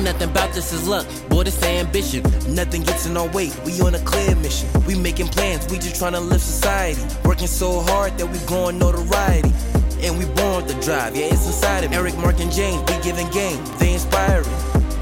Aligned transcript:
Ain't 0.00 0.06
nothing 0.06 0.30
about 0.30 0.54
this 0.54 0.72
is 0.72 0.88
luck, 0.88 1.06
boy, 1.28 1.42
this 1.42 1.62
ambition. 1.62 2.22
Nothing 2.54 2.84
gets 2.84 3.04
in 3.04 3.18
our 3.18 3.28
way, 3.28 3.50
we 3.66 3.78
on 3.82 3.94
a 3.94 3.98
clear 3.98 4.34
mission. 4.36 4.66
We 4.86 4.94
making 4.94 5.26
plans, 5.26 5.70
we 5.70 5.76
just 5.76 5.96
trying 5.96 6.14
to 6.14 6.20
live 6.20 6.40
society. 6.40 7.02
Working 7.22 7.46
so 7.46 7.80
hard 7.80 8.16
that 8.16 8.24
we 8.24 8.38
growing 8.46 8.78
notoriety. 8.78 9.52
And 10.00 10.16
we 10.16 10.24
born 10.24 10.64
with 10.64 10.68
the 10.74 10.80
drive, 10.82 11.14
yeah, 11.14 11.26
it's 11.26 11.46
inside 11.46 11.84
of 11.84 11.90
me. 11.90 11.98
Eric, 11.98 12.16
Mark, 12.16 12.40
and 12.40 12.50
James, 12.50 12.80
we 12.88 12.98
giving 13.02 13.28
game, 13.28 13.62
they 13.78 13.92
inspiring. 13.92 14.46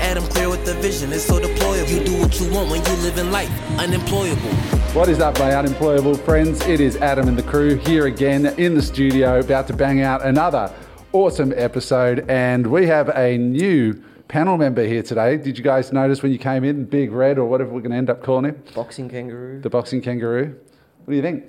Adam 0.01 0.25
clear 0.25 0.51
with 0.51 0.65
the 0.65 0.75
vision, 0.75 1.13
it's 1.13 1.23
so 1.23 1.39
deployable. 1.39 1.89
You 1.97 2.05
do 2.05 2.19
what 2.19 2.41
you 2.41 2.53
want 2.53 2.69
when 2.69 2.85
you 2.85 2.93
live 3.05 3.19
in 3.19 3.31
life, 3.31 3.53
unemployable. 3.79 4.51
What 4.99 5.09
is 5.09 5.21
up, 5.21 5.39
my 5.39 5.55
unemployable 5.55 6.17
friends? 6.17 6.61
It 6.63 6.81
is 6.81 6.97
Adam 6.97 7.29
and 7.29 7.39
the 7.39 7.45
crew 7.45 7.77
here 7.77 8.07
again 8.07 8.47
in 8.59 8.75
the 8.75 8.83
studio, 8.83 9.39
about 9.39 9.69
to 9.69 9.75
bang 9.75 10.01
out 10.01 10.27
another 10.27 10.75
awesome 11.13 11.55
episode. 11.57 12.29
And 12.29 12.67
we 12.67 12.89
have 12.89 13.11
a 13.11 13.39
new 13.39 14.03
panel 14.29 14.59
member 14.59 14.87
here 14.87 15.03
today. 15.03 15.39
Did 15.39 15.57
you 15.57 15.65
guys 15.65 15.93
notice 15.93 16.23
when 16.23 16.31
you 16.31 16.39
came 16.39 16.63
in, 16.63 16.85
Big 16.85 17.11
Red 17.11 17.39
or 17.39 17.47
whatever 17.47 17.71
we're 17.71 17.81
going 17.81 17.93
to 17.93 17.97
end 17.97 18.11
up 18.11 18.23
calling 18.23 18.45
him? 18.45 18.63
Boxing 18.75 19.09
kangaroo. 19.09 19.61
The 19.61 19.71
boxing 19.71 20.03
kangaroo. 20.03 20.59
What 21.05 21.13
do 21.13 21.17
you 21.17 21.23
think? 21.23 21.45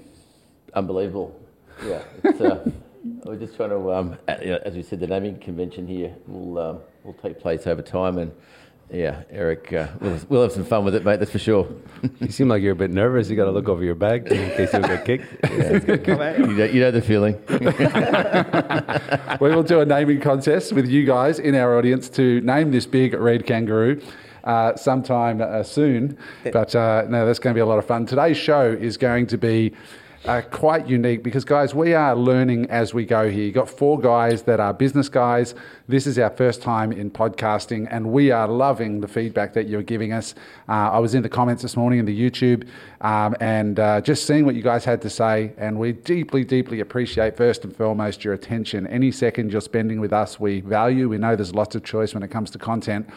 Unbelievable. 0.74 1.38
Yeah. 1.86 2.02
It's, 2.24 2.40
uh, 2.42 2.72
we're 3.26 3.36
just 3.36 3.55
trying 3.55 3.70
to, 3.72 3.94
um, 3.94 4.18
you 4.42 4.52
know, 4.52 4.60
as 4.66 4.76
we 4.76 4.84
said, 4.84 5.02
the 5.02 5.08
naming 5.08 5.38
convention 5.40 5.88
here 5.88 6.16
will 6.26 6.58
um, 6.58 6.80
will 7.04 7.14
take 7.14 7.40
place 7.40 7.68
over 7.68 7.82
time, 7.82 8.18
and 8.18 8.32
yeah, 8.91 9.21
Eric, 9.29 9.71
uh, 9.71 9.88
we'll, 9.99 10.20
we'll 10.29 10.41
have 10.41 10.52
some 10.52 10.66
fun 10.66 10.84
with 10.84 10.95
it, 10.95 11.05
mate. 11.05 11.20
That's 11.20 11.31
for 11.31 11.39
sure. 11.39 11.67
You 12.21 12.31
seem 12.31 12.48
like 12.48 12.63
you're 12.63 12.71
a 12.71 12.77
bit 12.77 12.91
nervous. 12.91 13.29
You 13.29 13.35
got 13.35 13.45
to 13.45 13.52
look 13.52 13.67
over 13.67 13.84
your 13.84 13.95
bag 13.95 14.27
in 14.27 14.49
case 14.52 14.73
you 14.73 14.79
get 14.79 15.03
kicked. 15.03 15.25
you, 16.39 16.48
know, 16.48 16.63
you 16.63 16.79
know 16.79 16.91
the 16.91 17.02
feeling. 17.02 17.35
we 19.41 19.53
will 19.53 19.63
do 19.63 19.81
a 19.81 19.85
naming 19.85 20.21
contest 20.21 20.71
with 20.71 20.88
you 20.88 21.05
guys 21.05 21.39
in 21.39 21.55
our 21.55 21.77
audience 21.77 22.07
to 22.12 22.39
name 22.41 22.71
this 22.71 22.85
big 22.85 23.13
red 23.13 23.45
kangaroo. 23.45 24.02
Uh, 24.45 24.73
sometime 24.77 25.41
uh, 25.41 25.62
soon, 25.62 26.18
but 26.53 26.74
uh, 26.74 27.05
no, 27.09 27.26
that's 27.26 27.40
going 27.40 27.53
to 27.53 27.57
be 27.57 27.62
a 27.62 27.65
lot 27.65 27.77
of 27.77 27.85
fun. 27.85 28.05
Today's 28.05 28.37
show 28.37 28.71
is 28.71 28.96
going 28.96 29.27
to 29.27 29.37
be 29.37 29.74
uh, 30.25 30.41
quite 30.51 30.87
unique 30.87 31.23
because, 31.23 31.45
guys, 31.45 31.73
we 31.73 31.93
are 31.93 32.15
learning 32.15 32.70
as 32.70 32.93
we 32.93 33.05
go 33.05 33.29
here. 33.29 33.45
You've 33.45 33.55
got 33.55 33.70
four 33.70 33.99
guys 33.99 34.43
that 34.43 34.59
are 34.59 34.73
business 34.73 35.07
guys. 35.07 35.55
This 35.87 36.05
is 36.05 36.20
our 36.20 36.29
first 36.29 36.62
time 36.62 36.91
in 36.91 37.09
podcasting, 37.09 37.87
and 37.89 38.12
we 38.12 38.29
are 38.31 38.47
loving 38.47 38.99
the 38.99 39.07
feedback 39.07 39.53
that 39.53 39.67
you're 39.67 39.81
giving 39.81 40.12
us. 40.12 40.35
Uh, 40.67 40.91
I 40.91 40.99
was 40.99 41.15
in 41.15 41.23
the 41.23 41.29
comments 41.29 41.62
this 41.62 41.77
morning 41.77 41.99
in 41.99 42.05
the 42.05 42.29
YouTube 42.29 42.67
um, 43.01 43.35
and 43.40 43.79
uh, 43.79 44.01
just 44.01 44.27
seeing 44.27 44.45
what 44.45 44.55
you 44.55 44.62
guys 44.62 44.84
had 44.84 45.01
to 45.03 45.09
say, 45.09 45.53
and 45.57 45.79
we 45.79 45.93
deeply, 45.93 46.43
deeply 46.43 46.81
appreciate, 46.81 47.37
first 47.37 47.63
and 47.63 47.75
foremost, 47.75 48.23
your 48.23 48.34
attention. 48.34 48.87
Any 48.87 49.12
second 49.12 49.51
you're 49.51 49.62
spending 49.62 50.01
with 50.01 50.12
us, 50.12 50.40
we 50.40 50.59
value. 50.59 51.07
We 51.07 51.17
know 51.17 51.35
there's 51.35 51.55
lots 51.55 51.75
of 51.75 51.84
choice 51.84 52.13
when 52.13 52.23
it 52.23 52.29
comes 52.29 52.51
to 52.51 52.57
content. 52.57 53.09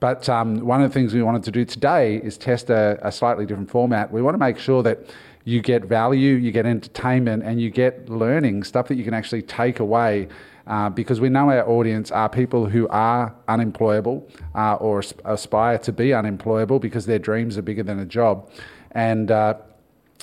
But 0.00 0.28
um, 0.28 0.60
one 0.60 0.80
of 0.80 0.88
the 0.88 0.94
things 0.94 1.12
we 1.12 1.22
wanted 1.22 1.42
to 1.44 1.50
do 1.50 1.64
today 1.64 2.18
is 2.18 2.38
test 2.38 2.70
a, 2.70 2.98
a 3.02 3.10
slightly 3.10 3.46
different 3.46 3.68
format. 3.68 4.12
We 4.12 4.22
want 4.22 4.34
to 4.34 4.38
make 4.38 4.58
sure 4.58 4.82
that 4.84 5.00
you 5.48 5.62
get 5.62 5.86
value, 5.86 6.34
you 6.34 6.52
get 6.52 6.66
entertainment, 6.66 7.42
and 7.42 7.58
you 7.58 7.70
get 7.70 8.10
learning 8.10 8.62
stuff 8.64 8.86
that 8.88 8.96
you 8.96 9.04
can 9.04 9.14
actually 9.14 9.40
take 9.40 9.80
away. 9.80 10.28
Uh, 10.66 10.90
because 10.90 11.18
we 11.18 11.30
know 11.30 11.48
our 11.48 11.66
audience 11.66 12.10
are 12.10 12.28
people 12.28 12.66
who 12.66 12.86
are 12.88 13.34
unemployable 13.48 14.28
uh, 14.54 14.74
or 14.74 15.02
aspire 15.24 15.78
to 15.78 15.90
be 15.90 16.12
unemployable 16.12 16.78
because 16.78 17.06
their 17.06 17.18
dreams 17.18 17.56
are 17.56 17.62
bigger 17.62 17.82
than 17.82 17.98
a 17.98 18.04
job. 18.04 18.50
And 18.92 19.30
uh, 19.30 19.54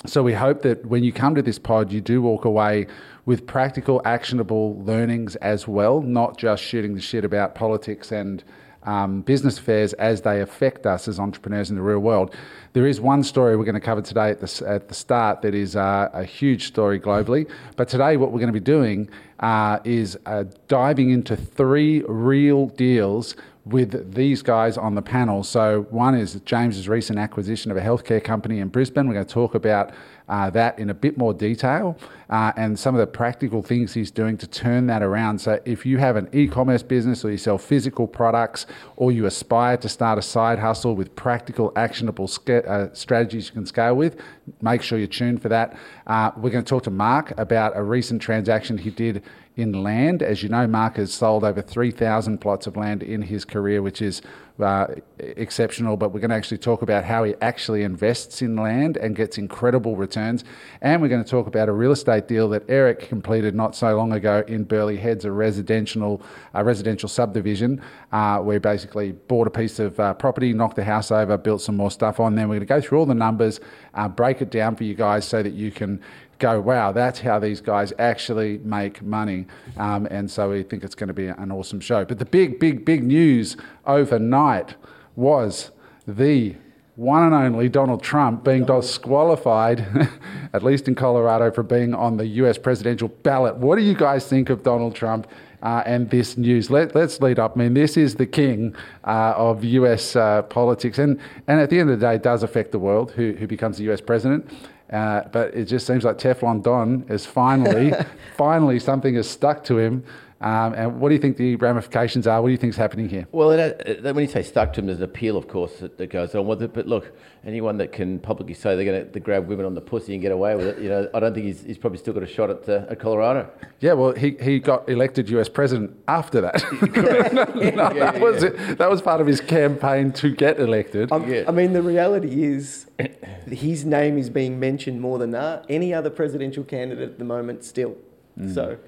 so 0.06 0.22
we 0.22 0.32
hope 0.32 0.62
that 0.62 0.86
when 0.86 1.02
you 1.02 1.12
come 1.12 1.34
to 1.34 1.42
this 1.42 1.58
pod, 1.58 1.90
you 1.90 2.00
do 2.00 2.22
walk 2.22 2.44
away 2.44 2.86
with 3.24 3.48
practical, 3.48 4.00
actionable 4.04 4.80
learnings 4.84 5.34
as 5.36 5.66
well, 5.66 6.00
not 6.02 6.38
just 6.38 6.62
shooting 6.62 6.94
the 6.94 7.00
shit 7.00 7.24
about 7.24 7.56
politics 7.56 8.12
and 8.12 8.44
um, 8.86 9.20
business 9.20 9.58
affairs 9.58 9.92
as 9.94 10.22
they 10.22 10.40
affect 10.40 10.86
us 10.86 11.08
as 11.08 11.20
entrepreneurs 11.20 11.70
in 11.70 11.76
the 11.76 11.82
real 11.82 11.98
world. 11.98 12.34
There 12.72 12.86
is 12.86 13.00
one 13.00 13.22
story 13.22 13.56
we're 13.56 13.64
going 13.64 13.74
to 13.74 13.80
cover 13.80 14.02
today 14.02 14.30
at 14.30 14.40
the, 14.40 14.64
at 14.66 14.88
the 14.88 14.94
start 14.94 15.42
that 15.42 15.54
is 15.54 15.76
uh, 15.76 16.08
a 16.12 16.24
huge 16.24 16.66
story 16.66 17.00
globally. 17.00 17.50
But 17.76 17.88
today, 17.88 18.16
what 18.16 18.32
we're 18.32 18.40
going 18.40 18.52
to 18.52 18.58
be 18.58 18.60
doing 18.60 19.08
uh, 19.40 19.80
is 19.84 20.18
uh, 20.26 20.44
diving 20.68 21.10
into 21.10 21.36
three 21.36 22.02
real 22.06 22.66
deals 22.66 23.34
with 23.64 24.14
these 24.14 24.42
guys 24.42 24.78
on 24.78 24.94
the 24.94 25.02
panel. 25.02 25.42
So, 25.42 25.86
one 25.90 26.14
is 26.14 26.34
James's 26.44 26.88
recent 26.88 27.18
acquisition 27.18 27.70
of 27.70 27.76
a 27.76 27.80
healthcare 27.80 28.22
company 28.22 28.60
in 28.60 28.68
Brisbane. 28.68 29.08
We're 29.08 29.14
going 29.14 29.26
to 29.26 29.34
talk 29.34 29.54
about 29.54 29.92
uh, 30.28 30.50
that 30.50 30.78
in 30.78 30.90
a 30.90 30.94
bit 30.94 31.18
more 31.18 31.34
detail 31.34 31.98
uh, 32.30 32.52
and 32.56 32.78
some 32.78 32.94
of 32.94 32.98
the 32.98 33.06
practical 33.06 33.62
things 33.62 33.94
he's 33.94 34.10
doing 34.10 34.36
to 34.38 34.46
turn 34.46 34.86
that 34.86 35.02
around. 35.02 35.40
So, 35.40 35.60
if 35.64 35.86
you 35.86 35.98
have 35.98 36.16
an 36.16 36.28
e 36.32 36.48
commerce 36.48 36.82
business 36.82 37.24
or 37.24 37.30
you 37.30 37.38
sell 37.38 37.58
physical 37.58 38.06
products 38.06 38.66
or 38.96 39.12
you 39.12 39.26
aspire 39.26 39.76
to 39.78 39.88
start 39.88 40.18
a 40.18 40.22
side 40.22 40.58
hustle 40.58 40.96
with 40.96 41.14
practical, 41.14 41.72
actionable 41.76 42.30
uh, 42.48 42.88
strategies 42.92 43.48
you 43.48 43.52
can 43.52 43.66
scale 43.66 43.94
with, 43.94 44.16
make 44.60 44.82
sure 44.82 44.98
you're 44.98 45.06
tuned 45.06 45.42
for 45.42 45.48
that. 45.48 45.76
Uh, 46.06 46.30
we're 46.36 46.50
going 46.50 46.64
to 46.64 46.68
talk 46.68 46.82
to 46.84 46.90
Mark 46.90 47.32
about 47.38 47.76
a 47.76 47.82
recent 47.82 48.22
transaction 48.22 48.78
he 48.78 48.90
did 48.90 49.22
in 49.56 49.72
land. 49.82 50.22
As 50.22 50.42
you 50.42 50.48
know, 50.48 50.66
Mark 50.66 50.96
has 50.96 51.12
sold 51.12 51.42
over 51.42 51.62
3,000 51.62 52.38
plots 52.38 52.66
of 52.66 52.76
land 52.76 53.02
in 53.02 53.22
his 53.22 53.44
career, 53.44 53.82
which 53.82 54.02
is 54.02 54.20
uh, 54.60 54.86
exceptional. 55.18 55.96
But 55.96 56.12
we're 56.12 56.20
going 56.20 56.30
to 56.30 56.36
actually 56.36 56.58
talk 56.58 56.82
about 56.82 57.04
how 57.04 57.24
he 57.24 57.34
actually 57.40 57.82
invests 57.82 58.42
in 58.42 58.56
land 58.56 58.96
and 58.96 59.16
gets 59.16 59.38
incredible 59.38 59.96
returns. 59.96 60.44
And 60.82 61.00
we're 61.00 61.08
going 61.08 61.24
to 61.24 61.30
talk 61.30 61.46
about 61.46 61.68
a 61.68 61.72
real 61.72 61.92
estate 61.92 62.15
deal 62.20 62.48
that 62.50 62.64
Eric 62.68 63.08
completed 63.08 63.54
not 63.54 63.74
so 63.74 63.96
long 63.96 64.12
ago 64.12 64.44
in 64.48 64.64
Burleigh 64.64 64.96
Heads, 64.96 65.24
a 65.24 65.32
residential, 65.32 66.22
a 66.54 66.64
residential 66.64 67.08
subdivision, 67.08 67.82
uh, 68.12 68.38
where 68.38 68.60
basically 68.60 69.12
bought 69.12 69.46
a 69.46 69.50
piece 69.50 69.78
of 69.78 69.98
uh, 70.00 70.14
property, 70.14 70.52
knocked 70.52 70.76
the 70.76 70.84
house 70.84 71.10
over, 71.10 71.36
built 71.36 71.60
some 71.60 71.76
more 71.76 71.90
stuff 71.90 72.20
on. 72.20 72.34
Then 72.34 72.48
we're 72.48 72.56
going 72.56 72.60
to 72.60 72.66
go 72.66 72.80
through 72.80 72.98
all 72.98 73.06
the 73.06 73.14
numbers, 73.14 73.60
uh, 73.94 74.08
break 74.08 74.42
it 74.42 74.50
down 74.50 74.76
for 74.76 74.84
you 74.84 74.94
guys 74.94 75.26
so 75.26 75.42
that 75.42 75.52
you 75.52 75.70
can 75.70 76.00
go, 76.38 76.60
wow, 76.60 76.92
that's 76.92 77.20
how 77.20 77.38
these 77.38 77.60
guys 77.60 77.92
actually 77.98 78.58
make 78.58 79.02
money. 79.02 79.46
Um, 79.76 80.06
and 80.10 80.30
so 80.30 80.50
we 80.50 80.62
think 80.62 80.84
it's 80.84 80.94
going 80.94 81.08
to 81.08 81.14
be 81.14 81.28
an 81.28 81.50
awesome 81.50 81.80
show. 81.80 82.04
But 82.04 82.18
the 82.18 82.24
big, 82.24 82.60
big, 82.60 82.84
big 82.84 83.02
news 83.02 83.56
overnight 83.86 84.74
was 85.14 85.70
the 86.06 86.54
one 86.96 87.22
and 87.22 87.34
only 87.34 87.68
Donald 87.68 88.02
Trump 88.02 88.42
being 88.42 88.64
disqualified, 88.64 89.86
at 90.52 90.62
least 90.62 90.88
in 90.88 90.94
Colorado, 90.94 91.50
for 91.50 91.62
being 91.62 91.94
on 91.94 92.16
the 92.16 92.26
US 92.26 92.56
presidential 92.56 93.08
ballot. 93.08 93.56
What 93.56 93.76
do 93.76 93.82
you 93.82 93.94
guys 93.94 94.26
think 94.26 94.50
of 94.50 94.62
Donald 94.62 94.94
Trump? 94.94 95.28
Uh, 95.62 95.82
and 95.86 96.10
this 96.10 96.36
news. 96.36 96.70
Let, 96.70 96.94
us 96.94 97.20
lead 97.20 97.38
up. 97.38 97.56
I 97.56 97.60
mean, 97.60 97.74
this 97.74 97.96
is 97.96 98.14
the 98.14 98.26
king 98.26 98.76
uh, 99.04 99.34
of 99.36 99.64
US 99.64 100.14
uh, 100.14 100.42
politics, 100.42 100.98
and, 100.98 101.18
and 101.48 101.60
at 101.60 101.70
the 101.70 101.80
end 101.80 101.90
of 101.90 101.98
the 101.98 102.06
day, 102.06 102.16
it 102.16 102.22
does 102.22 102.42
affect 102.42 102.72
the 102.72 102.78
world 102.78 103.10
who, 103.12 103.32
who 103.32 103.46
becomes 103.46 103.78
the 103.78 103.90
US 103.90 104.00
president. 104.00 104.48
Uh, 104.92 105.22
but 105.32 105.52
it 105.54 105.64
just 105.64 105.86
seems 105.86 106.04
like 106.04 106.18
Teflon 106.18 106.62
Don 106.62 107.04
is 107.08 107.26
finally, 107.26 107.92
finally 108.36 108.78
something 108.78 109.14
has 109.16 109.28
stuck 109.28 109.64
to 109.64 109.78
him 109.78 110.04
um, 110.38 110.74
and 110.74 111.00
what 111.00 111.08
do 111.08 111.14
you 111.14 111.20
think 111.20 111.38
the 111.38 111.56
ramifications 111.56 112.26
are? 112.26 112.42
What 112.42 112.48
do 112.48 112.52
you 112.52 112.58
think 112.58 112.74
is 112.74 112.76
happening 112.76 113.08
here? 113.08 113.26
Well, 113.32 113.52
it, 113.52 113.82
it, 113.86 114.02
when 114.02 114.18
you 114.18 114.30
say 114.30 114.42
stuck 114.42 114.74
to 114.74 114.80
him, 114.80 114.86
there's 114.86 114.98
an 114.98 115.04
appeal, 115.04 115.38
of 115.38 115.48
course, 115.48 115.78
that, 115.78 115.96
that, 115.96 116.08
goes 116.08 116.34
on 116.34 116.46
with 116.46 116.62
it. 116.62 116.74
But 116.74 116.86
look, 116.86 117.16
anyone 117.46 117.78
that 117.78 117.90
can 117.90 118.18
publicly 118.18 118.52
say 118.52 118.76
they're 118.76 118.84
going 118.84 119.10
to 119.10 119.20
grab 119.20 119.48
women 119.48 119.64
on 119.64 119.74
the 119.74 119.80
pussy 119.80 120.12
and 120.12 120.20
get 120.20 120.32
away 120.32 120.54
with 120.54 120.66
it, 120.66 120.78
you 120.78 120.90
know, 120.90 121.08
I 121.14 121.20
don't 121.20 121.32
think 121.32 121.46
he's, 121.46 121.62
he's 121.62 121.78
probably 121.78 121.98
still 121.98 122.12
got 122.12 122.22
a 122.22 122.26
shot 122.26 122.50
at, 122.50 122.68
uh, 122.68 122.84
at 122.90 123.00
Colorado. 123.00 123.50
Yeah, 123.80 123.94
well, 123.94 124.12
he, 124.12 124.36
he 124.38 124.58
got 124.58 124.86
elected 124.90 125.30
US 125.30 125.48
president 125.48 125.96
after 126.06 126.42
that. 126.42 126.62
no, 126.70 126.86
no, 126.92 127.60
yeah, 127.62 127.92
yeah, 127.94 128.12
that, 128.12 128.20
was 128.20 128.42
it. 128.42 128.76
that 128.76 128.90
was 128.90 129.00
part 129.00 129.22
of 129.22 129.26
his 129.26 129.40
campaign 129.40 130.12
to 130.12 130.34
get 130.34 130.60
elected. 130.60 131.10
Um, 131.12 131.24
I 131.48 131.50
mean, 131.50 131.72
the 131.72 131.82
reality 131.82 132.44
is 132.44 132.90
his 133.50 133.86
name 133.86 134.18
is 134.18 134.28
being 134.28 134.60
mentioned 134.60 135.00
more 135.00 135.18
than 135.18 135.34
uh, 135.34 135.64
any 135.70 135.94
other 135.94 136.10
presidential 136.10 136.62
candidate 136.62 137.08
at 137.08 137.18
the 137.18 137.24
moment 137.24 137.64
still. 137.64 137.96
Mm. 138.38 138.54
So 138.54 138.78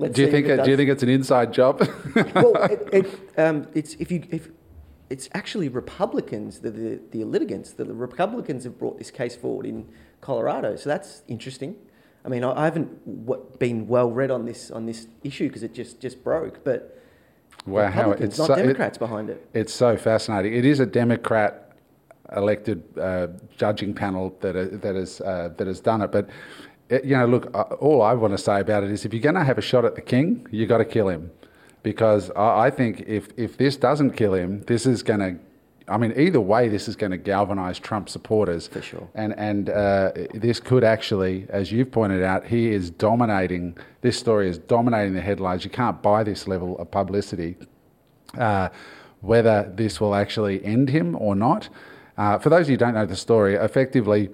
Let's 0.00 0.14
do 0.14 0.22
you 0.22 0.30
think? 0.30 0.46
It, 0.46 0.64
do 0.64 0.70
you 0.70 0.78
think 0.78 0.88
it's 0.88 1.02
an 1.02 1.10
inside 1.10 1.52
job? 1.52 1.80
well, 2.34 2.54
it, 2.64 2.88
it, 2.90 3.20
um, 3.38 3.68
it's 3.74 3.94
if 3.94 4.10
you 4.10 4.24
if 4.30 4.48
it's 5.10 5.28
actually 5.34 5.68
Republicans, 5.68 6.60
the, 6.60 6.70
the, 6.70 7.00
the 7.10 7.24
litigants, 7.24 7.72
the 7.72 7.84
Republicans 7.84 8.64
have 8.64 8.78
brought 8.78 8.96
this 8.96 9.10
case 9.10 9.36
forward 9.36 9.66
in 9.66 9.86
Colorado. 10.22 10.76
So 10.76 10.88
that's 10.88 11.22
interesting. 11.28 11.76
I 12.24 12.28
mean, 12.28 12.44
I, 12.44 12.62
I 12.62 12.64
haven't 12.64 13.58
been 13.58 13.88
well 13.88 14.10
read 14.10 14.30
on 14.30 14.46
this 14.46 14.70
on 14.70 14.86
this 14.86 15.06
issue 15.22 15.48
because 15.48 15.62
it 15.62 15.74
just 15.74 16.00
just 16.00 16.24
broke, 16.24 16.64
but 16.64 16.98
wow, 17.66 17.88
Republicans, 17.88 18.28
it's 18.30 18.38
not 18.38 18.46
so, 18.46 18.56
Democrats 18.56 18.96
it, 18.96 19.00
behind 19.00 19.28
it. 19.28 19.46
It's 19.52 19.74
so 19.74 19.98
fascinating. 19.98 20.54
It 20.54 20.64
is 20.64 20.80
a 20.80 20.86
Democrat 20.86 21.72
elected 22.34 22.82
uh, 22.98 23.26
judging 23.54 23.92
panel 23.92 24.34
that 24.40 24.56
uh, 24.56 24.78
that 24.78 24.94
has 24.94 25.20
uh, 25.20 25.50
that 25.58 25.66
has 25.66 25.80
done 25.80 26.00
it, 26.00 26.10
but 26.10 26.30
you 26.90 27.16
know, 27.16 27.26
look, 27.26 27.54
uh, 27.54 27.62
all 27.80 28.02
I 28.02 28.14
want 28.14 28.32
to 28.32 28.38
say 28.38 28.60
about 28.60 28.84
it 28.84 28.90
is 28.90 29.04
if 29.04 29.12
you're 29.12 29.22
going 29.22 29.34
to 29.36 29.44
have 29.44 29.58
a 29.58 29.62
shot 29.62 29.84
at 29.84 29.94
the 29.94 30.00
king, 30.00 30.46
you've 30.50 30.68
got 30.68 30.78
to 30.78 30.84
kill 30.84 31.08
him, 31.08 31.30
because 31.82 32.30
I 32.32 32.70
think 32.70 33.04
if 33.06 33.28
if 33.36 33.56
this 33.56 33.76
doesn't 33.76 34.12
kill 34.12 34.34
him, 34.34 34.62
this 34.62 34.86
is 34.86 35.02
going 35.02 35.20
to. 35.20 35.38
I 35.88 35.96
mean, 35.96 36.12
either 36.16 36.40
way, 36.40 36.68
this 36.68 36.86
is 36.86 36.94
going 36.94 37.10
to 37.10 37.18
galvanise 37.18 37.80
Trump 37.80 38.08
supporters. 38.08 38.68
For 38.68 38.82
sure. 38.82 39.08
And 39.14 39.36
and 39.38 39.70
uh, 39.70 40.12
this 40.34 40.60
could 40.60 40.84
actually, 40.84 41.46
as 41.48 41.72
you've 41.72 41.90
pointed 41.90 42.22
out, 42.22 42.46
he 42.46 42.68
is 42.68 42.90
dominating. 42.90 43.76
This 44.00 44.18
story 44.18 44.48
is 44.48 44.58
dominating 44.58 45.14
the 45.14 45.20
headlines. 45.20 45.64
You 45.64 45.70
can't 45.70 46.00
buy 46.00 46.22
this 46.22 46.46
level 46.46 46.78
of 46.78 46.90
publicity. 46.90 47.56
Uh, 48.38 48.68
whether 49.20 49.70
this 49.74 50.00
will 50.00 50.14
actually 50.14 50.64
end 50.64 50.88
him 50.88 51.16
or 51.16 51.34
not. 51.34 51.68
Uh, 52.16 52.38
for 52.38 52.50
those 52.50 52.66
of 52.66 52.70
you 52.70 52.74
who 52.74 52.78
don't 52.78 52.94
know 52.94 53.06
the 53.06 53.16
story, 53.16 53.54
effectively, 53.54 54.30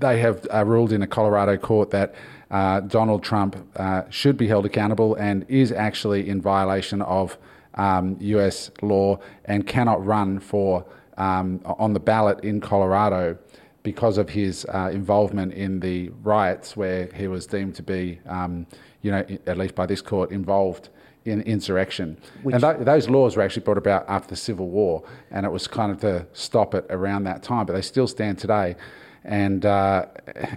they 0.00 0.18
have 0.20 0.46
uh, 0.52 0.64
ruled 0.64 0.92
in 0.92 1.02
a 1.02 1.06
Colorado 1.06 1.56
court 1.56 1.90
that 1.90 2.14
uh, 2.50 2.80
Donald 2.80 3.22
Trump 3.22 3.56
uh, 3.76 4.02
should 4.10 4.36
be 4.36 4.48
held 4.48 4.66
accountable 4.66 5.14
and 5.14 5.44
is 5.48 5.70
actually 5.70 6.28
in 6.28 6.40
violation 6.40 7.02
of 7.02 7.38
um, 7.74 8.16
US 8.20 8.70
law 8.82 9.18
and 9.44 9.66
cannot 9.66 10.04
run 10.04 10.40
for 10.40 10.84
um, 11.16 11.60
on 11.64 11.92
the 11.92 12.00
ballot 12.00 12.42
in 12.42 12.60
Colorado 12.60 13.38
because 13.82 14.18
of 14.18 14.28
his 14.28 14.66
uh, 14.66 14.90
involvement 14.92 15.52
in 15.52 15.80
the 15.80 16.10
riots 16.22 16.76
where 16.76 17.08
he 17.14 17.28
was 17.28 17.46
deemed 17.46 17.74
to 17.74 17.82
be, 17.82 18.20
um, 18.26 18.66
you 19.02 19.10
know, 19.10 19.24
at 19.46 19.56
least 19.56 19.74
by 19.74 19.86
this 19.86 20.02
court, 20.02 20.30
involved 20.30 20.90
in 21.24 21.42
insurrection. 21.42 22.16
and 22.44 22.60
th- 22.60 22.76
those 22.80 23.08
laws 23.08 23.36
were 23.36 23.42
actually 23.42 23.62
brought 23.62 23.78
about 23.78 24.04
after 24.08 24.30
the 24.30 24.36
Civil 24.36 24.68
War, 24.68 25.02
and 25.30 25.46
it 25.46 25.52
was 25.52 25.66
kind 25.66 25.92
of 25.92 26.00
to 26.00 26.26
stop 26.32 26.74
it 26.74 26.86
around 26.90 27.24
that 27.24 27.42
time, 27.42 27.66
but 27.66 27.74
they 27.74 27.82
still 27.82 28.06
stand 28.06 28.38
today. 28.38 28.76
And, 29.24 29.66
uh, 29.66 30.06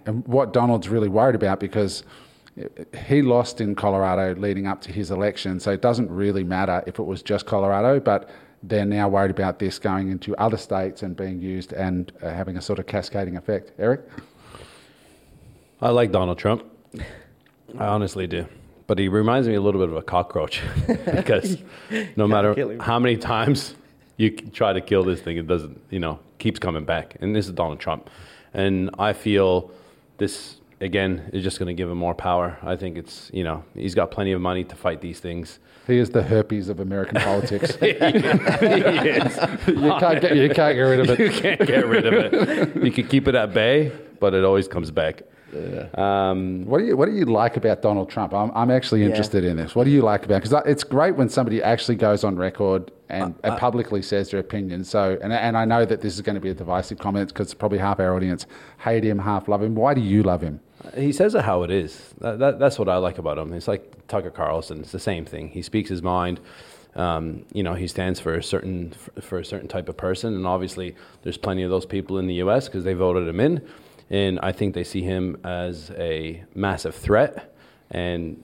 and 0.06 0.26
what 0.28 0.54
Donald's 0.54 0.88
really 0.88 1.10
worried 1.10 1.36
about 1.36 1.60
because 1.60 2.04
he 3.08 3.22
lost 3.22 3.62
in 3.62 3.76
Colorado 3.76 4.36
leading 4.36 4.68
up 4.68 4.82
to 4.82 4.92
his 4.92 5.12
election, 5.12 5.60
so 5.60 5.72
it 5.72 5.82
doesn't 5.82 6.10
really 6.10 6.44
matter 6.44 6.84
if 6.86 7.00
it 7.00 7.04
was 7.04 7.24
just 7.24 7.46
Colorado, 7.46 8.00
but 8.00 8.30
they're 8.62 8.86
now 8.86 9.10
worried 9.10 9.32
about 9.32 9.60
this 9.60 9.78
going 9.78 10.10
into 10.10 10.36
other 10.38 10.58
states 10.58 11.04
and 11.04 11.16
being 11.16 11.42
used 11.42 11.74
and 11.74 12.12
uh, 12.22 12.30
having 12.30 12.58
a 12.58 12.62
sort 12.62 12.80
of 12.80 12.86
cascading 12.86 13.36
effect. 13.36 13.72
Eric? 13.78 14.02
I 15.82 15.90
like 15.90 16.12
Donald 16.12 16.38
Trump. 16.38 16.64
I 17.78 17.86
honestly 17.88 18.28
do. 18.28 18.46
But 18.88 19.00
he 19.00 19.08
reminds 19.08 19.48
me 19.48 19.56
a 19.56 19.62
little 19.62 19.82
bit 19.82 19.90
of 19.90 19.96
a 19.96 20.02
cockroach 20.02 20.62
because 20.88 21.58
no 22.16 22.28
matter 22.28 22.78
how 22.82 23.00
many 23.00 23.18
times 23.18 23.76
you 24.18 24.32
try 24.32 24.72
to 24.72 24.82
kill 24.82 25.04
this 25.04 25.22
thing, 25.22 25.38
it 25.38 25.48
doesn't, 25.48 25.82
you 25.90 26.00
know, 26.00 26.20
keeps 26.38 26.60
coming 26.60 26.86
back. 26.86 27.18
And 27.20 27.36
this 27.36 27.48
is 27.48 27.52
Donald 27.54 27.80
Trump. 27.80 28.10
And 28.54 28.90
I 29.00 29.14
feel 29.14 29.72
this, 30.18 30.58
again, 30.80 31.30
is 31.34 31.44
just 31.44 31.60
going 31.60 31.68
to 31.68 31.74
give 31.74 31.90
him 31.90 31.98
more 31.98 32.14
power. 32.14 32.58
I 32.62 32.76
think 32.76 32.98
it's, 32.98 33.32
you 33.34 33.44
know, 33.44 33.64
he's 33.74 33.96
got 33.96 34.12
plenty 34.12 34.32
of 34.32 34.42
money 34.42 34.64
to 34.64 34.76
fight 34.76 35.02
these 35.02 35.20
things. 35.20 35.60
He 35.88 35.98
is 35.98 36.12
the 36.12 36.24
herpes 36.24 36.70
of 36.70 36.80
American 36.80 37.20
politics. 37.20 37.78
you, 37.82 37.96
can't 37.96 38.22
get, 40.22 40.36
you 40.36 40.50
can't 40.50 40.76
get 40.76 40.82
rid 40.82 41.00
of 41.00 41.10
it. 41.10 41.20
you 41.20 41.32
can't 41.32 41.66
get 41.66 41.88
rid 41.88 42.06
of 42.06 42.14
it. 42.14 42.84
You 42.84 42.92
can 42.92 43.08
keep 43.08 43.28
it 43.28 43.36
at 43.36 43.54
bay, 43.54 43.92
but 44.20 44.34
it 44.34 44.44
always 44.44 44.68
comes 44.68 44.92
back. 44.92 45.24
Um, 45.94 46.66
What 46.66 46.80
do 46.80 46.86
you 46.86 46.98
What 46.98 47.08
do 47.08 47.16
you 47.16 47.26
like 47.26 47.58
about 47.58 47.82
Donald 47.82 48.10
Trump? 48.10 48.34
I'm, 48.34 48.52
I'm 48.56 48.72
actually 48.72 49.04
interested 49.04 49.44
in 49.44 49.58
this. 49.58 49.76
What 49.76 49.84
do 49.86 49.92
you 49.92 50.02
like 50.02 50.26
about? 50.26 50.42
Because 50.44 50.64
it's 50.66 50.84
great 50.84 51.16
when 51.16 51.30
somebody 51.30 51.62
actually 51.62 51.96
goes 51.96 52.24
on 52.24 52.36
record 52.36 52.92
and, 53.10 53.36
and 53.44 53.58
publicly 53.58 54.02
says 54.02 54.32
their 54.32 54.40
opinion. 54.40 54.84
So, 54.84 55.18
and 55.22 55.32
and 55.32 55.58
I 55.58 55.66
know 55.66 55.86
that 55.86 56.02
this 56.02 56.16
is 56.16 56.22
going 56.22 56.36
to 56.36 56.42
be 56.42 56.50
a 56.50 56.54
divisive 56.54 56.98
comment 57.00 57.30
because 57.30 57.54
probably 57.54 57.78
half 57.80 58.00
our 58.00 58.16
audience 58.16 58.46
hate 58.80 59.04
him, 59.04 59.20
half 59.20 59.48
love 59.48 59.62
him. 59.62 59.76
Why 59.76 59.94
do 59.94 60.02
you 60.02 60.24
love 60.24 60.42
him? 60.42 60.60
He 60.98 61.14
says 61.14 61.34
it 61.34 61.46
how 61.46 61.64
it 61.64 61.72
is. 61.72 62.14
That, 62.20 62.40
that, 62.40 62.60
that's 62.60 62.78
what 62.78 62.90
I 62.90 62.98
like 62.98 63.18
about 63.18 63.38
him. 63.38 63.54
It's 63.54 63.68
like 63.68 64.08
Tucker 64.08 64.32
Carlson. 64.32 64.82
It's 64.82 64.92
the 64.92 65.00
same 65.00 65.24
thing. 65.26 65.50
He 65.50 65.62
speaks 65.62 65.90
his 65.90 66.02
mind. 66.02 66.42
Um, 66.96 67.46
you 67.54 67.64
know, 67.64 67.74
he 67.74 67.88
stands 67.88 68.20
for 68.20 68.36
a 68.36 68.44
certain 68.44 68.94
for 69.22 69.40
a 69.40 69.46
certain 69.46 69.68
type 69.68 69.90
of 69.90 69.98
person, 69.98 70.36
and 70.36 70.46
obviously, 70.46 70.96
there's 71.24 71.38
plenty 71.38 71.64
of 71.64 71.70
those 71.72 71.86
people 71.86 72.20
in 72.20 72.28
the 72.28 72.36
U.S. 72.36 72.68
because 72.68 72.84
they 72.84 72.94
voted 72.94 73.28
him 73.28 73.40
in, 73.40 73.68
and 74.10 74.40
I 74.42 74.52
think 74.52 74.74
they 74.74 74.84
see 74.84 75.02
him 75.02 75.38
as 75.44 75.92
a 75.92 76.44
massive 76.56 76.96
threat. 76.96 77.56
And 77.92 78.44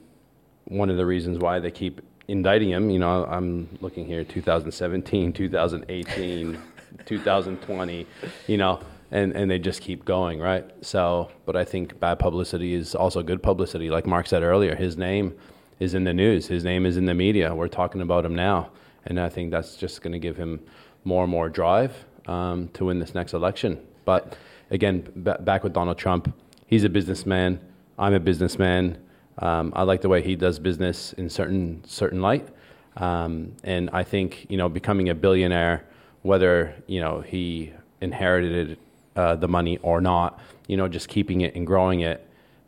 one 0.64 0.90
of 0.90 0.96
the 0.96 1.06
reasons 1.06 1.38
why 1.38 1.58
they 1.58 1.70
keep 1.70 2.00
indicting 2.28 2.70
him, 2.70 2.90
you 2.90 2.98
know, 2.98 3.24
I'm 3.26 3.68
looking 3.80 4.06
here, 4.06 4.24
2017, 4.24 5.32
2018, 5.32 6.58
2020, 7.06 8.06
you 8.46 8.56
know, 8.56 8.80
and, 9.10 9.32
and 9.32 9.50
they 9.50 9.58
just 9.58 9.80
keep 9.80 10.04
going, 10.04 10.38
right? 10.38 10.64
So, 10.84 11.30
but 11.44 11.56
I 11.56 11.64
think 11.64 11.98
bad 11.98 12.18
publicity 12.18 12.74
is 12.74 12.94
also 12.94 13.22
good 13.22 13.42
publicity. 13.42 13.90
Like 13.90 14.06
Mark 14.06 14.26
said 14.26 14.42
earlier, 14.42 14.76
his 14.76 14.96
name 14.96 15.36
is 15.80 15.94
in 15.94 16.04
the 16.04 16.14
news, 16.14 16.46
his 16.46 16.62
name 16.62 16.86
is 16.86 16.96
in 16.96 17.06
the 17.06 17.14
media. 17.14 17.54
We're 17.54 17.68
talking 17.68 18.00
about 18.00 18.24
him 18.24 18.34
now. 18.34 18.70
And 19.06 19.18
I 19.18 19.28
think 19.28 19.50
that's 19.50 19.76
just 19.76 20.02
going 20.02 20.12
to 20.12 20.18
give 20.18 20.36
him 20.36 20.60
more 21.04 21.24
and 21.24 21.30
more 21.30 21.48
drive 21.48 22.04
um, 22.26 22.68
to 22.74 22.84
win 22.84 22.98
this 22.98 23.14
next 23.14 23.32
election. 23.32 23.80
But 24.04 24.36
again, 24.70 25.00
b- 25.22 25.32
back 25.40 25.62
with 25.64 25.72
Donald 25.72 25.98
Trump, 25.98 26.32
he's 26.66 26.84
a 26.84 26.88
businessman. 26.88 27.60
I'm 27.98 28.14
a 28.14 28.20
businessman. 28.20 28.98
Um, 29.38 29.72
I 29.74 29.82
like 29.82 30.00
the 30.00 30.08
way 30.08 30.22
he 30.22 30.36
does 30.36 30.58
business 30.58 31.12
in 31.14 31.28
certain 31.28 31.82
certain 31.86 32.20
light, 32.20 32.48
um, 32.96 33.52
and 33.64 33.90
I 33.92 34.02
think 34.02 34.46
you 34.48 34.56
know 34.56 34.68
becoming 34.68 35.08
a 35.08 35.14
billionaire, 35.14 35.84
whether 36.22 36.74
you 36.86 37.00
know 37.00 37.20
he 37.20 37.72
inherited 38.00 38.78
uh, 39.16 39.36
the 39.36 39.48
money 39.48 39.78
or 39.78 40.00
not, 40.00 40.40
you 40.66 40.76
know 40.76 40.88
just 40.88 41.08
keeping 41.08 41.40
it 41.42 41.54
and 41.54 41.66
growing 41.66 42.00
it 42.00 42.26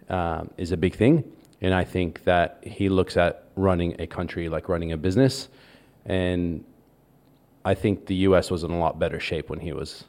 um, 0.09 0.51
is 0.57 0.73
a 0.73 0.77
big 0.77 0.95
thing. 0.95 1.25
And 1.61 1.75
I 1.75 1.85
think 1.85 2.25
that 2.25 2.59
he 2.63 2.89
looks 2.89 3.17
at 3.17 3.45
running 3.55 4.01
a 4.01 4.07
country 4.07 4.49
like 4.49 4.69
running 4.69 4.93
a 4.93 4.97
business, 4.97 5.49
and 6.07 6.65
I 7.65 7.75
think 7.75 8.07
the 8.07 8.17
U.S. 8.27 8.51
was 8.51 8.65
in 8.65 8.73
a 8.73 8.79
lot 8.79 8.99
better 8.99 9.21
shape 9.21 9.49
when 9.49 9.61
he 9.61 9.73
was 9.73 10.05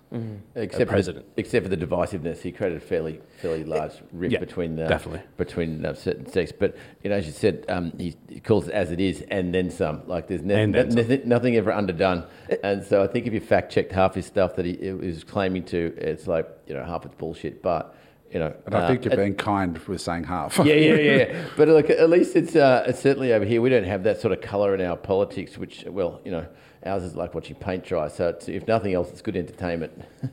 Except 0.55 0.89
president. 0.89 1.25
For 1.27 1.35
the, 1.35 1.39
except 1.41 1.63
for 1.65 1.69
the 1.75 1.77
divisiveness, 1.77 2.41
he 2.41 2.51
created 2.51 2.77
a 2.77 2.85
fairly 2.85 3.21
fairly 3.41 3.63
large 3.63 3.91
rip 4.11 4.31
Yeah, 4.31 4.39
between 4.39 4.75
the, 4.75 4.87
definitely. 4.87 5.21
between 5.37 5.85
uh, 5.85 5.93
certain 5.93 6.25
sects. 6.25 6.51
But 6.51 6.75
you 7.03 7.11
know, 7.11 7.15
as 7.17 7.27
you 7.27 7.31
said, 7.31 7.65
um, 7.69 7.93
he, 7.97 8.15
he 8.27 8.39
calls 8.39 8.67
it 8.67 8.73
as 8.73 8.91
it 8.91 8.99
is, 8.99 9.21
and 9.29 9.53
then 9.53 9.69
some. 9.69 10.01
Like 10.07 10.27
there's 10.27 10.41
ne- 10.41 10.63
And 10.63 10.73
then 10.73 10.89
some. 10.89 11.01
nothing, 11.01 11.21
nothing 11.29 11.55
ever 11.55 11.71
underdone. 11.71 12.25
And 12.63 12.83
so 12.83 13.03
I 13.03 13.07
think 13.07 13.27
if 13.27 13.33
you 13.33 13.39
fact 13.39 13.71
checked 13.71 13.91
half 13.91 14.15
his 14.15 14.25
stuff 14.25 14.55
that 14.55 14.65
he 14.65 14.71
it 14.71 14.97
was 14.99 15.23
claiming 15.23 15.63
to, 15.65 15.93
it's 15.97 16.25
like 16.25 16.47
you 16.65 16.73
know 16.73 16.83
half 16.83 17.05
it's 17.05 17.13
bullshit. 17.15 17.61
But 17.61 17.95
you 18.31 18.39
know, 18.39 18.51
And 18.65 18.73
I 18.73 18.79
uh, 18.79 18.87
think 18.87 19.05
you're 19.05 19.13
it- 19.13 19.17
being 19.17 19.35
kind 19.35 19.77
with 19.87 20.01
saying 20.01 20.23
half. 20.23 20.57
yeah, 20.57 20.73
yeah, 20.73 20.95
yeah. 20.95 21.43
But 21.55 21.67
look, 21.67 21.91
at 21.91 22.09
least 22.09 22.35
it's, 22.35 22.55
uh, 22.55 22.83
it's 22.87 22.99
certainly 22.99 23.31
over 23.31 23.45
here. 23.45 23.61
We 23.61 23.69
don't 23.69 23.83
have 23.83 24.01
that 24.05 24.19
sort 24.21 24.33
of 24.33 24.41
colour 24.41 24.73
in 24.73 24.81
our 24.81 24.97
politics, 24.97 25.55
which, 25.55 25.83
well, 25.87 26.19
you 26.25 26.31
know, 26.31 26.47
ours 26.85 27.03
is 27.03 27.15
like 27.15 27.33
watching 27.33 27.55
paint 27.55 27.83
dry. 27.85 28.07
So 28.07 28.29
it's, 28.29 28.47
if 28.47 28.67
nothing 28.67 28.93
else, 28.93 29.09
it's 29.09 29.21
good 29.21 29.35
entertainment. 29.35 30.03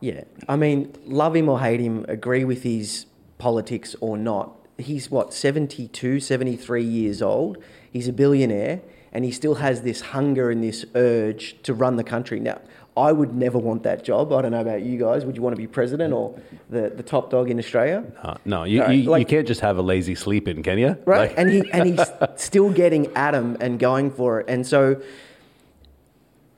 Yeah. 0.00 0.22
I 0.48 0.54
mean, 0.56 0.94
love 1.06 1.34
him 1.34 1.48
or 1.48 1.58
hate 1.60 1.80
him, 1.80 2.04
agree 2.08 2.44
with 2.44 2.62
his 2.62 3.06
politics 3.38 3.96
or 4.00 4.16
not. 4.16 4.54
He's 4.78 5.10
what, 5.10 5.34
72, 5.34 6.20
73 6.20 6.84
years 6.84 7.20
old. 7.20 7.58
He's 7.92 8.06
a 8.06 8.12
billionaire 8.12 8.80
and 9.12 9.24
he 9.24 9.32
still 9.32 9.56
has 9.56 9.82
this 9.82 10.00
hunger 10.00 10.50
and 10.50 10.62
this 10.62 10.84
urge 10.94 11.60
to 11.64 11.74
run 11.74 11.96
the 11.96 12.04
country. 12.04 12.38
Now, 12.38 12.60
I 12.96 13.10
would 13.10 13.34
never 13.34 13.58
want 13.58 13.82
that 13.84 14.04
job. 14.04 14.32
I 14.32 14.42
don't 14.42 14.52
know 14.52 14.60
about 14.60 14.82
you 14.82 14.98
guys. 14.98 15.24
Would 15.24 15.36
you 15.36 15.42
want 15.42 15.54
to 15.56 15.60
be 15.60 15.66
president 15.66 16.12
or 16.12 16.38
the, 16.68 16.90
the 16.90 17.02
top 17.02 17.30
dog 17.30 17.50
in 17.50 17.58
Australia? 17.58 18.04
Uh, 18.22 18.36
no, 18.44 18.64
you, 18.64 18.82
Right, 18.82 18.90
you, 18.98 19.16
you 19.16 19.24
can't 19.24 19.46
just 19.46 19.60
have 19.62 19.78
a 19.78 19.82
lazy 19.82 20.14
sleep 20.14 20.46
in, 20.46 20.62
can 20.62 20.78
you? 20.78 20.96
Right. 21.06 21.30
Like- 21.30 21.38
and 21.38 21.50
he 21.50 21.70
and 21.72 21.88
he's 21.98 22.10
still 22.36 22.70
getting 22.70 23.06
at 23.16 23.34
him 23.34 23.56
and 23.60 23.78
going 23.80 24.10
for 24.10 24.40
it. 24.40 24.46
And 24.48 24.66
so 24.66 25.00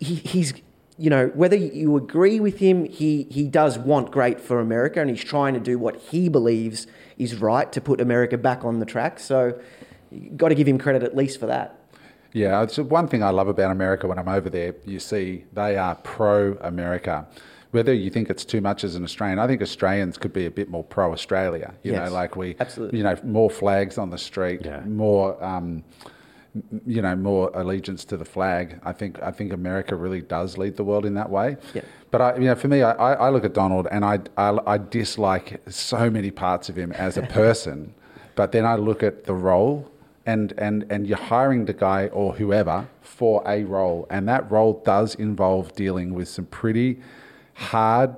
he, 0.01 0.17
he's 0.17 0.53
you 0.99 1.09
know, 1.09 1.29
whether 1.29 1.57
you 1.57 1.97
agree 1.97 2.41
with 2.41 2.59
him, 2.59 2.85
he, 2.85 3.27
he 3.31 3.47
does 3.49 3.79
want 3.79 4.11
great 4.11 4.39
for 4.39 4.61
America 4.61 5.01
and 5.01 5.09
he's 5.09 5.25
trying 5.25 5.55
to 5.55 5.61
do 5.61 5.79
what 5.79 5.97
he 5.97 6.29
believes 6.29 6.87
is 7.17 7.37
right 7.37 7.73
to 7.73 7.81
put 7.81 8.03
America 8.03 8.37
back 8.37 8.67
on 8.67 8.81
the 8.81 8.85
track. 8.85 9.19
So 9.19 9.59
you've 10.11 10.37
got 10.37 10.51
to 10.51 10.55
give 10.55 10.69
him 10.69 10.77
credit 10.77 11.03
at 11.03 11.17
least 11.17 11.41
for 11.41 11.47
that. 11.47 11.77
Yeah, 12.35 12.63
it's 12.63 12.77
one 12.79 13.09
thing 13.09 13.23
I 13.23 13.31
love 13.31 13.49
about 13.49 13.71
America 13.71 14.07
when 14.07 14.19
I'm 14.19 14.29
over 14.29 14.51
there. 14.51 14.75
You 14.85 15.01
see, 15.01 15.47
they 15.55 15.79
are 15.79 15.95
pro 15.95 16.53
America. 16.61 17.27
Whether 17.71 17.95
you 17.95 18.11
think 18.11 18.29
it's 18.29 18.45
too 18.45 18.61
much 18.61 18.85
as 18.85 18.95
an 18.95 19.03
Australian, 19.03 19.39
I 19.39 19.47
think 19.47 19.63
Australians 19.63 20.19
could 20.19 20.35
be 20.35 20.45
a 20.45 20.51
bit 20.51 20.69
more 20.69 20.85
pro 20.85 21.13
Australia. 21.13 21.73
You 21.83 21.93
Yes, 21.93 22.09
know, 22.11 22.15
like 22.15 22.37
we, 22.37 22.57
absolutely. 22.61 22.99
you 22.99 23.05
know, 23.05 23.17
more 23.25 23.49
flags 23.49 23.97
on 23.97 24.11
the 24.11 24.19
street, 24.19 24.61
Yeah. 24.67 24.81
more, 24.81 25.43
um, 25.43 25.83
m- 26.05 26.11
you 26.87 27.01
know, 27.01 27.15
more 27.15 27.51
allegiance 27.55 28.05
to 28.07 28.17
the 28.17 28.25
flag. 28.25 28.81
I 28.85 28.93
think 28.93 29.23
I 29.23 29.31
think 29.31 29.53
America 29.53 29.95
really 29.95 30.21
does 30.21 30.59
lead 30.59 30.77
the 30.77 30.85
world 30.85 31.07
in 31.07 31.15
that 31.15 31.31
way. 31.31 31.57
Yeah. 31.75 31.83
But 32.11 32.21
I, 32.21 32.35
you 32.37 32.45
know, 32.47 32.57
for 32.57 32.69
me, 32.69 32.83
I, 32.83 33.15
I 33.15 33.31
look 33.31 33.45
at 33.45 33.55
Donald 33.55 33.87
and 33.91 34.05
I, 34.05 34.19
I 34.37 34.59
I 34.67 34.79
dislike 34.79 35.61
so 35.71 36.11
many 36.11 36.31
parts 36.31 36.69
of 36.69 36.77
him 36.77 36.93
as 36.93 37.17
a 37.17 37.23
person. 37.41 37.95
but 38.35 38.53
then 38.53 38.65
I 38.65 38.77
look 38.77 39.03
at 39.03 39.25
the 39.25 39.35
role 39.35 39.91
and, 40.27 40.53
and, 40.59 40.87
and 40.91 41.07
you're 41.07 41.19
hiring 41.19 41.65
the 41.65 41.73
guy 41.73 42.07
or 42.09 42.35
whoever 42.35 42.89
for 43.01 43.43
a 43.47 43.65
role, 43.65 44.07
and 44.11 44.29
that 44.29 44.51
role 44.51 44.83
does 44.85 45.15
involve 45.15 45.75
dealing 45.75 46.15
with 46.15 46.29
some 46.29 46.47
pretty 46.47 47.01
hard, 47.55 48.15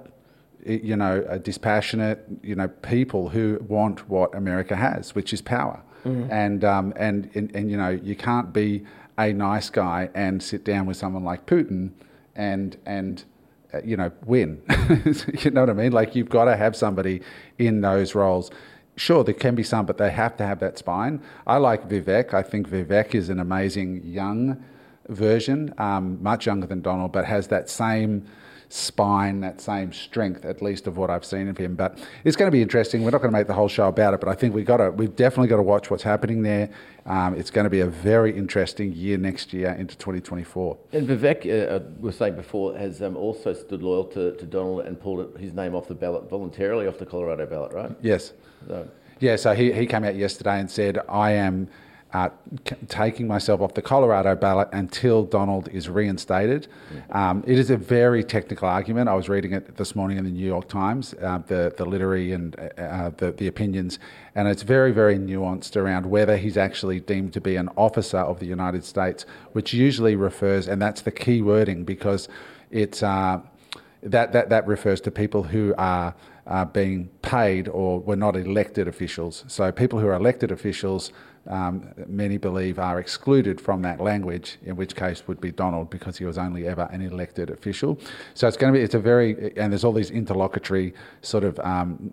you 0.65 0.97
know, 0.97 1.25
uh, 1.29 1.39
dispassionate, 1.39 2.25
you 2.43 2.55
know, 2.55 2.69
people 2.69 3.31
who 3.31 3.59
want 3.67 4.09
what 4.09 4.35
America 4.35 4.77
has, 4.77 5.15
which 5.15 5.33
is 5.33 5.41
power. 5.41 5.83
And, 6.05 6.65
um, 6.65 6.93
and, 6.97 7.31
and, 7.35 7.55
and, 7.55 7.71
you 7.71 7.77
know, 7.77 7.91
you 7.91 8.17
can't 8.17 8.53
be 8.53 8.85
a 9.19 9.33
nice 9.33 9.71
guy 9.71 10.11
and 10.15 10.43
sit 10.43 10.65
down 10.65 10.87
with 10.87 10.97
someone 10.97 11.25
like 11.25 11.47
Putin 11.47 11.91
and, 12.35 12.77
and 12.87 13.25
uh, 13.73 13.81
you 13.85 13.97
know, 13.97 14.11
win. 14.27 14.63
you 15.41 15.51
know 15.51 15.63
what 15.63 15.71
I 15.71 15.73
mean? 15.73 15.93
Like 15.93 16.15
you've 16.15 16.29
got 16.29 16.45
to 16.45 16.57
have 16.57 16.77
somebody 16.77 17.23
in 17.59 17.81
those 17.81 18.15
roles. 18.15 18.51
Sure, 18.97 19.25
there 19.25 19.35
can 19.35 19.55
be 19.55 19.63
some, 19.63 19.87
but 19.87 19.97
they 19.97 20.11
have 20.11 20.37
to 20.37 20.47
have 20.47 20.61
that 20.61 20.77
spine. 20.77 21.23
I 21.47 21.57
like 21.57 21.89
Vivek. 21.89 22.35
I 22.35 22.43
think 22.43 22.69
Vivek 22.69 23.15
is 23.15 23.31
an 23.31 23.41
amazing 23.41 24.05
young 24.05 24.63
version, 25.09 25.73
um, 25.79 26.23
much 26.23 26.45
younger 26.47 26.67
than 26.67 26.83
Donald, 26.83 27.13
but 27.13 27.25
has 27.25 27.49
that 27.49 27.71
same 27.71 28.27
spine, 28.73 29.41
that 29.41 29.61
same 29.61 29.93
strength, 29.93 30.45
at 30.45 30.63
least 30.63 30.87
of 30.87 30.97
what 30.97 31.11
I've 31.11 31.25
seen 31.25 31.49
of 31.49 31.59
him. 31.59 31.75
But 31.75 31.99
it's 32.25 32.37
going 32.37 32.47
to 32.47 32.53
be 32.53 32.63
interesting. 32.63 33.05
We're 33.05 33.11
not 33.11 33.21
going 33.21 33.33
to 33.33 33.39
make 33.39 33.47
the 33.47 33.55
whole 33.55 33.69
show 33.69 33.89
about 33.89 34.15
it, 34.15 34.21
but 34.21 34.29
I 34.29 34.35
think 34.35 34.55
we've 34.55 34.67
got 34.67 34.79
to, 34.79 34.91
we've 34.91 35.15
definitely 35.15 35.49
got 35.49 35.57
to 35.57 35.63
watch 35.63 35.91
what's 35.91 36.03
happening 36.03 36.43
there. 36.43 36.71
Um, 37.05 37.35
it's 37.35 37.51
going 37.51 37.65
to 37.65 37.71
be 37.71 37.81
a 37.81 37.87
very 37.87 38.37
interesting 38.37 38.93
year 38.93 39.19
next 39.19 39.53
year 39.53 39.73
into 39.73 39.97
2024. 39.99 40.79
And 40.93 41.07
Vivek, 41.07 41.47
uh, 41.47 41.75
uh, 41.75 41.81
was 42.01 42.17
saying 42.17 42.37
before, 42.37 42.77
has 42.77 43.03
um, 43.03 43.17
also 43.17 43.53
stood 43.53 43.83
loyal 43.83 44.05
to, 44.05 44.37
to 44.37 44.47
Donald 44.47 44.87
and 44.87 44.99
pulled 44.99 45.37
his 45.39 45.53
name 45.53 45.75
off 45.75 45.89
the 45.89 45.95
ballot 45.95 46.31
voluntarily 46.31 46.87
off 46.87 46.99
the 46.99 47.07
Colorado 47.07 47.45
ballot, 47.47 47.73
right? 47.73 47.91
Yes. 48.01 48.33
So, 48.67 48.89
Yeah, 49.21 49.37
so 49.37 49.55
he, 49.55 49.73
he 49.73 49.87
came 49.87 50.05
out 50.05 50.17
yesterday 50.17 50.61
and 50.61 50.71
said, 50.71 50.99
I 51.09 51.33
am 51.33 51.69
uh, 52.13 52.29
c- 52.69 52.77
taking 52.89 53.27
myself 53.27 53.61
off 53.61 53.75
the 53.75 53.83
Colorado 53.83 54.35
ballot 54.37 54.69
until 54.73 55.25
Donald 55.25 55.69
is 55.69 55.89
reinstated. 55.89 56.69
Um, 57.11 57.43
it 57.47 57.59
is 57.59 57.71
a 57.71 57.77
very 57.77 58.23
technical 58.23 58.69
argument. 58.69 59.09
I 59.09 59.15
was 59.15 59.29
reading 59.29 59.53
it 59.53 59.77
this 59.77 59.97
morning 59.97 60.19
in 60.19 60.25
the 60.25 60.31
New 60.31 60.47
York 60.47 60.69
Times, 60.69 61.15
uh, 61.15 61.39
the, 61.47 61.73
the 61.77 61.85
literary 61.85 62.33
and 62.33 62.55
uh, 62.59 62.81
uh, 62.81 63.11
the, 63.17 63.33
the 63.33 63.47
opinions, 63.47 63.99
and 64.35 64.49
it's 64.49 64.63
very, 64.63 64.93
very 64.93 65.19
nuanced 65.19 65.77
around 65.77 66.07
whether 66.07 66.37
he's 66.37 66.57
actually 66.57 67.01
deemed 67.01 67.33
to 67.33 67.41
be 67.41 67.57
an 67.57 67.69
officer 67.77 68.19
of 68.19 68.41
the 68.41 68.47
United 68.47 68.85
States, 68.85 69.25
which 69.53 69.73
usually 69.73 70.17
refers, 70.17 70.69
and 70.69 70.81
that's 70.81 71.03
the 71.03 71.13
key 71.13 71.43
wording 71.43 71.85
because 71.85 72.29
it's. 72.71 73.03
Uh, 73.03 73.41
that, 74.05 74.33
that, 74.33 74.49
that 74.49 74.67
refers 74.67 75.01
to 75.03 75.13
people 75.13 75.45
who 75.45 75.75
are 75.79 76.13
uh, 76.47 76.65
being 76.65 77.09
paid 77.23 77.69
or 77.69 78.01
were 78.01 78.17
not 78.17 78.37
elected 78.37 78.89
officials. 78.89 79.45
So 79.47 79.71
people 79.71 80.01
who 80.01 80.09
are 80.09 80.15
elected 80.15 80.51
officials, 80.51 81.13
um, 81.49 81.93
many 82.07 82.39
believe, 82.39 82.79
are 82.79 82.99
excluded 82.99 83.61
from 83.61 83.83
that 83.83 84.01
language. 84.01 84.59
In 84.65 84.77
which 84.77 84.95
case 84.95 85.27
would 85.27 85.41
be 85.41 85.51
Donald 85.51 85.91
because 85.91 86.19
he 86.19 86.25
was 86.25 86.39
only 86.39 86.67
ever 86.67 86.89
an 86.93 87.03
elected 87.03 87.51
official. 87.51 87.99
So 88.35 88.47
it's 88.49 88.57
going 88.57 88.73
to 88.73 88.79
be 88.79 88.85
it's 88.85 88.95
a 88.95 88.99
very 88.99 89.57
and 89.57 89.73
there's 89.73 89.85
all 89.85 89.93
these 89.93 90.11
interlocutory 90.11 90.95
sort 91.23 91.45
of 91.45 91.59
um, 91.61 92.13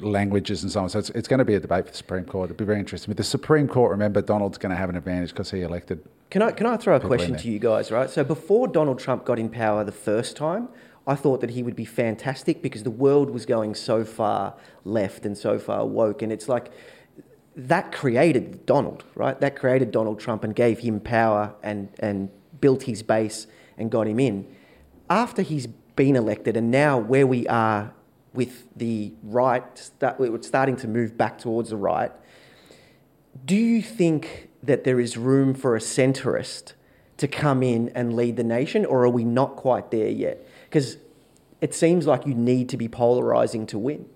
languages 0.00 0.62
and 0.62 0.70
so 0.72 0.80
on. 0.80 0.88
So 0.88 0.98
it's, 0.98 1.10
it's 1.10 1.28
going 1.28 1.38
to 1.38 1.44
be 1.44 1.54
a 1.54 1.60
debate 1.60 1.86
for 1.86 1.90
the 1.90 1.96
Supreme 1.96 2.24
Court. 2.24 2.50
It'll 2.50 2.58
be 2.58 2.64
very 2.64 2.78
interesting. 2.78 3.10
With 3.10 3.16
the 3.16 3.24
Supreme 3.24 3.68
Court, 3.68 3.90
remember 3.90 4.22
Donald's 4.22 4.58
going 4.58 4.70
to 4.70 4.76
have 4.76 4.90
an 4.90 4.96
advantage 4.96 5.30
because 5.30 5.50
he 5.50 5.62
elected. 5.62 6.02
Can 6.30 6.42
I, 6.42 6.52
can 6.52 6.66
I 6.66 6.76
throw 6.76 6.96
a 6.96 7.00
question 7.00 7.36
to 7.36 7.50
you 7.50 7.58
guys, 7.58 7.90
right? 7.90 8.08
So 8.08 8.22
before 8.22 8.68
Donald 8.68 8.98
Trump 8.98 9.24
got 9.24 9.38
in 9.38 9.48
power 9.48 9.82
the 9.84 9.92
first 9.92 10.36
time, 10.36 10.68
I 11.06 11.14
thought 11.14 11.40
that 11.40 11.50
he 11.50 11.62
would 11.62 11.76
be 11.76 11.84
fantastic 11.84 12.62
because 12.62 12.82
the 12.82 12.90
world 12.90 13.30
was 13.30 13.46
going 13.46 13.74
so 13.74 14.04
far 14.04 14.54
left 14.84 15.26
and 15.26 15.36
so 15.36 15.58
far 15.58 15.86
woke. 15.86 16.22
And 16.22 16.30
it's 16.30 16.48
like 16.48 16.70
that 17.68 17.92
created 17.92 18.64
Donald, 18.66 19.04
right? 19.14 19.38
That 19.40 19.56
created 19.56 19.90
Donald 19.90 20.20
Trump 20.20 20.44
and 20.44 20.54
gave 20.54 20.80
him 20.80 21.00
power 21.00 21.54
and, 21.62 21.88
and 21.98 22.30
built 22.60 22.84
his 22.84 23.02
base 23.02 23.46
and 23.76 23.90
got 23.90 24.06
him 24.06 24.20
in. 24.20 24.46
After 25.08 25.42
he's 25.42 25.66
been 25.66 26.16
elected 26.16 26.56
and 26.56 26.70
now 26.70 26.98
where 26.98 27.26
we 27.26 27.46
are 27.48 27.92
with 28.32 28.66
the 28.76 29.12
right, 29.22 29.76
start, 29.76 30.20
we're 30.20 30.40
starting 30.42 30.76
to 30.76 30.88
move 30.88 31.18
back 31.18 31.38
towards 31.38 31.70
the 31.70 31.76
right, 31.76 32.12
do 33.44 33.56
you 33.56 33.82
think 33.82 34.48
that 34.62 34.84
there 34.84 35.00
is 35.00 35.16
room 35.16 35.54
for 35.54 35.76
a 35.76 35.80
centrist 35.80 36.74
to 37.16 37.28
come 37.28 37.62
in 37.62 37.90
and 37.90 38.14
lead 38.14 38.36
the 38.36 38.44
nation, 38.44 38.84
or 38.86 39.04
are 39.04 39.10
we 39.10 39.24
not 39.24 39.56
quite 39.56 39.90
there 39.90 40.08
yet? 40.08 40.46
Because 40.64 40.96
it 41.60 41.74
seems 41.74 42.06
like 42.06 42.26
you 42.26 42.34
need 42.34 42.68
to 42.70 42.76
be 42.76 42.88
polarizing 42.88 43.66
to 43.66 43.78
win. 43.78 44.08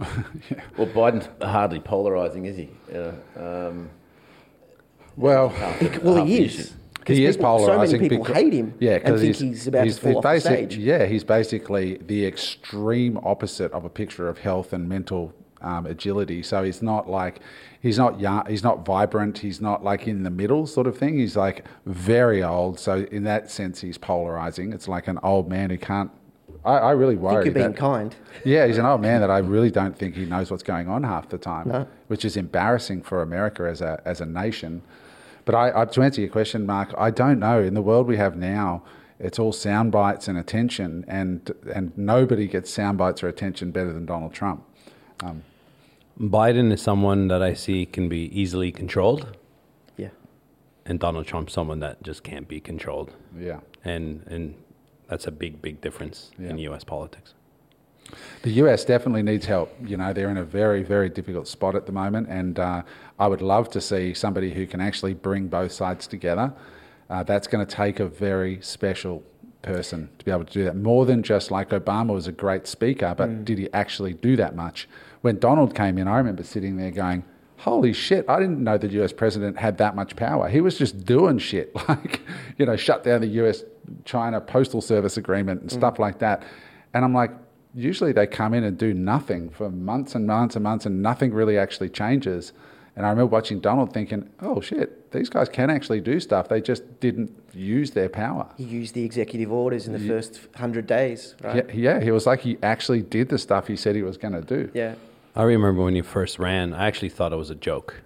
well, 0.76 0.86
Biden's 0.88 1.28
hardly 1.44 1.80
polarising, 1.80 2.46
is 2.46 2.56
he? 2.56 2.70
You 2.92 2.94
know, 3.36 3.68
um, 3.68 3.90
Well, 5.16 5.52
Well, 6.02 6.24
he 6.24 6.44
is. 6.44 6.54
issue. 6.60 6.70
'Cause 7.04 7.16
he 7.16 7.24
is 7.24 7.36
people- 7.36 7.58
polarizing. 7.58 7.96
So 7.98 8.02
many 8.02 8.08
people 8.10 8.24
becau- 8.26 8.34
hate 8.34 8.52
him 8.52 8.74
Yeah, 8.78 8.98
because 8.98 9.20
think 9.22 9.36
he's, 9.36 9.66
about 9.66 9.84
to 9.86 9.92
fall 9.94 10.16
off 10.18 10.22
the 10.22 10.28
basic- 10.28 10.52
stage. 10.70 10.76
Yeah, 10.78 11.06
he's 11.06 11.24
basically 11.24 11.98
the 12.06 12.26
extreme 12.26 13.18
opposite 13.24 13.72
of 13.72 13.84
a 13.84 13.88
picture 13.88 14.28
of 14.28 14.38
health 14.38 14.72
and 14.72 14.88
mental 14.88 15.32
um, 15.62 15.84
agility. 15.86 16.42
So 16.42 16.62
he's 16.62 16.80
not 16.82 17.08
like 17.08 17.40
he's 17.80 17.98
not 17.98 18.18
young, 18.20 18.44
he's 18.48 18.62
not 18.62 18.84
vibrant, 18.86 19.38
he's 19.38 19.60
not 19.60 19.82
like 19.84 20.06
in 20.08 20.22
the 20.22 20.30
middle 20.30 20.66
sort 20.66 20.86
of 20.86 20.96
thing. 20.96 21.18
He's 21.18 21.36
like 21.36 21.64
very 21.86 22.42
old. 22.42 22.78
So 22.78 23.06
in 23.10 23.24
that 23.24 23.50
sense, 23.50 23.80
he's 23.80 23.98
polarizing. 23.98 24.72
It's 24.72 24.86
like 24.88 25.06
an 25.08 25.18
old 25.22 25.48
man 25.50 25.68
who 25.70 25.76
can't. 25.78 26.10
I, 26.64 26.72
I 26.76 26.90
really 26.92 27.14
I 27.16 27.18
worry. 27.18 27.34
think 27.44 27.44
you're 27.46 27.54
being 27.64 27.72
that- 27.72 27.76
kind. 27.80 28.14
yeah, 28.44 28.66
he's 28.66 28.78
an 28.78 28.84
old 28.86 29.00
man 29.00 29.20
that 29.22 29.30
I 29.30 29.38
really 29.38 29.70
don't 29.70 29.96
think 29.96 30.14
he 30.14 30.24
knows 30.26 30.50
what's 30.50 30.62
going 30.62 30.88
on 30.88 31.02
half 31.04 31.28
the 31.28 31.38
time, 31.38 31.68
No. 31.68 31.86
which 32.08 32.24
is 32.24 32.36
embarrassing 32.36 33.02
for 33.02 33.22
America 33.22 33.64
as 33.68 33.80
a 33.80 34.00
as 34.04 34.20
a 34.20 34.26
nation. 34.26 34.82
But 35.46 35.54
I, 35.54 35.82
I, 35.82 35.84
to 35.86 36.02
answer 36.02 36.20
your 36.20 36.30
question, 36.30 36.66
Mark, 36.66 36.94
I 36.98 37.10
don't 37.10 37.38
know. 37.38 37.60
In 37.62 37.74
the 37.74 37.80
world 37.82 38.06
we 38.06 38.18
have 38.18 38.36
now, 38.36 38.82
it's 39.18 39.38
all 39.38 39.52
sound 39.52 39.90
bites 39.90 40.28
and 40.28 40.36
attention, 40.38 41.04
and 41.08 41.50
and 41.74 41.96
nobody 41.96 42.46
gets 42.46 42.70
sound 42.70 42.98
bites 42.98 43.22
or 43.22 43.28
attention 43.28 43.70
better 43.70 43.92
than 43.92 44.04
Donald 44.06 44.34
Trump. 44.34 44.62
Um, 45.24 45.42
Biden 46.20 46.70
is 46.72 46.82
someone 46.82 47.28
that 47.28 47.42
I 47.42 47.54
see 47.54 47.86
can 47.86 48.08
be 48.10 48.24
easily 48.38 48.70
controlled, 48.70 49.36
Yeah. 49.96 50.08
and 50.84 51.00
Donald 51.00 51.26
Trump 51.26 51.48
someone 51.48 51.80
that 51.80 52.02
just 52.02 52.22
can't 52.22 52.46
be 52.46 52.60
controlled. 52.60 53.12
yeah. 53.38 53.60
And 53.82 54.22
and 54.26 54.54
that's 55.10 55.26
a 55.26 55.30
big 55.30 55.60
big 55.60 55.80
difference 55.80 56.30
in 56.38 56.56
U.S. 56.58 56.84
politics. 56.84 57.34
The 58.42 58.50
US 58.62 58.84
definitely 58.84 59.22
needs 59.22 59.46
help. 59.46 59.74
You 59.84 59.96
know, 59.96 60.12
they're 60.12 60.30
in 60.30 60.36
a 60.36 60.44
very, 60.44 60.82
very 60.82 61.08
difficult 61.08 61.46
spot 61.46 61.74
at 61.74 61.86
the 61.86 61.92
moment, 61.92 62.28
and 62.28 62.58
uh, 62.58 62.82
I 63.18 63.26
would 63.26 63.42
love 63.42 63.68
to 63.70 63.80
see 63.80 64.14
somebody 64.14 64.52
who 64.52 64.66
can 64.66 64.80
actually 64.80 65.14
bring 65.14 65.48
both 65.48 65.72
sides 65.72 66.06
together. 66.06 66.52
Uh, 67.08 67.22
that's 67.22 67.46
going 67.46 67.64
to 67.64 67.76
take 67.76 68.00
a 68.00 68.06
very 68.06 68.60
special 68.62 69.22
person 69.62 70.08
to 70.18 70.24
be 70.24 70.30
able 70.30 70.44
to 70.44 70.52
do 70.52 70.64
that. 70.64 70.76
More 70.76 71.04
than 71.04 71.22
just 71.22 71.50
like 71.50 71.70
Obama 71.70 72.14
was 72.14 72.26
a 72.26 72.32
great 72.32 72.66
speaker, 72.66 73.14
but 73.16 73.44
did 73.44 73.58
he 73.58 73.68
actually 73.72 74.14
do 74.14 74.36
that 74.36 74.56
much? 74.56 74.88
When 75.20 75.38
Donald 75.38 75.74
came 75.74 75.98
in, 75.98 76.08
I 76.08 76.16
remember 76.16 76.42
sitting 76.42 76.76
there 76.76 76.90
going, 76.90 77.24
Holy 77.58 77.92
shit, 77.92 78.24
I 78.26 78.40
didn't 78.40 78.64
know 78.64 78.78
the 78.78 78.88
US 79.02 79.12
president 79.12 79.58
had 79.58 79.76
that 79.78 79.94
much 79.94 80.16
power. 80.16 80.48
He 80.48 80.62
was 80.62 80.78
just 80.78 81.04
doing 81.04 81.36
shit, 81.38 81.76
like, 81.88 82.22
you 82.56 82.64
know, 82.64 82.74
shut 82.76 83.04
down 83.04 83.20
the 83.20 83.26
US 83.44 83.64
China 84.04 84.40
Postal 84.40 84.80
Service 84.80 85.16
agreement 85.16 85.62
and 85.62 85.70
mm. 85.70 85.74
stuff 85.74 85.98
like 85.98 86.18
that. 86.18 86.42
And 86.94 87.04
I'm 87.04 87.14
like, 87.14 87.30
usually 87.74 88.12
they 88.12 88.26
come 88.26 88.54
in 88.54 88.64
and 88.64 88.76
do 88.76 88.92
nothing 88.94 89.50
for 89.50 89.70
months 89.70 90.14
and 90.14 90.26
months 90.26 90.56
and 90.56 90.62
months 90.62 90.86
and 90.86 91.02
nothing 91.02 91.32
really 91.32 91.58
actually 91.58 91.88
changes. 91.88 92.52
And 92.96 93.06
I 93.06 93.10
remember 93.10 93.30
watching 93.30 93.60
Donald 93.60 93.94
thinking, 93.94 94.28
oh 94.40 94.60
shit, 94.60 95.12
these 95.12 95.28
guys 95.28 95.48
can 95.48 95.70
actually 95.70 96.00
do 96.00 96.20
stuff. 96.20 96.48
They 96.48 96.60
just 96.60 97.00
didn't 97.00 97.32
use 97.54 97.92
their 97.92 98.08
power. 98.08 98.48
He 98.56 98.64
used 98.64 98.94
the 98.94 99.04
executive 99.04 99.52
orders 99.52 99.86
in 99.86 99.92
the 99.92 100.00
first 100.00 100.40
100 100.52 100.86
days, 100.86 101.34
right? 101.42 101.68
Yeah, 101.68 101.72
yeah, 101.72 102.00
he 102.00 102.10
was 102.10 102.26
like 102.26 102.40
he 102.40 102.58
actually 102.62 103.02
did 103.02 103.28
the 103.28 103.38
stuff 103.38 103.66
he 103.68 103.76
said 103.76 103.94
he 103.94 104.02
was 104.02 104.16
going 104.16 104.34
to 104.34 104.42
do. 104.42 104.70
Yeah. 104.74 104.94
I 105.36 105.44
remember 105.44 105.82
when 105.82 105.94
he 105.94 106.02
first 106.02 106.38
ran, 106.38 106.74
I 106.74 106.88
actually 106.88 107.10
thought 107.10 107.32
it 107.32 107.36
was 107.36 107.50
a 107.50 107.54
joke. 107.54 108.02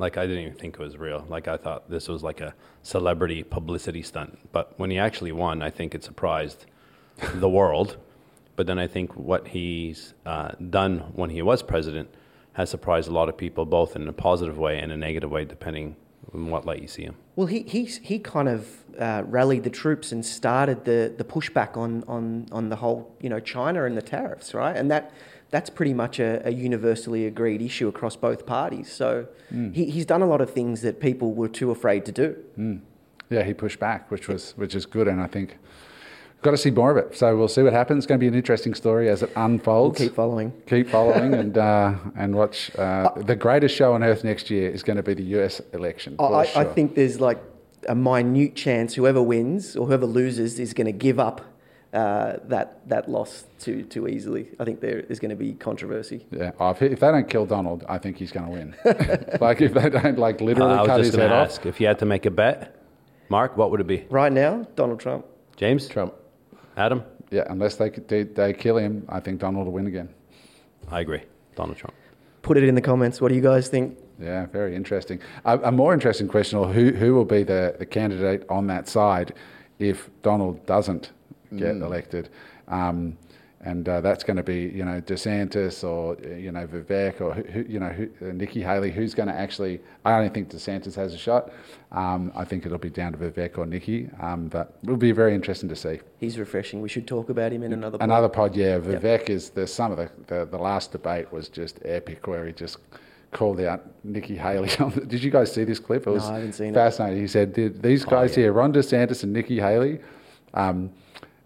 Like 0.00 0.16
I 0.16 0.26
didn't 0.26 0.42
even 0.44 0.54
think 0.54 0.76
it 0.76 0.80
was 0.80 0.96
real. 0.96 1.26
Like 1.28 1.46
I 1.46 1.58
thought 1.58 1.90
this 1.90 2.08
was 2.08 2.22
like 2.22 2.40
a 2.40 2.54
celebrity 2.82 3.42
publicity 3.42 4.02
stunt. 4.02 4.38
But 4.50 4.72
when 4.78 4.90
he 4.90 4.98
actually 4.98 5.32
won, 5.32 5.62
I 5.62 5.68
think 5.68 5.94
it 5.94 6.02
surprised 6.02 6.64
the 7.34 7.48
world. 7.58 7.98
But 8.56 8.66
then 8.66 8.78
I 8.78 8.86
think 8.86 9.14
what 9.14 9.48
he's 9.48 10.14
uh, 10.24 10.52
done 10.70 11.00
when 11.14 11.30
he 11.30 11.42
was 11.42 11.62
president 11.62 12.08
has 12.54 12.70
surprised 12.70 13.08
a 13.08 13.12
lot 13.12 13.28
of 13.28 13.36
people, 13.36 13.66
both 13.66 13.94
in 13.94 14.08
a 14.08 14.12
positive 14.12 14.58
way 14.58 14.78
and 14.78 14.90
a 14.90 14.96
negative 14.96 15.30
way, 15.30 15.44
depending 15.44 15.96
on 16.34 16.50
what 16.50 16.64
light 16.64 16.80
you 16.80 16.88
see 16.88 17.02
him. 17.02 17.16
Well, 17.36 17.46
he, 17.46 17.62
he, 17.62 17.84
he 17.84 18.18
kind 18.18 18.48
of 18.48 18.79
uh, 18.98 19.22
rallied 19.26 19.64
the 19.64 19.70
troops 19.70 20.12
and 20.12 20.24
started 20.24 20.84
the, 20.84 21.12
the 21.16 21.24
pushback 21.24 21.76
on, 21.76 22.04
on, 22.08 22.46
on 22.52 22.68
the 22.68 22.76
whole, 22.76 23.14
you 23.20 23.28
know, 23.28 23.40
China 23.40 23.84
and 23.84 23.96
the 23.96 24.02
tariffs, 24.02 24.54
right? 24.54 24.76
And 24.76 24.90
that, 24.90 25.12
that's 25.50 25.70
pretty 25.70 25.94
much 25.94 26.18
a, 26.20 26.46
a 26.46 26.50
universally 26.50 27.26
agreed 27.26 27.60
issue 27.62 27.88
across 27.88 28.16
both 28.16 28.46
parties. 28.46 28.90
So 28.92 29.26
he, 29.50 29.86
he's 29.90 30.06
done 30.06 30.22
a 30.22 30.26
lot 30.26 30.40
of 30.40 30.50
things 30.50 30.82
that 30.82 31.00
people 31.00 31.32
were 31.34 31.48
too 31.48 31.70
afraid 31.70 32.04
to 32.06 32.12
do. 32.12 32.36
Yeah, 33.30 33.42
he 33.44 33.54
pushed 33.54 33.78
back, 33.78 34.10
which 34.10 34.26
was 34.28 34.54
which 34.56 34.74
is 34.74 34.86
good, 34.86 35.06
and 35.06 35.20
I 35.20 35.26
think 35.28 35.56
got 36.42 36.50
to 36.52 36.56
see 36.56 36.70
more 36.70 36.90
of 36.90 36.96
it. 36.96 37.16
So 37.16 37.36
we'll 37.36 37.48
see 37.48 37.62
what 37.62 37.72
happens. 37.72 37.98
It's 37.98 38.06
going 38.06 38.18
to 38.18 38.22
be 38.24 38.28
an 38.28 38.34
interesting 38.34 38.74
story 38.74 39.08
as 39.08 39.22
it 39.22 39.30
We'll 39.36 39.44
unfolds. 39.44 39.98
keep 39.98 40.14
following. 40.14 40.52
keep 40.66 40.88
following 40.88 41.34
and 41.34 41.56
uh, 41.70 41.94
and 42.16 42.34
watch. 42.34 42.74
Uh, 42.76 43.10
the 43.16 43.36
greatest 43.36 43.76
show 43.76 43.92
on 43.94 44.02
earth 44.02 44.24
next 44.24 44.50
year 44.50 44.70
is 44.70 44.82
going 44.82 44.96
to 44.96 45.02
be 45.02 45.14
the 45.14 45.22
US 45.40 45.60
election. 45.72 46.16
I, 46.18 46.46
sure. 46.46 46.62
I 46.62 46.64
think 46.64 46.94
there's 46.94 47.20
like 47.20 47.38
a 47.90 47.94
minute 47.94 48.54
chance 48.54 48.94
whoever 48.94 49.20
wins 49.22 49.76
or 49.76 49.86
whoever 49.86 50.06
loses 50.06 50.58
is 50.60 50.72
going 50.72 50.86
to 50.86 50.92
give 51.06 51.18
up 51.18 51.40
uh, 51.92 52.36
that, 52.44 52.88
that 52.88 53.10
loss 53.10 53.44
too, 53.58 53.82
too 53.82 54.06
easily. 54.06 54.48
I 54.60 54.64
think 54.64 54.80
there 54.80 55.00
is 55.00 55.18
going 55.18 55.30
to 55.30 55.36
be 55.36 55.54
controversy. 55.54 56.24
Yeah, 56.30 56.52
oh, 56.60 56.70
if, 56.70 56.80
if 56.82 57.00
they 57.00 57.10
don't 57.10 57.28
kill 57.28 57.46
Donald, 57.46 57.84
I 57.88 57.98
think 57.98 58.16
he's 58.16 58.30
going 58.30 58.46
to 58.46 58.52
win. 58.52 58.68
like 59.40 59.60
if 59.60 59.74
they 59.74 59.90
don't 59.90 60.18
like 60.18 60.40
Uh, 60.40 60.44
literally 60.44 60.74
I 60.74 60.82
was 60.82 60.86
cut 60.88 60.96
just 60.98 61.06
his 61.06 61.16
going 61.16 61.28
head 61.28 61.34
to 61.34 61.42
off. 61.42 61.48
ask 61.48 61.66
if 61.66 61.80
you 61.80 61.86
had 61.88 61.98
to 61.98 62.06
make 62.06 62.26
a 62.26 62.30
bet, 62.30 62.76
Mark, 63.28 63.56
what 63.56 63.70
would 63.72 63.80
it 63.80 63.86
be? 63.88 64.06
Right 64.08 64.32
now, 64.32 64.66
Donald 64.76 65.00
Trump. 65.00 65.26
James, 65.56 65.88
Trump. 65.88 66.14
Adam, 66.76 67.02
Yeah, 67.30 67.44
unless 67.48 67.74
they, 67.76 67.90
they 67.90 68.22
they 68.22 68.52
kill 68.52 68.76
him, 68.78 69.04
I 69.08 69.18
think 69.20 69.40
Donald 69.40 69.66
will 69.66 69.72
win 69.72 69.86
again. 69.88 70.08
I 70.88 71.00
agree. 71.00 71.22
Donald 71.56 71.76
Trump. 71.76 71.94
Put 72.42 72.56
it 72.56 72.64
in 72.64 72.74
the 72.74 72.80
comments. 72.80 73.20
What 73.20 73.28
do 73.28 73.34
you 73.34 73.42
guys 73.42 73.68
think? 73.68 73.98
Yeah, 74.20 74.46
very 74.46 74.76
interesting. 74.76 75.20
A, 75.44 75.58
a 75.58 75.72
more 75.72 75.94
interesting 75.94 76.28
question: 76.28 76.58
or 76.58 76.72
who 76.72 76.92
who 76.92 77.14
will 77.14 77.24
be 77.24 77.42
the, 77.42 77.76
the 77.78 77.86
candidate 77.86 78.44
on 78.48 78.66
that 78.68 78.88
side 78.88 79.34
if 79.78 80.10
Donald 80.22 80.64
doesn't 80.66 81.12
get 81.56 81.76
elected? 81.76 82.28
Um, 82.68 83.16
and 83.62 83.86
uh, 83.88 84.00
that's 84.00 84.24
going 84.24 84.38
to 84.38 84.42
be, 84.42 84.60
you 84.74 84.84
know, 84.84 85.02
DeSantis 85.02 85.84
or 85.84 86.16
you 86.34 86.50
know 86.50 86.66
Vivek 86.66 87.20
or 87.20 87.34
who, 87.34 87.60
you 87.68 87.78
know 87.78 87.90
who, 87.90 88.08
uh, 88.26 88.32
Nikki 88.32 88.62
Haley. 88.62 88.90
Who's 88.90 89.14
going 89.14 89.28
to 89.28 89.34
actually? 89.34 89.80
I 90.04 90.18
don't 90.18 90.32
think 90.32 90.50
DeSantis 90.50 90.94
has 90.94 91.12
a 91.12 91.18
shot. 91.18 91.52
Um, 91.92 92.32
I 92.34 92.44
think 92.44 92.64
it'll 92.64 92.78
be 92.78 92.88
down 92.88 93.12
to 93.12 93.18
Vivek 93.18 93.58
or 93.58 93.66
Nikki. 93.66 94.08
Um, 94.18 94.48
but 94.48 94.78
it'll 94.82 94.96
be 94.96 95.12
very 95.12 95.34
interesting 95.34 95.68
to 95.68 95.76
see. 95.76 96.00
He's 96.18 96.38
refreshing. 96.38 96.80
We 96.80 96.88
should 96.88 97.06
talk 97.06 97.28
about 97.28 97.52
him 97.52 97.62
in 97.62 97.74
another. 97.74 97.98
pod. 97.98 98.04
Another 98.04 98.28
pod, 98.30 98.56
yeah. 98.56 98.78
Vivek 98.78 99.28
is 99.28 99.50
the 99.50 99.66
some 99.66 99.92
of 99.92 99.98
the, 99.98 100.10
the 100.26 100.46
the 100.46 100.58
last 100.58 100.92
debate 100.92 101.30
was 101.30 101.50
just 101.50 101.80
epic, 101.84 102.26
where 102.26 102.46
he 102.46 102.52
just 102.52 102.78
called 103.32 103.60
out 103.60 103.84
Nikki 104.04 104.36
Haley. 104.36 104.68
Did 105.06 105.22
you 105.22 105.30
guys 105.30 105.52
see 105.52 105.64
this 105.64 105.78
clip? 105.78 106.06
It 106.06 106.10
was 106.10 106.24
I 106.28 106.34
haven't 106.34 106.52
seen 106.54 106.68
it. 106.70 106.74
fascinating. 106.74 107.20
He 107.20 107.28
said, 107.28 107.54
these 107.82 108.04
guys 108.04 108.34
here, 108.34 108.52
Ron 108.52 108.72
DeSantis 108.72 109.22
and 109.22 109.32
Nikki 109.32 109.58
Haley, 109.60 110.00
um, 110.54 110.90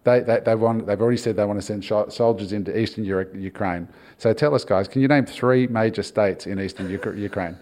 they, 0.03 0.19
they, 0.21 0.39
they 0.39 0.55
want, 0.55 0.85
they've 0.87 0.99
already 1.01 1.17
said 1.17 1.35
they 1.35 1.45
want 1.45 1.59
to 1.59 1.65
send 1.65 1.83
soldiers 2.13 2.53
into 2.53 2.77
eastern 2.77 3.03
Ura- 3.05 3.35
Ukraine. 3.37 3.87
So 4.17 4.33
tell 4.33 4.53
us, 4.55 4.63
guys, 4.65 4.87
can 4.87 5.01
you 5.01 5.07
name 5.07 5.25
three 5.25 5.67
major 5.67 6.03
states 6.03 6.47
in 6.47 6.59
eastern 6.59 6.93
Uk- 6.93 7.15
Ukraine?" 7.15 7.57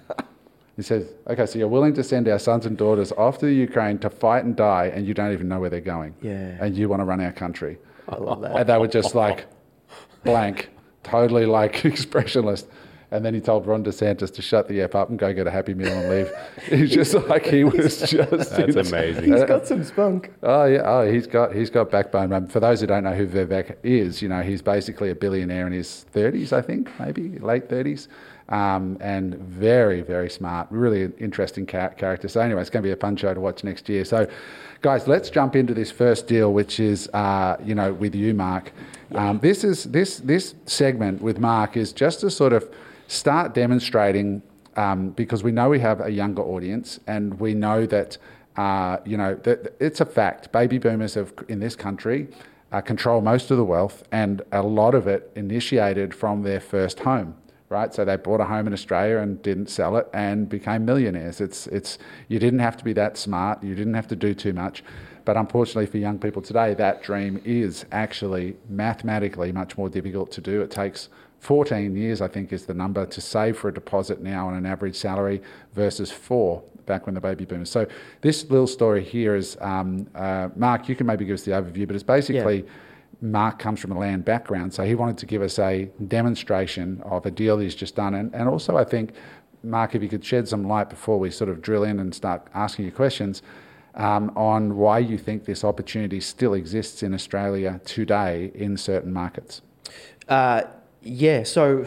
He 0.75 0.81
says, 0.81 1.13
"Okay, 1.27 1.45
so 1.45 1.57
you're 1.59 1.67
willing 1.67 1.93
to 1.93 2.03
send 2.03 2.27
our 2.27 2.39
sons 2.39 2.65
and 2.65 2.75
daughters 2.77 3.11
off 3.13 3.37
to 3.39 3.45
the 3.45 3.53
Ukraine 3.53 3.97
to 3.99 4.09
fight 4.09 4.43
and 4.43 4.55
die, 4.55 4.91
and 4.93 5.05
you 5.07 5.13
don't 5.13 5.31
even 5.31 5.47
know 5.47 5.59
where 5.59 5.69
they're 5.69 5.79
going, 5.81 6.15
Yeah. 6.21 6.57
and 6.59 6.75
you 6.75 6.89
want 6.89 6.99
to 7.01 7.05
run 7.05 7.21
our 7.21 7.31
country." 7.31 7.77
I 8.09 8.15
love 8.17 8.41
that. 8.41 8.55
And 8.55 8.67
they 8.69 8.77
were 8.77 8.87
just 8.87 9.15
like 9.15 9.45
blank, 10.23 10.69
totally 11.03 11.45
like 11.45 11.85
expressionless. 11.93 12.65
And 13.13 13.23
then 13.23 13.35
he 13.35 13.41
told 13.41 13.67
Ron 13.67 13.83
DeSantis 13.83 14.33
to 14.33 14.41
shut 14.41 14.67
the 14.67 14.81
app 14.81 14.95
up 14.95 15.09
and 15.09 15.19
go 15.19 15.31
get 15.33 15.45
a 15.45 15.51
Happy 15.51 15.75
Meal 15.75 15.93
and 15.93 16.09
leave. 16.09 16.31
He's 16.67 16.89
just 16.89 17.13
like 17.29 17.45
he 17.45 17.63
was 17.63 17.99
just. 17.99 18.49
That's 18.49 18.75
amazing. 18.75 19.31
He's 19.31 19.43
got 19.43 19.67
some 19.67 19.83
spunk. 19.83 20.33
Oh 20.41 20.65
yeah, 20.65 20.81
oh 20.83 21.11
he's 21.11 21.27
got 21.27 21.53
he's 21.53 21.69
got 21.69 21.91
backbone. 21.91 22.33
Um, 22.33 22.47
for 22.47 22.59
those 22.59 22.81
who 22.81 22.87
don't 22.87 23.03
know 23.03 23.13
who 23.13 23.27
Vivek 23.27 23.77
is, 23.83 24.19
you 24.23 24.29
know 24.29 24.41
he's 24.41 24.63
basically 24.63 25.11
a 25.11 25.15
billionaire 25.15 25.67
in 25.67 25.73
his 25.73 26.05
thirties, 26.11 26.51
I 26.53 26.63
think, 26.63 26.89
maybe 26.99 27.37
late 27.37 27.69
thirties, 27.69 28.07
um, 28.49 28.97
and 28.99 29.35
very 29.35 30.01
very 30.01 30.29
smart, 30.29 30.65
really 30.71 31.11
interesting 31.19 31.67
char- 31.67 31.93
character. 31.93 32.27
So 32.27 32.41
anyway, 32.41 32.61
it's 32.61 32.71
going 32.71 32.81
to 32.81 32.87
be 32.87 32.93
a 32.93 32.97
fun 32.97 33.15
show 33.15 33.31
to 33.35 33.39
watch 33.39 33.63
next 33.63 33.87
year. 33.89 34.05
So, 34.05 34.27
guys, 34.81 35.07
let's 35.07 35.29
jump 35.29 35.55
into 35.55 35.75
this 35.75 35.91
first 35.91 36.25
deal, 36.25 36.51
which 36.51 36.79
is 36.79 37.07
uh, 37.13 37.57
you 37.63 37.75
know 37.75 37.93
with 37.93 38.15
you, 38.15 38.33
Mark. 38.33 38.71
Um, 39.13 39.37
this 39.37 39.63
is 39.63 39.83
this 39.83 40.17
this 40.17 40.55
segment 40.65 41.21
with 41.21 41.37
Mark 41.37 41.77
is 41.77 41.93
just 41.93 42.21
to 42.21 42.31
sort 42.31 42.53
of 42.53 42.67
start 43.13 43.53
demonstrating 43.53 44.41
um, 44.75 45.11
because 45.11 45.43
we 45.43 45.51
know 45.51 45.69
we 45.69 45.79
have 45.79 46.01
a 46.01 46.09
younger 46.09 46.41
audience 46.41 46.99
and 47.07 47.39
we 47.39 47.53
know 47.53 47.85
that 47.85 48.17
uh, 48.57 48.97
you 49.05 49.17
know 49.17 49.35
that 49.43 49.75
it's 49.79 50.01
a 50.01 50.05
fact. 50.05 50.51
Baby 50.51 50.77
boomers 50.77 51.13
have 51.15 51.33
in 51.47 51.59
this 51.59 51.75
country 51.75 52.27
uh, 52.71 52.81
control 52.81 53.21
most 53.21 53.51
of 53.51 53.57
the 53.57 53.63
wealth 53.63 54.03
and 54.11 54.41
a 54.51 54.63
lot 54.63 54.95
of 54.95 55.07
it 55.07 55.31
initiated 55.35 56.13
from 56.13 56.43
their 56.43 56.59
first 56.59 56.99
home 56.99 57.35
right? 57.73 57.91
So 57.91 58.05
they 58.05 58.15
bought 58.17 58.39
a 58.39 58.45
home 58.45 58.67
in 58.67 58.73
australia 58.73 59.17
and 59.17 59.41
didn't 59.41 59.67
sell 59.67 59.97
it 59.97 60.07
and 60.13 60.47
became 60.47 60.85
millionaires. 60.85 61.41
It's 61.41 61.65
it's 61.67 61.97
you 62.27 62.37
didn't 62.37 62.59
have 62.59 62.77
to 62.77 62.83
be 62.83 62.93
that 62.93 63.17
smart. 63.17 63.63
You 63.63 63.73
didn't 63.73 63.95
have 63.95 64.07
to 64.09 64.15
do 64.15 64.35
too 64.35 64.53
much. 64.53 64.83
But 65.25 65.37
unfortunately 65.37 65.87
for 65.87 65.97
young 65.97 66.19
people 66.19 66.41
today 66.41 66.75
that 66.75 67.01
dream 67.01 67.41
is 67.43 67.85
actually 67.91 68.57
mathematically 68.69 69.51
much 69.51 69.75
more 69.75 69.89
difficult 69.89 70.31
to 70.33 70.41
do. 70.41 70.61
It 70.61 70.69
takes 70.69 71.09
14 71.43 71.93
years, 71.97 72.21
I 72.21 72.29
think, 72.29 72.53
is 72.53 72.65
the 72.65 72.73
number 72.73 73.05
to 73.05 73.19
save 73.19 73.57
for 73.57 73.67
a 73.67 73.73
deposit 73.73 74.21
now 74.21 74.47
on 74.47 74.53
an 74.53 74.65
average 74.65 74.95
salary 74.95 75.41
versus 75.73 76.09
four 76.09 76.63
back 76.85 77.05
when 77.05 77.15
the 77.15 77.21
baby 77.21 77.43
boomers. 77.43 77.69
So 77.69 77.85
this 78.21 78.49
little 78.49 78.65
story 78.65 79.03
here 79.03 79.35
is, 79.35 79.57
um, 79.59 80.07
uh, 80.15 80.49
Mark, 80.55 80.87
you 80.87 80.95
can 80.95 81.05
maybe 81.05 81.25
give 81.25 81.33
us 81.33 81.43
the 81.43 81.51
overview, 81.51 81.85
but 81.85 81.95
it's 81.95 82.03
basically 82.03 82.65
Mark 83.21 83.59
comes 83.59 83.81
from 83.81 83.91
a 83.91 83.99
land 83.99 84.23
background, 84.23 84.73
so 84.73 84.85
he 84.85 84.95
wanted 84.95 85.17
to 85.17 85.25
give 85.25 85.41
us 85.41 85.59
a 85.59 85.89
demonstration 86.07 87.01
of 87.03 87.25
a 87.25 87.31
deal 87.31 87.57
that 87.57 87.63
he's 87.63 87.75
just 87.75 87.97
done. 87.97 88.13
And, 88.13 88.33
and 88.33 88.47
also, 88.47 88.77
I 88.77 88.85
think, 88.85 89.11
Mark, 89.63 89.95
if 89.95 90.01
you 90.01 90.07
could 90.07 90.23
shed 90.23 90.47
some 90.47 90.65
light 90.65 90.89
before 90.89 91.19
we 91.19 91.29
sort 91.29 91.49
of 91.49 91.61
drill 91.61 91.83
in 91.83 91.99
and 91.99 92.15
start 92.15 92.47
asking 92.53 92.85
you 92.85 92.91
questions 92.93 93.41
um, 93.95 94.31
on 94.37 94.77
why 94.77 94.99
you 94.99 95.17
think 95.17 95.43
this 95.43 95.65
opportunity 95.65 96.21
still 96.21 96.53
exists 96.53 97.03
in 97.03 97.13
Australia 97.13 97.81
today 97.83 98.49
in 98.55 98.77
certain 98.77 99.11
markets. 99.11 99.61
Uh, 100.29 100.63
yeah, 101.03 101.43
so 101.43 101.85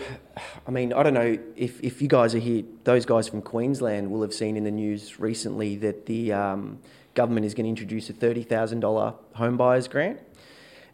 I 0.66 0.70
mean, 0.70 0.92
I 0.92 1.02
don't 1.02 1.14
know 1.14 1.38
if, 1.56 1.80
if 1.82 2.02
you 2.02 2.08
guys 2.08 2.34
are 2.34 2.38
here, 2.38 2.64
those 2.84 3.06
guys 3.06 3.28
from 3.28 3.42
Queensland 3.42 4.10
will 4.10 4.22
have 4.22 4.34
seen 4.34 4.56
in 4.56 4.64
the 4.64 4.70
news 4.70 5.18
recently 5.18 5.76
that 5.76 6.06
the 6.06 6.32
um, 6.32 6.78
government 7.14 7.46
is 7.46 7.54
going 7.54 7.64
to 7.64 7.70
introduce 7.70 8.10
a 8.10 8.12
$30,000 8.12 9.14
home 9.34 9.56
buyers 9.56 9.88
grant. 9.88 10.20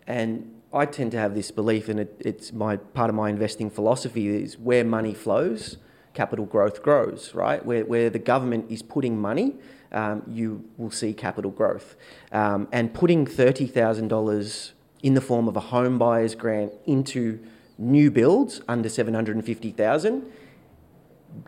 And 0.06 0.60
I 0.72 0.86
tend 0.86 1.10
to 1.12 1.18
have 1.18 1.34
this 1.34 1.50
belief, 1.50 1.88
and 1.88 2.00
it, 2.00 2.16
it's 2.20 2.52
my 2.52 2.76
part 2.76 3.10
of 3.10 3.16
my 3.16 3.28
investing 3.28 3.70
philosophy 3.70 4.28
is 4.28 4.58
where 4.58 4.84
money 4.84 5.14
flows, 5.14 5.76
capital 6.14 6.46
growth 6.46 6.82
grows, 6.82 7.34
right? 7.34 7.64
Where, 7.64 7.84
where 7.84 8.08
the 8.08 8.18
government 8.18 8.70
is 8.70 8.82
putting 8.82 9.20
money, 9.20 9.56
um, 9.90 10.22
you 10.28 10.64
will 10.78 10.90
see 10.90 11.12
capital 11.12 11.50
growth. 11.50 11.96
Um, 12.30 12.68
and 12.72 12.94
putting 12.94 13.26
$30,000 13.26 14.72
in 15.02 15.14
the 15.14 15.20
form 15.20 15.48
of 15.48 15.56
a 15.56 15.60
home 15.60 15.98
buyers 15.98 16.34
grant 16.34 16.72
into 16.86 17.40
new 17.78 18.10
builds 18.10 18.60
under 18.68 18.88
750,000 18.88 20.32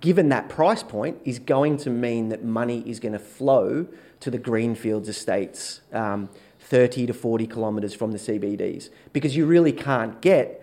given 0.01 0.29
that 0.31 0.49
price 0.49 0.83
point 0.83 1.19
is 1.25 1.39
going 1.39 1.77
to 1.77 1.91
mean 1.91 2.29
that 2.31 2.45
money 2.45 2.83
is 2.87 3.01
going 3.01 3.13
to 3.13 3.19
flow 3.19 3.87
to 4.21 4.31
the 4.31 4.39
greenfields 4.39 5.09
estates 5.09 5.83
um, 5.93 6.29
30 6.59 7.07
to 7.07 7.13
40 7.13 7.47
kilometres 7.47 7.95
from 7.95 8.13
the 8.13 8.19
CBDs 8.19 8.89
because 9.13 9.37
you 9.37 9.45
really 9.45 9.73
can't 9.73 10.21
get 10.23 10.63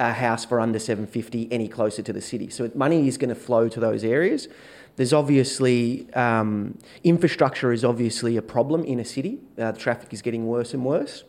a 0.00 0.12
house 0.12 0.44
for 0.44 0.60
under 0.60 0.78
750 0.78 1.52
any 1.52 1.68
closer 1.68 2.02
to 2.02 2.12
the 2.12 2.20
city. 2.20 2.48
So 2.48 2.70
money 2.74 3.08
is 3.08 3.18
going 3.18 3.30
to 3.30 3.34
flow 3.34 3.68
to 3.68 3.80
those 3.80 4.04
areas. 4.04 4.48
There's 4.96 5.12
obviously 5.12 6.12
um, 6.14 6.78
infrastructure 7.04 7.72
is 7.72 7.84
obviously 7.84 8.36
a 8.36 8.42
problem 8.42 8.84
in 8.84 9.00
a 9.00 9.04
city. 9.04 9.40
Uh, 9.58 9.72
the 9.72 9.78
traffic 9.78 10.12
is 10.12 10.22
getting 10.22 10.46
worse 10.46 10.72
and 10.72 10.84
worse. 10.84 11.24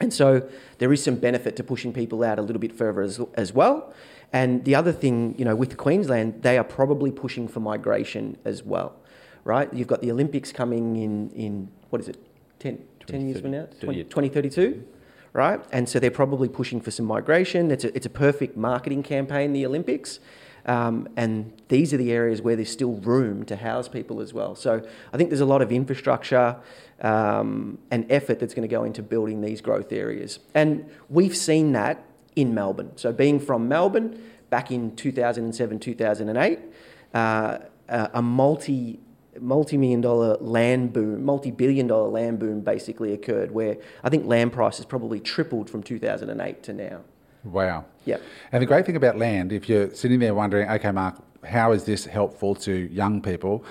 And 0.00 0.12
so 0.12 0.48
there 0.78 0.92
is 0.92 1.02
some 1.02 1.16
benefit 1.16 1.56
to 1.56 1.64
pushing 1.64 1.92
people 1.92 2.24
out 2.24 2.38
a 2.38 2.42
little 2.42 2.60
bit 2.60 2.72
further 2.72 3.02
as, 3.02 3.20
as 3.34 3.52
well. 3.52 3.94
And 4.32 4.64
the 4.64 4.74
other 4.74 4.92
thing, 4.92 5.34
you 5.38 5.44
know, 5.44 5.54
with 5.54 5.76
Queensland, 5.76 6.42
they 6.42 6.58
are 6.58 6.64
probably 6.64 7.12
pushing 7.12 7.46
for 7.46 7.60
migration 7.60 8.36
as 8.44 8.64
well, 8.64 8.96
right? 9.44 9.72
You've 9.72 9.86
got 9.86 10.02
the 10.02 10.10
Olympics 10.10 10.50
coming 10.52 10.96
in, 10.96 11.30
in 11.30 11.68
what 11.90 12.00
is 12.00 12.08
it, 12.08 12.18
10, 12.58 12.82
10 13.06 13.28
years 13.28 13.40
from 13.40 13.52
now? 13.52 13.68
20, 13.80 14.04
2032, 14.04 14.84
right? 15.32 15.64
And 15.70 15.88
so 15.88 16.00
they're 16.00 16.10
probably 16.10 16.48
pushing 16.48 16.80
for 16.80 16.90
some 16.90 17.06
migration. 17.06 17.70
It's 17.70 17.84
a, 17.84 17.94
it's 17.94 18.06
a 18.06 18.10
perfect 18.10 18.56
marketing 18.56 19.04
campaign, 19.04 19.52
the 19.52 19.64
Olympics. 19.66 20.18
Um, 20.66 21.08
and 21.16 21.52
these 21.68 21.92
are 21.92 21.98
the 21.98 22.10
areas 22.10 22.40
where 22.40 22.56
there's 22.56 22.70
still 22.70 22.94
room 22.94 23.44
to 23.44 23.56
house 23.56 23.86
people 23.86 24.20
as 24.20 24.32
well. 24.32 24.54
So 24.54 24.82
I 25.12 25.16
think 25.16 25.28
there's 25.30 25.40
a 25.40 25.46
lot 25.46 25.62
of 25.62 25.70
infrastructure 25.70 26.56
um, 27.00 27.78
and 27.90 28.10
effort 28.10 28.38
that's 28.38 28.54
going 28.54 28.66
to 28.68 28.72
go 28.72 28.84
into 28.84 29.02
building 29.02 29.40
these 29.40 29.60
growth 29.60 29.92
areas. 29.92 30.38
And 30.54 30.88
we've 31.08 31.36
seen 31.36 31.72
that 31.72 32.04
in 32.36 32.54
Melbourne. 32.54 32.92
So 32.96 33.12
being 33.12 33.38
from 33.40 33.68
Melbourne 33.68 34.20
back 34.50 34.70
in 34.70 34.94
2007, 34.96 35.78
2008, 35.78 36.58
uh, 37.14 37.58
a 37.88 38.22
multi 38.22 39.00
multi-million 39.40 40.00
dollar 40.00 40.36
land 40.36 40.92
boom, 40.92 41.24
multi-billion 41.24 41.88
dollar 41.88 42.08
land 42.08 42.38
boom 42.38 42.60
basically 42.60 43.12
occurred 43.12 43.50
where 43.50 43.76
I 44.04 44.08
think 44.08 44.26
land 44.26 44.52
prices 44.52 44.84
probably 44.84 45.18
tripled 45.18 45.68
from 45.68 45.82
2008 45.82 46.62
to 46.62 46.72
now. 46.72 47.00
Wow. 47.42 47.84
Yeah. 48.04 48.18
And 48.52 48.62
the 48.62 48.66
great 48.66 48.86
thing 48.86 48.96
about 48.96 49.18
land, 49.18 49.52
if 49.52 49.68
you're 49.68 49.92
sitting 49.92 50.20
there 50.20 50.34
wondering, 50.34 50.68
okay, 50.68 50.92
Mark, 50.92 51.16
how 51.44 51.72
is 51.72 51.84
this 51.84 52.06
helpful 52.06 52.54
to 52.56 52.72
young 52.72 53.20
people? 53.20 53.64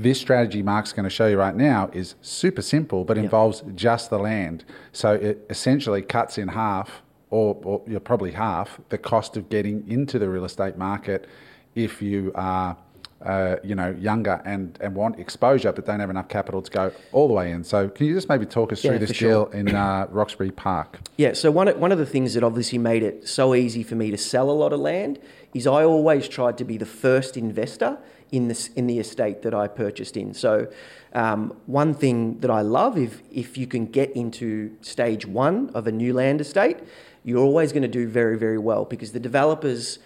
This 0.00 0.18
strategy 0.18 0.62
Mark's 0.62 0.94
going 0.94 1.04
to 1.04 1.10
show 1.10 1.26
you 1.26 1.38
right 1.38 1.54
now 1.54 1.90
is 1.92 2.14
super 2.22 2.62
simple, 2.62 3.04
but 3.04 3.18
involves 3.18 3.62
just 3.74 4.08
the 4.08 4.18
land. 4.18 4.64
So 4.92 5.12
it 5.12 5.44
essentially 5.50 6.00
cuts 6.00 6.38
in 6.38 6.48
half, 6.48 7.02
or, 7.28 7.60
or 7.62 7.82
you're 7.86 8.00
probably 8.00 8.32
half, 8.32 8.80
the 8.88 8.96
cost 8.96 9.36
of 9.36 9.50
getting 9.50 9.86
into 9.86 10.18
the 10.18 10.30
real 10.30 10.46
estate 10.46 10.78
market 10.78 11.28
if 11.74 12.00
you 12.00 12.32
are 12.34 12.78
uh, 13.22 13.56
you 13.62 13.74
know, 13.74 13.94
younger 13.98 14.40
and, 14.46 14.78
and 14.80 14.94
want 14.94 15.18
exposure, 15.18 15.72
but 15.72 15.84
don't 15.84 16.00
have 16.00 16.08
enough 16.08 16.28
capital 16.28 16.62
to 16.62 16.70
go 16.70 16.90
all 17.12 17.28
the 17.28 17.34
way 17.34 17.52
in. 17.52 17.62
So, 17.62 17.88
can 17.90 18.06
you 18.06 18.14
just 18.14 18.30
maybe 18.30 18.46
talk 18.46 18.72
us 18.72 18.82
Yeah, 18.82 18.92
through 18.92 19.00
this 19.00 19.10
for 19.10 19.14
sure. 19.14 19.50
deal 19.50 19.60
in 19.60 19.74
uh, 19.74 20.06
Roxburgh 20.08 20.56
Park? 20.56 21.00
Yeah, 21.18 21.34
so 21.34 21.50
one 21.50 21.68
of, 21.68 21.76
one 21.76 21.92
of 21.92 21.98
the 21.98 22.06
things 22.06 22.32
that 22.32 22.42
obviously 22.42 22.78
made 22.78 23.02
it 23.02 23.28
so 23.28 23.54
easy 23.54 23.82
for 23.82 23.94
me 23.94 24.10
to 24.10 24.16
sell 24.16 24.50
a 24.50 24.52
lot 24.52 24.72
of 24.72 24.80
land 24.80 25.18
is 25.52 25.66
I 25.66 25.84
always 25.84 26.28
tried 26.28 26.56
to 26.58 26.64
be 26.64 26.78
the 26.78 26.86
first 26.86 27.36
investor 27.36 27.98
in 28.32 28.48
this 28.48 28.68
in 28.68 28.86
the 28.86 28.98
estate 28.98 29.42
that 29.42 29.54
I 29.54 29.68
purchased 29.68 30.16
in. 30.16 30.34
So 30.34 30.68
um, 31.14 31.56
one 31.66 31.94
thing 31.94 32.40
that 32.40 32.50
I 32.50 32.62
love 32.62 32.96
if 32.96 33.22
if 33.30 33.58
you 33.58 33.66
can 33.66 33.86
get 33.86 34.10
into 34.12 34.76
stage 34.80 35.26
one 35.26 35.70
of 35.74 35.86
a 35.86 35.92
new 35.92 36.12
land 36.12 36.40
estate, 36.40 36.78
you're 37.24 37.38
always 37.38 37.72
going 37.72 37.82
to 37.82 37.88
do 37.88 38.06
very 38.06 38.38
very 38.38 38.58
well 38.58 38.84
because 38.84 39.12
the 39.12 39.20
developers 39.20 39.98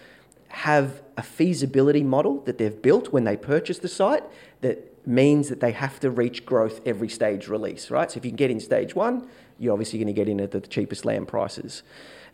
have 0.49 1.01
a 1.17 1.21
feasibility 1.21 2.03
model 2.03 2.39
that 2.41 2.57
they've 2.57 2.81
built 2.81 3.11
when 3.11 3.25
they 3.25 3.35
purchase 3.35 3.79
the 3.79 3.89
site 3.89 4.23
that 4.61 4.95
means 5.07 5.49
that 5.49 5.59
they 5.59 5.71
have 5.71 5.99
to 5.99 6.09
reach 6.09 6.45
growth 6.45 6.81
every 6.85 7.09
stage 7.09 7.47
release, 7.47 7.91
right? 7.91 8.11
So 8.11 8.17
if 8.17 8.25
you 8.25 8.31
can 8.31 8.37
get 8.37 8.51
in 8.51 8.59
stage 8.59 8.95
one, 8.95 9.27
you're 9.59 9.73
obviously 9.73 9.99
going 9.99 10.07
to 10.07 10.13
get 10.13 10.27
in 10.27 10.39
at 10.39 10.51
the 10.51 10.61
cheapest 10.61 11.05
land 11.05 11.27
prices. 11.27 11.83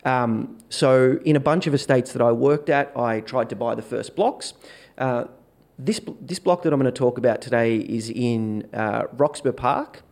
Um, 0.04 0.58
so 0.68 1.18
in 1.24 1.36
a 1.36 1.40
bunch 1.40 1.66
of 1.66 1.74
estates 1.74 2.12
that 2.12 2.22
I 2.22 2.32
worked 2.32 2.70
at, 2.70 2.96
I 2.96 3.20
tried 3.20 3.48
to 3.50 3.56
buy 3.56 3.74
the 3.74 3.82
first 3.82 4.16
blocks. 4.16 4.54
Uh, 4.98 5.24
this, 5.84 6.00
this 6.20 6.38
block 6.38 6.62
that 6.62 6.72
I'm 6.72 6.80
going 6.80 6.92
to 6.92 6.96
talk 6.96 7.18
about 7.18 7.42
today 7.42 7.76
is 7.76 8.10
in 8.10 8.68
uh, 8.72 9.04
Roxburgh 9.14 9.56
Park. 9.56 10.02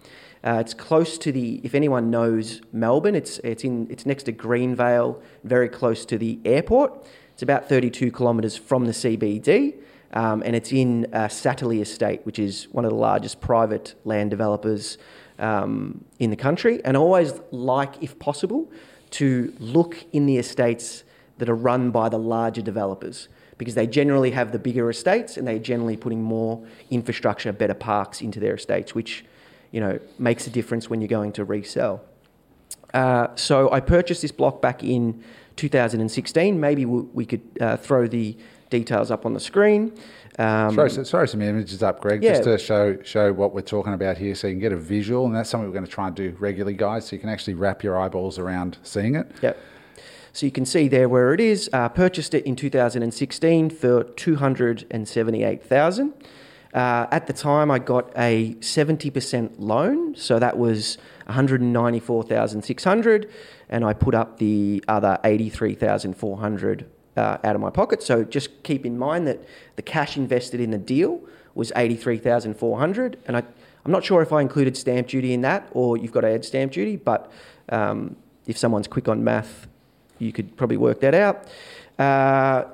Uh, 0.43 0.59
it's 0.61 0.75
close 0.75 1.19
to 1.19 1.31
the, 1.31 1.61
if 1.63 1.75
anyone 1.75 2.11
knows 2.11 2.61
Melbourne, 2.73 3.15
it's, 3.15 3.39
it's, 3.41 3.63
in, 3.63 3.87
it's 3.91 4.07
next 4.07 4.25
to 4.25 4.33
Greenvale, 4.33 5.21
very 5.45 5.69
close 5.69 6.05
to 6.07 6.19
the 6.19 6.41
airport. 6.45 7.07
It's 7.35 7.43
about 7.43 7.69
32 7.69 8.11
kilometres 8.11 8.57
from 8.57 8.87
the 8.87 8.93
CBD, 8.93 9.75
um, 10.13 10.43
and 10.45 10.57
it's 10.57 10.73
in 10.73 11.07
uh, 11.13 11.29
Satterley 11.29 11.81
Estate, 11.81 12.25
which 12.25 12.39
is 12.39 12.65
one 12.73 12.85
of 12.85 12.91
the 12.91 12.97
largest 12.97 13.41
private 13.41 13.95
land 14.05 14.31
developers 14.31 14.99
um, 15.39 16.05
in 16.19 16.31
the 16.31 16.37
country. 16.37 16.83
And 16.85 16.97
I 16.97 17.01
always 17.01 17.35
like, 17.51 18.03
if 18.03 18.19
possible, 18.19 18.71
to 19.11 19.55
look 19.59 20.05
in 20.13 20.27
the 20.27 20.39
estates 20.39 21.05
that 21.39 21.49
are 21.49 21.55
run 21.55 21.91
by 21.91 22.09
the 22.09 22.19
larger 22.19 22.63
developers 22.63 23.29
because 23.61 23.75
they 23.75 23.87
generally 23.87 24.31
have 24.31 24.53
the 24.53 24.59
bigger 24.59 24.89
estates 24.89 25.37
and 25.37 25.47
they're 25.47 25.59
generally 25.59 25.95
putting 25.95 26.23
more 26.23 26.67
infrastructure, 26.91 27.53
better 27.53 27.75
parks 27.75 28.23
into 28.23 28.41
their 28.41 28.55
estates, 28.55 28.95
which 28.95 29.23
you 29.71 29.81
know 29.81 30.01
makes 30.19 30.47
a 30.47 30.51
difference 30.51 30.89
when 30.89 31.03
you're 31.03 31.09
going 31.09 31.31
to 31.31 31.45
resell. 31.45 32.03
Uh, 32.95 33.29
so 33.35 33.71
I 33.71 33.81
purchased 33.81 34.23
this 34.23 34.33
block 34.33 34.63
back 34.63 34.83
in 34.83 35.23
2016. 35.57 36.59
Maybe 36.59 36.87
we, 36.87 37.03
we 37.13 37.27
could 37.27 37.43
uh, 37.61 37.77
throw 37.77 38.07
the 38.07 38.35
details 38.71 39.11
up 39.11 39.27
on 39.27 39.35
the 39.35 39.41
screen. 39.41 39.93
Um, 40.39 40.75
sorry, 40.75 41.05
sorry, 41.05 41.29
some 41.29 41.43
images 41.43 41.83
up, 41.83 42.01
Greg, 42.01 42.23
Yeah. 42.23 42.31
just 42.31 42.45
to 42.45 42.57
show 42.57 43.03
show 43.03 43.31
what 43.31 43.53
we're 43.55 43.61
talking 43.61 43.93
about 43.93 44.17
here, 44.17 44.35
so 44.35 44.47
you 44.47 44.55
can 44.55 44.61
get 44.61 44.73
a 44.73 44.77
visual, 44.79 45.27
and 45.27 45.37
that's 45.37 45.51
something 45.51 45.69
we're 45.69 45.75
going 45.75 45.85
to 45.85 45.91
try 45.91 46.07
and 46.07 46.17
do 46.17 46.35
regularly, 46.39 46.73
guys, 46.79 47.07
so 47.07 47.15
you 47.15 47.21
can 47.21 47.29
actually 47.29 47.55
wrap 47.55 47.85
your 47.85 48.01
eyeballs 48.01 48.39
around 48.39 48.79
seeing 48.83 49.17
it. 49.17 49.31
Yep. 49.43 49.59
So 50.33 50.47
you 50.47 50.53
can 50.53 50.65
see 50.65 50.89
there 50.89 51.09
where 51.09 51.35
it 51.35 51.41
is. 51.41 51.69
Uh, 51.73 51.89
purchased 51.89 52.35
it 52.35 52.47
in 52.47 52.55
2016 52.57 53.71
for 53.71 54.05
278,000. 54.05 56.13
Uh, 56.73 57.09
at 57.11 57.27
the 57.27 57.33
time, 57.33 57.69
I 57.71 57.81
got 57.81 58.13
a 58.17 58.55
70% 58.61 59.55
loan, 59.59 60.15
so 60.15 60.39
that 60.39 60.57
was 60.57 60.99
194,600, 61.27 63.29
and 63.69 63.85
I 63.85 63.93
put 63.93 64.15
up 64.15 64.39
the 64.39 64.85
other 64.87 65.19
83,400 65.25 66.89
uh, 67.17 67.39
out 67.43 67.57
of 67.57 67.61
my 67.61 67.71
pocket. 67.71 68.05
So 68.05 68.23
just 68.23 68.63
keep 68.63 68.87
in 68.87 68.97
mind 68.97 69.27
that 69.27 69.43
the 69.75 69.83
cash 69.83 70.17
invested 70.17 70.61
in 70.61 70.71
the 70.71 70.79
deal 70.79 71.21
was 71.57 71.73
83,400, 71.75 73.19
and 73.27 73.37
I, 73.37 73.43
I'm 73.85 73.91
not 73.91 74.05
sure 74.05 74.23
if 74.23 74.33
I 74.33 74.41
included 74.41 74.77
stamp 74.77 75.09
duty 75.09 75.33
in 75.33 75.41
that 75.41 75.69
or 75.73 75.97
you've 75.97 76.13
got 76.13 76.21
to 76.21 76.29
add 76.29 76.45
stamp 76.45 76.71
duty, 76.73 76.95
but 76.95 77.33
um, 77.71 78.15
if 78.47 78.57
someone's 78.57 78.87
quick 78.87 79.09
on 79.09 79.25
math, 79.25 79.67
you 80.21 80.33
could 80.33 80.57
probably 80.57 80.77
work 80.77 81.01
that 81.01 81.15
out. 81.15 81.49
Uh, 81.99 82.65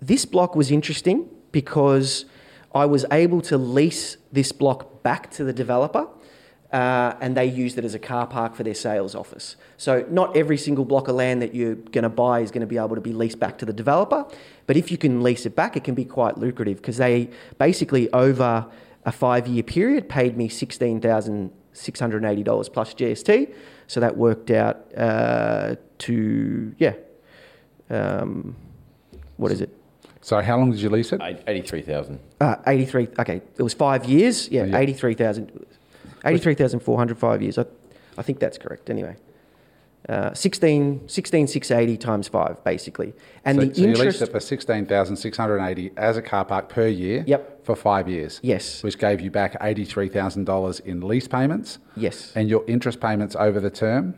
this 0.00 0.24
block 0.24 0.54
was 0.54 0.70
interesting 0.70 1.28
because 1.50 2.26
I 2.74 2.86
was 2.86 3.04
able 3.10 3.40
to 3.42 3.56
lease 3.56 4.16
this 4.32 4.52
block 4.52 5.02
back 5.02 5.30
to 5.32 5.44
the 5.44 5.52
developer. 5.52 6.08
Uh, 6.72 7.14
and 7.20 7.36
they 7.36 7.44
used 7.44 7.76
it 7.78 7.84
as 7.84 7.94
a 7.94 7.98
car 8.00 8.26
park 8.26 8.56
for 8.56 8.64
their 8.64 8.74
sales 8.74 9.14
office. 9.14 9.54
So, 9.76 10.04
not 10.10 10.36
every 10.36 10.56
single 10.56 10.84
block 10.84 11.06
of 11.06 11.14
land 11.14 11.40
that 11.40 11.54
you're 11.54 11.76
going 11.76 12.02
to 12.02 12.08
buy 12.08 12.40
is 12.40 12.50
going 12.50 12.62
to 12.62 12.66
be 12.66 12.78
able 12.78 12.96
to 12.96 13.00
be 13.00 13.12
leased 13.12 13.38
back 13.38 13.58
to 13.58 13.64
the 13.64 13.72
developer. 13.72 14.26
But 14.66 14.76
if 14.76 14.90
you 14.90 14.98
can 14.98 15.22
lease 15.22 15.46
it 15.46 15.54
back, 15.54 15.76
it 15.76 15.84
can 15.84 15.94
be 15.94 16.04
quite 16.04 16.36
lucrative 16.36 16.78
because 16.78 16.96
they 16.96 17.30
basically, 17.58 18.12
over 18.12 18.66
a 19.04 19.12
five 19.12 19.46
year 19.46 19.62
period, 19.62 20.08
paid 20.08 20.36
me 20.36 20.48
$16,680 20.48 22.72
plus 22.72 22.94
GST. 22.94 23.54
So, 23.86 24.00
that 24.00 24.16
worked 24.16 24.50
out 24.50 24.76
uh, 24.96 25.76
to, 25.98 26.74
yeah, 26.78 26.94
um, 27.90 28.56
what 29.36 29.52
is 29.52 29.60
it? 29.60 29.70
So, 30.20 30.40
how 30.40 30.56
long 30.58 30.70
did 30.70 30.80
you 30.80 30.88
lease 30.88 31.12
it? 31.12 31.20
Eight- 31.22 31.40
83,000. 31.46 32.18
Uh, 32.40 32.56
83, 32.66 33.08
okay, 33.18 33.42
it 33.58 33.62
was 33.62 33.74
five 33.74 34.06
years. 34.06 34.48
Yeah, 34.48 34.64
Yeah. 34.64 34.78
83,000. 34.78 35.66
83,400 36.26 37.18
five 37.18 37.42
years. 37.42 37.58
I, 37.58 37.66
I 38.16 38.22
think 38.22 38.38
that's 38.38 38.56
correct 38.56 38.88
anyway. 38.88 39.16
Uh, 40.06 40.34
16, 40.34 41.08
16,680 41.08 41.96
times 41.96 42.28
five, 42.28 42.62
basically. 42.62 43.14
And 43.44 43.58
so, 43.58 43.64
the 43.64 43.74
so 43.74 43.80
you 43.80 43.88
interest. 43.88 44.04
leased 44.04 44.22
it 44.22 44.32
for 44.32 44.40
sixteen 44.40 44.84
thousand 44.84 45.16
six 45.16 45.36
hundred 45.38 45.60
eighty 45.64 45.92
as 45.96 46.18
a 46.18 46.22
car 46.22 46.44
park 46.44 46.68
per 46.68 46.86
year. 46.86 47.24
Yep. 47.26 47.64
For 47.64 47.74
five 47.74 48.06
years. 48.06 48.38
Yes. 48.42 48.82
Which 48.82 48.98
gave 48.98 49.22
you 49.22 49.30
back 49.30 49.56
eighty 49.62 49.86
three 49.86 50.10
thousand 50.10 50.44
dollars 50.44 50.80
in 50.80 51.00
lease 51.00 51.26
payments. 51.26 51.78
Yes. 51.96 52.32
And 52.34 52.50
your 52.50 52.64
interest 52.66 53.00
payments 53.00 53.34
over 53.34 53.60
the 53.60 53.70
term. 53.70 54.14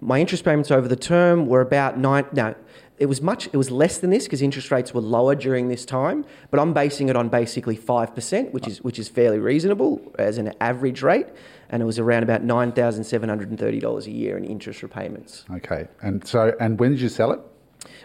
My 0.00 0.20
interest 0.20 0.44
payments 0.44 0.70
over 0.70 0.88
the 0.88 0.96
term 0.96 1.46
were 1.46 1.60
about 1.60 1.98
nine. 1.98 2.26
No, 2.32 2.54
it 2.98 3.06
was 3.06 3.20
much. 3.20 3.48
It 3.52 3.56
was 3.56 3.70
less 3.70 3.98
than 3.98 4.10
this 4.10 4.24
because 4.24 4.42
interest 4.42 4.70
rates 4.70 4.92
were 4.94 5.00
lower 5.00 5.34
during 5.34 5.68
this 5.68 5.84
time. 5.84 6.24
But 6.50 6.60
I'm 6.60 6.72
basing 6.72 7.08
it 7.08 7.16
on 7.16 7.28
basically 7.28 7.76
five 7.76 8.14
percent, 8.14 8.52
which 8.52 8.66
is 8.68 8.82
which 8.82 8.98
is 8.98 9.08
fairly 9.08 9.38
reasonable 9.38 10.00
as 10.18 10.38
an 10.38 10.52
average 10.60 11.02
rate. 11.02 11.26
And 11.68 11.82
it 11.82 11.86
was 11.86 11.98
around 11.98 12.22
about 12.22 12.42
nine 12.42 12.72
thousand 12.72 13.04
seven 13.04 13.28
hundred 13.28 13.50
and 13.50 13.58
thirty 13.58 13.80
dollars 13.80 14.06
a 14.06 14.10
year 14.10 14.36
in 14.36 14.44
interest 14.44 14.82
repayments. 14.82 15.44
Okay. 15.50 15.88
And 16.02 16.26
so, 16.26 16.54
and 16.60 16.78
when 16.78 16.90
did 16.90 17.00
you 17.00 17.08
sell 17.08 17.32
it? 17.32 17.40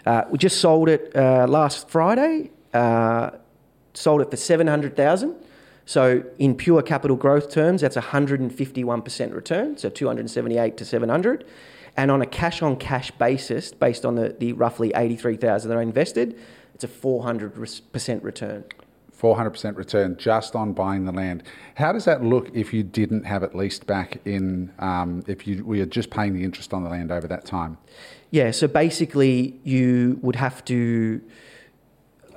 Uh, 0.06 0.24
we 0.30 0.38
just 0.38 0.62
sold 0.62 0.90
it 0.90 1.16
uh, 1.16 1.46
last 1.48 1.90
Friday. 1.90 2.52
Uh, 2.74 3.32
sold 3.94 4.22
it 4.22 4.32
for 4.32 4.38
seven 4.38 4.68
hundred 4.68 4.96
thousand. 4.96 5.36
So 5.88 6.22
in 6.38 6.54
pure 6.54 6.82
capital 6.82 7.16
growth 7.16 7.50
terms, 7.50 7.80
that's 7.80 7.96
hundred 7.96 8.42
and 8.42 8.54
fifty-one 8.54 9.02
percent 9.02 9.34
return. 9.34 9.78
So 9.78 9.90
two 9.90 10.06
hundred 10.06 10.22
and 10.22 10.32
seventy-eight 10.32 10.76
to 10.78 10.86
seven 10.86 11.08
hundred. 11.08 11.46
And 11.96 12.12
on 12.12 12.22
a 12.22 12.28
cash-on-cash 12.28 13.10
basis, 13.12 13.74
based 13.74 14.06
on 14.06 14.14
the, 14.16 14.36
the 14.38 14.54
roughly 14.54 14.92
eighty-three 14.94 15.38
thousand 15.38 15.70
that 15.70 15.78
I 15.78 15.82
invested, 15.82 16.38
it's 16.76 16.84
a 16.84 16.90
four 16.90 17.24
hundred 17.24 17.54
percent 17.94 18.22
return. 18.22 18.66
400% 19.18 19.76
return 19.76 20.16
just 20.18 20.56
on 20.56 20.74
buying 20.74 21.06
the 21.06 21.12
land. 21.12 21.42
How 21.74 21.92
does 21.92 22.06
that 22.06 22.24
look 22.24 22.52
if 22.54 22.72
you 22.72 22.84
didn't 22.84 23.24
have 23.24 23.42
it 23.42 23.56
leased 23.56 23.88
back 23.88 24.20
in, 24.26 24.72
um, 24.78 25.24
if 25.26 25.48
you 25.48 25.66
were 25.66 25.86
just 25.86 26.12
paying 26.12 26.36
the 26.36 26.44
interest 26.44 26.72
on 26.72 26.84
the 26.84 26.90
land 26.92 27.12
over 27.12 27.28
that 27.28 27.44
time? 27.44 27.80
Yeah, 28.30 28.52
so 28.52 28.68
basically, 28.68 29.60
you 29.64 30.20
would 30.22 30.36
have 30.36 30.64
to. 30.66 31.20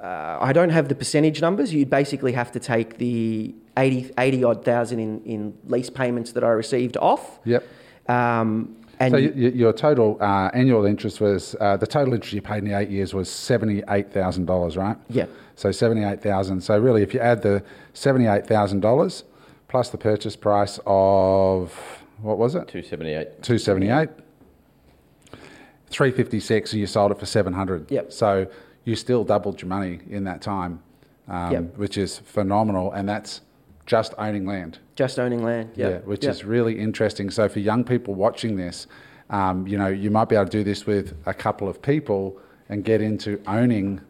Uh, 0.03 0.39
I 0.41 0.53
don't 0.55 0.71
have 0.71 0.89
the 0.89 0.95
percentage 0.95 1.43
numbers. 1.43 1.75
You'd 1.75 1.91
basically 1.91 2.33
have 2.33 2.51
to 2.53 2.61
take 2.61 2.97
the 2.97 3.55
80, 3.77 4.13
80 4.17 4.45
odd 4.45 4.65
thousand 4.65 4.99
in, 5.01 5.21
in 5.25 5.59
lease 5.67 5.91
payments 5.91 6.33
that 6.33 6.43
I 6.43 6.49
received 6.49 6.97
off. 6.97 7.39
Yep. 7.45 7.67
Um, 8.09 8.77
and 8.99 9.13
So 9.13 9.19
y 9.19 9.33
y 9.35 9.53
your 9.55 9.73
total 9.75 10.17
uh, 10.21 10.51
annual 10.55 10.87
interest 10.87 11.21
was, 11.21 11.55
uh, 11.61 11.77
the 11.77 11.87
total 11.87 12.15
interest 12.15 12.33
you 12.33 12.41
paid 12.43 12.59
in 12.65 12.71
the 12.71 12.79
eight 12.79 12.89
years 12.91 13.13
was 13.13 13.29
$78,000, 13.29 14.77
right? 14.77 14.97
Yeah. 15.09 15.27
So 15.57 15.71
78000 15.71 16.63
So 16.63 16.79
really, 16.79 17.03
if 17.03 17.13
you 17.13 17.21
add 17.21 17.43
the 17.43 17.63
$78,000 17.95 19.23
plus 19.69 19.91
the 19.91 19.99
purchase 19.99 20.35
price 20.37 20.81
of, 20.87 21.75
what 22.23 22.39
was 22.39 22.55
it? 22.55 22.69
278. 22.69 23.43
278 23.43 24.09
356 25.91 26.73
and 26.73 26.81
you 26.81 26.87
sold 26.87 27.11
it 27.11 27.19
for 27.19 27.27
700 27.27 27.91
Yep. 27.91 28.13
so 28.13 28.47
you 28.91 28.97
still 28.97 29.23
doubled 29.25 29.63
your 29.63 29.69
money 29.69 30.01
in 30.11 30.25
that 30.25 30.43
time 30.43 30.83
um, 31.29 31.53
Yep. 31.53 31.77
which 31.77 31.97
is 31.97 32.19
phenomenal 32.19 32.91
and 32.93 33.09
that's 33.09 33.41
just 33.87 34.13
owning 34.19 34.45
land 34.47 34.79
just 34.97 35.19
owning 35.19 35.43
land. 35.43 35.71
Yeah, 35.77 35.99
which 36.01 36.25
Yeah. 36.25 36.31
is 36.31 36.45
really 36.45 36.79
interesting 36.79 37.31
so 37.31 37.49
for 37.49 37.61
young 37.61 37.85
people 37.85 38.15
watching 38.15 38.57
this 38.57 38.87
um, 39.31 39.67
you 39.67 39.79
know 39.79 39.87
you 39.87 40.11
might 40.11 40.29
be 40.29 40.35
able 40.35 40.47
to 40.47 40.59
do 40.59 40.65
this 40.65 40.87
with 40.87 41.15
a 41.27 41.33
couple 41.33 41.69
of 41.69 41.81
people 41.81 42.37
and 42.69 42.85
get 42.85 43.01
into 43.01 43.41
owning 43.47 44.01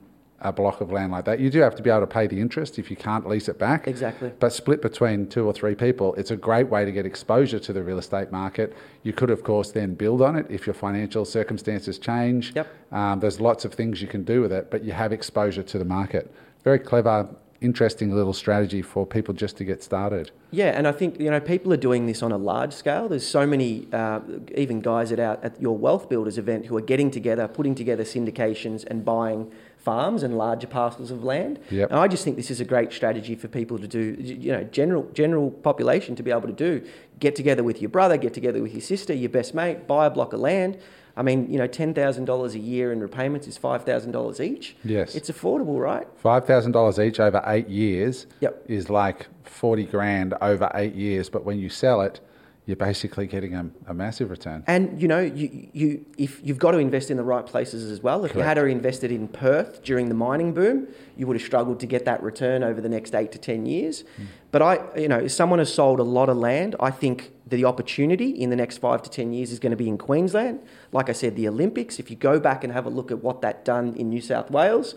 a 0.42 0.53
block 0.53 0.81
of 0.81 0.90
land 0.90 1.12
like 1.12 1.24
that 1.26 1.38
you 1.38 1.50
do 1.50 1.61
have 1.61 1.74
to 1.74 1.83
be 1.83 1.90
able 1.90 2.00
to 2.00 2.07
pay 2.07 2.26
the 2.26 2.40
interest 2.40 2.79
if 2.79 2.90
you 2.90 2.96
can't 2.96 3.29
lease 3.29 3.48
it 3.48 3.59
back 3.59 3.87
Exactly. 3.87 4.33
but 4.40 4.53
split 4.53 4.81
between 4.83 5.26
two 5.26 5.44
or 5.46 5.53
three 5.53 5.74
people, 5.74 6.14
it's 6.14 6.31
a 6.31 6.37
great 6.37 6.68
way 6.68 6.85
to 6.85 6.92
get 6.92 7.05
exposure 7.05 7.59
to 7.59 7.72
the 7.72 7.83
real 7.83 7.98
estate 7.98 8.33
market. 8.33 8.74
You 9.03 9.12
could, 9.12 9.31
of 9.31 9.44
course, 9.44 9.70
then 9.72 9.94
build 9.94 10.22
on 10.22 10.37
it 10.37 10.46
if 10.48 10.66
your 10.66 10.74
financial 10.74 11.24
circumstances 11.24 11.98
change. 11.98 12.53
Yep. 12.55 12.66
Um, 12.92 13.20
there's 13.20 13.40
lots 13.40 13.64
of 13.64 13.74
things 13.74 14.00
you 14.00 14.09
can 14.09 14.24
do 14.24 14.40
with 14.40 14.53
it, 14.53 14.70
but 14.70 14.83
you 14.85 14.92
have 14.92 15.12
exposure 15.12 15.62
to 15.62 15.79
the 15.79 15.85
market. 15.85 16.33
Very 16.64 16.79
clever, 16.79 17.29
interesting 17.61 18.14
little 18.14 18.33
strategy 18.33 18.81
for 18.83 19.07
people 19.07 19.35
just 19.35 19.57
to 19.59 19.64
get 19.64 19.83
started. 19.83 20.31
Yeah, 20.50 20.70
and 20.76 20.87
I 20.88 20.92
think 20.92 21.20
you 21.20 21.31
know 21.31 21.40
people 21.40 21.72
are 21.72 21.76
doing 21.88 22.07
this 22.07 22.22
on 22.22 22.33
a 22.33 22.38
large 22.38 22.72
scale. 22.72 23.09
There's 23.09 23.26
so 23.26 23.46
many, 23.46 23.87
uh, 23.92 24.20
even 24.57 24.81
guys 24.81 25.12
at 25.12 25.20
out 25.20 25.44
at 25.44 25.61
your 25.61 25.76
Wealth 25.76 26.09
Builders 26.09 26.38
event 26.38 26.66
who 26.66 26.76
are 26.76 26.81
getting 26.83 27.11
together, 27.11 27.46
putting 27.48 27.74
together 27.74 28.05
syndications 28.05 28.85
and 28.87 29.05
buying 29.05 29.50
farms 29.81 30.23
and 30.23 30.37
larger 30.37 30.66
parcels 30.66 31.11
of 31.11 31.25
land. 31.25 31.59
Yep. 31.71 31.90
And 31.90 31.99
I 31.99 32.07
just 32.07 32.23
think 32.23 32.37
this 32.37 32.51
is 32.51 32.61
a 32.61 32.64
great 32.64 32.93
strategy 32.93 33.35
for 33.35 33.49
people 33.49 33.79
to 33.79 33.88
do. 33.88 34.16
You 34.21 34.53
know, 34.53 34.64
general 34.64 35.09
general 35.14 35.51
population 35.51 36.14
to 36.16 36.23
be 36.23 36.31
able 36.31 36.49
to 36.49 36.53
do. 36.53 36.87
Get 37.19 37.35
together 37.35 37.62
with 37.64 37.81
your 37.81 37.88
brother, 37.90 38.16
get 38.16 38.35
together 38.35 38.62
with 38.62 38.73
your 38.73 38.81
sister, 38.83 39.12
your 39.14 39.31
best 39.31 39.55
mate, 39.55 39.87
buy 39.87 40.07
a 40.07 40.11
block 40.11 40.33
of 40.33 40.40
land. 40.40 40.79
I 41.16 41.23
mean, 41.23 41.51
you 41.51 41.59
know, 41.59 41.66
ten 41.66 41.93
thousand 41.95 42.27
dollars 42.27 42.55
a 42.55 42.59
year 42.59 42.93
in 42.93 43.01
repayments 43.01 43.47
is 43.49 43.57
five 43.57 43.85
thousand 43.85 44.12
dollars 44.12 44.40
each. 44.40 44.77
Yes. 44.85 45.14
it's 45.14 45.31
affordable, 45.31 45.79
right? 45.81 46.07
Five 46.16 46.47
thousand 46.47 46.73
dollars 46.73 46.99
each 46.99 47.19
over 47.19 47.43
eight 47.47 47.69
years 47.69 48.27
Yep. 48.40 48.64
is 48.69 48.88
like 48.90 49.27
forty 49.45 49.85
grand 49.85 50.35
over 50.40 50.71
eight 50.75 50.95
years. 50.95 51.29
But 51.29 51.45
when 51.45 51.59
you 51.59 51.69
sell 51.69 52.01
it, 52.03 52.21
you're 52.70 52.76
basically 52.76 53.26
getting 53.26 53.56
a, 53.56 53.68
a 53.88 53.92
massive 53.92 54.30
return. 54.30 54.62
And 54.68 55.02
you 55.02 55.09
know, 55.09 55.18
you, 55.18 55.68
you 55.72 56.06
if 56.16 56.40
you've 56.44 56.59
got 56.59 56.70
to 56.70 56.78
invest 56.78 57.11
in 57.11 57.16
the 57.16 57.24
right 57.24 57.44
places 57.44 57.90
as 57.90 58.00
well. 58.00 58.24
If 58.24 58.33
you 58.37 58.42
had 58.42 58.56
Correct. 58.56 58.72
invested 58.72 59.11
in 59.11 59.26
Perth 59.26 59.83
during 59.83 60.09
the 60.09 60.14
mining 60.14 60.54
boom, 60.54 60.87
you 61.16 61.26
would 61.26 61.37
have 61.37 61.44
struggled 61.44 61.80
to 61.80 61.87
get 61.87 62.04
that 62.04 62.22
return 62.22 62.62
over 62.62 62.80
the 62.80 62.88
next 62.88 63.12
eight 63.16 63.33
to 63.33 63.38
ten 63.38 63.66
years. 63.66 64.04
But 64.52 64.62
I, 64.62 64.78
you 64.96 65.09
know, 65.09 65.18
if 65.18 65.33
someone 65.33 65.59
has 65.59 65.74
sold 65.74 65.98
a 65.98 66.04
lot 66.04 66.28
of 66.28 66.37
land, 66.37 66.76
I 66.78 66.92
think 66.92 67.33
the 67.44 67.64
opportunity 67.64 68.30
in 68.30 68.50
the 68.50 68.56
next 68.56 68.78
five 68.78 69.02
to 69.02 69.11
ten 69.11 69.33
years 69.33 69.50
is 69.50 69.59
going 69.59 69.72
to 69.72 69.76
be 69.76 69.88
in 69.88 69.98
Queensland. 69.98 70.61
Like 70.92 71.09
I 71.09 71.12
said, 71.12 71.35
the 71.35 71.48
Olympics. 71.48 71.98
If 71.98 72.09
you 72.09 72.16
go 72.16 72.38
back 72.38 72.62
and 72.62 72.72
have 72.72 72.87
a 72.87 72.90
look 72.90 73.11
at 73.11 73.20
what 73.20 73.42
that 73.42 73.64
done 73.64 73.94
in 73.96 74.11
New 74.11 74.20
South 74.20 74.48
Wales, 74.48 74.94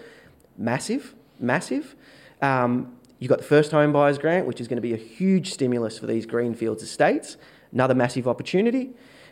massive, 0.60 1.16
massive. 1.40 1.96
Um, 2.40 2.98
you've 3.18 3.30
got 3.30 3.40
the 3.40 3.46
first 3.46 3.72
home 3.72 3.92
buyers 3.94 4.20
grant, 4.20 4.46
which 4.46 4.62
is 4.62 4.68
going 4.68 4.78
to 4.78 4.82
be 4.82 4.94
a 4.94 4.98
huge 4.98 5.52
stimulus 5.52 5.98
for 5.98 6.06
these 6.06 6.28
greenfields 6.28 6.84
estates. 6.84 7.38
Another 7.74 7.96
massive 7.96 8.28
opportunity, 8.28 8.92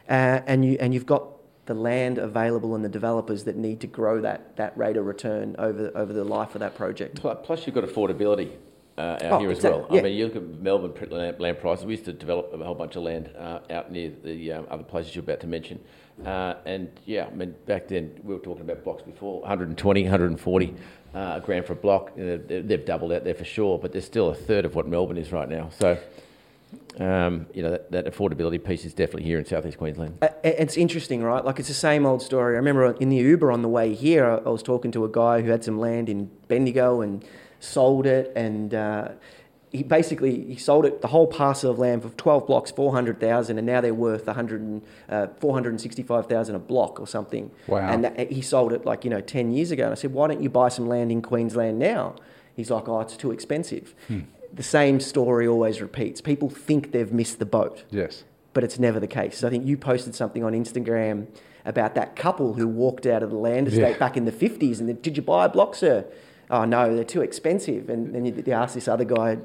uh, 0.09 0.41
and 0.47 0.65
you 0.65 0.77
and 0.79 0.93
you've 0.93 1.05
got 1.05 1.27
the 1.67 1.75
land 1.75 2.17
available 2.17 2.73
and 2.73 2.83
the 2.83 2.89
developers 2.89 3.43
that 3.43 3.55
need 3.55 3.79
to 3.81 3.87
grow 3.87 4.19
that 4.21 4.55
that 4.57 4.75
rate 4.75 4.97
of 4.97 5.05
return 5.05 5.55
over 5.59 5.91
over 5.95 6.11
the 6.11 6.23
life 6.23 6.55
of 6.55 6.59
that 6.61 6.73
project. 6.75 7.21
Plus, 7.21 7.65
you've 7.67 7.75
got 7.75 7.83
affordability 7.83 8.51
uh, 8.97 9.01
out 9.01 9.21
Oh, 9.33 9.39
here 9.39 9.51
as 9.51 9.57
exact- 9.59 9.75
well. 9.75 9.87
yeah. 9.91 9.99
I 9.99 10.03
mean, 10.03 10.13
you 10.17 10.25
look 10.25 10.35
at 10.35 10.43
Melbourne 10.59 10.93
land, 11.11 11.39
land 11.39 11.59
prices. 11.59 11.85
We 11.85 11.93
used 11.93 12.05
to 12.05 12.13
develop 12.13 12.51
a 12.51 12.57
whole 12.65 12.73
bunch 12.73 12.95
of 12.95 13.03
land 13.03 13.29
uh, 13.37 13.59
out 13.69 13.91
near 13.91 14.11
the 14.23 14.53
um, 14.53 14.65
other 14.71 14.83
places 14.83 15.15
you're 15.15 15.23
about 15.23 15.39
to 15.41 15.47
mention. 15.47 15.79
Uh, 16.25 16.55
and 16.65 16.89
yeah, 17.05 17.27
I 17.31 17.35
mean, 17.35 17.53
back 17.67 17.87
then 17.87 18.19
we 18.23 18.33
were 18.33 18.41
talking 18.41 18.61
about 18.63 18.83
blocks 18.83 19.03
before 19.03 19.39
120, 19.41 20.03
140 20.03 20.73
uh, 21.13 21.39
grand 21.41 21.65
for 21.65 21.73
a 21.73 21.75
block. 21.75 22.11
Uh, 22.13 22.37
they- 22.47 22.61
they've 22.65 22.85
doubled 22.85 23.11
out 23.11 23.23
there 23.23 23.33
for 23.35 23.45
sure, 23.45 23.77
but 23.79 23.91
they're 23.91 24.01
still 24.01 24.29
a 24.29 24.35
third 24.35 24.65
of 24.65 24.73
what 24.75 24.87
Melbourne 24.87 25.17
is 25.17 25.31
right 25.31 25.47
now. 25.49 25.69
So, 25.79 25.97
um, 26.99 27.47
you 27.53 27.63
know, 27.63 27.71
that, 27.71 27.91
that 27.91 28.05
affordability 28.05 28.63
piece 28.63 28.85
is 28.85 28.93
definitely 28.93 29.23
here 29.23 29.39
in 29.39 29.45
southeast 29.45 29.77
Queensland. 29.77 30.17
Uh, 30.21 30.29
It's 30.43 30.77
interesting, 30.77 31.23
right? 31.23 31.43
Like 31.43 31.59
it's 31.59 31.67
the 31.67 31.73
same 31.73 32.05
old 32.05 32.21
story. 32.21 32.55
I 32.55 32.57
remember 32.57 32.93
in 32.99 33.09
the 33.09 33.17
Uber 33.17 33.51
on 33.51 33.61
the 33.61 33.69
way 33.69 33.93
here, 33.93 34.25
I 34.25 34.35
I 34.37 34.49
was 34.49 34.63
talking 34.63 34.91
to 34.91 35.05
a 35.05 35.09
guy 35.09 35.41
who 35.41 35.49
had 35.51 35.63
some 35.63 35.79
land 35.79 36.09
in 36.09 36.29
Bendigo 36.47 37.01
and 37.01 37.23
sold 37.59 38.05
it, 38.05 38.31
and 38.35 38.73
uh, 38.73 39.09
he 39.71 39.83
basically 39.83 40.45
he 40.45 40.57
sold 40.57 40.85
it 40.85 41.01
the 41.01 41.07
whole 41.07 41.27
parcel 41.27 41.71
of 41.71 41.79
land 41.79 42.01
for 42.03 42.09
12 42.09 42.45
blocks, 42.45 42.71
400,000, 42.71 43.57
and 43.57 43.65
now 43.65 43.79
they're 43.81 43.93
worth 43.93 44.27
100 44.27 44.81
uh, 45.09 45.27
465,000 45.39 46.55
a 46.55 46.59
block 46.59 46.99
or 46.99 47.07
something. 47.07 47.51
Wow. 47.67 47.79
And 47.89 48.03
that, 48.03 48.31
he 48.31 48.41
sold 48.41 48.73
it 48.73 48.85
like 48.85 49.03
you 49.05 49.09
know 49.09 49.21
10 49.21 49.51
years 49.51 49.71
ago, 49.71 49.83
and 49.85 49.91
I 49.93 49.95
said, 49.95 50.13
why 50.13 50.27
don't 50.27 50.41
you 50.41 50.49
buy 50.49 50.69
some 50.69 50.87
land 50.87 51.11
in 51.11 51.21
Queensland 51.21 51.79
now? 51.79 52.15
He's 52.53 52.69
like, 52.69 52.89
oh, 52.89 52.99
it's 52.99 53.15
too 53.15 53.31
expensive. 53.31 53.95
The 54.53 54.63
same 54.63 54.99
story 54.99 55.47
always 55.47 55.81
repeats. 55.81 56.21
People 56.21 56.49
think 56.49 56.91
they've 56.91 57.11
missed 57.11 57.39
the 57.39 57.45
boat 57.45 57.83
Yes. 57.89 58.23
but 58.53 58.63
it's 58.63 58.77
never 58.79 58.99
the 58.99 59.07
case. 59.07 59.37
So 59.39 59.47
I 59.47 59.49
think 59.49 59.65
you 59.65 59.77
posted 59.77 60.13
something 60.15 60.43
on 60.43 60.53
Instagram 60.53 61.27
about 61.65 61.95
that 61.95 62.15
couple 62.15 62.53
who 62.55 62.67
walked 62.67 63.05
out 63.05 63.23
of 63.23 63.29
the 63.29 63.37
land 63.37 63.67
estate 63.67 63.91
Yeah. 63.91 63.97
back 63.97 64.17
in 64.17 64.25
the 64.25 64.31
50s 64.31 64.79
and 64.79 64.89
then, 64.89 64.97
did 65.01 65.15
you 65.15 65.23
buy 65.23 65.45
a 65.45 65.49
block, 65.49 65.75
sir? 65.75 66.05
Oh, 66.49 66.65
no, 66.65 66.93
they're 66.95 67.03
too 67.05 67.21
expensive. 67.21 67.89
And 67.89 68.13
then 68.13 68.25
you, 68.25 68.43
you 68.45 68.51
ask 68.51 68.73
this 68.73 68.87
other 68.89 69.05
guy, 69.05 69.37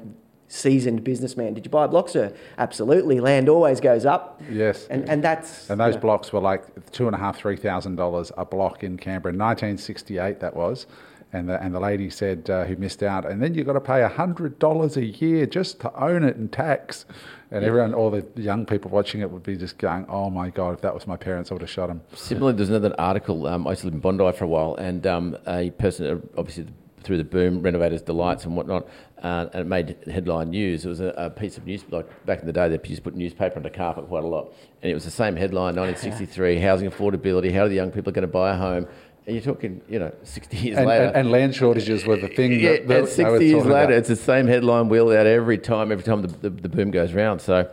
seasoned 0.49 1.03
businessman, 1.03 1.53
did 1.53 1.65
you 1.65 1.69
buy 1.69 1.85
a 1.85 1.87
block, 1.87 2.09
sir? 2.09 2.33
Absolutely. 2.57 3.19
Land 3.19 3.47
always 3.49 3.79
goes 3.79 4.05
up. 4.05 4.41
Yes. 4.51 4.87
And, 4.89 5.07
and 5.09 5.23
that's. 5.23 5.69
And 5.69 5.79
those 5.79 5.93
you 5.93 5.97
know, 5.97 6.01
blocks 6.01 6.33
were 6.33 6.39
like 6.41 6.91
two 6.91 7.05
and 7.07 7.15
a 7.15 7.19
half, 7.19 7.37
three 7.37 7.55
thousand 7.55 7.95
dollars 7.95 8.31
a 8.37 8.45
block 8.45 8.83
in 8.83 8.97
Canberra, 8.97 9.33
in 9.33 9.39
1968. 9.39 10.39
That 10.41 10.55
was, 10.55 10.85
and 11.33 11.49
the 11.49 11.61
and 11.61 11.73
the 11.73 11.79
lady 11.79 12.09
said 12.09 12.49
uh, 12.49 12.63
who 12.65 12.75
missed 12.77 13.03
out, 13.03 13.29
and 13.29 13.41
then 13.41 13.53
you've 13.53 13.65
got 13.65 13.73
to 13.73 13.81
pay 13.81 14.01
hundred 14.03 14.59
dollars 14.59 14.97
a 14.97 15.05
year 15.05 15.45
just 15.45 15.79
to 15.81 15.93
own 16.01 16.23
it 16.23 16.37
in 16.37 16.49
tax. 16.49 17.05
And 17.49 17.63
everyone, 17.63 17.93
all 17.93 18.09
the 18.09 18.25
young 18.35 18.65
people 18.65 18.91
watching 18.91 19.21
it 19.21 19.31
would 19.31 19.43
be 19.43 19.55
just 19.55 19.77
going, 19.77 20.05
"Oh 20.09 20.29
my 20.29 20.49
god! 20.49 20.73
If 20.75 20.81
that 20.81 20.93
was 20.93 21.07
my 21.07 21.17
parents, 21.17 21.51
I 21.51 21.55
would 21.55 21.61
have 21.61 21.69
shot 21.69 21.87
them." 21.87 22.01
Similarly, 22.13 22.57
there's 22.57 22.69
another 22.69 22.93
article. 22.99 23.47
Um, 23.47 23.67
I 23.67 23.71
used 23.71 23.81
to 23.81 23.87
live 23.87 23.93
in 23.93 23.99
Bondi 23.99 24.31
for 24.33 24.45
a 24.45 24.47
while, 24.47 24.75
and 24.75 25.05
um, 25.07 25.37
a 25.47 25.69
person, 25.71 26.07
uh, 26.07 26.39
obviously 26.39 26.67
through 27.07 27.17
the 27.17 27.23
boom, 27.23 27.61
renovators' 27.61 28.01
delights 28.01 28.43
and 28.43 28.55
whatnot, 28.55 28.85
uh, 29.23 29.47
and 29.53 29.61
it 29.61 29.65
made 29.65 29.95
headline 30.11 30.49
news. 30.49 30.83
It 30.83 30.89
was 30.89 30.99
a, 30.99 31.13
a 31.17 31.29
piece 31.29 31.57
of 31.57 31.65
news, 31.65 31.85
like 31.89 32.25
back 32.25 32.41
in 32.41 32.45
the 32.45 32.51
day, 32.51 32.67
they 32.67 32.77
used 32.83 32.97
to 32.97 33.01
put 33.01 33.15
newspaper 33.15 33.55
on 33.55 33.63
the 33.63 33.69
carpet 33.69 34.07
quite 34.09 34.25
a 34.25 34.27
lot, 34.27 34.53
and 34.81 34.91
it 34.91 34.93
was 34.93 35.05
the 35.05 35.11
same 35.11 35.35
headline: 35.37 35.75
1963, 35.77 36.59
housing 36.59 36.91
affordability. 36.91 37.53
How 37.53 37.61
are 37.61 37.69
the 37.69 37.75
young 37.75 37.91
people 37.91 38.11
going 38.11 38.27
to 38.27 38.27
buy 38.27 38.51
a 38.51 38.57
home? 38.57 38.87
And 39.27 39.35
you're 39.35 39.43
talking, 39.43 39.81
you 39.89 39.99
know, 39.99 40.13
60 40.23 40.55
years 40.57 40.77
And, 40.77 40.87
later. 40.87 41.03
and, 41.07 41.15
and 41.17 41.31
land 41.31 41.53
shortages 41.53 42.05
were 42.05 42.15
the 42.15 42.29
thing. 42.29 42.53
yeah, 42.61 42.71
that, 42.77 42.87
that 42.87 42.99
and 42.99 43.09
60 43.09 43.45
years 43.45 43.65
later, 43.65 43.69
about. 43.69 43.91
it's 43.91 44.07
the 44.07 44.15
same 44.15 44.47
headline 44.47 44.87
wheeled 44.87 45.11
out 45.11 45.27
every 45.27 45.57
time, 45.57 45.91
every 45.91 46.03
time 46.05 46.21
the, 46.21 46.29
the, 46.29 46.49
the 46.49 46.69
boom 46.69 46.91
goes 46.91 47.11
round. 47.11 47.41
So, 47.41 47.69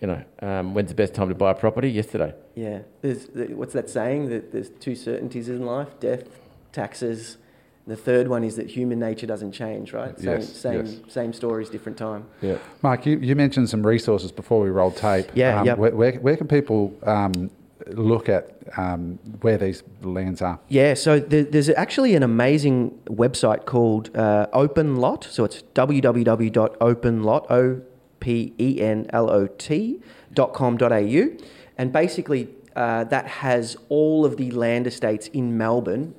you 0.00 0.08
know, 0.08 0.24
um, 0.42 0.74
when's 0.74 0.88
the 0.88 0.96
best 0.96 1.14
time 1.14 1.28
to 1.28 1.34
buy 1.36 1.52
a 1.52 1.54
property? 1.54 1.90
Yesterday. 1.92 2.34
Yeah. 2.56 2.80
There's, 3.02 3.28
what's 3.50 3.72
that 3.74 3.88
saying? 3.88 4.30
That 4.30 4.50
there's 4.50 4.68
two 4.68 4.96
certainties 4.96 5.48
in 5.48 5.64
life 5.64 5.88
death, 6.00 6.24
taxes. 6.72 7.36
The 7.86 7.94
third 7.94 8.26
one 8.26 8.42
is 8.42 8.56
that 8.56 8.68
human 8.68 8.98
nature 8.98 9.28
doesn't 9.28 9.52
change, 9.52 9.92
right? 9.92 10.18
Same, 10.18 10.28
Yes, 10.28 10.52
same, 10.52 10.86
yes. 10.86 10.96
same 11.06 11.32
stories, 11.32 11.70
different 11.70 11.96
time. 11.96 12.24
Yeah. 12.42 12.58
Mike, 12.82 13.06
you, 13.06 13.16
you 13.18 13.36
mentioned 13.36 13.68
some 13.70 13.86
resources 13.86 14.32
before 14.32 14.60
we 14.60 14.70
rolled 14.70 14.96
tape. 14.96 15.28
Yeah, 15.34 15.60
um, 15.60 15.66
yep. 15.66 15.78
where, 15.78 15.94
where, 15.94 16.12
where 16.14 16.36
can 16.36 16.48
people 16.48 16.92
um, 17.04 17.48
look 17.88 18.28
at 18.28 18.50
um, 18.76 19.18
where 19.40 19.58
these 19.58 19.82
lands 20.02 20.42
are? 20.42 20.58
Yeah, 20.68 20.94
so 20.94 21.20
there, 21.20 21.44
there's 21.44 21.68
actually 21.70 22.14
an 22.14 22.22
amazing 22.22 22.98
website 23.06 23.64
called 23.64 24.16
uh, 24.16 24.46
Open 24.52 24.96
Lot. 24.96 25.24
So 25.30 25.44
it's 25.44 25.62
www.openlot, 25.74 27.50
O 27.50 27.82
P 28.20 28.52
E 28.58 28.80
N 28.80 29.06
L 29.10 29.30
O 29.30 29.46
T 29.46 30.00
dot 30.32 30.52
com 30.52 30.76
dot 30.76 30.92
au, 30.92 31.28
and 31.78 31.92
basically 31.92 32.48
uh, 32.74 33.04
that 33.04 33.26
has 33.26 33.76
all 33.88 34.24
of 34.24 34.36
the 34.36 34.50
land 34.50 34.86
estates 34.86 35.28
in 35.28 35.56
Melbourne 35.56 36.14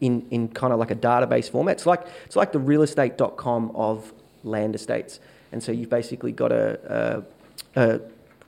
in, 0.00 0.26
in 0.30 0.48
kind 0.48 0.72
of 0.72 0.78
like 0.78 0.90
a 0.90 0.96
database 0.96 1.50
format. 1.50 1.76
It's 1.76 1.86
like 1.86 2.06
it's 2.24 2.36
like 2.36 2.52
the 2.52 2.60
realestate.com 2.60 3.72
of 3.74 4.12
land 4.44 4.74
estates, 4.74 5.20
and 5.52 5.62
so 5.62 5.72
you've 5.72 5.90
basically 5.90 6.32
got 6.32 6.52
a, 6.52 7.24
a, 7.74 7.82
a 7.82 8.00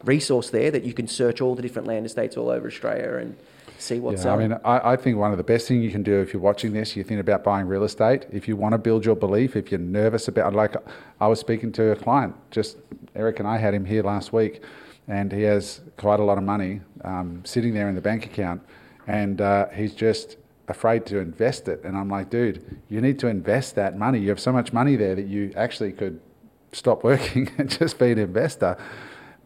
resource 0.05 0.51
there 0.51 0.71
that 0.71 0.85
you 0.85 0.93
can 0.93 1.09
search 1.09 1.41
all 1.41 1.55
the 1.55 1.63
different 1.63 1.89
land 1.89 2.07
estates 2.07 2.37
all 2.37 2.51
over 2.51 2.69
Australia 2.69 3.17
and 3.17 3.37
see 3.79 4.01
what's 4.01 4.25
Yeah, 4.25 4.35
I 4.35 4.37
mean, 4.37 4.53
I, 4.65 4.93
I 4.93 4.97
think 4.97 5.19
one 5.19 5.33
of 5.33 5.39
the 5.39 5.45
best 5.45 5.69
things 5.69 5.85
you 5.85 5.91
can 5.91 6.03
do 6.03 6.21
if 6.21 6.33
you're 6.33 6.43
watching 6.43 6.73
this, 6.73 6.97
you 6.97 7.05
think 7.05 7.21
about 7.21 7.45
buying 7.45 7.67
real 7.67 7.85
estate. 7.85 8.27
If 8.31 8.49
you 8.49 8.57
want 8.57 8.73
to 8.73 8.79
build 8.79 9.05
your 9.05 9.17
belief, 9.17 9.57
if 9.57 9.71
you're 9.71 9.81
nervous 9.81 10.29
about, 10.29 10.55
like, 10.55 10.77
I 11.21 11.27
was 11.27 11.41
speaking 11.41 11.73
to 11.73 11.93
a 11.93 11.97
client, 11.97 12.35
just 12.51 12.77
Eric 13.15 13.39
and 13.39 13.49
I 13.49 13.59
had 13.59 13.75
him 13.75 13.85
here 13.85 14.03
last 14.03 14.33
week, 14.33 14.63
and 15.07 15.33
he 15.33 15.43
has 15.43 15.81
quite 15.97 16.21
a 16.21 16.25
lot 16.25 16.39
of 16.39 16.45
money 16.45 16.81
um, 17.05 17.43
sitting 17.45 17.75
there 17.75 17.89
in 17.89 17.95
the 17.95 18.01
bank 18.01 18.27
account, 18.27 18.63
and 19.07 19.41
uh, 19.41 19.69
he's 19.69 19.95
just 19.95 20.37
afraid 20.69 21.07
to 21.07 21.19
invest 21.19 21.69
it. 21.69 21.83
And 21.85 21.97
I'm 21.97 22.09
like, 22.09 22.31
dude, 22.31 22.81
you 22.89 23.01
need 23.01 23.19
to 23.21 23.27
invest 23.27 23.75
that 23.77 23.99
money. 23.99 24.19
You 24.21 24.29
have 24.29 24.41
so 24.41 24.53
much 24.53 24.73
money 24.73 24.97
there 24.97 25.15
that 25.15 25.27
you 25.27 25.53
actually 25.57 25.93
could 25.93 26.21
stop 26.73 27.05
working 27.05 27.51
and 27.59 27.71
just 27.71 27.99
be 27.99 28.13
an 28.13 28.19
investor. 28.19 28.77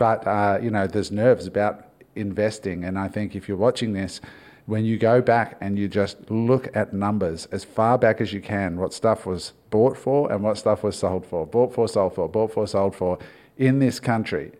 But 0.02 0.26
uh, 0.26 0.58
you 0.60 0.72
know, 0.72 0.88
there's 0.88 1.12
nerves 1.12 1.46
about 1.46 1.86
investing, 2.16 2.82
and 2.82 2.98
I 2.98 3.06
think 3.06 3.36
if 3.36 3.46
you're 3.46 3.56
watching 3.56 3.92
this, 3.92 4.20
when 4.66 4.84
you 4.84 4.98
go 4.98 5.22
back 5.22 5.56
and 5.60 5.78
you 5.78 5.86
just 5.86 6.28
look 6.28 6.76
at 6.76 6.92
numbers 6.92 7.46
as 7.52 7.62
far 7.62 7.98
back 7.98 8.20
as 8.20 8.32
you 8.32 8.40
can, 8.40 8.80
what 8.80 8.92
stuff 8.92 9.26
was 9.26 9.52
bought 9.70 9.96
for 9.96 10.32
and 10.32 10.42
what 10.42 10.58
stuff 10.58 10.82
was 10.82 10.96
sold 10.96 11.24
for, 11.24 11.46
bought 11.46 11.72
for, 11.72 11.86
sold 11.86 12.16
for, 12.16 12.28
bought 12.28 12.52
for, 12.52 12.66
sold 12.66 12.96
for, 12.96 13.16
in 13.58 13.78
this 13.78 14.00
country, 14.00 14.50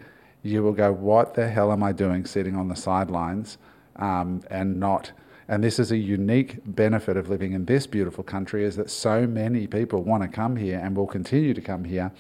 you 0.44 0.62
will 0.62 0.72
go, 0.72 0.92
what 0.92 1.35
the 1.35 1.48
hell 1.48 1.72
am 1.72 1.83
I 1.83 1.90
doing 1.90 2.24
sitting 2.24 2.55
on 2.55 2.68
the 2.68 2.76
sidelines 2.76 3.59
um, 3.96 4.42
and 4.48 4.78
not? 4.78 5.11
And 5.48 5.64
this 5.64 5.81
is 5.81 5.90
a 5.90 5.96
unique 5.96 6.61
benefit 6.64 7.16
of 7.16 7.28
living 7.28 7.52
in 7.52 7.64
this 7.64 7.88
beautiful 7.88 8.22
country 8.22 8.64
is 8.64 8.76
that 8.76 8.90
so 8.90 9.26
many 9.26 9.66
people 9.66 10.05
want 10.05 10.22
to 10.22 10.28
come 10.28 10.55
here 10.55 10.78
and 10.78 10.96
will 10.96 11.09
continue 11.09 11.52
to 11.52 11.61
come 11.61 11.83
here. 11.83 12.12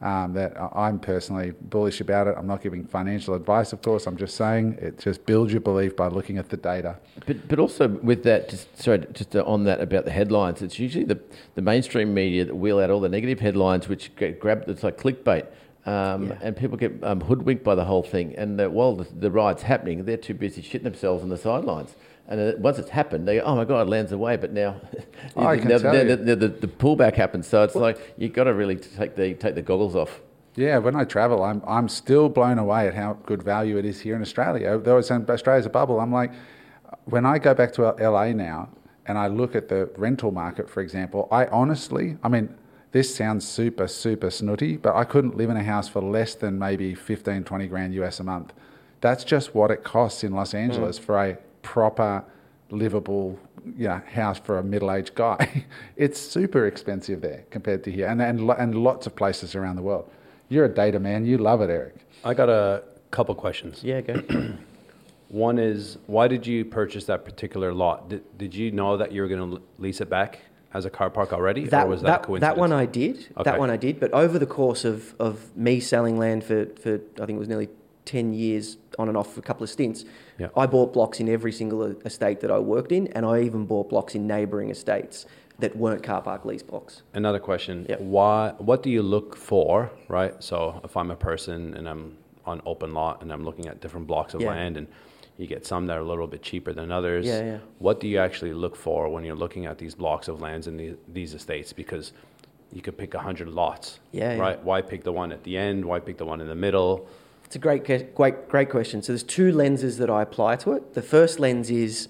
Um, 0.00 0.32
that 0.34 0.56
I'm 0.76 1.00
personally 1.00 1.54
bullish 1.60 2.00
about 2.00 2.28
it. 2.28 2.36
I'm 2.38 2.46
not 2.46 2.62
giving 2.62 2.84
financial 2.84 3.34
advice, 3.34 3.72
of 3.72 3.82
course. 3.82 4.06
I'm 4.06 4.16
just 4.16 4.36
saying 4.36 4.78
it 4.80 5.00
just 5.00 5.26
builds 5.26 5.52
your 5.52 5.60
belief 5.60 5.96
by 5.96 6.06
looking 6.06 6.38
at 6.38 6.50
the 6.50 6.56
data. 6.56 6.98
But, 7.26 7.48
but 7.48 7.58
also 7.58 7.88
with 7.88 8.22
that, 8.22 8.48
just 8.48 8.80
sorry, 8.80 9.04
just 9.12 9.34
on 9.34 9.64
that 9.64 9.80
about 9.80 10.04
the 10.04 10.12
headlines, 10.12 10.62
it's 10.62 10.78
usually 10.78 11.02
the, 11.04 11.18
the 11.56 11.62
mainstream 11.62 12.14
media 12.14 12.44
that 12.44 12.54
wheel 12.54 12.78
out 12.78 12.90
all 12.90 13.00
the 13.00 13.08
negative 13.08 13.40
headlines, 13.40 13.88
which 13.88 14.14
get 14.14 14.38
grabbed. 14.38 14.68
It's 14.68 14.84
like 14.84 14.98
clickbait, 14.98 15.46
um, 15.84 16.28
Yeah. 16.28 16.38
and 16.42 16.56
people 16.56 16.76
get 16.76 16.92
um, 17.02 17.20
hoodwinked 17.20 17.64
by 17.64 17.74
the 17.74 17.84
whole 17.84 18.04
thing. 18.04 18.36
And 18.36 18.56
the, 18.56 18.70
while 18.70 18.94
the, 18.94 19.08
the 19.12 19.32
ride's 19.32 19.62
happening, 19.62 20.04
they're 20.04 20.16
too 20.16 20.34
busy 20.34 20.62
shitting 20.62 20.84
themselves 20.84 21.24
on 21.24 21.28
the 21.28 21.36
sidelines. 21.38 21.96
And 22.28 22.40
uh, 22.40 22.52
once 22.58 22.78
it's 22.78 22.90
happened, 22.90 23.26
they 23.26 23.36
go, 23.36 23.42
"Oh 23.42 23.56
my 23.56 23.64
god, 23.64 23.88
lands 23.88 24.12
away!" 24.12 24.36
But 24.36 24.52
now, 24.52 24.76
now 25.36 25.56
the, 25.56 26.20
the, 26.22 26.36
the, 26.36 26.48
the 26.48 26.68
pullback 26.68 27.14
happens. 27.14 27.46
So 27.46 27.62
it's 27.62 27.74
like 27.74 28.14
you've 28.18 28.34
got 28.34 28.44
to 28.44 28.54
really 28.54 28.76
take 28.76 29.16
the 29.16 29.34
take 29.34 29.54
the 29.54 29.62
goggles 29.62 29.96
off. 29.96 30.20
Yeah, 30.54 30.78
when 30.78 30.94
I 30.94 31.04
travel, 31.04 31.42
I'm 31.42 31.62
I'm 31.66 31.88
still 31.88 32.28
blown 32.28 32.58
away 32.58 32.86
at 32.86 32.94
how 32.94 33.14
good 33.24 33.42
value 33.42 33.78
it 33.78 33.86
is 33.86 34.00
here 34.00 34.14
in 34.14 34.20
Australia. 34.20 34.78
Though 34.78 34.98
it's 34.98 35.10
in 35.10 35.28
Australia's 35.28 35.64
a 35.64 35.70
bubble, 35.70 36.00
I'm 36.00 36.12
like, 36.12 36.32
when 37.06 37.24
I 37.24 37.38
go 37.38 37.54
back 37.54 37.72
to 37.74 37.82
LA 37.82 38.32
now 38.32 38.68
and 39.06 39.16
I 39.16 39.28
look 39.28 39.56
at 39.56 39.68
the 39.70 39.88
rental 39.96 40.30
market, 40.30 40.68
for 40.68 40.82
example, 40.82 41.28
I 41.30 41.46
honestly, 41.46 42.18
I 42.22 42.28
mean, 42.28 42.54
this 42.92 43.14
sounds 43.14 43.48
super, 43.48 43.88
super 43.88 44.30
snooty, 44.30 44.76
but 44.76 44.94
I 44.94 45.04
couldn't 45.04 45.36
live 45.36 45.48
in 45.48 45.56
a 45.56 45.64
house 45.64 45.88
for 45.88 46.02
less 46.02 46.34
than 46.34 46.58
maybe 46.58 46.94
15, 46.94 47.44
20 47.44 47.66
grand 47.68 47.94
US 47.94 48.20
a 48.20 48.24
month. 48.24 48.52
That's 49.00 49.24
just 49.24 49.54
what 49.54 49.70
it 49.70 49.84
costs 49.84 50.24
in 50.24 50.32
Los 50.32 50.52
Angeles 50.52 50.98
for 50.98 51.22
a 51.22 51.38
proper, 51.62 52.24
livable 52.70 53.38
you 53.76 53.88
know, 53.88 54.00
house 54.12 54.38
for 54.38 54.58
a 54.58 54.62
middle 54.62 54.90
aged 54.92 55.14
guy. 55.14 55.64
it's 55.96 56.20
super 56.20 56.66
expensive 56.66 57.20
there 57.20 57.44
compared 57.50 57.84
to 57.84 57.92
here, 57.92 58.06
and, 58.06 58.20
and, 58.22 58.50
and 58.50 58.74
lots 58.74 59.06
of 59.06 59.16
places 59.16 59.54
around 59.54 59.76
the 59.76 59.82
world. 59.82 60.10
You're 60.48 60.64
a 60.64 60.74
data 60.74 60.98
man, 60.98 61.26
you 61.26 61.38
love 61.38 61.60
it, 61.60 61.70
Eric. 61.70 61.96
I 62.24 62.34
got 62.34 62.48
a 62.48 62.82
couple 63.10 63.34
questions. 63.34 63.82
Yeah, 63.82 64.00
go. 64.00 64.22
One 65.28 65.58
is, 65.58 65.98
why 66.06 66.26
did 66.26 66.46
you 66.46 66.64
purchase 66.64 67.04
that 67.04 67.24
particular 67.24 67.72
lot? 67.74 68.08
Did, 68.08 68.38
did 68.38 68.54
you 68.54 68.70
know 68.70 68.96
that 68.96 69.12
you 69.12 69.20
were 69.20 69.28
going 69.28 69.56
to 69.56 69.62
lease 69.76 70.00
it 70.00 70.08
back 70.08 70.40
as 70.72 70.86
a 70.86 70.90
car 70.90 71.10
park 71.10 71.32
already, 71.32 71.66
that, 71.66 71.86
or 71.86 71.90
was 71.90 72.00
that, 72.00 72.06
that, 72.06 72.22
coincidence? 72.22 72.54
that 72.54 72.58
one 72.58 72.72
I 72.72 72.86
did. 72.86 73.16
Okay. 73.16 73.42
That 73.44 73.58
one 73.58 73.70
I 73.70 73.76
did. 73.76 74.00
But 74.00 74.12
over 74.12 74.38
the 74.38 74.46
course 74.46 74.84
of, 74.84 75.14
of 75.18 75.54
me 75.54 75.80
selling 75.80 76.18
land 76.18 76.44
for, 76.44 76.66
for, 76.66 76.94
I 77.20 77.26
think 77.26 77.36
it 77.36 77.38
was 77.38 77.48
nearly 77.48 77.68
10 78.06 78.32
years 78.32 78.78
on 78.98 79.08
and 79.08 79.16
off 79.16 79.34
for 79.34 79.40
a 79.40 79.42
couple 79.42 79.64
of 79.64 79.70
stints, 79.70 80.06
Yeah. 80.38 80.48
I 80.56 80.66
bought 80.66 80.92
blocks 80.92 81.20
in 81.20 81.28
every 81.28 81.52
single 81.52 81.82
estate 81.82 82.40
that 82.40 82.50
I 82.50 82.58
worked 82.58 82.92
in, 82.92 83.08
and 83.08 83.26
I 83.26 83.40
even 83.42 83.66
bought 83.66 83.88
blocks 83.90 84.14
in 84.14 84.26
neighbouring 84.26 84.70
estates 84.70 85.26
that 85.58 85.76
weren't 85.76 86.02
car 86.02 86.22
park 86.22 86.44
lease 86.44 86.62
blocks. 86.62 87.02
Another 87.14 87.40
question. 87.40 87.84
Yep. 87.88 88.00
Why? 88.00 88.54
What 88.58 88.82
do 88.82 88.90
you 88.90 89.02
look 89.02 89.34
for? 89.36 89.90
Right. 90.08 90.40
So 90.42 90.80
if 90.84 90.96
I'm 90.96 91.10
a 91.10 91.16
person 91.16 91.74
and 91.74 91.88
I'm 91.88 92.16
on 92.46 92.62
open 92.64 92.94
lot 92.94 93.22
and 93.22 93.32
I'm 93.32 93.44
looking 93.44 93.66
at 93.66 93.80
different 93.80 94.06
blocks 94.06 94.34
of 94.34 94.40
Yeah. 94.40 94.50
land 94.50 94.76
and 94.76 94.86
you 95.36 95.46
get 95.46 95.66
some 95.66 95.86
that 95.86 95.96
are 95.96 96.00
a 96.00 96.04
little 96.04 96.26
bit 96.26 96.42
cheaper 96.42 96.72
than 96.72 96.90
others. 96.90 97.26
Yeah, 97.26 97.44
yeah. 97.44 97.58
What 97.78 98.00
do 98.00 98.08
you 98.08 98.18
actually 98.18 98.52
look 98.52 98.74
for 98.74 99.08
when 99.08 99.24
you're 99.24 99.36
looking 99.36 99.66
at 99.66 99.78
these 99.78 99.94
blocks 99.94 100.26
of 100.28 100.40
lands 100.40 100.66
in 100.66 100.76
the, 100.76 100.96
these 101.12 101.34
estates? 101.34 101.72
Because 101.72 102.12
you 102.72 102.80
could 102.82 102.96
pick 102.98 103.14
a 103.14 103.18
hundred 103.20 103.48
lots. 103.48 104.00
Yeah, 104.12 104.34
yeah. 104.34 104.40
Right. 104.40 104.64
Why 104.64 104.82
pick 104.82 105.04
the 105.04 105.12
one 105.12 105.30
at 105.32 105.42
the 105.44 105.56
end? 105.56 105.84
Why 105.84 106.00
pick 106.00 106.18
the 106.18 106.24
one 106.24 106.40
in 106.40 106.48
the 106.48 106.54
middle? 106.56 107.08
It's 107.48 107.56
a 107.56 107.58
great, 107.58 108.14
great, 108.14 108.46
great 108.46 108.68
question. 108.68 109.00
So 109.00 109.12
there's 109.12 109.22
two 109.22 109.52
lenses 109.52 109.96
that 109.96 110.10
I 110.10 110.20
apply 110.20 110.56
to 110.56 110.72
it. 110.72 110.92
The 110.92 111.00
first 111.00 111.40
lens 111.40 111.70
is, 111.70 112.08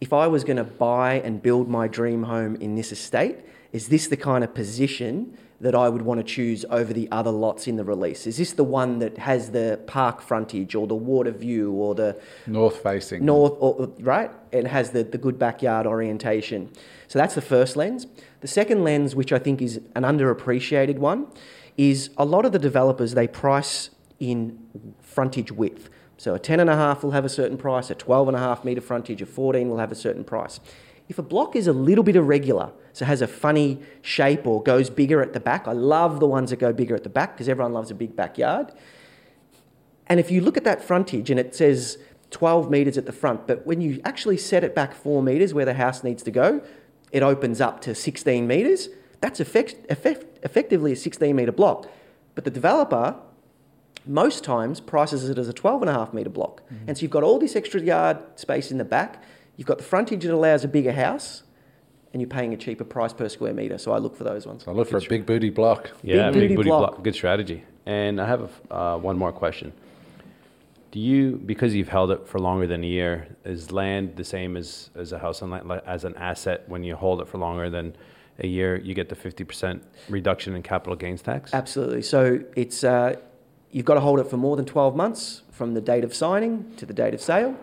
if 0.00 0.12
I 0.12 0.26
was 0.26 0.42
going 0.42 0.56
to 0.56 0.64
buy 0.64 1.20
and 1.20 1.40
build 1.40 1.68
my 1.68 1.86
dream 1.86 2.24
home 2.24 2.56
in 2.56 2.74
this 2.74 2.90
estate, 2.90 3.38
is 3.70 3.86
this 3.86 4.08
the 4.08 4.16
kind 4.16 4.42
of 4.42 4.52
position 4.52 5.38
that 5.60 5.76
I 5.76 5.88
would 5.88 6.02
want 6.02 6.18
to 6.18 6.24
choose 6.24 6.64
over 6.70 6.92
the 6.92 7.08
other 7.12 7.30
lots 7.30 7.68
in 7.68 7.76
the 7.76 7.84
release? 7.84 8.26
Is 8.26 8.36
this 8.36 8.52
the 8.52 8.64
one 8.64 8.98
that 8.98 9.16
has 9.18 9.52
the 9.52 9.78
park 9.86 10.20
frontage 10.20 10.74
or 10.74 10.88
the 10.88 10.96
water 10.96 11.30
view 11.30 11.70
or 11.70 11.94
the 11.94 12.20
North 12.48 12.82
facing. 12.82 13.24
north, 13.24 13.52
or, 13.60 13.92
right? 14.00 14.32
It 14.50 14.66
has 14.66 14.90
the, 14.90 15.04
the 15.04 15.18
good 15.18 15.38
backyard 15.38 15.86
orientation. 15.86 16.68
So 17.06 17.20
that's 17.20 17.36
the 17.36 17.42
first 17.42 17.76
lens. 17.76 18.08
The 18.40 18.48
second 18.48 18.82
lens, 18.82 19.14
which 19.14 19.32
I 19.32 19.38
think 19.38 19.62
is 19.62 19.76
an 19.94 20.02
underappreciated 20.02 20.98
one, 20.98 21.28
is 21.76 22.10
a 22.16 22.24
lot 22.24 22.44
of 22.44 22.50
the 22.50 22.58
developers 22.58 23.14
they 23.14 23.28
price 23.28 23.90
in 24.30 24.94
frontage 25.00 25.52
width. 25.52 25.90
So 26.16 26.34
a 26.34 26.38
10 26.38 26.60
and 26.60 26.70
a 26.70 26.76
half 26.76 27.02
will 27.02 27.10
have 27.10 27.24
a 27.24 27.28
certain 27.28 27.58
price, 27.58 27.90
a 27.90 27.94
12 27.94 28.28
and 28.28 28.36
a 28.36 28.40
half 28.40 28.64
metre 28.64 28.80
frontage, 28.80 29.20
a 29.20 29.26
14 29.26 29.68
will 29.68 29.78
have 29.78 29.92
a 29.92 29.96
certain 29.96 30.24
price. 30.24 30.60
If 31.08 31.18
a 31.18 31.22
block 31.22 31.54
is 31.54 31.66
a 31.66 31.72
little 31.72 32.04
bit 32.04 32.16
irregular, 32.16 32.72
so 32.92 33.04
has 33.04 33.20
a 33.20 33.26
funny 33.26 33.80
shape 34.00 34.46
or 34.46 34.62
goes 34.62 34.88
bigger 34.88 35.20
at 35.20 35.32
the 35.32 35.40
back, 35.40 35.68
I 35.68 35.72
love 35.72 36.20
the 36.20 36.26
ones 36.26 36.50
that 36.50 36.56
go 36.56 36.72
bigger 36.72 36.94
at 36.94 37.02
the 37.02 37.10
back 37.10 37.34
because 37.34 37.48
everyone 37.48 37.72
loves 37.72 37.90
a 37.90 37.94
big 37.94 38.16
backyard. 38.16 38.72
And 40.06 40.20
if 40.20 40.30
you 40.30 40.40
look 40.40 40.56
at 40.56 40.64
that 40.64 40.82
frontage 40.82 41.30
and 41.30 41.38
it 41.38 41.54
says 41.54 41.98
12 42.30 42.70
metres 42.70 42.96
at 42.96 43.06
the 43.06 43.12
front, 43.12 43.46
but 43.46 43.66
when 43.66 43.80
you 43.80 44.00
actually 44.04 44.36
set 44.36 44.64
it 44.64 44.74
back 44.74 44.94
four 44.94 45.22
metres 45.22 45.52
where 45.52 45.64
the 45.64 45.74
house 45.74 46.02
needs 46.04 46.22
to 46.22 46.30
go, 46.30 46.62
it 47.12 47.22
opens 47.22 47.60
up 47.60 47.80
to 47.82 47.94
16 47.94 48.46
metres. 48.46 48.88
That's 49.20 49.40
effect, 49.40 49.76
effect, 49.90 50.38
effectively 50.42 50.92
a 50.92 50.96
16 50.96 51.34
metre 51.34 51.52
block. 51.52 51.88
But 52.34 52.44
the 52.44 52.50
developer, 52.50 53.16
most 54.06 54.44
times, 54.44 54.80
prices 54.80 55.28
it 55.28 55.38
as 55.38 55.48
a 55.48 55.52
12 55.52 55.82
and 55.82 55.90
a 55.90 55.94
half 55.94 56.12
metre 56.12 56.30
block. 56.30 56.62
And 56.86 56.96
so 56.96 57.02
you've 57.02 57.10
got 57.10 57.22
all 57.22 57.38
this 57.38 57.56
extra 57.56 57.80
yard 57.80 58.18
space 58.36 58.70
in 58.70 58.78
the 58.78 58.84
back, 58.84 59.22
you've 59.56 59.66
got 59.66 59.78
the 59.78 59.84
frontage 59.84 60.22
that 60.22 60.34
allows 60.34 60.64
a 60.64 60.68
bigger 60.68 60.92
house, 60.92 61.42
and 62.12 62.20
you're 62.20 62.30
paying 62.30 62.54
a 62.54 62.56
cheaper 62.56 62.84
price 62.84 63.12
per 63.12 63.28
square 63.28 63.52
metre. 63.52 63.76
So 63.76 63.92
I 63.92 63.98
look 63.98 64.16
for 64.16 64.24
those 64.24 64.46
ones. 64.46 64.64
I 64.68 64.70
look 64.70 64.88
for 64.88 64.98
a 64.98 65.00
big 65.00 65.26
booty 65.26 65.50
block. 65.50 65.90
Yeah, 66.02 66.30
booty 66.30 66.48
big 66.48 66.56
booty 66.56 66.68
block. 66.68 66.92
block. 66.92 67.04
Good 67.04 67.14
strategy. 67.14 67.64
And 67.86 68.20
I 68.20 68.26
have 68.26 68.50
uh, 68.70 68.98
one 68.98 69.18
more 69.18 69.32
question. 69.32 69.72
Do 70.92 71.00
you, 71.00 71.42
because 71.44 71.74
you've 71.74 71.88
held 71.88 72.12
it 72.12 72.28
for 72.28 72.38
longer 72.38 72.68
than 72.68 72.84
a 72.84 72.86
year, 72.86 73.26
is 73.44 73.72
land 73.72 74.14
the 74.14 74.22
same 74.22 74.56
as, 74.56 74.90
as 74.94 75.10
a 75.10 75.18
house 75.18 75.42
on 75.42 75.50
land, 75.50 75.68
as 75.86 76.04
an 76.04 76.14
asset 76.16 76.68
when 76.68 76.84
you 76.84 76.94
hold 76.94 77.20
it 77.20 77.26
for 77.26 77.38
longer 77.38 77.68
than 77.68 77.96
a 78.38 78.46
year? 78.46 78.76
You 78.76 78.94
get 78.94 79.08
the 79.08 79.16
50% 79.16 79.80
reduction 80.08 80.54
in 80.54 80.62
capital 80.62 80.94
gains 80.94 81.20
tax? 81.20 81.52
Absolutely. 81.52 82.02
So 82.02 82.44
it's 82.54 82.84
uh, 82.84 83.16
you've 83.74 83.84
got 83.84 83.94
to 83.94 84.00
hold 84.00 84.20
it 84.20 84.28
for 84.28 84.36
more 84.36 84.54
than 84.56 84.64
12 84.64 84.94
months 84.94 85.42
from 85.50 85.74
the 85.74 85.80
date 85.80 86.04
of 86.04 86.14
signing 86.14 86.72
to 86.76 86.86
the 86.86 86.94
date 86.94 87.12
of 87.12 87.20
sale, 87.20 87.56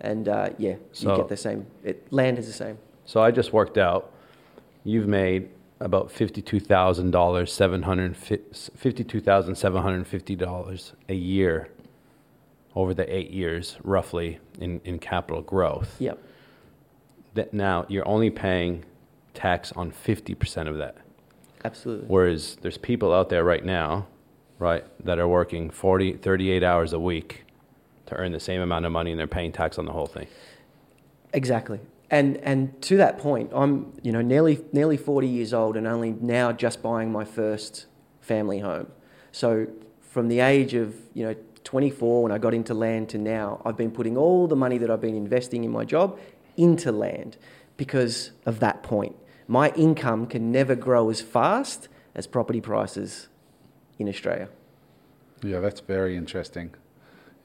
and 0.00 0.28
uh, 0.28 0.50
yeah, 0.58 0.76
So- 0.92 1.10
you 1.10 1.16
get 1.16 1.28
the 1.28 1.36
same. 1.38 1.66
It, 1.82 2.06
land 2.12 2.38
is 2.38 2.46
the 2.46 2.52
same. 2.52 2.78
So 3.06 3.22
I 3.22 3.30
just 3.30 3.52
worked 3.52 3.78
out. 3.78 4.12
You've 4.84 5.08
made 5.08 5.48
about 5.80 6.10
fifty-two 6.10 6.60
thousand 6.60 7.10
dollars, 7.10 7.52
seven 7.52 7.82
hundred 7.82 8.16
fifty-two 8.16 9.20
thousand 9.20 9.56
seven 9.56 9.82
hundred 9.82 10.06
fifty 10.06 10.36
dollars 10.36 10.92
a 11.08 11.14
year 11.14 11.68
over 12.74 12.92
the 12.94 13.06
eight 13.14 13.30
years, 13.30 13.76
roughly 13.82 14.38
in, 14.60 14.80
in 14.84 14.98
capital 14.98 15.40
growth. 15.42 15.96
Yep. 15.98 16.18
That 17.34 17.52
now 17.54 17.86
you're 17.88 18.06
only 18.08 18.30
paying 18.30 18.84
tax 19.32 19.72
on 19.72 19.90
fifty 19.90 20.34
percent 20.34 20.68
of 20.68 20.76
that. 20.78 20.96
Absolutely. 21.64 22.06
Whereas 22.08 22.56
there's 22.62 22.78
people 22.78 23.12
out 23.14 23.28
there 23.30 23.44
right 23.44 23.64
now, 23.64 24.06
right, 24.58 24.84
that 25.04 25.18
are 25.18 25.28
working 25.28 25.70
40, 25.70 26.14
38 26.14 26.62
hours 26.62 26.92
a 26.92 27.00
week 27.00 27.44
to 28.06 28.14
earn 28.14 28.32
the 28.32 28.40
same 28.40 28.60
amount 28.60 28.86
of 28.86 28.92
money, 28.92 29.10
and 29.10 29.18
they're 29.18 29.26
paying 29.26 29.52
tax 29.52 29.78
on 29.78 29.86
the 29.86 29.92
whole 29.92 30.06
thing. 30.06 30.26
Exactly. 31.32 31.80
And 32.10 32.36
and 32.38 32.80
to 32.82 32.96
that 32.98 33.18
point, 33.18 33.50
I'm 33.52 33.92
you 34.02 34.12
know 34.12 34.20
nearly 34.20 34.64
nearly 34.72 34.96
40 34.96 35.26
years 35.26 35.52
old 35.52 35.76
and 35.76 35.86
only 35.86 36.12
now 36.12 36.52
just 36.52 36.82
buying 36.82 37.10
my 37.10 37.24
first 37.24 37.86
family 38.20 38.60
home. 38.60 38.88
So 39.32 39.66
from 40.00 40.28
the 40.28 40.40
age 40.40 40.74
of 40.74 40.94
you 41.14 41.26
know 41.26 41.34
24 41.64 42.22
when 42.22 42.32
I 42.32 42.38
got 42.38 42.54
into 42.54 42.74
land 42.74 43.08
to 43.10 43.18
now, 43.18 43.60
I've 43.64 43.76
been 43.76 43.90
putting 43.90 44.16
all 44.16 44.46
the 44.46 44.56
money 44.56 44.78
that 44.78 44.90
I've 44.90 45.00
been 45.00 45.16
investing 45.16 45.64
in 45.64 45.72
my 45.72 45.84
job 45.84 46.18
into 46.56 46.92
land 46.92 47.36
because 47.76 48.30
of 48.46 48.60
that 48.60 48.82
point. 48.82 49.16
My 49.48 49.70
income 49.70 50.26
can 50.26 50.52
never 50.52 50.76
grow 50.76 51.10
as 51.10 51.20
fast 51.20 51.88
as 52.14 52.26
property 52.26 52.60
prices 52.60 53.28
in 53.98 54.08
Australia. 54.08 54.48
Yeah, 55.42 55.60
that's 55.60 55.80
very 55.80 56.16
interesting. 56.16 56.74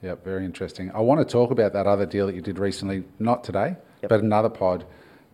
Yeah, 0.02 0.14
very 0.24 0.44
interesting. 0.44 0.90
I 0.92 1.00
want 1.00 1.20
to 1.26 1.30
talk 1.30 1.50
about 1.50 1.72
that 1.74 1.86
other 1.86 2.06
deal 2.06 2.26
that 2.26 2.34
you 2.34 2.40
did 2.40 2.58
recently, 2.58 3.04
not 3.18 3.44
today, 3.44 3.76
Yep. 4.02 4.08
but 4.08 4.20
another 4.20 4.48
pod. 4.48 4.84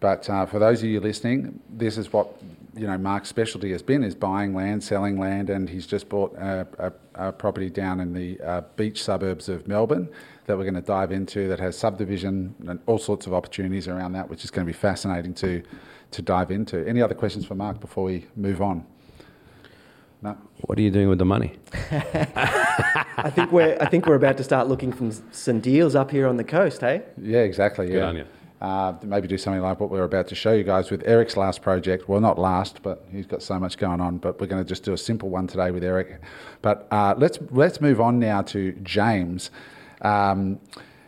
But 0.01 0.29
uh, 0.29 0.45
for 0.45 0.59
those 0.59 0.83
of 0.83 0.89
you 0.89 1.01
listening, 1.01 1.61
this 1.71 1.97
is 1.97 2.13
what 2.13 2.29
you 2.77 2.87
know 2.87 2.99
Mark's 2.99 3.29
specialty 3.29 3.71
has 3.73 3.81
been: 3.83 4.03
is 4.03 4.15
buying 4.15 4.55
land, 4.55 4.83
selling 4.85 5.19
land, 5.19 5.49
and 5.51 5.71
he's 5.71 5.87
just 5.87 6.09
bought 6.09 6.35
a, 6.35 6.67
a, 6.79 7.29
a 7.29 7.33
property 7.33 7.71
down 7.71 8.01
in 8.01 8.13
the 8.13 8.39
uh, 8.41 8.61
beach 8.77 9.03
suburbs 9.03 9.49
of 9.49 9.67
Melbourne 9.69 10.09
that 10.47 10.57
we're 10.59 10.65
going 10.65 10.75
to 10.75 10.81
dive 10.83 11.13
into. 11.13 11.49
That 11.49 11.61
has 11.61 11.79
subdivision 11.79 12.55
and 12.67 12.79
all 12.87 12.99
sorts 12.99 13.27
of 13.27 13.33
opportunities 13.33 13.89
around 13.89 14.13
that, 14.13 14.29
which 14.29 14.45
is 14.45 14.51
going 14.51 14.67
to 14.67 14.73
be 14.73 14.77
fascinating 14.77 15.33
to 15.35 15.63
to 16.11 16.23
dive 16.23 16.51
into. 16.51 16.87
Any 16.87 17.01
other 17.01 17.15
questions 17.15 17.47
for 17.47 17.55
Mark 17.55 17.81
before 17.81 18.05
we 18.05 18.27
move 18.37 18.61
on? 18.61 18.85
No. 20.23 20.37
What 20.63 20.79
are 20.79 20.83
you 20.83 20.91
doing 20.91 21.09
with 21.09 21.19
the 21.19 21.25
money? 21.25 21.55
I 23.19 23.31
think 23.35 23.53
we're 23.53 23.77
I 23.81 23.87
think 23.87 24.07
we're 24.07 24.15
about 24.15 24.37
to 24.39 24.45
start 24.45 24.69
looking 24.69 24.93
for 24.93 25.11
some 25.31 25.61
deals 25.61 25.95
up 25.95 26.11
here 26.11 26.27
on 26.27 26.37
the 26.37 26.45
coast, 26.45 26.81
hey? 26.81 27.03
Yeah, 27.21 27.41
exactly. 27.41 27.87
Good 27.87 27.97
yeah. 27.97 28.07
on 28.07 28.17
you. 28.17 28.27
Uh, 28.61 28.95
maybe 29.03 29.29
do 29.29 29.37
something 29.37 29.61
like 29.61 29.79
what 29.81 29.91
we're 29.91 30.05
about 30.05 30.27
to 30.29 30.35
show 30.35 30.53
you 30.53 30.65
guys 30.65 30.91
with 30.91 31.03
Eric's 31.07 31.37
last 31.37 31.61
project. 31.61 32.09
Well, 32.09 32.21
not 32.21 32.39
last, 32.39 32.83
but 32.83 33.05
he's 33.13 33.27
got 33.27 33.43
so 33.43 33.59
much 33.59 33.77
going 33.77 34.01
on. 34.01 34.17
But 34.17 34.41
we're 34.41 34.47
going 34.47 34.63
to 34.63 34.69
just 34.69 34.83
do 34.83 34.95
a 34.95 34.99
simple 34.99 35.29
one 35.29 35.47
today 35.47 35.71
with 35.71 35.85
Eric. 35.85 36.23
But 36.63 36.89
uh, 36.91 37.15
let's 37.19 37.39
let's 37.51 37.81
move 37.81 38.01
on 38.01 38.19
now 38.19 38.43
to 38.43 38.73
James. 38.83 39.51
Um, 40.01 40.59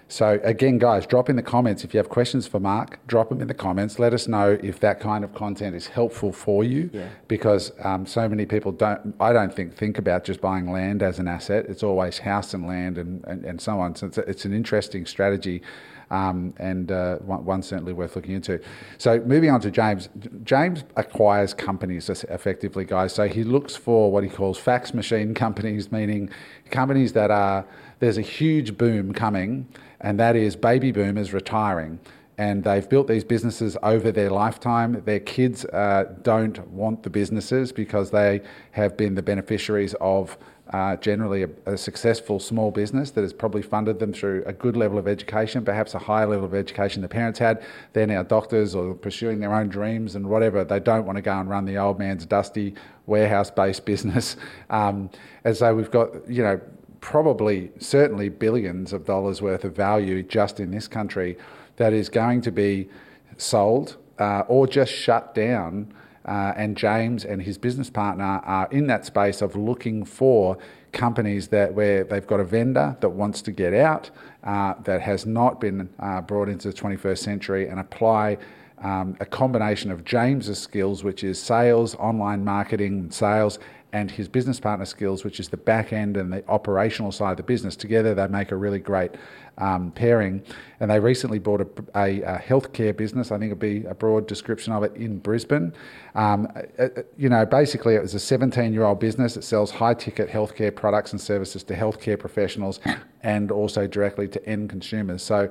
so 0.09 0.41
again, 0.43 0.79
guys, 0.79 1.07
drop 1.07 1.29
in 1.29 1.37
the 1.37 1.43
comments 1.43 1.85
if 1.85 1.93
you 1.93 1.99
have 1.99 2.09
questions 2.09 2.47
for 2.47 2.59
Mark. 2.59 2.99
Drop 3.07 3.29
them 3.29 3.43
in 3.43 3.49
the 3.49 3.55
comments. 3.55 3.99
Let 3.99 4.15
us 4.15 4.27
know 4.27 4.59
if 4.63 4.81
that 4.81 5.01
kind 5.01 5.23
of 5.23 5.35
content 5.35 5.77
is 5.77 5.87
helpful 5.89 6.33
for 6.33 6.65
you, 6.65 6.89
Yeah. 6.93 7.09
because 7.29 7.73
um, 7.85 8.07
so 8.07 8.27
many 8.29 8.47
people 8.47 8.73
don't. 8.73 9.15
I 9.21 9.33
don't 9.35 9.55
think 9.55 9.77
think 9.77 9.99
about 9.99 10.25
just 10.25 10.41
buying 10.41 10.73
land 10.73 11.03
as 11.03 11.19
an 11.19 11.29
asset. 11.29 11.67
It's 11.69 11.83
always 11.83 12.19
house 12.19 12.55
and 12.55 12.67
land 12.67 12.97
and, 12.97 13.23
and, 13.27 13.45
and 13.45 13.61
so 13.61 13.79
on. 13.81 13.95
So 13.97 14.07
it's, 14.07 14.19
a, 14.19 14.23
it's 14.23 14.45
an 14.47 14.55
interesting 14.55 15.05
strategy. 15.05 15.63
Um, 16.11 16.55
and 16.57 16.91
uh, 16.91 17.17
one, 17.19 17.45
one 17.45 17.63
certainly 17.63 17.93
worth 17.93 18.17
looking 18.17 18.35
into. 18.35 18.61
So 18.97 19.21
moving 19.21 19.51
on 19.51 19.61
to 19.61 19.71
James. 19.71 20.09
James 20.43 20.85
acquires 20.97 21.53
companies 21.53 22.09
effectively, 22.09 22.87
guys. 22.87 23.13
So 23.13 23.29
he 23.29 23.45
looks 23.45 23.77
for 23.77 24.11
what 24.11 24.25
he 24.25 24.31
calls 24.31 24.57
fax 24.57 24.95
machine 24.95 25.35
companies, 25.35 25.93
meaning 25.93 26.31
companies 26.71 27.13
that 27.13 27.31
are 27.31 27.67
there's 27.99 28.19
a 28.19 28.23
huge 28.23 28.77
boom 28.77 29.13
coming, 29.13 29.69
and 30.01 30.19
that 30.21 30.37
is 30.37 30.57
baby 30.57 30.93
boomers 30.93 31.33
retiring. 31.33 31.99
And 32.37 32.63
they've 32.63 32.89
built 32.89 33.09
these 33.09 33.25
businesses 33.25 33.77
over 33.83 34.13
their 34.13 34.31
lifetime. 34.31 35.03
Their 35.05 35.19
kids 35.19 35.65
uh, 35.65 36.15
don't 36.23 36.65
want 36.69 37.03
the 37.03 37.11
businesses 37.11 37.73
because 37.73 38.13
they 38.13 38.43
have 38.71 38.97
been 38.97 39.17
the 39.17 39.23
beneficiaries 39.23 39.95
of 39.95 40.39
uh, 40.73 40.97
generally 40.97 41.45
a, 41.45 41.49
a, 41.67 41.79
successful 41.79 42.39
small 42.39 42.71
business 42.71 43.11
that 43.13 43.23
has 43.23 43.33
probably 43.33 43.63
funded 43.63 43.99
them 43.99 44.13
through 44.13 44.43
a 44.47 44.53
good 44.53 44.77
level 44.77 44.99
of 44.99 45.09
education, 45.09 45.65
perhaps 45.65 45.95
a 45.95 45.99
higher 45.99 46.27
level 46.27 46.45
of 46.45 46.55
education 46.55 47.01
the 47.01 47.09
parents 47.09 47.39
had. 47.39 47.65
They're 47.95 48.07
now 48.07 48.23
doctors 48.23 48.75
or 48.75 48.95
pursuing 48.95 49.41
their 49.41 49.55
own 49.55 49.69
dreams 49.69 50.15
and 50.15 50.27
whatever. 50.27 50.65
They 50.65 50.81
don't 50.81 51.07
want 51.07 51.17
to 51.17 51.23
go 51.23 51.33
and 51.33 51.49
run 51.49 51.65
the 51.65 51.79
old 51.79 51.99
man's 51.99 52.27
dusty 52.27 52.75
warehouse 53.07 53.51
based 53.51 53.85
business. 53.87 54.37
Um, 54.69 55.11
and 55.45 55.57
so 55.57 55.75
we've 55.75 55.91
got, 55.91 56.29
you 56.31 56.43
know, 56.43 56.61
probably 57.01 57.71
certainly 57.79 58.29
billions 58.29 58.93
of 58.93 59.05
dollars 59.05 59.41
worth 59.41 59.65
of 59.65 59.75
value 59.75 60.23
just 60.23 60.61
in 60.61 60.71
this 60.71 60.89
country 60.89 61.37
that 61.77 61.93
is 61.93 62.09
going 62.09 62.41
to 62.41 62.51
be 62.51 62.89
sold 63.37 63.97
uh, 64.19 64.43
or 64.49 64.67
just 64.67 64.93
shut 64.93 65.35
down 65.35 65.93
uh, 66.29 66.53
and 66.57 66.77
James 66.77 67.25
and 67.25 67.41
his 67.41 67.57
business 67.57 67.89
partner 67.89 68.41
are 68.45 68.69
in 68.71 68.87
that 68.87 69.07
space 69.07 69.41
of 69.41 69.57
looking 69.57 70.05
for 70.05 70.59
companies 70.93 71.49
that 71.49 71.73
where 71.73 72.05
they've 72.05 72.27
got 72.27 72.39
a 72.39 72.45
vendor 72.45 72.97
that 73.01 73.09
wants 73.09 73.41
to 73.43 73.51
get 73.51 73.73
out, 73.73 74.11
uh, 74.45 74.75
that 74.85 75.01
has 75.01 75.25
not 75.25 75.61
been 75.61 75.89
uh, 75.99 76.21
brought 76.21 76.49
into 76.49 76.69
the 76.69 76.75
21st 76.75 77.19
century, 77.19 77.69
and 77.69 77.81
apply 77.81 78.37
um, 78.83 79.17
a 79.21 79.27
combination 79.27 79.91
of 79.91 80.05
James's 80.05 80.59
skills, 80.59 81.03
which 81.03 81.25
is 81.25 81.41
sales, 81.41 81.95
online 81.97 82.45
marketing, 82.45 83.11
sales, 83.11 83.59
and 83.93 84.11
his 84.11 84.29
business 84.29 84.61
partner 84.61 84.85
skills, 84.85 85.25
which 85.25 85.41
is 85.41 85.49
the 85.49 85.57
back 85.57 85.93
end 85.93 86.17
and 86.17 86.33
the 86.33 86.47
operational 86.49 87.11
side 87.11 87.33
of 87.33 87.37
the 87.39 87.43
business. 87.43 87.75
Together, 87.75 88.15
they 88.15 88.27
make 88.29 88.53
a 88.53 88.57
really 88.57 88.79
great 88.79 89.13
um, 89.59 89.91
pairing. 89.93 90.43
And 90.81 90.91
they 90.91 91.01
recently 91.01 91.39
bought 91.39 91.61
a, 91.61 91.69
a, 91.95 92.21
a, 92.23 92.39
healthcare 92.39 92.97
business. 92.97 93.33
I 93.33 93.39
think 93.39 93.51
it'd 93.51 93.59
be 93.59 93.85
a 93.87 93.95
broad 93.95 94.27
description 94.27 94.73
of 94.73 94.83
it 94.83 94.95
in 94.95 95.19
Brisbane. 95.19 95.73
Um, 96.15 96.49
uh, 96.55 96.83
uh 96.85 96.89
you 97.17 97.29
know, 97.29 97.45
basically, 97.45 97.95
it 97.95 98.03
was 98.03 98.15
a 98.15 98.21
17 98.21 98.73
year 98.73 98.85
old 98.85 99.01
business 99.01 99.35
that 99.35 99.43
sells 99.43 99.71
high 99.71 99.95
ticket 99.95 100.29
healthcare 100.29 100.75
products 100.75 101.13
and 101.13 101.21
services 101.21 101.63
to 101.65 101.75
healthcare 101.75 102.19
professionals 102.19 102.81
and 103.23 103.51
also 103.51 103.87
directly 103.87 104.29
to 104.29 104.47
end 104.47 104.71
consumers. 104.71 105.23
So, 105.23 105.51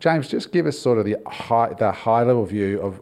James, 0.00 0.28
just 0.28 0.52
give 0.52 0.66
us 0.66 0.78
sort 0.78 0.98
of 0.98 1.04
the 1.04 1.16
high, 1.26 1.72
the 1.78 1.92
high 1.92 2.22
level 2.24 2.44
view 2.44 2.80
of 2.80 3.00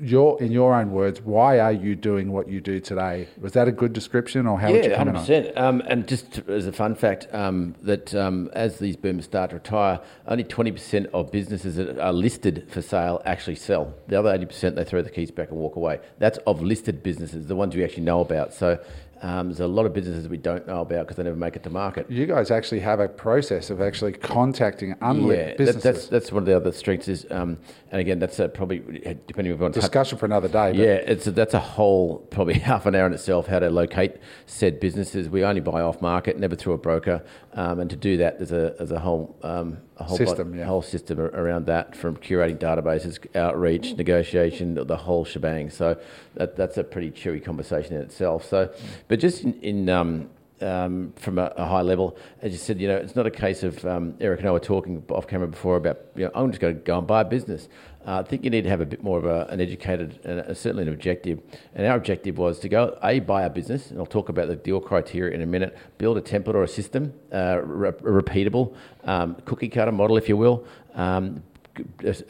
your 0.00 0.40
in 0.42 0.52
your 0.52 0.74
own 0.74 0.90
words, 0.92 1.20
why 1.20 1.58
are 1.58 1.72
you 1.72 1.94
doing 1.94 2.32
what 2.32 2.48
you 2.48 2.60
do 2.60 2.80
today? 2.80 3.28
Was 3.40 3.52
that 3.52 3.68
a 3.68 3.72
good 3.72 3.92
description, 3.92 4.46
or 4.46 4.58
how 4.58 4.68
yeah, 4.68 4.74
would 4.74 4.84
you 4.84 4.96
comment 4.96 5.16
100%. 5.18 5.56
Um, 5.56 5.82
and 5.86 6.06
just 6.06 6.40
as 6.48 6.66
a 6.66 6.72
fun 6.72 6.94
fact, 6.94 7.26
um, 7.32 7.74
that 7.82 8.14
um, 8.14 8.50
as 8.52 8.78
these 8.78 8.96
boomers 8.96 9.24
start 9.24 9.50
to 9.50 9.56
retire, 9.56 10.00
only 10.26 10.44
twenty 10.44 10.72
percent 10.72 11.08
of 11.12 11.30
businesses 11.30 11.76
that 11.76 11.98
are 11.98 12.12
listed 12.12 12.66
for 12.70 12.82
sale 12.82 13.20
actually 13.24 13.56
sell. 13.56 13.94
The 14.08 14.18
other 14.18 14.32
eighty 14.32 14.46
percent 14.46 14.76
they 14.76 14.84
throw 14.84 15.02
the 15.02 15.10
keys 15.10 15.30
back 15.30 15.50
and 15.50 15.58
walk 15.58 15.76
away. 15.76 16.00
That's 16.18 16.38
of 16.46 16.62
listed 16.62 17.02
businesses, 17.02 17.46
the 17.46 17.56
ones 17.56 17.74
we 17.74 17.84
actually 17.84 18.04
know 18.04 18.20
about. 18.20 18.54
So 18.54 18.78
um, 19.24 19.48
there's 19.48 19.60
a 19.60 19.66
lot 19.66 19.86
of 19.86 19.94
businesses 19.94 20.28
we 20.28 20.36
don't 20.36 20.66
know 20.66 20.82
about 20.82 21.06
because 21.06 21.16
they 21.16 21.22
never 21.22 21.34
make 21.34 21.56
it 21.56 21.62
to 21.62 21.70
market. 21.70 22.10
You 22.10 22.26
guys 22.26 22.50
actually 22.50 22.80
have 22.80 23.00
a 23.00 23.08
process 23.08 23.70
of 23.70 23.80
actually 23.80 24.12
contacting 24.12 24.94
unlit 25.00 25.38
yeah, 25.38 25.54
businesses. 25.54 25.82
That, 25.82 25.94
that's 25.94 26.06
that's 26.08 26.32
one 26.32 26.42
of 26.42 26.46
the 26.46 26.54
other 26.54 26.72
strengths 26.72 27.08
is, 27.08 27.24
um, 27.30 27.56
and 27.90 28.02
again, 28.02 28.18
that's 28.18 28.38
a 28.38 28.50
probably 28.50 28.80
depending 29.26 29.62
on 29.62 29.72
discussion 29.72 30.18
for 30.18 30.26
another 30.26 30.48
day. 30.48 30.72
Yeah, 30.72 30.96
it's 30.96 31.26
a, 31.26 31.30
that's 31.30 31.54
a 31.54 31.58
whole 31.58 32.18
probably 32.18 32.54
half 32.58 32.84
an 32.84 32.94
hour 32.94 33.06
in 33.06 33.14
itself 33.14 33.46
how 33.46 33.60
to 33.60 33.70
locate 33.70 34.18
said 34.44 34.78
businesses. 34.78 35.30
We 35.30 35.42
only 35.42 35.62
buy 35.62 35.80
off 35.80 36.02
market, 36.02 36.38
never 36.38 36.54
through 36.54 36.74
a 36.74 36.78
broker, 36.78 37.24
um, 37.54 37.80
and 37.80 37.88
to 37.88 37.96
do 37.96 38.18
that, 38.18 38.38
there's 38.38 38.52
a 38.52 38.74
there's 38.76 38.92
a 38.92 39.00
whole 39.00 39.38
um, 39.42 39.78
a 39.96 40.04
whole 40.04 40.16
system, 40.16 40.54
yeah. 40.54 40.64
whole 40.64 40.82
system 40.82 41.20
around 41.20 41.66
that 41.66 41.94
from 41.96 42.16
curating 42.16 42.58
databases, 42.58 43.24
outreach, 43.36 43.94
negotiation, 43.94 44.74
the 44.74 44.96
whole 44.96 45.24
shebang. 45.24 45.70
So 45.70 45.96
that, 46.34 46.56
that's 46.56 46.76
a 46.78 46.84
pretty 46.84 47.10
chewy 47.10 47.44
conversation 47.44 47.96
in 47.96 48.02
itself. 48.02 48.44
So, 48.44 48.72
but 49.08 49.20
just 49.20 49.44
in, 49.44 49.54
in 49.60 49.88
um, 49.88 50.30
um, 50.60 51.12
from 51.16 51.38
a, 51.38 51.52
a, 51.56 51.64
high 51.64 51.82
level, 51.82 52.16
as 52.42 52.52
you 52.52 52.58
said, 52.58 52.80
you 52.80 52.88
know, 52.88 52.96
it's 52.96 53.14
not 53.14 53.26
a 53.26 53.30
case 53.30 53.62
of 53.62 53.84
um, 53.84 54.14
Eric 54.20 54.40
and 54.40 54.48
I 54.48 54.52
were 54.52 54.60
talking 54.60 55.02
off 55.10 55.26
camera 55.26 55.48
before 55.48 55.76
about, 55.76 56.00
you 56.16 56.24
know, 56.24 56.30
I'm 56.34 56.50
just 56.50 56.60
going 56.60 56.74
to 56.74 56.80
go 56.80 56.98
and 56.98 57.06
buy 57.06 57.20
a 57.20 57.24
business. 57.24 57.68
Uh, 58.06 58.20
I 58.20 58.22
think 58.22 58.44
you 58.44 58.50
need 58.50 58.62
to 58.62 58.70
have 58.70 58.80
a 58.80 58.86
bit 58.86 59.02
more 59.02 59.18
of 59.18 59.24
a, 59.24 59.46
an 59.50 59.60
educated 59.60 60.24
a, 60.24 60.54
certainly 60.54 60.82
an 60.82 60.92
objective. 60.92 61.40
And 61.74 61.86
our 61.86 61.96
objective 61.96 62.38
was 62.38 62.58
to 62.60 62.68
go 62.68 62.98
a 63.02 63.20
buy 63.20 63.42
a 63.42 63.50
business, 63.50 63.90
and 63.90 63.98
I'll 63.98 64.06
talk 64.06 64.28
about 64.28 64.48
the 64.48 64.56
deal 64.56 64.80
criteria 64.80 65.34
in 65.34 65.42
a 65.42 65.46
minute. 65.46 65.76
Build 65.98 66.18
a 66.18 66.20
template 66.20 66.54
or 66.54 66.62
a 66.62 66.68
system, 66.68 67.14
uh, 67.32 67.60
re- 67.62 67.92
repeatable 67.92 68.74
um, 69.04 69.36
cookie 69.44 69.68
cutter 69.68 69.92
model, 69.92 70.16
if 70.16 70.28
you 70.28 70.36
will. 70.36 70.64
Um, 70.94 71.42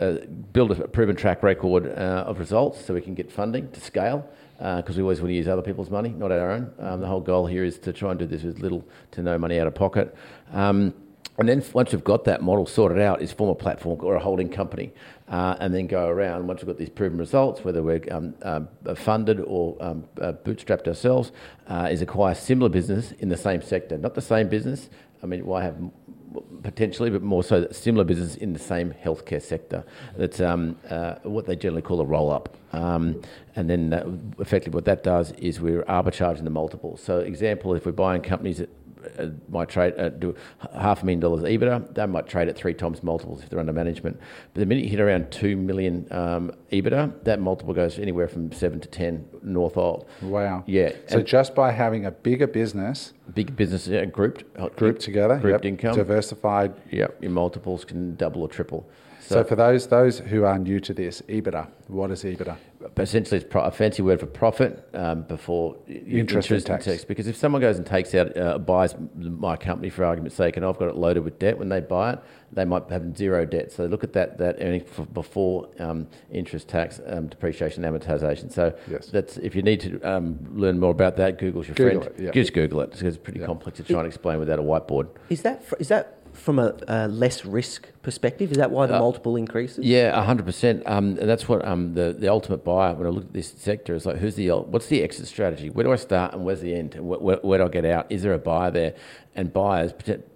uh, 0.00 0.12
build 0.54 0.70
a 0.70 0.88
proven 0.88 1.14
track 1.14 1.42
record 1.42 1.86
uh, 1.86 2.24
of 2.26 2.38
results 2.38 2.82
so 2.82 2.94
we 2.94 3.00
can 3.02 3.14
get 3.14 3.30
funding 3.30 3.70
to 3.72 3.80
scale 3.80 4.26
because 4.56 4.96
uh, 4.96 4.98
we 4.98 5.02
always 5.02 5.20
want 5.20 5.30
to 5.30 5.34
use 5.34 5.48
other 5.48 5.60
people's 5.60 5.90
money, 5.90 6.08
not 6.08 6.30
our 6.30 6.52
own. 6.52 6.72
Um, 6.78 7.00
the 7.00 7.06
whole 7.06 7.20
goal 7.20 7.46
here 7.46 7.64
is 7.64 7.78
to 7.80 7.92
try 7.92 8.10
and 8.10 8.18
do 8.18 8.26
this 8.26 8.42
with 8.42 8.60
little 8.60 8.84
to 9.10 9.22
no 9.22 9.36
money 9.36 9.58
out 9.58 9.66
of 9.66 9.74
pocket. 9.74 10.14
Um, 10.52 10.94
and 11.36 11.48
then 11.48 11.64
once 11.72 11.90
we've 11.90 12.04
got 12.04 12.24
that 12.24 12.42
model 12.42 12.64
sorted 12.64 13.00
out, 13.00 13.20
is 13.20 13.32
form 13.32 13.50
a 13.50 13.54
platform 13.54 13.98
or 14.02 14.14
a 14.14 14.20
holding 14.20 14.48
company, 14.48 14.92
uh, 14.92 15.13
and 15.28 15.74
then 15.74 15.86
go 15.86 16.08
around. 16.08 16.46
Once 16.46 16.60
we've 16.60 16.66
got 16.66 16.78
these 16.78 16.88
proven 16.90 17.18
results, 17.18 17.64
whether 17.64 17.82
we're 17.82 18.02
um, 18.10 18.34
uh, 18.42 18.60
funded 18.94 19.40
or 19.40 19.76
um, 19.80 20.04
uh, 20.20 20.32
bootstrapped 20.32 20.86
ourselves, 20.86 21.32
uh, 21.68 21.88
is 21.90 22.02
acquire 22.02 22.34
similar 22.34 22.68
business 22.68 23.12
in 23.12 23.28
the 23.28 23.36
same 23.36 23.62
sector, 23.62 23.96
not 23.98 24.14
the 24.14 24.22
same 24.22 24.48
business. 24.48 24.90
I 25.22 25.26
mean, 25.26 25.46
why 25.46 25.62
have 25.62 25.76
potentially, 26.62 27.10
but 27.10 27.22
more 27.22 27.44
so 27.44 27.68
similar 27.70 28.04
business 28.04 28.34
in 28.36 28.52
the 28.52 28.58
same 28.58 28.92
healthcare 28.92 29.42
sector. 29.42 29.84
That's 30.16 30.40
um, 30.40 30.76
uh, 30.90 31.16
what 31.22 31.46
they 31.46 31.56
generally 31.56 31.82
call 31.82 32.00
a 32.00 32.04
roll 32.04 32.30
up. 32.30 32.56
Um, 32.72 33.22
and 33.56 33.70
then 33.70 33.92
uh, 33.92 34.04
effectively 34.40 34.76
what 34.76 34.84
that 34.86 35.04
does 35.04 35.32
is 35.32 35.60
we're 35.60 35.84
arbitraging 35.84 36.44
the 36.44 36.50
multiples. 36.50 37.02
So, 37.02 37.20
example, 37.20 37.74
if 37.74 37.86
we're 37.86 37.92
buying 37.92 38.22
companies 38.22 38.58
that 38.58 38.70
uh, 39.18 39.28
might 39.48 39.68
trade 39.68 39.94
uh, 39.98 40.08
do 40.10 40.34
half 40.74 41.02
a 41.02 41.06
million 41.06 41.20
dollars 41.20 41.42
EBITDA. 41.44 41.94
They 41.94 42.06
might 42.06 42.26
trade 42.26 42.48
at 42.48 42.56
three 42.56 42.74
times 42.74 43.02
multiples 43.02 43.42
if 43.42 43.48
they're 43.48 43.60
under 43.60 43.72
management. 43.72 44.18
But 44.52 44.60
the 44.60 44.66
minute 44.66 44.84
you 44.84 44.90
hit 44.90 45.00
around 45.00 45.30
two 45.30 45.56
million 45.56 46.06
um, 46.10 46.52
EBITDA, 46.72 47.24
that 47.24 47.40
multiple 47.40 47.74
goes 47.74 47.98
anywhere 47.98 48.28
from 48.28 48.52
seven 48.52 48.80
to 48.80 48.88
ten 48.88 49.26
north 49.42 49.76
of. 49.76 50.04
Wow. 50.22 50.64
Yeah. 50.66 50.92
So 51.08 51.18
and 51.18 51.26
just 51.26 51.54
by 51.54 51.72
having 51.72 52.06
a 52.06 52.10
bigger 52.10 52.46
business, 52.46 53.12
big 53.34 53.56
business 53.56 53.88
grouped, 54.10 54.44
uh, 54.56 54.68
grouped 54.70 55.00
together, 55.00 55.38
grouped 55.38 55.64
yep, 55.64 55.68
income, 55.70 55.96
diversified. 55.96 56.74
Yep. 56.90 57.22
Your 57.22 57.30
multiples 57.32 57.84
can 57.84 58.16
double 58.16 58.42
or 58.42 58.48
triple. 58.48 58.88
So, 59.26 59.36
so, 59.36 59.44
for 59.44 59.56
those 59.56 59.86
those 59.86 60.18
who 60.18 60.44
are 60.44 60.58
new 60.58 60.78
to 60.80 60.92
this, 60.92 61.22
EBITDA, 61.22 61.66
what 61.86 62.10
is 62.10 62.24
EBITDA? 62.24 62.58
Essentially, 62.98 63.40
it's 63.40 63.54
a 63.54 63.70
fancy 63.70 64.02
word 64.02 64.20
for 64.20 64.26
profit 64.26 64.86
um, 64.92 65.22
before 65.22 65.76
interest, 65.88 66.50
interest 66.50 66.66
tax. 66.66 66.84
tax. 66.84 67.04
Because 67.06 67.26
if 67.26 67.34
someone 67.34 67.62
goes 67.62 67.78
and 67.78 67.86
takes 67.86 68.14
out, 68.14 68.36
uh, 68.36 68.58
buys 68.58 68.94
my 69.16 69.56
company 69.56 69.88
for 69.88 70.04
argument's 70.04 70.36
sake, 70.36 70.58
and 70.58 70.66
I've 70.66 70.78
got 70.78 70.88
it 70.88 70.96
loaded 70.96 71.24
with 71.24 71.38
debt, 71.38 71.56
when 71.56 71.70
they 71.70 71.80
buy 71.80 72.12
it, 72.12 72.18
they 72.52 72.66
might 72.66 72.90
have 72.90 73.16
zero 73.16 73.46
debt. 73.46 73.72
So 73.72 73.86
look 73.86 74.04
at 74.04 74.12
that 74.12 74.36
that 74.36 74.56
earning 74.60 74.84
before 75.14 75.70
um, 75.78 76.06
interest 76.30 76.68
tax, 76.68 77.00
um, 77.06 77.28
depreciation, 77.28 77.82
amortization. 77.82 78.52
So 78.52 78.76
yes. 78.90 79.06
that's 79.06 79.38
if 79.38 79.54
you 79.54 79.62
need 79.62 79.80
to 79.80 80.02
um, 80.02 80.38
learn 80.52 80.78
more 80.78 80.90
about 80.90 81.16
that, 81.16 81.38
Google's 81.38 81.66
your 81.66 81.76
Google 81.76 82.02
friend. 82.02 82.18
It, 82.18 82.24
yeah. 82.24 82.30
Just 82.32 82.52
Google 82.52 82.82
it 82.82 82.90
because 82.90 83.14
it's 83.14 83.16
pretty 83.16 83.40
yeah. 83.40 83.46
complex 83.46 83.78
to 83.78 83.84
try 83.84 84.00
and 84.00 84.06
explain 84.06 84.38
without 84.38 84.58
a 84.58 84.62
whiteboard. 84.62 85.08
Is 85.30 85.40
that 85.42 85.64
is 85.78 85.88
that 85.88 86.18
from 86.34 86.58
a, 86.58 86.74
a, 86.88 87.08
less 87.08 87.44
risk 87.44 87.88
perspective? 88.02 88.50
Is 88.50 88.58
that 88.58 88.70
why 88.70 88.86
the 88.86 88.96
uh, 88.96 89.00
multiple 89.00 89.36
increases? 89.36 89.84
Yeah, 89.84 90.22
hundred 90.22 90.46
percent. 90.46 90.82
Um, 90.86 91.16
and 91.18 91.28
that's 91.28 91.48
what 91.48 91.64
um, 91.64 91.94
the 91.94 92.12
the 92.12 92.28
ultimate 92.28 92.64
buyer. 92.64 92.94
When 92.94 93.06
I 93.06 93.10
look 93.10 93.24
at 93.24 93.32
this 93.32 93.54
sector, 93.56 93.94
is 93.94 94.04
like, 94.06 94.16
who's 94.16 94.34
the 94.34 94.50
what's 94.50 94.86
the 94.86 95.02
exit 95.02 95.26
strategy? 95.26 95.70
Where 95.70 95.84
do 95.84 95.92
I 95.92 95.96
start 95.96 96.34
and 96.34 96.44
where's 96.44 96.60
the 96.60 96.74
end? 96.74 96.94
Where, 96.94 97.18
where, 97.18 97.36
where 97.36 97.58
do 97.58 97.64
I 97.64 97.68
get 97.68 97.84
out? 97.84 98.06
Is 98.10 98.22
there 98.22 98.34
a 98.34 98.38
buyer 98.38 98.70
there? 98.70 98.94
And 99.36 99.52
buyers, 99.52 99.92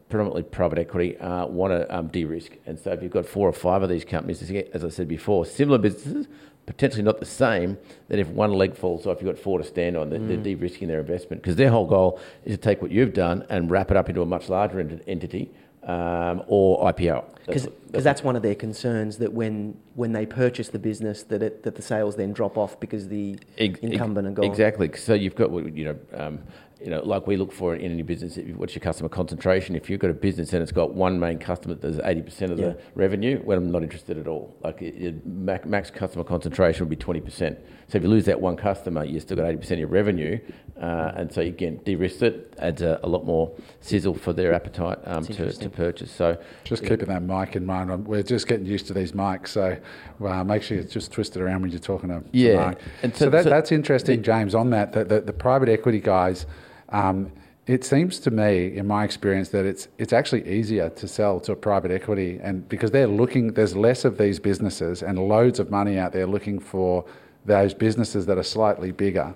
predominantly 0.09 0.43
private 0.43 0.79
equity, 0.79 1.19
uh, 1.19 1.47
want 1.47 1.73
to 1.73 1.97
um, 1.97 2.09
de-risk. 2.09 2.53
And 2.67 2.79
so 2.79 2.93
if 2.93 3.03
you've 3.03 3.13
got 3.13 3.27
four 3.27 3.49
or 3.49 3.53
five 3.53 3.83
of 3.83 3.89
these 3.89 4.05
companies, 4.05 4.43
as 4.73 4.85
I 4.85 4.89
said 4.89 5.07
before, 5.07 5.45
similar 5.45 5.79
businesses, 5.79 6.27
potentially 6.67 7.03
not 7.03 7.19
the 7.19 7.27
same, 7.27 7.79
then 8.09 8.19
if 8.19 8.29
one 8.29 8.53
leg 8.53 8.77
falls 8.77 9.07
off, 9.07 9.21
you've 9.21 9.35
got 9.35 9.43
four 9.43 9.59
to 9.59 9.65
stand 9.65 9.97
on. 9.97 10.11
They're, 10.11 10.19
mm. 10.19 10.29
they're 10.29 10.37
de-risking 10.37 10.89
their 10.89 11.01
investment 11.01 11.43
because 11.43 11.57
their 11.57 11.71
whole 11.71 11.87
goal 11.87 12.21
is 12.45 12.57
to 12.57 12.61
take 12.61 12.83
what 12.83 12.91
you've 12.91 13.15
done 13.15 13.45
and 13.49 13.71
wrap 13.71 13.91
it 13.91 13.97
up 13.97 14.09
into 14.09 14.23
a 14.23 14.27
much 14.27 14.49
larger 14.49 14.81
ent- 14.81 15.03
entity 15.07 15.51
um, 15.89 16.43
or 16.47 16.85
IPO. 16.93 17.25
Because 17.47 17.67
that's, 17.91 18.05
that's, 18.05 18.23
one 18.23 18.37
of 18.37 18.43
their 18.43 18.55
concerns 18.55 19.17
that 19.19 19.33
when 19.33 19.75
when 19.95 20.13
they 20.13 20.27
purchase 20.27 20.69
the 20.69 20.79
business, 20.79 21.23
that 21.25 21.43
it, 21.43 21.63
that 21.63 21.77
the 21.77 21.83
sales 21.83 22.15
then 22.15 22.35
drop 22.35 22.59
off 22.59 22.79
because 22.79 23.09
the 23.09 23.39
ex- 23.57 23.81
incumbent 23.81 24.29
are 24.29 24.33
gone. 24.33 24.45
Exactly. 24.45 24.91
So 24.95 25.15
you've 25.15 25.35
got 25.35 25.51
you 25.75 25.85
know. 25.87 25.99
Um, 26.13 26.41
you 26.81 26.91
know, 26.91 27.01
like 27.05 27.27
we 27.27 27.37
look 27.37 27.51
for 27.51 27.75
in 27.75 27.91
any 27.93 28.03
business, 28.03 28.37
if- 28.37 28.55
what's 28.57 28.75
your 28.75 28.81
customer 28.81 29.09
concentration? 29.09 29.75
If 29.75 29.91
you've 29.91 29.99
got 29.99 30.11
a 30.11 30.15
business 30.15 30.53
and 30.53 30.63
it's 30.63 30.71
got 30.71 30.95
one 30.95 31.19
main 31.19 31.39
customer 31.39 31.75
that 31.75 31.81
does 31.83 31.99
80% 31.99 32.53
of 32.53 32.59
Yeah. 32.59 32.67
the 32.69 32.79
revenue, 32.95 33.41
well, 33.45 33.59
I'm 33.59 33.71
not 33.73 33.83
interested 33.83 34.17
at 34.17 34.29
all. 34.29 34.55
Like 34.63 34.81
it, 34.81 34.95
it, 34.97 35.27
max, 35.27 35.67
max 35.67 35.91
customer 35.91 36.23
concentration 36.25 36.87
would 36.89 36.91
be 36.91 36.97
20%. 37.05 37.57
So 37.89 37.97
if 37.99 38.05
you 38.05 38.09
lose 38.09 38.27
that 38.27 38.41
one 38.41 38.57
customer, 38.57 39.05
you've 39.05 39.23
still 39.23 39.37
got 39.37 39.47
80% 39.47 39.73
of 39.73 39.79
your 39.81 39.89
revenue. 39.89 40.39
Uh, 40.81 41.13
and 41.17 41.33
so 41.33 41.41
again, 41.43 41.81
de-risk 41.85 42.23
it, 42.23 42.55
adds 42.59 42.83
a, 42.83 43.01
a 43.03 43.09
lot 43.09 43.25
more 43.27 43.51
sizzle 43.81 44.15
for 44.15 44.33
their 44.33 44.53
appetite 44.55 44.99
um, 45.05 45.25
to, 45.25 45.51
to 45.53 45.69
purchase. 45.69 46.13
So 46.13 46.37
Just 46.63 46.85
keeping 46.85 47.09
that 47.09 47.23
mic 47.25 47.57
in 47.57 47.67
mind. 47.67 48.07
We're 48.07 48.23
just 48.23 48.47
getting 48.47 48.67
used 48.67 48.87
to 48.87 48.95
these 48.95 49.11
mics, 49.13 49.49
so 49.49 49.77
uh, 50.25 50.45
make 50.45 50.63
sure 50.63 50.77
you 50.77 50.85
just 50.85 51.11
twist 51.11 51.35
it 51.37 51.43
around 51.43 51.63
when 51.63 51.71
you're 51.71 51.81
talking 51.81 52.11
to, 52.11 52.21
to 52.21 52.25
Yeah, 52.31 52.55
Mark. 52.57 52.79
and 53.03 53.13
so, 53.17 53.25
so- 53.25 53.31
that, 53.31 53.45
so- 53.45 53.51
that's 53.51 53.73
interesting, 53.73 54.23
James. 54.23 54.55
On 54.55 54.71
that, 54.71 54.93
the, 54.93 55.03
the, 55.05 55.21
the 55.23 55.33
private 55.33 55.69
equity 55.69 55.99
guys, 55.99 56.47
um, 56.91 57.31
it 57.67 57.85
seems 57.85 58.19
to 58.21 58.31
me, 58.31 58.75
in 58.77 58.87
my 58.87 59.05
experience, 59.05 59.51
that 59.51 59.67
it's 59.67 59.89
it's 59.99 60.13
actually 60.15 60.49
easier 60.51 60.89
to 60.91 61.07
sell 61.07 61.39
to 61.41 61.53
a 61.53 61.57
private 61.57 61.91
equity, 61.91 62.41
and 62.43 62.67
because 62.69 62.91
they're 62.93 63.07
looking, 63.07 63.53
there's 63.53 63.77
less 63.77 64.05
of 64.07 64.17
these 64.17 64.39
businesses 64.41 65.03
and 65.03 65.19
loads 65.19 65.59
of 65.59 65.71
money 65.71 65.99
out 65.99 66.13
there 66.13 66.27
looking 66.27 66.59
for 66.59 67.05
those 67.45 67.75
businesses 67.75 68.25
that 68.27 68.39
are 68.39 68.43
slightly 68.43 68.91
bigger. 68.91 69.35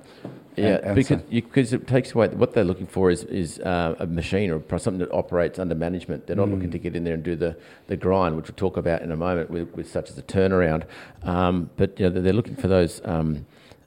Yeah, 0.57 0.67
And- 0.77 0.85
and 0.85 0.95
because 0.97 1.19
so- 1.21 1.25
you, 1.31 1.43
because 1.43 1.73
it 1.73 1.87
takes 1.87 2.15
away 2.15 2.29
what 2.29 2.53
they're 2.53 2.65
looking 2.65 2.87
for 2.87 3.11
is 3.11 3.25
is 3.25 3.59
uh, 3.61 3.95
a 3.99 4.07
machine 4.07 4.51
or 4.51 4.63
something 4.79 4.99
that 4.99 5.13
operates 5.13 5.59
under 5.59 5.75
management. 5.75 6.27
They're 6.27 6.37
not 6.37 6.49
looking 6.51 6.69
Mm. 6.69 6.73
to 6.73 6.79
get 6.79 6.97
in 6.97 7.05
there 7.05 7.15
and 7.15 7.23
do 7.23 7.37
the, 7.37 7.57
the 7.87 7.97
grind, 7.97 8.37
which 8.37 8.49
we'll 8.49 8.57
talk 8.57 8.77
about 8.79 9.01
in 9.03 9.13
a 9.13 9.17
moment, 9.17 9.51
with, 9.51 9.69
with 9.75 9.91
such 9.91 10.11
as 10.11 10.17
a 10.19 10.23
turnaround. 10.23 10.83
Um, 11.23 11.71
but 11.77 11.99
you 12.01 12.09
know, 12.09 12.21
they're 12.21 12.33
looking 12.35 12.57
for 12.57 12.69
those. 12.69 13.01
Um, 13.05 13.45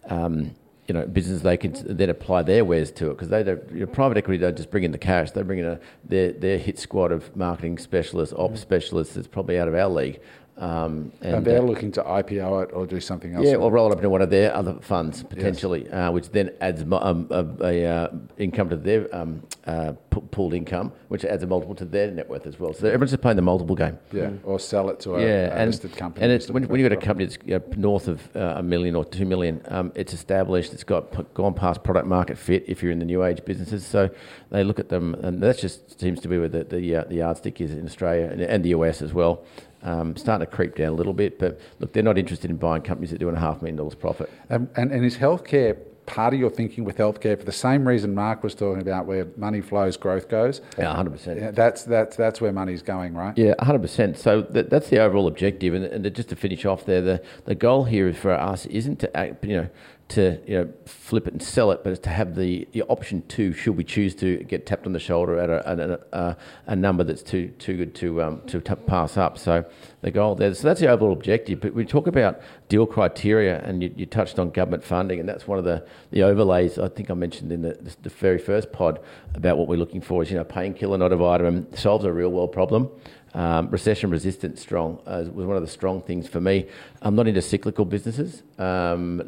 um, 0.09 0.51
you 0.87 0.93
know, 0.93 1.05
business 1.07 1.41
they 1.41 1.57
can 1.57 1.73
then 1.97 2.09
apply 2.09 2.43
their 2.43 2.63
wares 2.63 2.91
to 2.91 3.09
it 3.09 3.13
because 3.15 3.29
they 3.29 3.43
don't. 3.43 3.61
You 3.71 3.81
know, 3.81 3.85
private 3.87 4.17
equity 4.17 4.37
don't 4.37 4.55
just 4.55 4.69
bring 4.69 4.83
in 4.83 4.91
the 4.91 4.97
cash; 4.97 5.31
they 5.31 5.41
bring 5.41 5.59
in 5.59 5.65
a 5.65 5.79
their 6.03 6.31
their 6.31 6.57
hit 6.57 6.77
squad 6.77 7.11
of 7.11 7.35
marketing 7.35 7.77
specialists, 7.79 8.35
ops 8.37 8.61
specialists. 8.61 9.15
That's 9.15 9.27
probably 9.27 9.57
out 9.57 9.67
of 9.67 9.73
our 9.73 9.89
league. 9.89 10.19
Um, 10.57 11.11
and, 11.21 11.35
and 11.35 11.45
they're 11.45 11.59
uh, 11.59 11.63
looking 11.65 11.91
to 11.93 12.01
IPO 12.01 12.63
it 12.63 12.69
or 12.73 12.85
do 12.87 13.01
something 13.01 13.33
else. 13.33 13.45
yeah, 13.45 13.55
or 13.55 13.69
roll 13.69 13.87
it 13.89 13.91
up 13.91 13.97
into 13.97 14.09
one 14.09 14.21
of 14.21 14.29
their 14.29 14.55
other 14.55 14.75
funds 14.79 15.21
potentially, 15.21 15.89
uh, 15.91 16.11
which 16.11 16.29
then 16.29 16.51
adds 16.61 16.85
mo- 16.85 16.99
um, 17.01 17.27
a, 17.29 17.45
a 17.61 17.85
uh, 17.85 18.07
income 18.37 18.69
to 18.69 18.77
their 18.77 19.13
um, 19.13 19.43
uh, 19.67 19.91
p- 20.09 20.21
pooled 20.31 20.53
income, 20.53 20.93
which 21.09 21.25
adds 21.25 21.43
a 21.43 21.47
multiple 21.47 21.75
to 21.75 21.83
their 21.83 22.09
net 22.09 22.29
worth 22.29 22.47
as 22.47 22.57
well. 22.57 22.71
So 22.71 22.87
everyone's 22.87 23.11
just 23.11 23.21
playing 23.21 23.35
the 23.35 23.41
multiple 23.41 23.75
game. 23.75 23.97
yeah, 24.13 24.29
or 24.45 24.57
sell 24.57 24.89
it 24.89 25.01
to 25.01 25.15
a, 25.15 25.21
yeah, 25.21 25.27
a 25.27 25.49
and, 25.57 25.71
listed 25.71 25.95
company. 25.97 26.23
and 26.23 26.31
it's 26.31 26.49
when, 26.49 26.63
when 26.69 26.79
you've 26.79 26.89
got 26.89 26.97
a 26.97 27.05
company 27.05 27.25
that's 27.25 27.37
you 27.45 27.55
know, 27.59 27.63
north 27.75 28.07
of 28.07 28.33
uh, 28.33 28.53
a 28.55 28.63
million 28.63 28.95
or 28.95 29.03
two 29.03 29.25
million, 29.25 29.61
um, 29.67 29.91
it's 29.93 30.13
established. 30.13 30.71
It's 30.71 30.85
got 30.85 31.11
p- 31.11 31.25
gone 31.33 31.53
past 31.53 31.83
product 31.83 32.07
market 32.07 32.37
fit. 32.37 32.63
If 32.65 32.81
you're 32.81 32.93
in 32.93 32.99
the 32.99 33.05
new 33.05 33.25
age 33.25 33.43
businesses, 33.43 33.85
so 33.85 34.09
they 34.51 34.63
look 34.63 34.79
at 34.79 34.87
them, 34.87 35.15
and 35.15 35.43
that 35.43 35.57
just 35.57 35.99
seems 35.99 36.21
to 36.21 36.29
be 36.29 36.37
where 36.37 36.47
the 36.47 36.63
the, 36.63 36.95
uh, 36.95 37.03
the 37.03 37.15
yardstick 37.15 37.59
is 37.59 37.73
in 37.73 37.85
Australia 37.85 38.29
and, 38.31 38.41
and 38.41 38.63
the 38.63 38.69
US 38.69 39.01
as 39.01 39.13
well. 39.13 39.43
Um, 39.85 40.15
starting 40.17 40.47
to 40.47 40.51
creep 40.51 40.75
down 40.75 40.87
a 40.87 40.95
little 40.95 41.13
bit, 41.13 41.37
but 41.37 41.59
look, 41.79 41.93
they're 41.93 42.01
not 42.01 42.17
interested 42.17 42.49
in 42.49 42.57
buying 42.57 42.81
companies 42.81 43.11
that 43.11 43.19
do 43.19 43.29
a 43.29 43.37
half 43.37 43.61
million 43.61 43.75
dollars 43.75 43.93
profit. 43.93 44.31
And, 44.49 44.67
and, 44.75 44.91
and 44.91 45.05
is 45.05 45.15
healthcare 45.15 45.77
part 46.05 46.33
of 46.33 46.39
your 46.39 46.49
thinking 46.49 46.83
with 46.83 46.97
healthcare 46.97 47.37
for 47.37 47.45
the 47.45 47.51
same 47.51 47.87
reason 47.87 48.13
Mark 48.13 48.43
was 48.43 48.55
talking 48.55 48.81
about, 48.81 49.05
where 49.05 49.27
money 49.37 49.61
flows, 49.61 49.97
growth 49.97 50.29
goes? 50.29 50.61
Yeah, 50.77 50.93
hundred 50.95 51.11
percent. 51.11 51.39
Yeah, 51.39 51.51
that's 51.51 51.83
that's 51.83 52.15
that's 52.15 52.41
where 52.41 52.51
money's 52.51 52.81
going, 52.81 53.13
right? 53.13 53.37
Yeah, 53.37 53.53
hundred 53.59 53.81
percent. 53.81 54.17
So 54.17 54.41
that, 54.41 54.69
that's 54.69 54.89
the 54.89 54.99
overall 54.99 55.27
objective, 55.27 55.73
and, 55.73 55.85
and 55.85 56.15
just 56.15 56.29
to 56.29 56.35
finish 56.35 56.65
off 56.65 56.85
there, 56.85 57.01
the, 57.01 57.23
the 57.45 57.55
goal 57.55 57.83
here 57.85 58.11
for 58.13 58.33
us 58.33 58.65
isn't 58.67 58.99
to 58.99 59.17
act, 59.17 59.43
you 59.43 59.57
know 59.57 59.69
to 60.07 60.39
you 60.45 60.57
know 60.57 60.73
flip 60.85 61.27
it 61.27 61.33
and 61.33 61.41
sell 61.41 61.71
it, 61.71 61.83
but 61.83 62.01
to 62.03 62.09
have 62.09 62.35
the, 62.35 62.67
the 62.73 62.83
option 62.83 63.23
to 63.27 63.53
should 63.53 63.75
we 63.75 63.83
choose 63.83 64.13
to 64.15 64.37
get 64.43 64.65
tapped 64.65 64.85
on 64.85 64.93
the 64.93 64.99
shoulder 64.99 65.39
at 65.39 65.49
a, 65.49 65.99
a, 66.13 66.17
a, 66.17 66.37
a 66.67 66.75
number 66.75 67.03
that's 67.03 67.23
too 67.23 67.47
too 67.57 67.77
good 67.77 67.95
to 67.95 68.21
um, 68.21 68.41
to 68.47 68.61
t- 68.61 68.75
pass 68.85 69.17
up. 69.17 69.37
So 69.37 69.65
the 70.01 70.11
goal 70.11 70.35
there. 70.35 70.53
So 70.53 70.67
that's 70.67 70.79
the 70.79 70.87
overall 70.87 71.11
objective. 71.11 71.59
But 71.59 71.73
we 71.73 71.83
talk 71.83 72.05
about 72.05 72.39
deal 72.69 72.85
criteria, 72.85 73.59
and 73.61 73.81
you, 73.81 73.91
you 73.95 74.05
touched 74.05 74.37
on 74.37 74.51
government 74.51 74.83
funding, 74.83 75.19
and 75.19 75.27
that's 75.27 75.47
one 75.47 75.57
of 75.57 75.65
the, 75.65 75.83
the 76.11 76.21
overlays. 76.21 76.77
I 76.77 76.87
think 76.87 77.09
I 77.09 77.15
mentioned 77.15 77.51
in 77.51 77.63
the, 77.63 77.73
the 78.03 78.09
very 78.09 78.37
first 78.37 78.71
pod 78.71 78.99
about 79.33 79.57
what 79.57 79.67
we're 79.67 79.79
looking 79.79 80.01
for 80.01 80.21
is 80.21 80.29
you 80.29 80.37
know 80.37 80.43
painkiller, 80.43 80.99
not 80.99 81.11
a 81.11 81.17
vitamin, 81.17 81.75
solves 81.75 82.05
a 82.05 82.13
real 82.13 82.29
world 82.29 82.51
problem. 82.51 82.91
Um, 83.35 83.69
recession 83.69 84.11
resistant 84.11 84.57
strong 84.57 84.97
uh, 85.05 85.25
was 85.33 85.45
one 85.45 85.57
of 85.57 85.61
the 85.61 85.67
strong 85.67 86.01
things 86.01 86.25
for 86.25 86.39
me. 86.39 86.67
I'm 87.01 87.15
not 87.15 87.27
into 87.27 87.41
cyclical 87.41 87.83
businesses 87.83 88.43
um, 88.57 89.21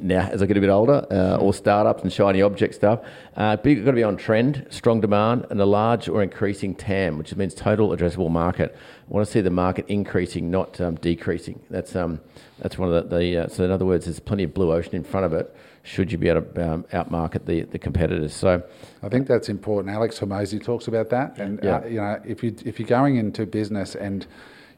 now 0.00 0.28
as 0.32 0.42
I 0.42 0.46
get 0.46 0.56
a 0.56 0.60
bit 0.60 0.68
older, 0.68 1.06
uh, 1.12 1.36
or 1.36 1.54
startups 1.54 2.02
and 2.02 2.12
shiny 2.12 2.42
object 2.42 2.74
stuff. 2.74 3.04
Uh, 3.36 3.54
but 3.54 3.66
you've 3.66 3.84
got 3.84 3.92
to 3.92 3.96
be 3.96 4.02
on 4.02 4.16
trend, 4.16 4.66
strong 4.70 5.00
demand, 5.00 5.46
and 5.48 5.60
a 5.60 5.64
large 5.64 6.08
or 6.08 6.24
increasing 6.24 6.74
TAM, 6.74 7.18
which 7.18 7.36
means 7.36 7.54
total 7.54 7.90
addressable 7.90 8.30
market. 8.30 8.76
I 9.08 9.14
want 9.14 9.24
to 9.26 9.32
see 9.32 9.40
the 9.40 9.50
market 9.50 9.84
increasing, 9.86 10.50
not 10.50 10.80
um, 10.80 10.96
decreasing. 10.96 11.60
That's 11.70 11.94
um, 11.94 12.20
that's 12.58 12.78
one 12.78 12.92
of 12.92 13.08
the, 13.10 13.16
the 13.16 13.44
uh, 13.44 13.48
so 13.48 13.62
in 13.62 13.70
other 13.70 13.86
words, 13.86 14.06
there's 14.06 14.18
plenty 14.18 14.42
of 14.42 14.52
blue 14.54 14.72
ocean 14.72 14.96
in 14.96 15.04
front 15.04 15.24
of 15.24 15.34
it. 15.34 15.54
Should 15.84 16.12
you 16.12 16.18
be 16.18 16.28
able 16.28 16.42
to 16.42 16.72
um, 16.72 16.84
outmarket 16.92 17.46
the, 17.46 17.62
the 17.62 17.78
competitors? 17.78 18.32
So 18.34 18.62
I 19.02 19.08
think 19.08 19.26
that's 19.26 19.48
important. 19.48 19.92
Alex 19.92 20.18
Hormozi 20.20 20.62
talks 20.62 20.86
about 20.86 21.10
that, 21.10 21.38
and 21.38 21.58
Yeah. 21.62 21.78
uh, 21.78 21.86
you 21.86 21.96
know, 21.96 22.20
if 22.24 22.44
you 22.44 22.54
if 22.64 22.78
you're 22.78 22.88
going 22.88 23.16
into 23.16 23.46
business 23.46 23.96
and 23.96 24.24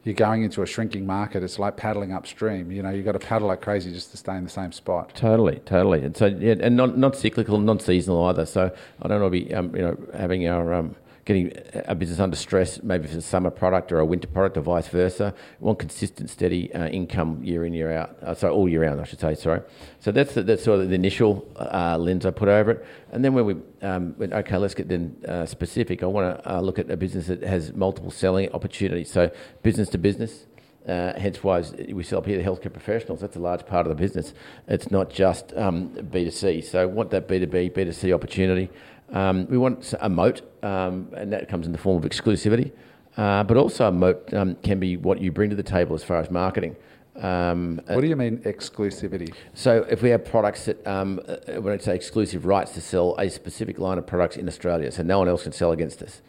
you're 0.05 0.15
going 0.15 0.43
into 0.43 0.63
a 0.63 0.67
shrinking 0.67 1.07
market, 1.07 1.43
it's 1.43 1.59
like 1.59 1.77
paddling 1.77 2.13
upstream. 2.13 2.71
You 2.71 2.83
know, 2.83 2.91
you've 2.91 3.05
got 3.05 3.13
to 3.13 3.19
paddle 3.19 3.49
like 3.49 3.61
crazy 3.61 3.93
just 3.93 4.11
to 4.13 4.17
stay 4.17 4.37
in 4.37 4.45
the 4.45 4.51
same 4.51 4.73
spot. 4.73 5.15
Totally, 5.15 5.61
totally, 5.67 6.03
and 6.05 6.17
so 6.17 6.27
yeah, 6.27 6.55
and 6.61 6.75
not 6.77 6.97
not 6.97 7.17
cyclical, 7.17 7.59
non 7.59 7.81
seasonal 7.81 8.25
either. 8.25 8.47
So 8.47 8.75
I 9.03 9.09
don't 9.09 9.21
want 9.21 9.33
to 9.35 9.45
be 9.45 9.55
um, 9.55 9.77
you 9.77 9.83
know 9.83 9.97
having 10.15 10.49
our 10.49 10.73
um, 10.73 10.97
getting 11.25 11.53
a 11.87 11.95
business 11.95 12.21
under 12.21 12.37
stress, 12.37 12.83
maybe 12.83 13.09
for 13.09 13.19
a 13.19 13.21
summer 13.23 13.51
product 13.51 13.93
or 13.93 13.99
a 13.99 14.05
winter 14.05 14.29
product 14.29 14.57
or 14.57 14.61
vice 14.61 14.89
versa. 14.89 15.35
We 15.59 15.67
want 15.67 15.79
consistent, 15.79 16.29
steady 16.31 16.73
uh, 16.75 16.89
income 16.89 17.43
year 17.43 17.65
in 17.65 17.73
year 17.73 17.93
out. 17.93 18.17
Uh, 18.23 18.35
sorry, 18.35 18.53
all 18.53 18.69
year 18.69 18.83
round, 18.83 19.01
I 19.01 19.05
should 19.05 19.21
say. 19.21 19.35
Sorry. 19.35 19.63
So 20.01 20.13
that's 20.13 20.35
the, 20.35 20.43
that's 20.43 20.65
sort 20.65 20.81
of 20.81 20.89
the 20.89 20.95
initial 20.95 21.47
uh, 21.57 21.97
lens 21.99 22.27
I 22.27 22.31
put 22.31 22.49
over 22.49 22.73
it, 22.73 22.87
and 23.13 23.25
then 23.25 23.33
when 23.33 23.47
we 23.47 23.57
um, 23.83 24.15
went, 24.19 24.33
okay, 24.33 24.57
let's 24.57 24.75
get 24.75 24.89
then 24.89 25.17
uh, 25.27 25.47
specific. 25.47 26.03
I 26.03 26.07
want 26.07 26.39
to 26.39 26.57
uh, 26.57 26.61
look 26.61 26.79
at 26.79 26.91
a 26.91 26.97
business 26.97 27.27
that 27.29 27.43
has 27.43 27.73
multiple 27.73 28.11
selling 28.11 28.51
opportunities. 28.53 29.11
So 29.11 29.31
business 29.63 29.89
to 29.91 29.99
business. 29.99 30.47
Uh, 30.87 31.19
hence 31.19 31.43
why 31.43 31.63
we 31.95 32.03
sell 32.03 32.19
up 32.19 32.27
here 32.27 32.37
the 32.37 32.45
healthcare 32.45 32.71
professionals. 32.71 33.21
That's 33.21 33.37
a 33.37 33.41
large 33.41 33.65
part 33.65 33.87
of 33.87 33.97
the 33.97 34.03
business. 34.03 34.35
It's 34.69 34.91
not 34.91 35.09
just 35.09 35.55
um, 35.57 35.89
B2C. 35.89 36.63
So 36.63 36.87
want 36.87 37.11
that 37.13 37.27
B2B, 37.27 37.73
B2C 37.73 38.15
opportunity. 38.15 38.69
Um, 39.13 39.47
we 39.49 39.59
want 39.59 39.95
a 40.01 40.09
moat, 40.09 40.43
um, 40.63 41.09
and 41.17 41.33
that 41.33 41.49
comes 41.49 41.67
in 41.67 41.73
the 41.73 41.79
form 41.79 42.03
of 42.03 42.09
exclusivity. 42.09 42.73
Uh, 43.17 43.45
but 43.45 43.57
also 43.57 43.87
a 43.87 43.93
moat 43.93 44.33
um, 44.35 44.57
can 44.57 44.81
be 44.81 44.97
what 44.97 45.21
you 45.21 45.31
bring 45.31 45.51
to 45.51 45.57
the 45.57 45.63
table 45.63 45.95
as 45.95 46.03
far 46.03 46.19
as 46.19 46.31
marketing. 46.31 46.75
Um, 47.17 47.81
What 47.87 48.01
do 48.01 48.09
you 48.09 48.17
mean 48.17 48.39
exclusivity? 48.39 49.33
so 49.53 49.87
if 49.89 50.03
we 50.03 50.11
have 50.11 50.25
products 50.25 50.65
that, 50.65 50.85
um, 50.85 51.21
uh, 51.29 51.61
when 51.61 51.73
I 51.73 51.79
say 51.79 51.95
exclusive 51.95 52.45
rights 52.45 52.73
to 52.73 52.81
sell 52.81 53.15
a 53.21 53.31
specific 53.31 53.79
line 53.79 53.99
of 53.99 54.07
products 54.07 54.37
in 54.37 54.49
Australia, 54.49 54.91
so 54.91 55.05
no 55.05 55.21
one 55.21 55.29
else 55.29 55.45
can 55.45 55.53
sell 55.53 55.71
against 55.71 56.03
us. 56.03 56.23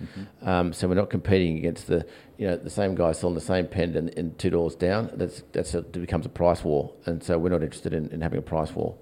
Um, 0.44 0.74
so 0.74 0.88
we're 0.88 0.94
not 0.94 1.10
competing 1.10 1.58
against 1.58 1.88
the, 1.88 2.06
you 2.38 2.46
know, 2.46 2.56
the 2.56 2.70
same 2.70 2.94
guy 2.94 3.14
selling 3.14 3.34
the 3.34 3.42
same 3.42 3.66
pen 3.68 3.96
and, 3.96 4.16
and 4.16 4.38
two 4.38 4.52
doors 4.52 4.76
down. 4.76 5.10
That's 5.16 5.42
that's 5.54 5.74
a, 5.74 5.80
it 5.80 5.92
becomes 5.94 6.28
a 6.28 6.30
price 6.30 6.64
war, 6.64 6.94
and 7.08 7.24
so 7.24 7.40
we're 7.40 7.50
not 7.50 7.64
interested 7.64 7.94
in, 7.96 8.10
in 8.12 8.22
having 8.22 8.38
a 8.38 8.44
price 8.44 8.72
war. 8.76 8.96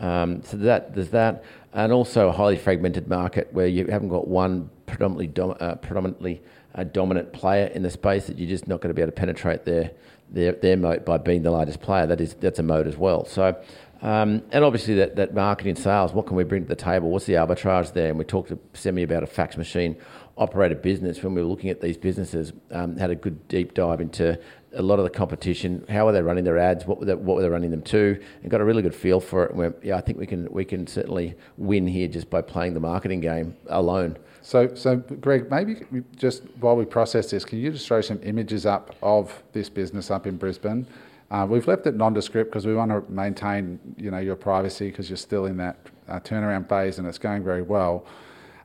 Um, 0.00 0.42
so 0.42 0.56
that 0.56 0.96
there's 0.96 1.10
that, 1.10 1.44
and 1.72 1.92
also 1.92 2.28
a 2.28 2.32
highly 2.32 2.56
fragmented 2.56 3.08
market 3.08 3.52
where 3.52 3.66
you 3.66 3.86
haven't 3.86 4.08
got 4.08 4.28
one 4.28 4.70
predominantly 4.86 5.28
dom- 5.28 5.56
uh, 5.60 5.76
predominantly 5.76 6.42
uh, 6.74 6.84
dominant 6.84 7.32
player 7.32 7.66
in 7.66 7.82
the 7.82 7.90
space 7.90 8.26
that 8.26 8.38
you're 8.38 8.48
just 8.48 8.66
not 8.66 8.80
going 8.80 8.88
to 8.88 8.94
be 8.94 9.02
able 9.02 9.12
to 9.12 9.16
penetrate 9.16 9.64
their 9.64 9.90
their 10.30 10.52
their 10.52 10.76
moat 10.76 11.04
by 11.04 11.18
being 11.18 11.42
the 11.42 11.50
largest 11.50 11.80
player. 11.80 12.06
That 12.06 12.20
is 12.20 12.34
that's 12.34 12.58
a 12.58 12.64
moat 12.64 12.86
as 12.86 12.96
well. 12.96 13.24
So. 13.24 13.60
Um, 14.02 14.42
and 14.50 14.64
obviously, 14.64 14.94
that, 14.94 15.16
that 15.16 15.34
marketing 15.34 15.76
sales, 15.76 16.14
what 16.14 16.26
can 16.26 16.34
we 16.34 16.42
bring 16.42 16.62
to 16.62 16.68
the 16.68 16.74
table? 16.74 17.10
What's 17.10 17.26
the 17.26 17.34
arbitrage 17.34 17.92
there? 17.92 18.08
And 18.08 18.18
we 18.18 18.24
talked 18.24 18.48
to 18.48 18.58
Semi 18.72 19.02
about 19.02 19.22
a 19.22 19.26
fax 19.26 19.58
machine 19.58 19.94
operated 20.38 20.80
business 20.80 21.22
when 21.22 21.34
we 21.34 21.42
were 21.42 21.46
looking 21.46 21.68
at 21.68 21.82
these 21.82 21.98
businesses, 21.98 22.54
um, 22.70 22.96
had 22.96 23.10
a 23.10 23.14
good 23.14 23.46
deep 23.46 23.74
dive 23.74 24.00
into 24.00 24.40
a 24.74 24.82
lot 24.82 24.98
of 24.98 25.04
the 25.04 25.10
competition. 25.10 25.84
How 25.88 26.06
are 26.06 26.12
they 26.12 26.22
running 26.22 26.44
their 26.44 26.58
ads? 26.58 26.86
What 26.86 26.98
were 26.98 27.04
they, 27.04 27.14
what 27.14 27.36
were 27.36 27.42
they 27.42 27.48
running 27.48 27.70
them 27.70 27.82
to? 27.82 28.20
And 28.42 28.50
got 28.50 28.60
a 28.60 28.64
really 28.64 28.82
good 28.82 28.94
feel 28.94 29.20
for 29.20 29.44
it. 29.44 29.54
We're, 29.54 29.74
yeah, 29.82 29.96
I 29.96 30.00
think 30.00 30.18
we 30.18 30.26
can 30.26 30.50
we 30.52 30.64
can 30.64 30.86
certainly 30.86 31.34
win 31.56 31.86
here 31.86 32.08
just 32.08 32.30
by 32.30 32.42
playing 32.42 32.74
the 32.74 32.80
marketing 32.80 33.20
game 33.20 33.56
alone. 33.68 34.16
So, 34.42 34.74
so 34.74 34.96
Greg, 34.96 35.50
maybe 35.50 35.76
just 36.16 36.44
while 36.60 36.76
we 36.76 36.84
process 36.84 37.30
this, 37.30 37.44
can 37.44 37.58
you 37.58 37.70
just 37.70 37.86
throw 37.86 38.00
some 38.00 38.20
images 38.22 38.64
up 38.64 38.96
of 39.02 39.42
this 39.52 39.68
business 39.68 40.10
up 40.10 40.26
in 40.26 40.36
Brisbane? 40.36 40.86
Uh, 41.30 41.46
we've 41.48 41.68
left 41.68 41.86
it 41.86 41.94
nondescript 41.94 42.50
because 42.50 42.66
we 42.66 42.74
want 42.74 42.90
to 42.90 43.12
maintain, 43.12 43.78
you 43.96 44.10
know, 44.10 44.18
your 44.18 44.34
privacy 44.34 44.88
because 44.88 45.08
you're 45.08 45.16
still 45.16 45.46
in 45.46 45.56
that 45.58 45.76
uh, 46.08 46.18
turnaround 46.20 46.68
phase 46.68 46.98
and 46.98 47.06
it's 47.06 47.18
going 47.18 47.44
very 47.44 47.62
well. 47.62 48.04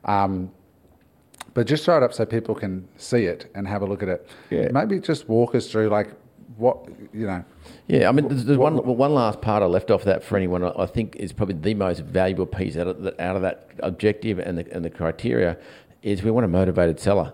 Um, 0.04 0.50
but 1.56 1.66
just 1.66 1.86
throw 1.86 1.96
it 1.96 2.02
up 2.02 2.12
so 2.12 2.26
people 2.26 2.54
can 2.54 2.86
see 2.98 3.24
it 3.24 3.50
and 3.54 3.66
have 3.66 3.80
a 3.80 3.86
look 3.86 4.02
at 4.02 4.10
it. 4.10 4.28
Yeah. 4.50 4.68
Maybe 4.72 5.00
just 5.00 5.26
walk 5.26 5.54
us 5.54 5.70
through 5.70 5.88
like 5.88 6.10
what 6.58 6.86
you 7.14 7.26
know. 7.26 7.42
Yeah, 7.86 8.10
I 8.10 8.12
mean, 8.12 8.28
there's, 8.28 8.44
there's 8.44 8.58
What- 8.58 8.74
one, 8.84 8.98
one 8.98 9.14
last 9.14 9.40
part 9.40 9.62
I 9.62 9.66
left 9.66 9.90
off 9.90 10.04
that 10.04 10.22
for 10.22 10.36
anyone 10.36 10.62
I 10.62 10.84
think 10.84 11.16
is 11.16 11.32
probably 11.32 11.54
the 11.54 11.72
most 11.72 12.00
valuable 12.00 12.44
piece 12.44 12.76
out 12.76 12.88
of, 12.88 13.02
the, 13.02 13.22
out 13.24 13.36
of 13.36 13.42
that 13.42 13.70
objective 13.78 14.38
and 14.38 14.58
the, 14.58 14.70
and 14.70 14.84
the 14.84 14.90
criteria 14.90 15.56
is 16.02 16.22
we 16.22 16.30
want 16.30 16.44
a 16.44 16.48
motivated 16.48 17.00
seller. 17.00 17.32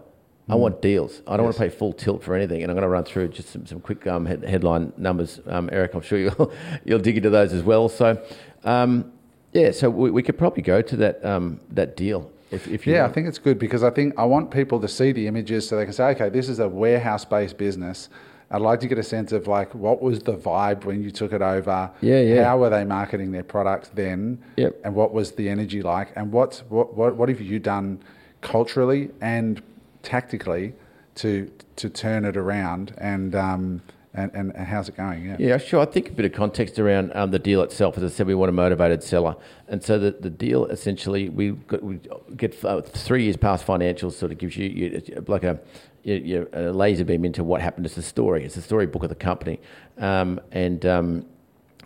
I 0.48 0.54
want 0.54 0.80
deals. 0.80 1.20
I 1.26 1.36
don't 1.36 1.44
want 1.44 1.56
to 1.56 1.62
pay 1.62 1.68
full 1.68 1.92
tilt 1.92 2.22
for 2.22 2.36
anything. 2.36 2.62
And 2.62 2.70
I'm 2.70 2.76
going 2.76 2.82
to 2.82 2.88
run 2.88 3.04
through 3.04 3.28
just 3.28 3.48
some, 3.48 3.66
some 3.66 3.80
quick 3.80 4.06
um, 4.06 4.26
head, 4.26 4.44
headline 4.44 4.92
numbers. 4.96 5.40
Um, 5.46 5.68
Eric, 5.72 5.94
I'm 5.94 6.02
sure 6.02 6.18
you'll, 6.20 6.52
you'll 6.84 7.00
dig 7.00 7.16
into 7.16 7.30
those 7.30 7.52
as 7.52 7.64
well. 7.64 7.88
So, 7.88 8.24
um, 8.62 9.12
yeah, 9.52 9.72
so 9.72 9.90
we, 9.90 10.12
we 10.12 10.22
could 10.22 10.38
probably 10.38 10.62
go 10.62 10.80
to 10.80 10.96
that, 10.96 11.24
um, 11.24 11.58
that 11.70 11.96
deal 11.96 12.30
if, 12.52 12.68
if 12.68 12.86
you 12.86 12.94
Yeah, 12.94 13.06
I 13.06 13.08
think 13.12 13.26
it's 13.26 13.38
good 13.38 13.58
because 13.58 13.82
I 13.82 13.90
think 13.90 14.14
I 14.18 14.24
want 14.24 14.50
people 14.50 14.80
to 14.80 14.88
see 14.88 15.12
the 15.12 15.26
images 15.26 15.68
so 15.68 15.76
they 15.76 15.84
can 15.84 15.92
say, 15.92 16.10
okay, 16.10 16.28
this 16.28 16.48
is 16.48 16.58
a 16.58 16.68
warehouse-based 16.68 17.56
business. 17.56 18.08
I'd 18.50 18.60
like 18.60 18.80
to 18.80 18.86
get 18.86 18.98
a 18.98 19.02
sense 19.02 19.32
of 19.32 19.46
like 19.46 19.74
what 19.74 20.02
was 20.02 20.20
the 20.20 20.34
vibe 20.36 20.84
when 20.84 21.02
you 21.02 21.10
took 21.10 21.32
it 21.32 21.40
over. 21.40 21.90
Yeah, 22.02 22.20
yeah. 22.20 22.44
How 22.44 22.58
were 22.58 22.68
they 22.68 22.84
marketing 22.84 23.32
their 23.32 23.42
products 23.42 23.88
then? 23.94 24.38
Yep. 24.56 24.78
And 24.84 24.94
what 24.94 25.14
was 25.14 25.32
the 25.32 25.48
energy 25.48 25.80
like? 25.80 26.12
And 26.16 26.30
what's 26.30 26.60
what 26.68 26.94
what, 26.94 27.16
what 27.16 27.30
have 27.30 27.40
you 27.40 27.58
done 27.58 28.00
culturally 28.42 29.10
and 29.22 29.62
tactically 30.02 30.74
to 31.14 31.50
to 31.76 31.88
turn 31.88 32.26
it 32.26 32.36
around? 32.36 32.94
And 32.98 33.34
um 33.34 33.82
and, 34.14 34.30
and, 34.34 34.56
how's 34.56 34.88
it 34.88 34.96
going? 34.96 35.24
Yeah. 35.24 35.36
Yeah, 35.38 35.58
sure. 35.58 35.80
I 35.80 35.86
think 35.86 36.10
a 36.10 36.12
bit 36.12 36.26
of 36.26 36.32
context 36.32 36.78
around 36.78 37.12
um, 37.14 37.30
the 37.30 37.38
deal 37.38 37.62
itself. 37.62 37.96
As 37.96 38.04
I 38.04 38.08
said, 38.08 38.26
we 38.26 38.34
want 38.34 38.50
a 38.50 38.52
motivated 38.52 39.02
seller, 39.02 39.36
and 39.68 39.82
so 39.82 39.98
the, 39.98 40.10
the 40.10 40.28
deal 40.28 40.66
essentially 40.66 41.30
we 41.30 41.52
got, 41.52 41.82
we 41.82 41.98
get 42.36 42.62
uh, 42.64 42.82
three 42.82 43.24
years 43.24 43.36
past 43.36 43.66
financials. 43.66 44.12
Sort 44.12 44.30
of 44.32 44.38
gives 44.38 44.56
you, 44.56 44.68
you 44.68 45.24
like 45.28 45.44
a, 45.44 45.58
you, 46.02 46.48
a 46.52 46.72
laser 46.72 47.04
beam 47.04 47.24
into 47.24 47.42
what 47.42 47.62
happened. 47.62 47.86
It's 47.86 47.94
the 47.94 48.02
story. 48.02 48.44
It's 48.44 48.54
the 48.54 48.62
storybook 48.62 49.02
of 49.02 49.08
the 49.08 49.14
company, 49.14 49.60
um, 49.98 50.40
and 50.50 50.84
um, 50.84 51.26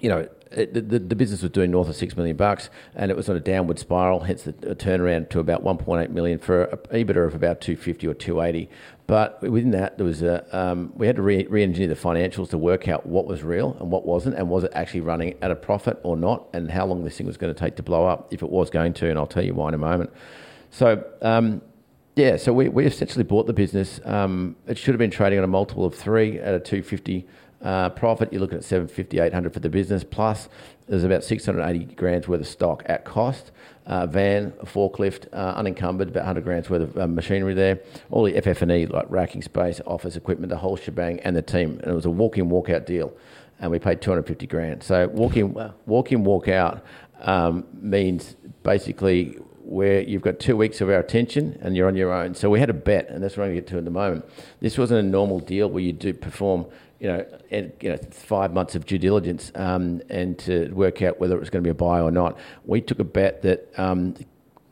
you 0.01 0.09
know. 0.09 0.29
It, 0.53 0.75
the, 0.75 0.99
the 1.01 1.17
business 1.17 1.43
was 1.43 1.51
doing 1.51 1.73
north 1.73 1.89
of 1.89 1.97
six 1.97 2.17
million 2.17 2.37
bucks, 2.37 2.71
and 2.95 3.11
it 3.11 3.17
was 3.17 3.29
on 3.29 3.37
a 3.37 3.41
downward 3.41 3.79
spiral. 3.79 4.21
Hence 4.21 4.45
the 4.45 4.53
turnaround 4.53 5.29
to 5.31 5.41
about 5.41 5.63
one 5.63 5.77
point 5.77 6.03
eight 6.03 6.11
million 6.11 6.39
for 6.39 6.65
a 6.65 6.77
EBITDA 6.77 7.27
of 7.27 7.35
about 7.35 7.61
two 7.61 7.77
fifty 7.77 8.07
or 8.07 8.15
two 8.15 8.41
eighty. 8.41 8.69
But 9.07 9.43
within 9.43 9.73
that, 9.73 9.99
there 9.99 10.07
was 10.07 10.23
a 10.23 10.47
um, 10.57 10.93
we 10.95 11.07
had 11.07 11.17
to 11.17 11.23
re- 11.23 11.47
re-engineer 11.47 11.89
the 11.89 11.95
financials 11.95 12.51
to 12.51 12.59
work 12.59 12.87
out 12.87 13.07
what 13.07 13.27
was 13.27 13.43
real 13.43 13.77
and 13.81 13.91
what 13.91 14.07
wasn't, 14.07 14.37
and 14.37 14.49
was 14.49 14.65
it 14.65 14.73
actually 14.75 15.01
running 15.01 15.35
at 15.43 15.51
a 15.51 15.57
profit 15.57 15.99
or 16.03 16.17
not, 16.17 16.47
and 16.53 16.71
how 16.71 16.87
long 16.87 17.05
this 17.05 17.17
thing 17.17 17.27
was 17.27 17.37
going 17.37 17.53
to 17.53 17.59
take 17.59 17.77
to 17.77 17.83
blow 17.83 18.07
up 18.07 18.33
if 18.33 18.43
it 18.43 18.51
was 18.51 18.71
going 18.71 18.93
to, 18.95 19.11
and 19.11 19.19
I'll 19.19 19.27
tell 19.27 19.45
you 19.45 19.55
why 19.55 19.69
in 19.69 19.75
a 19.75 19.79
moment. 19.79 20.11
So. 20.71 21.05
Um, 21.23 21.63
yeah, 22.17 22.39
so 22.39 22.51
we, 22.51 22.71
we 22.71 22.87
essentially 22.87 23.25
bought 23.25 23.47
the 23.47 23.53
business. 23.53 24.01
Um, 24.07 24.57
it 24.67 24.79
should 24.79 24.95
have 24.95 24.99
been 24.99 25.11
trading 25.11 25.39
on 25.39 25.45
a 25.45 25.49
multiple 25.49 25.85
of 25.85 25.95
three 25.95 26.39
at 26.39 26.55
a 26.55 26.59
250 26.59 27.27
uh, 27.63 27.91
profit. 27.91 28.33
You're 28.33 28.41
looking 28.41 28.59
at 28.59 28.65
750, 28.65 29.19
800 29.19 29.53
for 29.53 29.61
the 29.61 29.69
business. 29.69 30.05
Plus, 30.05 30.49
there's 30.89 31.05
about 31.05 31.25
680 31.25 31.95
grand's 31.95 32.29
worth 32.29 32.41
of 32.41 32.47
stock 32.47 32.83
at 32.87 33.05
cost. 33.05 33.51
Uh, 33.87 34.07
van, 34.07 34.51
forklift, 34.65 35.33
uh, 35.33 35.55
unencumbered, 35.57 36.09
about 36.09 36.21
100 36.21 36.45
grand's 36.45 36.69
worth 36.69 36.83
of 36.83 36.99
uh, 36.99 37.07
machinery 37.07 37.55
there. 37.55 37.81
All 38.11 38.25
the 38.25 38.41
FF&E, 38.41 38.87
like 38.87 39.07
racking 39.09 39.43
space, 39.43 39.81
office 39.87 40.17
equipment, 40.17 40.51
the 40.51 40.57
whole 40.57 40.77
shebang, 40.77 41.21
and 41.21 41.37
the 41.37 41.43
team. 41.43 41.79
And 41.83 41.93
it 41.93 41.95
was 41.95 42.07
a 42.07 42.11
walk-in, 42.11 42.49
walk-out 42.49 42.87
deal. 42.87 43.13
And 43.61 43.71
we 43.71 43.79
paid 43.79 44.03
250 44.03 44.47
grand. 44.49 44.83
So 44.83 45.07
walk-in, 45.09 45.57
walk-in, 45.87 46.25
walk-out 46.25 46.85
um, 47.21 47.65
means 47.81 48.37
basically 48.63 49.39
where 49.67 50.01
you've 50.01 50.23
got 50.23 50.39
two 50.39 50.57
weeks 50.57 50.81
of 50.81 50.89
our 50.89 51.01
attention 51.01 51.59
and 51.61 51.77
you're 51.77 51.89
on 51.89 51.97
your 51.97 52.13
own. 52.13 52.35
So 52.35 52.49
we 52.49 52.61
had 52.61 52.71
a 52.71 52.75
bet, 52.75 53.09
and 53.09 53.23
that's 53.23 53.37
what 53.37 53.45
I'm 53.45 53.51
going 53.51 53.57
to 53.57 53.61
get 53.63 53.71
to 53.71 53.79
in 53.79 53.85
the 53.85 53.91
moment. 53.91 54.25
This 54.61 54.79
wasn't 54.79 55.01
a 55.01 55.09
normal 55.09 55.41
deal 55.41 55.69
where 55.69 55.83
you 55.83 55.93
do 55.93 56.15
perform, 56.15 56.67
you 57.01 57.09
know, 57.09 57.27
and, 57.51 57.73
you 57.81 57.91
know, 57.91 57.99
five 58.11 58.53
months 58.53 58.75
of 58.75 58.87
due 58.87 58.99
diligence 58.99 59.53
um, 59.55 60.01
and 60.09 60.39
to 60.41 60.69
work 60.73 61.03
out 61.03 61.21
whether 61.21 61.37
it 61.37 61.41
was 61.41 61.51
going 61.51 61.63
to 61.63 61.67
be 61.67 61.71
a 61.71 61.75
buy 61.75 62.01
or 62.01 62.11
not. 62.11 62.39
We 62.65 62.81
took 62.81 62.99
a 62.99 63.05
bet 63.05 63.43
that. 63.43 63.73
Um, 63.79 64.15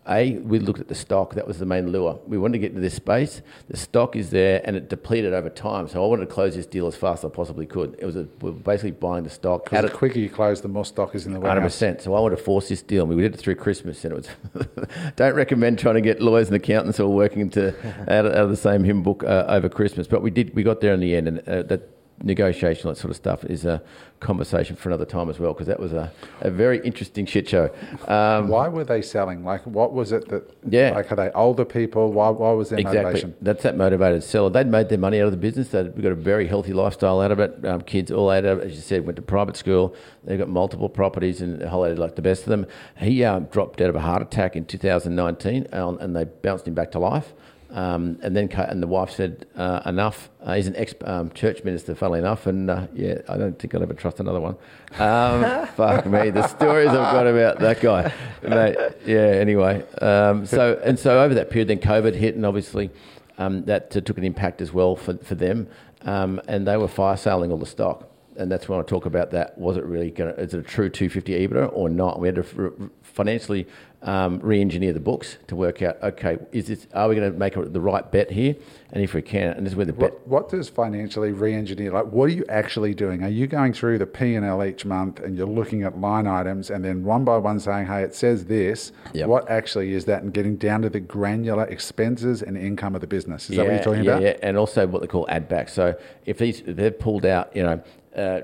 a, 0.06 0.36
we 0.38 0.58
looked 0.58 0.80
at 0.80 0.88
the 0.88 0.94
stock. 0.94 1.34
That 1.34 1.46
was 1.46 1.58
the 1.58 1.66
main 1.66 1.90
lure. 1.90 2.20
We 2.26 2.36
wanted 2.36 2.52
to 2.54 2.58
get 2.58 2.70
into 2.70 2.80
this 2.80 2.94
space. 2.94 3.40
The 3.68 3.76
stock 3.76 4.16
is 4.16 4.30
there, 4.30 4.60
and 4.64 4.76
it 4.76 4.88
depleted 4.88 5.32
over 5.32 5.48
time. 5.48 5.88
So 5.88 6.04
I 6.04 6.06
wanted 6.06 6.26
to 6.26 6.32
close 6.32 6.54
this 6.54 6.66
deal 6.66 6.86
as 6.86 6.94
fast 6.94 7.24
as 7.24 7.30
I 7.30 7.34
possibly 7.34 7.66
could. 7.66 7.96
It 7.98 8.04
was 8.04 8.16
a, 8.16 8.28
we 8.40 8.50
were 8.50 8.52
basically 8.52 8.90
buying 8.90 9.24
the 9.24 9.30
stock 9.30 9.64
Because 9.64 9.90
the 9.90 9.96
quicker 9.96 10.18
you 10.18 10.28
close, 10.28 10.60
the 10.60 10.68
more 10.68 10.84
stock 10.84 11.14
is 11.14 11.26
in 11.26 11.32
the 11.32 11.40
warehouse. 11.40 11.56
Hundred 11.56 11.68
percent. 11.68 12.02
So 12.02 12.14
I 12.14 12.20
wanted 12.20 12.36
to 12.36 12.42
force 12.42 12.68
this 12.68 12.82
deal. 12.82 13.04
and 13.04 13.16
We 13.16 13.22
did 13.22 13.34
it 13.34 13.38
through 13.38 13.54
Christmas, 13.54 14.04
and 14.04 14.12
it 14.12 14.16
was. 14.16 14.76
don't 15.16 15.34
recommend 15.34 15.78
trying 15.78 15.94
to 15.94 16.02
get 16.02 16.20
lawyers 16.20 16.48
and 16.48 16.56
accountants 16.56 17.00
all 17.00 17.12
working 17.12 17.48
to 17.50 17.68
out, 18.02 18.26
of, 18.26 18.32
out 18.32 18.44
of 18.44 18.50
the 18.50 18.56
same 18.56 18.84
hymn 18.84 19.02
book 19.02 19.24
uh, 19.24 19.46
over 19.48 19.68
Christmas. 19.68 20.06
But 20.06 20.20
we 20.20 20.30
did. 20.30 20.54
We 20.54 20.62
got 20.62 20.82
there 20.82 20.92
in 20.92 21.00
the 21.00 21.16
end, 21.16 21.28
and 21.28 21.48
uh, 21.48 21.62
that 21.62 21.93
negotiation, 22.22 22.88
that 22.88 22.96
sort 22.96 23.10
of 23.10 23.16
stuff, 23.16 23.44
is 23.44 23.64
a 23.64 23.82
conversation 24.20 24.74
for 24.76 24.88
another 24.88 25.04
time 25.04 25.28
as 25.28 25.38
well, 25.38 25.52
because 25.52 25.66
that 25.66 25.78
was 25.80 25.92
a, 25.92 26.10
a 26.40 26.50
very 26.50 26.78
interesting 26.80 27.26
shit 27.26 27.48
show. 27.48 27.70
Um, 28.08 28.48
Why 28.48 28.68
were 28.68 28.84
they 28.84 29.02
selling? 29.02 29.44
Like, 29.44 29.66
what 29.66 29.92
was 29.92 30.12
it 30.12 30.28
that? 30.28 30.50
Yeah. 30.68 30.92
Like, 30.94 31.12
are 31.12 31.16
they 31.16 31.30
older 31.32 31.64
people? 31.64 32.12
Why? 32.12 32.30
Why 32.30 32.52
was 32.52 32.70
their 32.70 32.78
Exactly. 32.78 33.02
motivation? 33.02 33.34
That's 33.42 33.62
that 33.64 33.76
motivated 33.76 34.22
seller. 34.22 34.50
They'd 34.50 34.66
made 34.66 34.88
their 34.88 34.98
money 34.98 35.20
out 35.20 35.26
of 35.26 35.32
the 35.32 35.36
business. 35.36 35.68
They'd 35.68 35.94
got 36.00 36.12
a 36.12 36.14
very 36.14 36.46
healthy 36.46 36.72
lifestyle 36.72 37.20
out 37.20 37.32
of 37.32 37.40
it. 37.40 37.64
Um, 37.64 37.82
kids 37.82 38.10
all 38.10 38.30
out 38.30 38.44
of 38.44 38.60
it. 38.60 38.68
As 38.68 38.74
you 38.76 38.80
said, 38.80 39.04
went 39.04 39.16
to 39.16 39.22
private 39.22 39.56
school. 39.56 39.94
They've 40.24 40.38
got 40.38 40.48
multiple 40.48 40.88
properties 40.88 41.40
and 41.42 41.62
holidays 41.62 41.98
like 41.98 42.16
the 42.16 42.22
best 42.22 42.42
of 42.44 42.48
them. 42.48 42.66
He 42.96 43.24
um, 43.24 43.44
dropped 43.46 43.80
out 43.80 43.90
of 43.90 43.96
a 43.96 44.00
heart 44.00 44.22
attack 44.22 44.56
in 44.56 44.64
2019 44.64 45.66
um, 45.72 45.98
and 45.98 46.16
they 46.16 46.24
bounced 46.24 46.66
him 46.66 46.74
back 46.74 46.92
to 46.92 46.98
life. 46.98 47.34
Um, 47.74 48.20
and 48.22 48.36
then 48.36 48.48
and 48.52 48.80
the 48.80 48.86
wife 48.86 49.10
said, 49.10 49.46
uh, 49.56 49.80
enough. 49.84 50.30
Uh, 50.40 50.54
he's 50.54 50.68
an 50.68 50.76
ex 50.76 50.94
um, 51.04 51.30
church 51.32 51.64
minister, 51.64 51.96
funnily 51.96 52.20
enough. 52.20 52.46
And 52.46 52.70
uh, 52.70 52.86
yeah, 52.94 53.18
I 53.28 53.36
don't 53.36 53.58
think 53.58 53.74
I'll 53.74 53.82
ever 53.82 53.94
trust 53.94 54.20
another 54.20 54.40
one. 54.40 54.56
Um, 54.96 55.66
fuck 55.76 56.06
me. 56.06 56.30
The 56.30 56.46
stories 56.46 56.88
I've 56.88 57.12
got 57.12 57.26
about 57.26 57.58
that 57.58 57.80
guy. 57.80 58.12
Mate, 58.42 58.76
yeah, 59.04 59.18
anyway. 59.18 59.84
Um, 60.00 60.46
so, 60.46 60.80
and 60.84 60.96
so 60.96 61.20
over 61.20 61.34
that 61.34 61.50
period, 61.50 61.66
then 61.66 61.80
COVID 61.80 62.14
hit, 62.14 62.36
and 62.36 62.46
obviously 62.46 62.92
um, 63.38 63.64
that 63.64 63.96
uh, 63.96 64.00
took 64.00 64.18
an 64.18 64.24
impact 64.24 64.60
as 64.60 64.72
well 64.72 64.94
for, 64.94 65.16
for 65.18 65.34
them. 65.34 65.66
Um, 66.02 66.40
and 66.46 66.68
they 66.68 66.76
were 66.76 66.88
fire 66.88 67.16
selling 67.16 67.50
all 67.50 67.58
the 67.58 67.66
stock. 67.66 68.08
And 68.36 68.50
that's 68.50 68.68
when 68.68 68.78
I 68.78 68.82
talk 68.82 69.06
about 69.06 69.32
that. 69.32 69.58
Was 69.58 69.76
it 69.76 69.84
really 69.84 70.10
going 70.12 70.32
to, 70.32 70.40
is 70.40 70.54
it 70.54 70.60
a 70.60 70.62
true 70.62 70.90
250 70.90 71.48
EBITDA 71.48 71.70
or 71.72 71.88
not? 71.88 72.20
We 72.20 72.28
had 72.28 72.36
to 72.36 72.90
financially 73.02 73.66
um, 74.05 74.38
re 74.40 74.61
engineer 74.61 74.92
the 74.92 75.00
books 75.00 75.38
to 75.46 75.57
work 75.57 75.82
out, 75.82 76.00
okay, 76.02 76.38
is 76.52 76.66
this, 76.66 76.86
are 76.92 77.09
we 77.09 77.16
going 77.16 77.32
to 77.32 77.38
make 77.38 77.55
the 77.55 77.80
right 77.80 78.11
bet 78.12 78.30
here? 78.30 78.55
And 78.92 79.02
if 79.02 79.12
we 79.12 79.22
can, 79.22 79.55
and 79.55 79.66
this 79.66 79.72
is 79.72 79.76
where 79.76 79.86
the 79.86 79.92
bet. 79.92 80.12
What, 80.12 80.28
what 80.28 80.48
does 80.50 80.68
financially 80.68 81.32
re-engineer? 81.32 81.90
Like, 81.90 82.07
what 82.07 82.26
are 82.26 82.32
you 82.32 82.44
actually 82.48 82.94
doing? 82.94 83.24
Are 83.24 83.28
you 83.28 83.48
going 83.48 83.72
through 83.72 83.98
the 83.98 84.07
P 84.07 84.36
and 84.36 84.46
L 84.46 84.62
each 84.62 84.84
month, 84.84 85.18
and 85.18 85.36
you're 85.36 85.48
looking 85.48 85.82
at 85.82 85.98
line 85.98 86.28
items, 86.28 86.70
and 86.70 86.84
then 86.84 87.02
one 87.02 87.24
by 87.24 87.38
one 87.38 87.59
saying, 87.59 87.86
"Hey, 87.86 88.02
it 88.02 88.14
says 88.14 88.44
this." 88.44 88.92
Yep. 89.12 89.28
What 89.28 89.50
actually 89.50 89.94
is 89.94 90.05
that? 90.05 90.22
And 90.22 90.32
getting 90.32 90.57
down 90.57 90.82
to 90.82 90.90
the 90.90 91.00
granular 91.00 91.64
expenses 91.64 92.42
and 92.42 92.57
income 92.57 92.94
of 92.94 93.00
the 93.00 93.09
business. 93.09 93.50
Is 93.50 93.57
that 93.57 93.66
what 93.66 93.72
you're 93.74 93.82
talking 93.82 94.05
yeah, 94.05 94.11
about? 94.12 94.22
Yeah, 94.22 94.36
and 94.42 94.57
also 94.57 94.86
what 94.86 95.00
they 95.00 95.09
call 95.09 95.26
add 95.28 95.48
back. 95.48 95.70
So 95.70 95.98
if 96.24 96.38
these 96.38 96.61
if 96.61 96.76
they've 96.76 96.96
pulled 96.96 97.26
out, 97.26 97.57
you 97.57 97.64
know, 97.64 97.82
uh, 98.14 98.42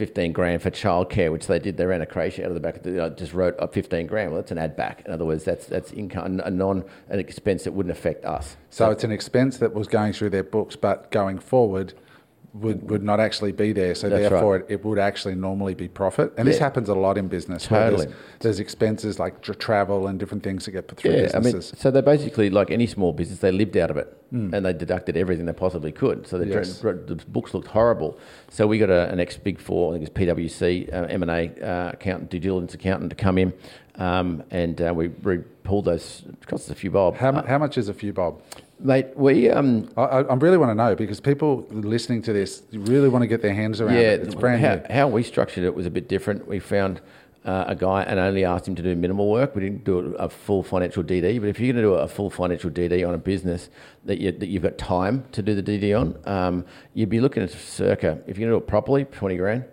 fifteen 0.00 0.32
grand 0.32 0.62
for 0.62 0.70
childcare, 0.70 1.30
which 1.30 1.46
they 1.46 1.58
did, 1.58 1.76
they 1.76 1.84
ran 1.84 2.00
a 2.00 2.06
Croatia 2.06 2.44
out 2.44 2.48
of 2.48 2.54
the 2.54 2.60
back. 2.60 2.76
Of 2.76 2.82
the, 2.84 3.04
uh, 3.04 3.10
just 3.10 3.34
wrote 3.34 3.58
up 3.60 3.74
fifteen 3.74 4.06
grand. 4.06 4.30
Well, 4.30 4.40
that's 4.40 4.50
an 4.50 4.58
add 4.58 4.74
back. 4.74 5.02
In 5.06 5.12
other 5.12 5.26
words, 5.26 5.44
that's 5.44 5.66
that's 5.66 5.92
income, 5.92 6.40
a 6.42 6.50
non 6.50 6.84
an 7.10 7.20
expense 7.20 7.64
that 7.64 7.72
wouldn't 7.72 7.96
affect 7.96 8.24
us. 8.24 8.56
So 8.70 8.90
it's 8.90 9.04
an 9.04 9.12
expense 9.12 9.58
that 9.58 9.74
was 9.74 9.86
going 9.86 10.14
through 10.14 10.30
their 10.30 10.42
books, 10.42 10.74
but 10.74 11.10
going 11.10 11.38
forward 11.38 11.92
would, 12.52 12.90
would 12.90 13.02
not 13.02 13.20
actually 13.20 13.52
be 13.52 13.72
there. 13.72 13.94
So 13.94 14.08
That's 14.08 14.28
therefore, 14.28 14.56
right. 14.58 14.64
it, 14.68 14.74
it 14.74 14.84
would 14.84 14.98
actually 14.98 15.34
normally 15.34 15.74
be 15.74 15.88
profit. 15.88 16.32
And 16.36 16.48
this 16.48 16.58
happens 16.58 16.88
a 16.88 16.94
lot 16.94 17.16
in 17.16 17.28
business. 17.28 17.66
Totally. 17.66 18.06
There's, 18.06 18.16
there's 18.40 18.60
expenses 18.60 19.18
like 19.18 19.40
tr- 19.40 19.52
travel 19.52 20.06
and 20.08 20.18
different 20.18 20.42
things 20.42 20.64
that 20.64 20.72
get 20.72 20.88
put 20.88 20.98
through 20.98 21.12
Yeah, 21.12 21.30
I 21.32 21.36
mean, 21.36 21.42
businesses. 21.44 21.78
so 21.78 21.90
they 21.90 22.00
basically, 22.00 22.50
like 22.50 22.70
any 22.70 22.86
small 22.86 23.12
business, 23.12 23.38
they 23.38 23.52
lived 23.52 23.76
out 23.76 23.90
of 23.90 23.96
it 23.96 24.16
and 24.32 24.64
they 24.64 24.72
deducted 24.72 25.16
everything 25.16 25.46
they 25.46 25.52
possibly 25.52 25.90
could. 25.90 26.24
So 26.26 26.38
the. 26.38 26.46
Yes. 26.46 26.78
the 26.78 27.20
books 27.28 27.52
looked 27.52 27.66
horrible. 27.66 28.16
So 28.48 28.66
we 28.66 28.78
got 28.78 28.90
a, 28.90 29.10
an 29.10 29.18
ex 29.18 29.36
Big 29.36 29.58
Four, 29.58 29.92
I 29.92 29.98
think 29.98 30.08
it's 30.08 30.18
PwC, 30.18 30.92
uh, 30.92 31.06
M&A 31.06 31.48
uh, 31.60 31.90
accountant, 31.92 32.30
due 32.30 32.38
diligence 32.38 32.74
accountant 32.74 33.10
to 33.10 33.16
come 33.16 33.38
in 33.38 33.52
um, 34.00 34.42
and 34.50 34.80
uh, 34.80 34.92
we, 34.94 35.08
we 35.08 35.38
pulled 35.62 35.84
those, 35.84 36.22
it 36.26 36.46
cost 36.46 36.64
us 36.64 36.70
a 36.70 36.74
few 36.74 36.90
bob. 36.90 37.16
how, 37.16 37.32
mu- 37.32 37.42
how 37.46 37.58
much 37.58 37.76
is 37.76 37.88
a 37.88 37.94
few 37.94 38.12
bob? 38.12 38.40
Mate, 38.82 39.08
we, 39.14 39.50
um, 39.50 39.90
I, 39.96 40.02
I 40.02 40.34
really 40.34 40.56
want 40.56 40.70
to 40.70 40.74
know 40.74 40.96
because 40.96 41.20
people 41.20 41.66
listening 41.70 42.22
to 42.22 42.32
this 42.32 42.62
really 42.72 43.10
want 43.10 43.22
to 43.22 43.26
get 43.26 43.42
their 43.42 43.54
hands 43.54 43.80
around 43.80 43.96
yeah, 43.96 44.12
it. 44.12 44.20
It's 44.20 44.34
brand 44.34 44.62
how, 44.62 44.76
new. 44.76 44.82
how 44.90 45.08
we 45.08 45.22
structured 45.22 45.64
it 45.64 45.74
was 45.74 45.84
a 45.84 45.90
bit 45.90 46.08
different. 46.08 46.48
We 46.48 46.60
found 46.60 47.02
uh, 47.44 47.64
a 47.66 47.74
guy 47.74 48.02
and 48.04 48.18
only 48.18 48.44
asked 48.44 48.66
him 48.66 48.74
to 48.76 48.82
do 48.82 48.94
minimal 48.96 49.30
work. 49.30 49.54
We 49.54 49.62
didn't 49.62 49.84
do 49.84 50.14
a 50.14 50.30
full 50.30 50.62
financial 50.62 51.02
DD. 51.02 51.40
But 51.40 51.48
if 51.48 51.60
you're 51.60 51.72
going 51.72 51.82
to 51.82 51.90
do 51.90 51.94
a 51.94 52.08
full 52.08 52.30
financial 52.30 52.70
DD 52.70 53.06
on 53.06 53.12
a 53.12 53.18
business 53.18 53.68
that, 54.06 54.18
you, 54.18 54.32
that 54.32 54.46
you've 54.46 54.62
got 54.62 54.78
time 54.78 55.24
to 55.32 55.42
do 55.42 55.60
the 55.60 55.62
DD 55.62 55.98
on, 55.98 56.18
um, 56.24 56.64
you'd 56.94 57.10
be 57.10 57.20
looking 57.20 57.42
at 57.42 57.50
circa, 57.50 58.18
if 58.26 58.38
you're 58.38 58.48
going 58.48 58.60
to 58.60 58.60
do 58.60 58.64
it 58.64 58.66
properly, 58.66 59.04
20 59.04 59.36
grand. 59.36 59.64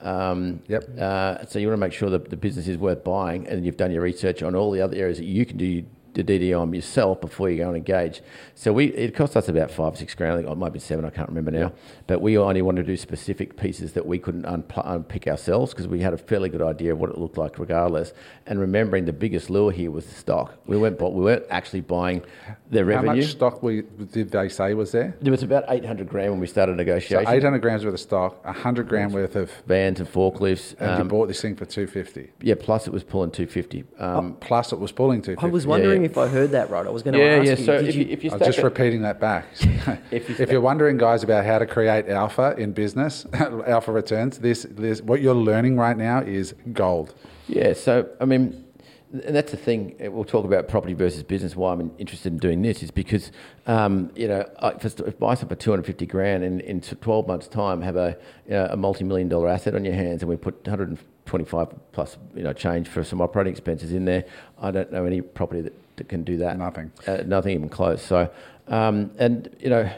Um, 0.00 0.62
Yep. 0.68 0.98
Uh, 0.98 1.46
so 1.46 1.58
you 1.58 1.66
want 1.68 1.78
to 1.78 1.80
make 1.80 1.92
sure 1.92 2.10
that 2.10 2.28
the 2.28 2.36
business 2.36 2.68
is 2.68 2.76
worth 2.76 3.04
buying 3.04 3.46
and 3.46 3.64
you've 3.64 3.78
done 3.78 3.90
your 3.90 4.02
research 4.02 4.42
on 4.42 4.54
all 4.54 4.70
the 4.70 4.82
other 4.82 4.96
areas 4.96 5.18
that 5.18 5.24
you 5.24 5.46
can 5.46 5.56
do 5.56 5.84
the 6.14 6.24
DD 6.24 6.54
yourself 6.74 7.20
before 7.20 7.50
you 7.50 7.58
go 7.58 7.68
and 7.68 7.76
engage. 7.76 8.22
So 8.54 8.72
we 8.72 8.86
it 8.86 9.14
cost 9.14 9.36
us 9.36 9.48
about 9.48 9.70
five 9.70 9.96
six 9.96 10.14
grand. 10.14 10.32
I 10.34 10.36
think 10.38 10.48
it 10.50 10.56
might 10.56 10.72
be 10.72 10.78
seven. 10.78 11.04
I 11.04 11.10
can't 11.10 11.28
remember 11.28 11.50
now. 11.50 11.72
But 12.06 12.20
we 12.20 12.38
only 12.38 12.62
wanted 12.62 12.82
to 12.86 12.92
do 12.92 12.96
specific 12.96 13.56
pieces 13.56 13.92
that 13.92 14.06
we 14.06 14.18
couldn't 14.18 14.44
unpl- 14.44 14.82
unpick 14.84 15.26
ourselves 15.26 15.72
because 15.72 15.88
we 15.88 16.00
had 16.00 16.12
a 16.14 16.18
fairly 16.18 16.48
good 16.48 16.62
idea 16.62 16.92
of 16.92 16.98
what 16.98 17.10
it 17.10 17.18
looked 17.18 17.36
like 17.38 17.58
regardless. 17.58 18.12
And 18.46 18.60
remembering 18.60 19.04
the 19.06 19.12
biggest 19.12 19.50
lure 19.50 19.72
here 19.72 19.90
was 19.90 20.06
the 20.06 20.14
stock. 20.14 20.54
We 20.66 20.76
weren't 20.76 20.98
bu- 20.98 21.08
we 21.08 21.24
weren't 21.24 21.44
actually 21.50 21.80
buying 21.82 22.22
their 22.70 22.84
How 22.84 22.90
revenue. 23.02 23.22
much 23.22 23.30
stock 23.30 23.62
we, 23.62 23.82
did 24.12 24.30
they 24.30 24.48
say 24.48 24.74
was 24.74 24.92
there? 24.92 25.16
There 25.20 25.30
was 25.30 25.42
about 25.42 25.64
800 25.68 26.08
grand 26.08 26.30
when 26.32 26.40
we 26.40 26.46
started 26.46 26.74
So 27.02 27.20
800 27.20 27.60
grams 27.60 27.84
worth 27.84 27.94
of 27.94 28.00
stock, 28.00 28.44
100 28.44 28.88
grand 28.88 29.12
worth 29.12 29.36
of, 29.36 29.50
vans 29.66 30.00
and 30.00 30.08
forklifts. 30.08 30.74
and 30.78 30.96
you 30.96 31.02
Um, 31.02 31.08
bought 31.08 31.28
this 31.28 31.40
thing 31.40 31.56
for 31.56 31.64
250. 31.64 32.30
yeah, 32.42 32.54
plus 32.58 32.86
it 32.86 32.92
was 32.92 33.02
pulling 33.04 33.30
250. 33.30 33.84
Um, 33.98 34.36
Plus 34.40 34.72
it 34.72 34.78
was 34.78 34.92
pulling 34.92 35.22
250. 35.22 35.46
I 35.46 35.50
was 35.50 35.66
wondering 35.66 36.02
yeah. 36.02 36.03
If 36.04 36.18
I 36.18 36.28
heard 36.28 36.50
that 36.52 36.70
right. 36.70 36.86
I 36.86 36.90
was 36.90 37.02
going 37.02 37.14
to 37.14 37.20
yeah, 37.20 37.36
ask 37.36 37.44
yeah. 37.46 37.56
you. 37.56 37.64
So 37.64 37.72
if 37.74 37.94
you, 37.94 38.04
you, 38.04 38.12
if 38.12 38.24
you 38.24 38.30
I'm 38.30 38.38
just 38.38 38.58
it- 38.58 38.64
repeating 38.64 39.02
that 39.02 39.20
back. 39.20 39.46
If 40.10 40.28
you 40.28 40.36
if 40.38 40.50
you're 40.50 40.60
wondering, 40.60 40.96
guys, 40.96 41.22
about 41.22 41.44
how 41.44 41.58
to 41.58 41.66
create 41.66 42.08
alpha 42.08 42.54
in 42.56 42.72
business, 42.72 43.26
alpha 43.34 43.92
returns, 43.92 44.38
this, 44.38 44.66
this 44.70 45.02
what 45.02 45.20
you're 45.20 45.34
learning 45.34 45.76
right 45.76 45.96
now 45.96 46.20
is 46.20 46.54
gold. 46.72 47.14
Yeah, 47.48 47.72
so 47.74 48.08
I 48.20 48.24
mean, 48.24 48.64
and 49.12 49.36
that's 49.36 49.50
the 49.52 49.56
thing. 49.56 49.94
uh, 50.04 50.10
We'll 50.10 50.24
talk 50.24 50.44
about 50.44 50.66
property 50.68 50.94
versus 50.94 51.22
business. 51.22 51.54
Why 51.54 51.72
I'm 51.72 51.92
interested 51.98 52.32
in 52.32 52.38
doing 52.38 52.62
this 52.62 52.82
is 52.82 52.90
because, 52.90 53.30
um, 53.66 54.10
you 54.16 54.26
know, 54.26 54.40
if 54.62 55.00
I 55.00 55.04
if 55.06 55.18
buy 55.18 55.34
something 55.34 55.56
for 55.56 55.62
250 55.62 56.06
grand 56.06 56.42
and 56.42 56.60
in 56.60 56.80
12 56.80 57.26
months' 57.28 57.46
time 57.46 57.80
have 57.82 57.96
a, 57.96 58.16
you 58.46 58.52
know, 58.54 58.66
a 58.70 58.76
multi-million 58.76 59.28
dollar 59.28 59.48
asset 59.48 59.74
on 59.74 59.84
your 59.84 59.94
hands 59.94 60.22
and 60.22 60.28
we 60.28 60.36
put 60.36 60.54
125 60.66 61.68
plus, 61.92 62.16
you 62.34 62.42
know, 62.42 62.52
change 62.52 62.88
for 62.88 63.04
some 63.04 63.20
operating 63.20 63.52
expenses 63.52 63.92
in 63.92 64.04
there, 64.04 64.24
I 64.60 64.70
don't 64.70 64.90
know 64.90 65.04
any 65.04 65.20
property 65.20 65.60
that, 65.60 65.74
that 65.96 66.08
can 66.08 66.24
do 66.24 66.38
that. 66.38 66.58
Nothing. 66.58 66.92
Uh, 67.06 67.18
nothing 67.26 67.52
even 67.52 67.68
close. 67.68 68.02
So, 68.02 68.30
um, 68.68 69.10
and 69.18 69.54
you 69.60 69.70
know, 69.70 69.90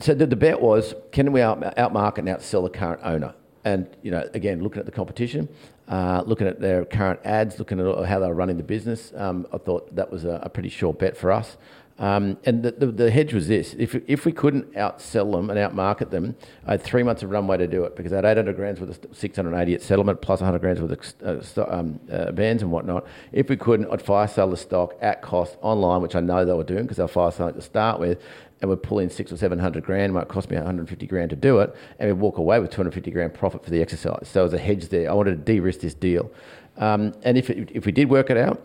so 0.00 0.14
the, 0.14 0.26
the 0.26 0.36
bet 0.36 0.60
was 0.60 0.94
can 1.12 1.32
we 1.32 1.40
out, 1.40 1.60
outmarket 1.76 2.18
and 2.18 2.28
outsell 2.28 2.64
the 2.64 2.78
current 2.78 3.00
owner? 3.02 3.34
And 3.64 3.88
you 4.02 4.10
know, 4.10 4.28
again, 4.34 4.62
looking 4.62 4.80
at 4.80 4.86
the 4.86 4.92
competition, 4.92 5.48
uh, 5.88 6.22
looking 6.26 6.46
at 6.46 6.60
their 6.60 6.84
current 6.84 7.20
ads, 7.24 7.58
looking 7.58 7.80
at 7.80 8.04
how 8.06 8.18
they're 8.18 8.34
running 8.34 8.56
the 8.56 8.62
business, 8.62 9.12
um, 9.16 9.46
I 9.52 9.58
thought 9.58 9.94
that 9.94 10.10
was 10.10 10.24
a, 10.24 10.40
a 10.42 10.48
pretty 10.48 10.68
sure 10.68 10.92
bet 10.92 11.16
for 11.16 11.32
us. 11.32 11.56
Um, 11.98 12.38
and 12.44 12.62
the, 12.62 12.70
the, 12.70 12.86
the 12.86 13.10
hedge 13.10 13.34
was 13.34 13.48
this: 13.48 13.74
if 13.76 13.96
if 14.06 14.24
we 14.24 14.30
couldn't 14.30 14.72
outsell 14.74 15.32
them 15.32 15.50
and 15.50 15.58
outmarket 15.58 16.10
them, 16.10 16.36
I 16.64 16.72
had 16.72 16.82
three 16.82 17.02
months 17.02 17.24
of 17.24 17.30
runway 17.30 17.56
to 17.56 17.66
do 17.66 17.82
it 17.84 17.96
because 17.96 18.12
I 18.12 18.16
had 18.16 18.24
800 18.24 18.54
grams 18.54 18.80
worth 18.80 19.04
of 19.04 19.16
680 19.16 19.74
at 19.74 19.82
settlement 19.82 20.20
plus 20.20 20.40
100 20.40 20.60
grams 20.60 20.80
worth 20.80 21.22
of 21.22 21.58
uh, 21.58 21.76
um, 21.76 21.98
uh, 22.10 22.30
bands 22.30 22.62
and 22.62 22.70
whatnot. 22.70 23.04
If 23.32 23.48
we 23.48 23.56
couldn't, 23.56 23.90
I'd 23.90 24.00
fire 24.00 24.28
sell 24.28 24.48
the 24.48 24.56
stock 24.56 24.94
at 25.00 25.22
cost 25.22 25.56
online, 25.60 26.00
which 26.00 26.14
I 26.14 26.20
know 26.20 26.44
they 26.44 26.52
were 26.52 26.62
doing 26.62 26.82
because 26.82 26.98
they'll 26.98 27.08
fire 27.08 27.32
sell 27.32 27.48
it 27.48 27.54
to 27.54 27.62
start 27.62 27.98
with, 27.98 28.22
and 28.60 28.70
we'd 28.70 28.82
pull 28.82 29.00
in 29.00 29.10
six 29.10 29.32
or 29.32 29.36
seven 29.36 29.58
hundred 29.58 29.82
grand. 29.82 30.14
Might 30.14 30.28
cost 30.28 30.50
me 30.50 30.56
150 30.56 31.04
grand 31.08 31.30
to 31.30 31.36
do 31.36 31.58
it, 31.58 31.74
and 31.98 32.08
we'd 32.08 32.20
walk 32.20 32.38
away 32.38 32.60
with 32.60 32.70
250 32.70 33.10
grand 33.10 33.34
profit 33.34 33.64
for 33.64 33.70
the 33.70 33.82
exercise. 33.82 34.28
So 34.28 34.44
was 34.44 34.52
a 34.52 34.58
hedge 34.58 34.88
there. 34.88 35.10
I 35.10 35.14
wanted 35.14 35.30
to 35.30 35.52
de-risk 35.52 35.80
this 35.80 35.94
deal, 35.94 36.30
um, 36.76 37.12
and 37.24 37.36
if 37.36 37.50
it, 37.50 37.72
if 37.74 37.86
we 37.86 37.90
did 37.90 38.08
work 38.08 38.30
it 38.30 38.36
out. 38.36 38.62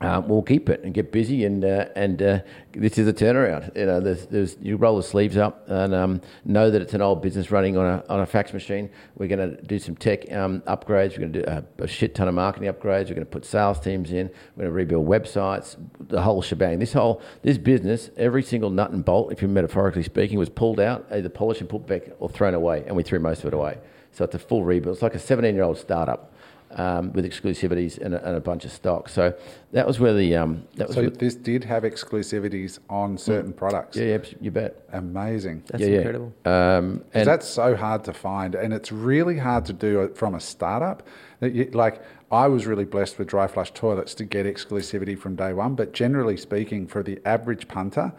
Um, 0.00 0.26
we'll 0.28 0.42
keep 0.42 0.68
it 0.68 0.82
and 0.82 0.92
get 0.92 1.12
busy, 1.12 1.44
and 1.44 1.64
uh, 1.64 1.86
and 1.94 2.20
uh, 2.20 2.40
this 2.72 2.98
is 2.98 3.06
a 3.06 3.12
turnaround. 3.12 3.74
You 3.76 3.86
know, 3.86 4.00
there's, 4.00 4.26
there's 4.26 4.56
you 4.60 4.76
roll 4.76 4.96
the 4.96 5.04
sleeves 5.04 5.36
up 5.36 5.64
and 5.68 5.94
um, 5.94 6.20
know 6.44 6.68
that 6.68 6.82
it's 6.82 6.94
an 6.94 7.00
old 7.00 7.22
business 7.22 7.52
running 7.52 7.76
on 7.76 7.86
a 7.86 8.04
on 8.08 8.20
a 8.20 8.26
fax 8.26 8.52
machine. 8.52 8.90
We're 9.16 9.28
going 9.28 9.56
to 9.56 9.62
do 9.62 9.78
some 9.78 9.94
tech 9.94 10.30
um, 10.32 10.62
upgrades. 10.62 11.12
We're 11.12 11.28
going 11.28 11.32
to 11.34 11.42
do 11.42 11.44
a, 11.46 11.84
a 11.84 11.86
shit 11.86 12.14
ton 12.16 12.26
of 12.26 12.34
marketing 12.34 12.68
upgrades. 12.68 13.04
We're 13.04 13.14
going 13.14 13.20
to 13.20 13.26
put 13.26 13.44
sales 13.44 13.78
teams 13.78 14.10
in. 14.10 14.30
We're 14.56 14.64
going 14.64 14.70
to 14.70 14.72
rebuild 14.72 15.06
websites, 15.06 15.76
the 16.00 16.20
whole 16.20 16.42
shebang. 16.42 16.80
This 16.80 16.92
whole 16.92 17.22
this 17.42 17.56
business, 17.56 18.10
every 18.16 18.42
single 18.42 18.70
nut 18.70 18.90
and 18.90 19.04
bolt, 19.04 19.32
if 19.32 19.42
you're 19.42 19.48
metaphorically 19.48 20.02
speaking, 20.02 20.40
was 20.40 20.48
pulled 20.48 20.80
out, 20.80 21.06
either 21.12 21.28
polished 21.28 21.60
and 21.60 21.70
put 21.70 21.86
back, 21.86 22.02
or 22.18 22.28
thrown 22.28 22.54
away, 22.54 22.82
and 22.84 22.96
we 22.96 23.04
threw 23.04 23.20
most 23.20 23.40
of 23.40 23.46
it 23.46 23.54
away. 23.54 23.78
So 24.10 24.24
it's 24.24 24.34
a 24.34 24.38
full 24.40 24.64
rebuild. 24.64 24.96
It's 24.96 25.02
like 25.02 25.14
a 25.14 25.20
17 25.20 25.54
year 25.54 25.64
old 25.64 25.78
startup 25.78 26.33
um, 26.74 27.12
with 27.12 27.24
exclusivities 27.24 27.98
and 27.98 28.14
a, 28.14 28.26
and 28.26 28.36
a 28.36 28.40
bunch 28.40 28.64
of 28.64 28.72
stock. 28.72 29.08
So 29.08 29.34
that 29.72 29.86
was 29.86 29.98
where 30.00 30.12
the 30.14 30.36
um, 30.36 30.64
that 30.76 30.88
was 30.88 30.96
So 30.96 31.02
where- 31.02 31.10
this 31.10 31.34
did 31.34 31.64
have 31.64 31.82
exclusivities 31.84 32.78
on 32.88 33.16
certain 33.18 33.52
products. 33.52 33.96
yeah, 33.96 34.04
yeah, 34.04 34.18
you 34.40 34.50
bet. 34.50 34.82
Amazing. 34.92 35.62
That's 35.66 35.82
yeah, 35.82 35.88
yeah. 35.90 35.96
incredible. 35.98 36.32
Um, 36.44 36.98
'Cause 36.98 37.04
and 37.14 37.26
that's 37.26 37.46
so 37.46 37.74
hard 37.76 38.04
to 38.04 38.12
find, 38.12 38.54
and 38.54 38.72
it's 38.72 38.90
really 38.92 39.38
hard 39.38 39.64
to 39.66 39.72
do 39.72 40.00
it 40.02 40.16
from 40.16 40.34
a 40.34 40.40
startup. 40.40 41.02
That 41.40 41.52
you, 41.52 41.64
like 41.72 42.00
I 42.30 42.48
was 42.48 42.66
really 42.66 42.84
blessed 42.84 43.18
with 43.18 43.28
dry 43.28 43.46
flush 43.46 43.72
toilets 43.72 44.14
to 44.16 44.24
get 44.24 44.46
exclusivity 44.46 45.16
from 45.18 45.36
day 45.36 45.52
one, 45.52 45.74
but 45.74 45.92
generally 45.92 46.36
speaking, 46.36 46.86
for 46.86 47.02
the 47.02 47.18
average 47.24 47.68
punter, 47.68 48.12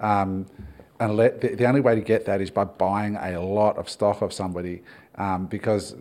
um, 0.00 0.46
and 1.00 1.16
let, 1.16 1.40
the, 1.40 1.48
the 1.54 1.66
only 1.66 1.80
way 1.80 1.94
to 1.94 2.00
get 2.00 2.24
that 2.26 2.40
is 2.40 2.50
by 2.50 2.64
buying 2.64 3.16
a 3.16 3.38
lot 3.40 3.76
of 3.76 3.88
stock 3.88 4.22
of 4.22 4.32
somebody. 4.32 4.82
Um, 5.18 5.46
because 5.46 5.94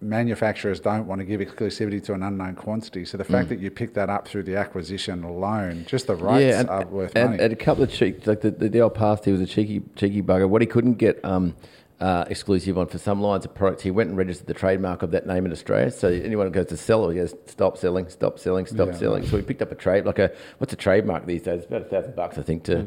manufacturers 0.00 0.80
don't 0.80 1.06
want 1.06 1.20
to 1.20 1.26
give 1.26 1.40
exclusivity 1.40 2.02
to 2.04 2.14
an 2.14 2.22
unknown 2.22 2.54
quantity. 2.54 3.04
So 3.04 3.18
the 3.18 3.24
fact 3.24 3.50
that 3.50 3.58
you 3.60 3.70
pick 3.70 3.92
that 3.94 4.08
up 4.08 4.26
through 4.26 4.44
the 4.44 4.56
acquisition 4.56 5.24
alone, 5.24 5.84
just 5.86 6.06
the 6.06 6.14
rights 6.16 6.42
Mm. 6.44 6.48
yeah, 6.48 6.60
and, 6.60 6.70
are 6.70 6.86
worth 6.86 7.12
and, 7.14 7.30
money. 7.32 7.42
and 7.42 7.52
a 7.52 7.56
couple 7.56 7.84
of 7.84 7.90
cheek, 7.90 8.26
like 8.26 8.40
the, 8.40 8.50
the, 8.50 8.80
old 8.80 8.94
past, 8.94 9.24
he 9.26 9.32
was 9.32 9.40
a 9.42 9.46
cheeky 9.46 9.82
cheeky 9.94 10.22
bugger. 10.22 10.48
What 10.48 10.62
he 10.62 10.66
couldn't 10.66 10.94
get 10.94 11.22
um, 11.24 11.54
uh, 12.00 12.24
exclusive 12.30 12.78
on 12.78 12.86
for 12.86 12.96
some 12.98 13.20
lines 13.20 13.44
of 13.44 13.54
products, 13.54 13.82
he 13.82 13.90
went 13.90 14.08
and 14.08 14.16
registered 14.18 14.46
the 14.46 14.54
trademark 14.54 15.02
of 15.02 15.10
that 15.12 15.26
name 15.26 15.44
in 15.46 15.52
Australia. 15.52 15.90
So 15.90 16.08
anyone 16.08 16.46
who 16.46 16.52
goes 16.52 16.66
to 16.66 16.76
sell 16.76 17.08
it, 17.10 17.12
he 17.14 17.20
goes, 17.20 17.34
stop 17.46 17.76
selling, 17.76 18.08
stop 18.08 18.38
selling, 18.38 18.64
stop 18.66 18.88
Yeah. 18.88 18.94
selling. 18.96 19.26
So 19.26 19.36
he 19.36 19.42
picked 19.42 19.62
up 19.62 19.70
a 19.70 19.76
trade, 19.76 20.06
like 20.06 20.18
a 20.18 20.32
what's 20.58 20.72
a 20.72 20.76
trademark 20.76 21.26
these 21.26 21.42
days? 21.42 21.58
It's 21.60 21.66
about 21.66 21.82
a 21.82 21.84
thousand 21.84 22.16
bucks, 22.16 22.38
I 22.38 22.42
think, 22.42 22.64
to 22.64 22.86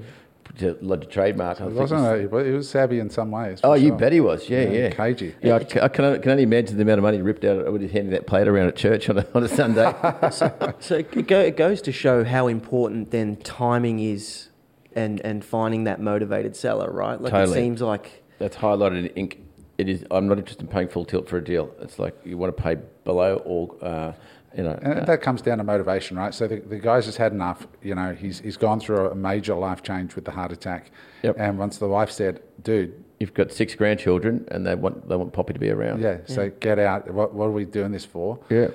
to 0.58 0.78
lodge 0.82 1.04
a 1.04 1.08
trademark. 1.08 1.60
I 1.62 1.66
it 1.66 1.72
wasn't. 1.72 2.02
it's- 2.06 2.34
A, 2.34 2.46
he 2.46 2.52
was 2.52 2.70
savvy 2.70 3.00
in 3.00 3.10
some 3.10 3.32
ways. 3.32 3.60
Oh, 3.64 3.72
for 3.74 3.78
you 3.78 3.94
bet 3.94 4.14
he 4.14 4.22
was. 4.22 4.50
Yeah, 4.50 4.62
Yeah, 4.62 4.70
yeah. 4.70 4.90
cagey. 4.92 5.36
Yeah, 5.42 5.54
I, 5.56 5.58
I 5.58 5.88
can, 5.90 6.06
I 6.06 6.18
can 6.18 6.32
only 6.32 6.44
imagine 6.44 6.78
the 6.78 6.84
amount 6.84 7.00
of 7.00 7.04
money 7.04 7.18
he 7.18 7.24
ripped 7.24 7.44
out 7.44 7.72
with 7.72 7.82
his 7.82 7.92
handing 7.92 8.12
that 8.12 8.28
plate 8.28 8.48
around 8.48 8.68
at 8.68 8.76
church 8.76 9.10
on 9.10 9.18
a, 9.18 9.28
on 9.34 9.44
a 9.44 9.48
Sunday. 9.48 9.92
So 10.80 10.96
it, 10.98 11.28
go, 11.28 11.40
it 11.42 11.58
goes 11.58 11.82
to 11.84 11.92
show 11.92 12.24
how 12.24 12.48
important 12.48 13.12
then 13.12 13.36
timing 13.38 14.00
is, 14.00 14.50
and 14.96 15.20
and 15.26 15.44
finding 15.44 15.84
that 15.86 16.00
motivated 16.00 16.56
seller, 16.56 16.90
right? 16.92 17.20
Like 17.20 17.32
Totally. 17.34 17.58
it 17.58 17.62
seems 17.62 17.82
like 17.82 18.24
That's 18.40 18.56
highlighted 18.58 19.00
in 19.00 19.06
ink. 19.08 19.42
It 19.78 19.90
is. 19.90 20.06
I'm 20.10 20.28
not 20.28 20.38
interested 20.38 20.64
in 20.64 20.70
paying 20.70 20.88
full 20.88 21.04
tilt 21.06 21.28
for 21.28 21.38
a 21.38 21.44
deal. 21.44 21.70
It's 21.82 22.00
like 22.00 22.16
you 22.24 22.38
want 22.38 22.56
to 22.56 22.64
pay 22.64 22.78
below 23.04 23.42
or, 23.46 23.76
uh, 23.82 24.14
you 24.56 24.64
know. 24.64 24.78
And 24.82 25.02
uh, 25.02 25.06
that 25.06 25.22
comes 25.22 25.42
down 25.42 25.58
to 25.60 25.64
motivation, 25.64 26.18
right? 26.18 26.34
So 26.34 26.48
the, 26.48 26.60
the 26.60 26.78
guy's 26.80 27.06
just 27.06 27.18
had 27.18 27.32
enough. 27.32 27.68
You 27.82 27.96
know, 27.96 28.14
he's 28.14 28.40
he's 28.40 28.58
gone 28.58 28.80
through 28.80 29.10
a 29.10 29.16
major 29.16 29.56
life 29.56 29.84
change 29.84 30.16
with 30.16 30.26
the 30.26 30.32
heart 30.32 30.52
attack. 30.52 30.92
Yep. 31.24 31.36
And 31.38 31.58
once 31.58 31.78
the 31.78 31.88
wife 31.88 32.12
said, 32.12 32.42
"Dude, 32.64 33.04
you've 33.20 33.34
got 33.34 33.52
six 33.52 33.76
grandchildren, 33.76 34.48
and 34.50 34.66
they 34.66 34.76
want 34.76 35.08
they 35.10 35.16
want 35.16 35.34
Poppy 35.34 35.54
to 35.54 35.60
be 35.60 35.70
around. 35.70 36.02
yeah, 36.02 36.20
so 36.26 36.50
get 36.60 36.80
out. 36.80 37.10
What 37.12 37.34
what 37.34 37.46
are 37.46 37.52
we 37.52 37.66
doing 37.66 37.92
this 37.92 38.06
for?" 38.06 38.40
Yeah. 38.50 38.68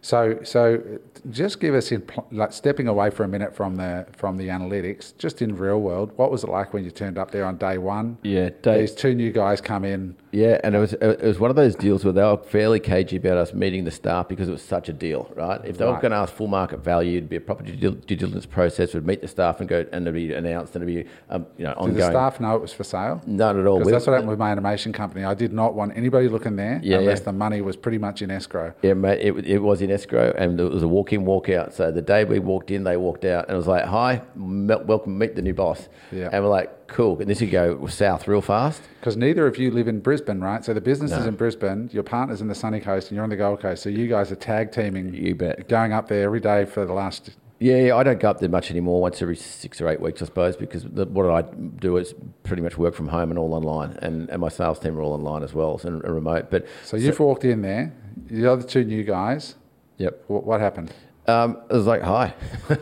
So 0.00 0.38
so 0.42 0.82
just 1.30 1.60
give 1.60 1.74
us 1.74 1.90
in 1.92 2.02
like 2.30 2.52
stepping 2.52 2.88
away 2.88 3.10
for 3.10 3.24
a 3.24 3.28
minute 3.28 3.54
from 3.54 3.76
the 3.76 4.06
from 4.16 4.36
the 4.36 4.48
analytics, 4.48 5.16
just 5.18 5.42
in 5.42 5.56
real 5.56 5.80
world. 5.80 6.12
What 6.16 6.30
was 6.30 6.44
it 6.44 6.50
like 6.50 6.72
when 6.72 6.84
you 6.84 6.90
turned 6.90 7.18
up 7.18 7.30
there 7.30 7.44
on 7.44 7.56
day 7.56 7.78
one? 7.78 8.18
Yeah, 8.22 8.50
day- 8.62 8.80
These 8.80 8.94
two 8.94 9.14
new 9.14 9.30
guys 9.32 9.60
come 9.60 9.84
in. 9.84 10.16
Yeah, 10.30 10.60
and 10.62 10.74
it 10.74 10.78
was 10.78 10.92
it 10.92 11.22
was 11.22 11.38
one 11.38 11.48
of 11.48 11.56
those 11.56 11.74
deals 11.74 12.04
where 12.04 12.12
they 12.12 12.22
were 12.22 12.36
fairly 12.36 12.80
cagey 12.80 13.16
about 13.16 13.38
us 13.38 13.54
meeting 13.54 13.84
the 13.84 13.90
staff 13.90 14.28
because 14.28 14.46
it 14.48 14.52
was 14.52 14.60
such 14.62 14.90
a 14.90 14.92
deal, 14.92 15.32
right? 15.34 15.58
If 15.64 15.78
they 15.78 15.86
were 15.86 15.92
going 16.00 16.10
to 16.10 16.18
ask 16.18 16.34
full 16.34 16.48
market 16.48 16.84
value, 16.84 17.16
it'd 17.16 17.30
be 17.30 17.36
a 17.36 17.40
proper 17.40 17.62
due 17.64 17.92
due 17.94 18.16
diligence 18.16 18.44
process. 18.44 18.92
We'd 18.92 19.06
meet 19.06 19.22
the 19.22 19.28
staff 19.28 19.60
and 19.60 19.68
go, 19.68 19.86
and 19.90 20.02
it'd 20.06 20.12
be 20.14 20.34
announced, 20.34 20.76
and 20.76 20.82
it'd 20.86 21.04
be 21.06 21.10
um, 21.30 21.46
you 21.56 21.64
know 21.64 21.74
Did 21.86 21.94
the 21.94 22.02
staff 22.10 22.40
know 22.40 22.54
it 22.56 22.60
was 22.60 22.72
for 22.74 22.84
sale? 22.84 23.22
None 23.26 23.58
at 23.58 23.66
all. 23.66 23.78
Because 23.78 23.92
that's 23.92 24.06
what 24.06 24.12
happened 24.12 24.28
with 24.28 24.38
my 24.38 24.50
animation 24.50 24.92
company. 24.92 25.24
I 25.24 25.32
did 25.34 25.52
not 25.54 25.72
want 25.74 25.96
anybody 25.96 26.28
looking 26.28 26.56
there 26.56 26.78
Yeah, 26.82 26.98
unless 26.98 27.20
yeah. 27.20 27.24
the 27.24 27.32
money 27.32 27.62
was 27.62 27.76
pretty 27.76 27.98
much 27.98 28.20
in 28.20 28.30
escrow. 28.30 28.74
Yeah, 28.82 28.92
mate, 28.94 29.20
it, 29.20 29.46
it 29.46 29.58
was 29.60 29.80
in 29.80 29.90
escrow 29.90 30.34
and 30.36 30.60
it 30.60 30.64
was 30.70 30.82
a 30.82 30.88
walk 30.88 31.07
in, 31.12 31.24
walk 31.24 31.48
out. 31.48 31.74
So 31.74 31.90
the 31.90 32.02
day 32.02 32.24
we 32.24 32.38
walked 32.38 32.70
in, 32.70 32.84
they 32.84 32.96
walked 32.96 33.24
out 33.24 33.44
and 33.46 33.54
it 33.54 33.56
was 33.56 33.66
like, 33.66 33.84
hi, 33.84 34.22
me- 34.34 34.74
welcome, 34.84 35.18
meet 35.18 35.34
the 35.36 35.42
new 35.42 35.54
boss. 35.54 35.88
Yeah. 36.12 36.28
And 36.32 36.42
we're 36.44 36.50
like, 36.50 36.86
cool. 36.88 37.18
And 37.20 37.28
this 37.28 37.38
could 37.40 37.50
go 37.50 37.86
south 37.86 38.26
real 38.28 38.40
fast. 38.40 38.82
Because 39.00 39.16
neither 39.16 39.46
of 39.46 39.58
you 39.58 39.70
live 39.70 39.88
in 39.88 40.00
Brisbane, 40.00 40.40
right? 40.40 40.64
So 40.64 40.72
the 40.74 40.80
business 40.80 41.12
is 41.12 41.26
in 41.26 41.34
Brisbane, 41.36 41.90
your 41.92 42.02
partner's 42.02 42.40
in 42.40 42.48
the 42.48 42.54
sunny 42.54 42.80
coast, 42.80 43.08
and 43.08 43.16
you're 43.16 43.24
on 43.24 43.30
the 43.30 43.36
Gold 43.36 43.60
Coast. 43.60 43.82
So 43.82 43.88
you 43.90 44.08
guys 44.08 44.32
are 44.32 44.36
tag 44.36 44.72
teaming, 44.72 45.12
You 45.14 45.34
bet. 45.34 45.68
going 45.68 45.92
up 45.92 46.08
there 46.08 46.24
every 46.24 46.40
day 46.40 46.64
for 46.64 46.84
the 46.86 46.92
last. 46.92 47.30
Yeah, 47.60 47.76
yeah, 47.78 47.96
I 47.96 48.04
don't 48.04 48.20
go 48.20 48.30
up 48.30 48.38
there 48.38 48.48
much 48.48 48.70
anymore, 48.70 49.00
once 49.02 49.20
every 49.20 49.34
six 49.34 49.80
or 49.80 49.88
eight 49.88 50.00
weeks, 50.00 50.22
I 50.22 50.26
suppose, 50.26 50.56
because 50.56 50.84
the, 50.84 51.06
what 51.06 51.28
I 51.28 51.42
do 51.42 51.96
is 51.96 52.14
pretty 52.44 52.62
much 52.62 52.78
work 52.78 52.94
from 52.94 53.08
home 53.08 53.30
and 53.30 53.38
all 53.38 53.52
online. 53.52 53.98
And, 54.00 54.30
and 54.30 54.40
my 54.40 54.48
sales 54.48 54.78
team 54.78 54.96
are 54.96 55.02
all 55.02 55.12
online 55.12 55.42
as 55.42 55.52
well, 55.54 55.76
so 55.76 55.88
and 55.88 56.04
remote. 56.04 56.52
But 56.52 56.66
So 56.84 56.96
you've 56.96 57.18
walked 57.18 57.44
in 57.44 57.62
there, 57.62 57.92
the 58.26 58.46
other 58.50 58.62
two 58.62 58.84
new 58.84 59.02
guys. 59.02 59.56
Yep. 59.98 60.24
What, 60.28 60.46
what 60.46 60.60
happened? 60.60 60.92
Um, 61.26 61.58
it 61.68 61.74
was 61.74 61.84
like, 61.84 62.00
hi, 62.00 62.32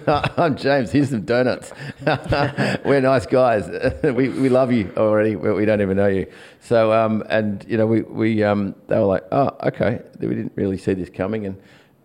I'm 0.37 0.55
James. 0.55 0.93
Here's 0.93 1.11
some 1.11 1.23
donuts. 1.23 1.73
We're 2.85 3.01
nice 3.01 3.27
guys. 3.27 3.69
we, 4.05 4.29
we 4.29 4.49
love 4.49 4.71
you 4.71 4.93
already, 4.97 5.35
we 5.35 5.65
don't 5.65 5.81
even 5.81 5.97
know 5.97 6.07
you. 6.07 6.31
So, 6.61 6.93
um, 6.93 7.25
and 7.29 7.65
you 7.69 7.77
know, 7.77 7.87
we, 7.87 8.03
we 8.03 8.45
um, 8.45 8.77
they 8.87 8.97
were 8.99 9.07
like, 9.07 9.25
oh, 9.33 9.51
okay. 9.65 10.01
We 10.21 10.29
didn't 10.29 10.53
really 10.55 10.79
see 10.79 10.95
this 10.95 11.11
coming, 11.11 11.45
and 11.45 11.61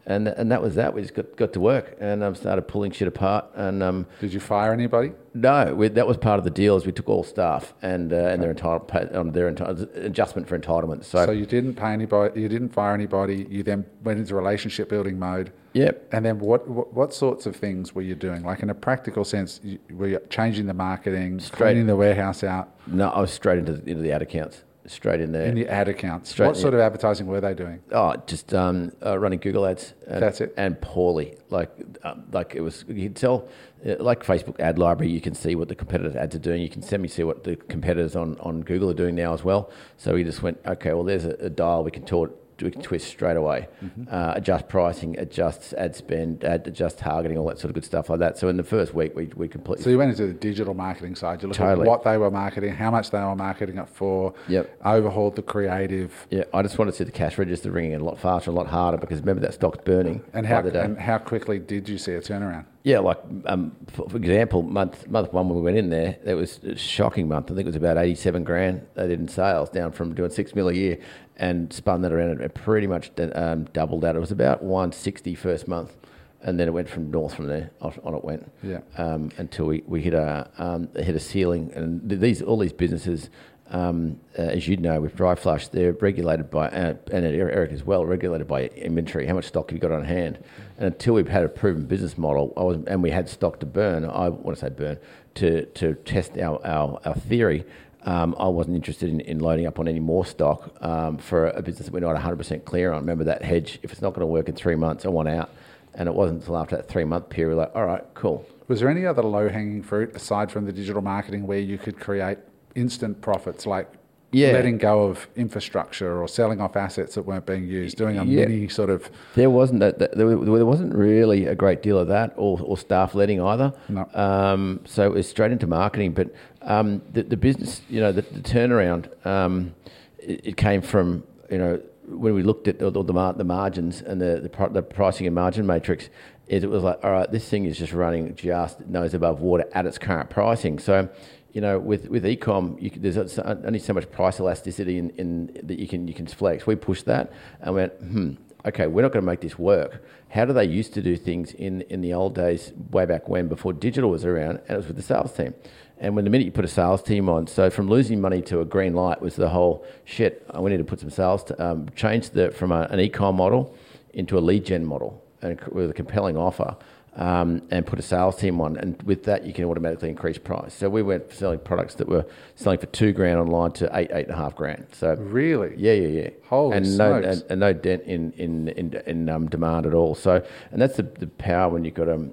and 0.06 0.28
and 0.28 0.52
that 0.52 0.62
was 0.62 0.76
that. 0.76 0.94
We 0.94 1.02
just 1.02 1.14
got, 1.14 1.36
got 1.36 1.54
to 1.54 1.60
work 1.60 1.96
and 2.00 2.24
um, 2.24 2.36
started 2.36 2.64
pulling 2.64 2.92
shit 2.92 3.08
apart. 3.08 3.46
And 3.56 3.82
um, 3.84 4.06
Did 4.20 4.34
you 4.34 4.40
fire 4.40 4.74
anybody? 4.74 5.12
no, 5.34 5.74
we, 5.76 5.88
that 5.88 6.06
was 6.08 6.18
part 6.18 6.38
of 6.40 6.44
the 6.44 6.50
deal. 6.52 6.76
Is 6.76 6.86
we 6.86 6.92
took 6.92 7.08
all 7.10 7.24
staff 7.24 7.74
and 7.82 8.12
uh, 8.12 8.16
and 8.16 8.42
their 8.42 8.52
entitled 8.52 8.88
pay, 8.88 9.08
um, 9.14 9.32
their 9.32 9.52
enti- 9.52 9.96
adjustment 10.06 10.48
for 10.48 10.58
entitlements. 10.58 11.06
So, 11.06 11.26
So 11.26 11.32
you 11.32 11.46
didn't 11.46 11.76
pay 11.76 11.92
anybody. 11.92 12.42
You 12.42 12.50
didn't 12.50 12.70
fire 12.70 12.94
anybody. 12.94 13.48
You 13.50 13.64
then 13.64 13.86
went 14.04 14.20
into 14.20 14.36
relationship 14.36 14.90
building 14.90 15.18
mode. 15.20 15.52
Yep. 15.74 16.10
And 16.12 16.26
then 16.26 16.40
what, 16.40 16.68
what 16.68 16.94
what 16.94 17.14
sorts 17.14 17.46
of 17.46 17.56
things 17.56 17.96
were 17.96 18.02
you 18.02 18.14
doing? 18.16 18.44
Like 18.44 18.62
in 18.62 18.70
a 18.70 18.74
practical 18.76 19.24
sense, 19.24 19.62
you, 19.64 19.80
were 19.92 20.08
you 20.08 20.20
changing 20.30 20.66
the 20.66 20.74
marketing, 20.74 21.40
Straight- 21.40 21.58
cleaning 21.58 21.88
the 21.88 21.96
warehouse 21.96 22.44
out, 22.44 22.72
no, 22.88 23.08
I 23.10 23.22
was 23.22 23.32
straight 23.32 23.60
into 23.60 23.74
the, 23.74 23.90
into 23.90 24.04
the 24.04 24.12
ad 24.12 24.22
accounts, 24.22 24.64
straight 24.86 25.22
in 25.22 25.32
there. 25.32 25.46
in 25.46 25.56
the 25.56 25.68
ad 25.68 25.88
accounts? 25.88 26.32
Straight 26.32 26.48
what 26.48 26.58
sort 26.58 26.74
of 26.74 26.80
advertising 26.80 27.28
were 27.28 27.42
they 27.42 27.54
doing? 27.54 27.82
Oh, 27.92 28.16
just 28.26 28.54
um, 28.54 28.92
uh, 29.06 29.18
running 29.18 29.40
Google 29.40 29.66
ads. 29.66 29.94
And, 30.08 30.22
That's 30.22 30.42
it? 30.42 30.54
And 30.58 30.80
poorly, 30.82 31.38
like 31.50 31.72
um, 32.04 32.26
like 32.32 32.56
it 32.56 32.62
was. 32.62 32.86
You 32.88 33.04
can 33.04 33.14
tell, 33.14 33.48
uh, 33.86 33.96
like 34.00 34.24
Facebook 34.24 34.60
ad 34.60 34.78
library, 34.78 35.12
you 35.12 35.22
can 35.22 35.34
see 35.34 35.56
what 35.56 35.68
the 35.68 35.76
competitive 35.76 36.16
ads 36.16 36.36
are 36.36 36.40
doing. 36.40 36.62
You 36.62 36.70
can 36.70 36.82
semi 36.82 37.08
see 37.08 37.24
what 37.24 37.44
the 37.44 37.56
competitors 37.56 38.16
on, 38.16 38.38
on 38.40 38.62
Google 38.62 38.90
are 38.90 38.96
doing 38.96 39.16
now 39.16 39.34
as 39.34 39.44
well. 39.44 39.72
So 39.98 40.16
we 40.16 40.24
just 40.24 40.42
went, 40.42 40.60
okay, 40.66 40.94
well, 40.94 41.04
there's 41.04 41.26
a, 41.26 41.36
a 41.40 41.50
dial 41.50 41.84
we 41.84 41.92
can 41.92 42.02
can 42.02 42.32
twist 42.70 43.08
straight 43.08 43.38
away. 43.38 43.68
Mm-hmm. 43.84 44.04
Uh, 44.12 44.34
adjust 44.36 44.68
pricing, 44.68 45.18
adjust 45.18 45.74
ad 45.74 45.96
spend, 45.96 46.44
ad, 46.44 46.68
adjust 46.68 47.00
targeting, 47.00 47.38
all 47.38 47.48
that 47.48 47.58
sort 47.58 47.70
of 47.70 47.74
good 47.74 47.86
stuff 47.86 48.10
like 48.10 48.20
that. 48.20 48.38
So 48.38 48.48
in 48.50 48.58
the 48.58 48.64
first 48.64 48.94
week, 48.94 49.16
we 49.16 49.26
we 49.36 49.48
completely 49.48 49.84
So 49.84 49.90
you 49.90 49.98
went 49.98 50.12
into 50.12 50.28
the 50.28 50.34
digital 50.34 50.74
marketing 50.74 51.16
side. 51.16 51.42
You 51.42 51.48
looked 51.48 51.58
Totally. 51.58 51.88
at 51.88 51.90
what 51.90 52.04
they 52.04 52.18
were 52.18 52.30
marketing, 52.30 52.74
how 52.74 52.92
much 52.92 53.10
they 53.10 53.20
were 53.20 53.36
marketing 53.36 53.78
it 53.78 53.90
for. 53.90 54.34
Yep. 54.48 54.80
Overhauled 54.86 55.36
the 55.36 55.42
creative. 55.42 56.28
Yeah, 56.30 56.44
I 56.54 56.62
just 56.62 56.78
wanted 56.78 56.92
to 56.92 56.98
see 56.98 57.04
the 57.04 57.12
cash 57.12 57.38
register 57.38 57.72
ringing 57.72 57.96
a 57.96 58.00
lot 58.04 58.20
faster, 58.20 58.52
a 58.52 58.54
lot 58.54 58.68
harder 58.68 58.98
because 58.98 59.20
remember 59.20 59.42
that 59.42 59.54
stock's 59.54 59.80
burning. 59.84 60.24
And 60.34 60.46
how 60.46 60.62
day. 60.62 60.80
and 60.82 61.00
how 61.00 61.18
quickly 61.18 61.60
did 61.60 61.90
you 61.90 61.98
see 61.98 62.14
a 62.14 62.22
turnaround? 62.22 62.66
Yeah, 62.84 63.00
like 63.00 63.20
um, 63.46 63.76
for, 63.88 64.10
for 64.10 64.18
example, 64.18 64.64
month 64.64 65.08
month 65.08 65.32
one 65.32 65.48
when 65.48 65.58
we 65.58 65.64
went 65.64 65.78
in 65.78 65.90
there, 65.90 66.18
it 66.26 66.34
was 66.34 66.60
a 66.64 66.76
shocking 66.76 67.28
month. 67.28 67.52
I 67.52 67.56
think 67.56 67.62
it 67.62 67.66
was 67.68 67.76
about 67.76 67.98
eighty 67.98 68.16
seven 68.16 68.44
grand 68.44 68.88
they 68.96 69.08
did 69.08 69.20
in 69.20 69.28
sales, 69.28 69.70
down 69.70 69.92
from 69.92 70.16
doing 70.16 70.32
six 70.32 70.56
mil 70.56 70.68
a 70.70 70.74
year, 70.74 70.98
and 71.42 71.74
spun 71.74 72.02
that 72.04 72.14
around 72.14 72.40
and 72.40 72.54
pretty 72.54 72.88
much 72.88 73.12
um, 73.34 73.66
doubled 73.74 74.02
that. 74.02 74.16
It 74.16 74.20
was 74.20 74.32
about 74.32 74.64
160 74.64 75.34
first 75.36 75.68
month, 75.68 75.98
and 76.44 76.60
then 76.60 76.68
it 76.68 76.72
went 76.72 76.88
from 76.88 77.10
north 77.10 77.34
from 77.34 77.48
there. 77.48 77.72
On, 77.82 77.94
on 78.04 78.14
it 78.14 78.24
went. 78.24 78.50
Yeah. 78.62 78.82
Um, 78.96 79.32
until 79.38 79.66
we, 79.66 79.84
we 79.88 80.02
hit 80.04 80.14
a 80.14 80.50
um, 80.60 80.88
hit 80.96 81.16
a 81.16 81.20
ceiling, 81.20 81.72
and 81.76 82.08
these 82.08 82.42
all 82.42 82.58
these 82.58 82.72
businesses. 82.72 83.30
Um, 83.74 84.20
uh, 84.38 84.42
as 84.42 84.68
you 84.68 84.76
know, 84.76 85.00
with 85.00 85.16
dry 85.16 85.34
flush, 85.34 85.70
they're 85.70 85.94
regulated 85.94 86.52
by, 86.52 86.68
uh, 86.68 86.96
and 87.10 87.26
Eric 87.26 87.72
as 87.72 87.86
well, 87.86 88.06
regulated 88.06 88.46
by 88.46 88.66
inventory. 88.66 89.26
How 89.26 89.36
much 89.36 89.46
stock 89.46 89.70
have 89.70 89.78
you 89.78 89.80
got 89.80 89.94
on 89.94 90.04
hand? 90.04 90.44
And 90.78 90.88
until 90.88 91.14
we've 91.14 91.30
had 91.30 91.46
a 91.46 91.48
proven 91.48 91.86
business 91.86 92.18
model, 92.18 92.52
I 92.58 92.64
was, 92.64 92.80
and 92.88 93.02
we 93.02 93.12
had 93.12 93.30
stock 93.30 93.62
to 93.62 93.66
burn, 93.66 94.04
I 94.04 94.28
want 94.28 94.58
to 94.58 94.66
say 94.66 94.70
burn, 94.72 94.98
to, 95.36 95.64
to 95.68 95.94
test 95.94 96.38
our, 96.38 96.60
our, 96.66 97.00
our 97.06 97.16
theory, 97.16 97.64
um, 98.04 98.36
I 98.40 98.48
wasn't 98.48 98.76
interested 98.76 99.10
in, 99.10 99.22
in 99.22 99.40
loading 99.40 99.68
up 99.68 99.80
on 99.80 99.88
any 99.88 100.00
more 100.00 100.26
stock 100.26 100.74
um, 100.82 101.18
for 101.18 101.48
a 101.48 101.62
business 101.62 101.86
that 101.86 101.94
we're 101.94 102.00
not 102.00 102.16
100% 102.16 102.66
clear 102.66 102.92
on. 102.92 103.02
Remember 103.02 103.24
that 103.26 103.44
hedge, 103.44 103.80
if 103.84 103.92
it's 103.92 104.02
not 104.02 104.10
going 104.14 104.22
to 104.22 104.26
work 104.26 104.50
in 104.50 104.56
three 104.56 104.76
months, 104.76 105.06
I 105.06 105.10
want 105.10 105.30
out. 105.30 105.50
And 105.94 106.08
it 106.08 106.16
wasn't 106.16 106.42
until 106.42 106.58
after 106.58 106.78
that 106.78 106.88
three 106.88 107.04
month 107.04 107.30
period, 107.30 107.58
like, 107.58 107.76
all 107.76 107.86
right, 107.86 108.04
cool. 108.14 108.46
Was 108.68 108.80
there 108.80 108.90
any 108.90 109.06
other 109.06 109.22
low 109.22 109.50
hanging 109.50 109.84
fruit 109.84 110.16
aside 110.16 110.52
from 110.52 110.66
the 110.66 110.72
digital 110.72 111.02
marketing 111.02 111.46
where 111.46 111.60
you 111.60 111.78
could 111.78 112.00
create 112.00 112.38
instant 112.76 113.22
profits, 113.22 113.66
like 113.66 113.92
Yeah. 114.34 114.52
letting 114.54 114.78
go 114.78 115.04
of 115.04 115.28
infrastructure 115.36 116.22
or 116.22 116.28
selling 116.28 116.62
off 116.62 116.76
assets 116.76 117.16
that 117.16 117.24
weren't 117.24 117.46
being 117.46 117.68
used, 117.68 117.98
doing 117.98 118.18
a 118.18 118.24
Yeah. 118.24 118.46
mini 118.46 118.68
sort 118.70 118.90
of 118.90 119.10
There 119.36 119.50
wasn't 119.50 119.82
that, 119.82 120.00
that- 120.00 120.18
there, 120.18 120.28
there 120.36 120.66
wasn't 120.66 120.96
really 120.96 121.46
a 121.48 121.56
great 121.56 121.82
deal 121.82 121.98
of 122.00 122.08
that, 122.08 122.34
or, 122.38 122.60
or 122.62 122.78
staff 122.78 123.14
letting 123.14 123.42
either. 123.42 123.74
No. 123.90 124.08
Um, 124.14 124.80
so 124.86 125.04
it 125.06 125.12
was 125.14 125.28
straight 125.28 125.52
into 125.52 125.68
marketing. 125.68 126.14
But 126.14 126.34
um, 126.62 127.02
the, 127.12 127.24
the 127.24 127.38
business, 127.38 127.82
you 127.90 128.00
know, 128.00 128.12
the, 128.12 128.22
the 128.22 128.40
turnaround, 128.40 129.04
um, 129.26 129.76
it, 130.20 130.42
it 130.48 130.58
came 130.58 130.82
from 130.82 131.24
you 131.50 131.58
know 131.58 131.82
when 132.08 132.34
we 132.34 132.44
looked 132.44 132.68
at 132.68 132.82
all 132.82 132.92
the, 132.92 133.14
mar- 133.14 133.34
the 133.34 133.44
margins 133.44 134.02
and 134.02 134.22
the 134.22 134.40
the, 134.50 134.70
the 134.70 134.82
pricing 134.82 135.26
and 135.28 135.36
margin 135.36 135.66
matrix. 135.66 136.10
Is 136.48 136.64
it 136.66 136.70
was 136.70 136.84
like, 136.84 137.00
all 137.04 137.12
right, 137.12 137.32
this 137.32 137.48
thing 137.48 137.64
is 137.64 137.78
just 137.78 137.94
running 137.94 138.36
just 138.36 138.86
nose 138.88 139.14
above 139.14 139.40
water 139.40 139.64
at 139.74 139.86
its 139.86 139.98
current 139.98 140.30
pricing. 140.30 140.80
So 140.80 141.08
you 141.54 141.62
know, 141.62 141.80
with 141.80 142.08
with 142.10 142.24
ecom, 142.24 142.82
you, 142.82 142.90
there's 142.96 143.40
only 143.40 143.80
so 143.80 143.94
much 143.94 144.10
price 144.12 144.40
elasticity 144.40 144.98
in, 144.98 145.10
in 145.12 145.60
that 145.64 145.80
you 145.80 145.88
can 145.88 146.08
you 146.08 146.14
can 146.14 146.28
flex. 146.28 146.66
We 146.66 146.76
pushed 146.76 147.06
that 147.06 147.32
and 147.62 147.76
went, 147.76 147.94
hmm, 147.94 148.34
okay, 148.66 148.88
we're 148.88 149.02
not 149.02 149.12
going 149.12 149.24
to 149.24 149.30
make 149.30 149.42
this 149.42 149.60
work. 149.60 150.04
How 150.30 150.46
do 150.46 150.54
they 150.54 150.66
used 150.66 150.94
to 150.94 151.02
do 151.02 151.18
things 151.18 151.54
in 151.54 151.82
in 151.84 152.02
the 152.02 152.14
old 152.14 152.36
days, 152.36 152.72
way 152.92 153.06
back 153.06 153.28
when, 153.28 153.48
before 153.48 153.74
digital 153.74 154.10
was 154.10 154.24
around, 154.26 154.62
and 154.68 154.72
it 154.72 154.78
was 154.78 154.88
with 154.88 154.96
the 154.96 155.02
sales 155.02 155.34
team. 155.34 155.54
And 155.98 156.16
when 156.16 156.26
the 156.26 156.32
minute 156.32 156.46
you 156.46 156.52
put 156.52 156.66
a 156.66 156.70
sales 156.70 157.04
team 157.04 157.30
on, 157.30 157.46
so 157.46 157.70
from 157.70 157.88
losing 157.88 158.20
money 158.22 158.42
to 158.44 158.62
a 158.62 158.66
green 158.66 158.96
light 158.96 159.22
was 159.22 159.36
the 159.36 159.50
whole 159.50 159.86
shit. 160.04 160.44
We 160.58 160.72
need 160.72 160.78
to 160.78 160.84
put 160.84 161.00
some 161.00 161.12
sales, 161.12 161.44
to, 161.46 161.64
um, 161.64 161.90
change 161.96 162.32
the 162.32 162.50
from 162.52 162.72
a, 162.72 162.88
an 162.90 163.00
ecom 163.00 163.36
model 163.36 163.76
into 164.14 164.38
a 164.38 164.42
lead 164.42 164.66
gen 164.66 164.86
model, 164.86 165.24
and 165.42 165.60
with 165.72 165.90
a 165.90 165.94
compelling 165.94 166.38
offer 166.38 166.76
um, 167.16 167.62
and 167.72 167.86
put 167.86 168.00
a 168.00 168.02
sales 168.02 168.38
team 168.38 168.62
on, 168.62 168.78
and 168.78 169.02
with 169.04 169.24
that 169.24 169.46
you 169.46 169.54
can 169.54 169.66
automatically 169.66 170.10
increase 170.10 170.38
price. 170.38 170.74
So 170.74 170.90
we 170.90 171.02
went 171.02 171.32
selling 171.34 171.60
products 171.60 171.96
that 171.96 172.08
were 172.08 172.26
selling 172.56 172.80
for 172.80 172.86
two 172.88 173.12
grand 173.12 173.38
online 173.40 173.72
to 173.74 173.90
eight, 173.94 174.10
eight 174.12 174.28
and 174.28 174.34
a 174.34 174.38
half 174.38 174.56
grand. 174.56 174.88
So 174.94 175.16
Really? 175.16 175.74
yeah, 175.78 175.94
yeah, 175.94 176.22
yeah. 176.24 176.30
Holy 176.48 176.78
and 176.78 176.98
no, 176.98 177.20
smokes. 177.22 177.42
and, 177.42 177.52
and 177.52 177.60
no 177.60 177.74
dent 177.74 178.04
in 178.04 178.32
in 178.38 178.70
in, 178.70 178.94
in 179.06 179.30
um, 179.30 179.48
demand 179.50 179.86
at 179.86 179.94
all. 179.94 180.16
So, 180.16 180.42
and 180.72 180.82
that's 180.82 180.98
the, 180.98 181.04
the 181.04 181.28
power 181.28 181.70
when 181.72 181.84
you've 181.84 181.96
got 181.96 182.08
um, 182.08 182.32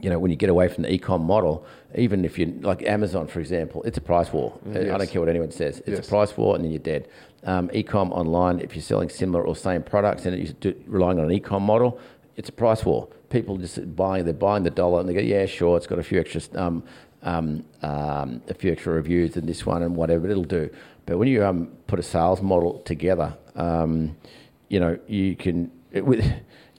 you 0.00 0.10
know, 0.10 0.18
when 0.18 0.30
you 0.30 0.36
get 0.36 0.48
away 0.48 0.68
from 0.68 0.82
the 0.84 0.92
e-com 0.92 1.22
model. 1.24 1.66
Even 1.96 2.24
if 2.24 2.38
you 2.38 2.46
like 2.60 2.82
Amazon, 2.84 3.26
for 3.26 3.40
example, 3.40 3.82
it's 3.84 3.98
a 3.98 4.00
price 4.00 4.32
war. 4.32 4.56
I 4.70 4.84
don't 4.84 5.10
care 5.10 5.20
what 5.20 5.28
anyone 5.28 5.50
says. 5.50 5.78
It's 5.80 5.88
Yes. 5.88 6.06
a 6.06 6.08
price 6.08 6.36
war, 6.36 6.54
and 6.54 6.64
then 6.64 6.70
you're 6.70 6.78
dead. 6.78 7.08
Um, 7.44 7.68
e-com 7.72 8.12
online, 8.12 8.60
if 8.60 8.76
you're 8.76 8.82
selling 8.82 9.08
similar 9.08 9.44
or 9.44 9.56
same 9.56 9.82
products 9.82 10.26
and 10.26 10.36
you're 10.62 10.74
relying 10.86 11.18
on 11.18 11.24
an 11.26 11.32
e-com 11.32 11.62
model, 11.64 11.98
it's 12.36 12.48
a 12.48 12.52
price 12.52 12.84
war. 12.84 13.08
People 13.30 13.58
just 13.58 13.94
buying, 13.94 14.24
they're 14.24 14.34
buying 14.34 14.62
the 14.62 14.70
dollar, 14.70 15.00
and 15.00 15.08
they 15.08 15.14
go, 15.14 15.20
yeah, 15.20 15.46
sure, 15.46 15.76
it's 15.76 15.86
got 15.86 15.98
a 15.98 16.02
few 16.02 16.18
extra, 16.20 16.40
um, 16.54 16.82
um, 17.22 17.64
um, 17.82 18.40
a 18.48 18.54
few 18.54 18.72
extra 18.72 18.92
reviews 18.92 19.34
than 19.34 19.46
this 19.46 19.66
one, 19.66 19.82
and 19.82 19.94
whatever 19.96 20.28
it'll 20.28 20.44
do. 20.44 20.70
But 21.06 21.18
when 21.18 21.28
you 21.28 21.44
um, 21.44 21.68
put 21.86 21.98
a 21.98 22.02
sales 22.02 22.40
model 22.40 22.80
together, 22.80 23.36
um, 23.54 24.16
you 24.68 24.80
know, 24.80 24.98
you 25.06 25.36
can 25.36 25.70
it, 25.92 26.04
with, 26.04 26.24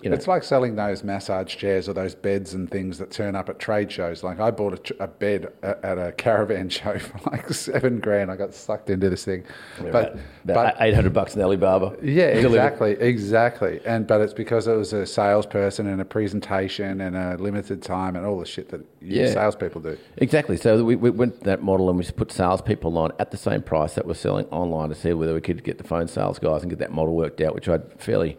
you 0.01 0.09
know, 0.09 0.15
It's 0.15 0.27
like 0.27 0.43
selling 0.43 0.75
those 0.75 1.03
massage 1.03 1.55
chairs 1.57 1.89
or 1.89 1.93
those 1.93 2.15
beds 2.15 2.53
and 2.53 2.69
things 2.71 2.97
that 2.99 3.11
turn 3.11 3.35
up 3.35 3.49
at 3.49 3.59
trade 3.59 3.91
shows. 3.91 4.23
Like 4.23 4.39
I 4.39 4.49
bought 4.51 4.91
a, 4.91 5.03
a 5.03 5.07
bed 5.07 5.51
at, 5.61 5.83
at 5.83 5.97
a 5.97 6.11
caravan 6.13 6.69
show 6.79 6.97
for 6.99 7.29
like 7.29 7.49
seven 7.53 7.99
grand. 7.99 8.31
I 8.31 8.35
got 8.37 8.53
sucked 8.53 8.89
into 8.89 9.09
this 9.09 9.25
thing, 9.25 9.43
but 9.91 10.17
but 10.45 10.75
eight 10.79 10.93
hundred 10.93 11.13
bucks 11.13 11.35
in 11.35 11.41
Alibaba. 11.41 11.95
yeah, 12.01 12.23
exactly, 12.27 12.91
exactly. 12.93 13.81
And 13.85 14.07
but 14.07 14.21
it's 14.21 14.33
because 14.33 14.67
it 14.67 14.75
was 14.75 14.93
a 14.93 15.05
salesperson 15.05 15.87
and 15.87 15.99
a 16.01 16.05
presentation 16.05 17.01
and 17.01 17.15
a 17.15 17.35
limited 17.37 17.81
time 17.81 18.15
and 18.15 18.25
all 18.25 18.39
the 18.39 18.45
shit 18.45 18.69
that 18.69 18.81
Yeah. 19.01 19.31
salespeople 19.33 19.81
do. 19.81 19.97
Exactly. 20.17 20.57
So 20.57 20.83
we, 20.83 20.95
we 20.95 21.09
went 21.09 21.41
that 21.43 21.61
model 21.61 21.89
and 21.89 21.97
we 21.97 22.05
put 22.05 22.31
salespeople 22.31 22.97
on 22.97 23.11
at 23.19 23.31
the 23.31 23.37
same 23.37 23.61
price 23.61 23.95
that 23.95 24.05
we're 24.05 24.13
selling 24.13 24.45
online 24.47 24.89
to 24.89 24.95
see 24.95 25.13
whether 25.13 25.33
we 25.33 25.41
could 25.41 25.63
get 25.63 25.77
the 25.77 25.83
phone 25.83 26.07
sales 26.07 26.39
guys 26.39 26.61
and 26.61 26.69
get 26.69 26.79
that 26.79 26.91
model 26.91 27.15
worked 27.15 27.41
out, 27.41 27.53
which 27.53 27.67
I 27.67 27.73
had 27.73 27.99
fairly, 28.01 28.37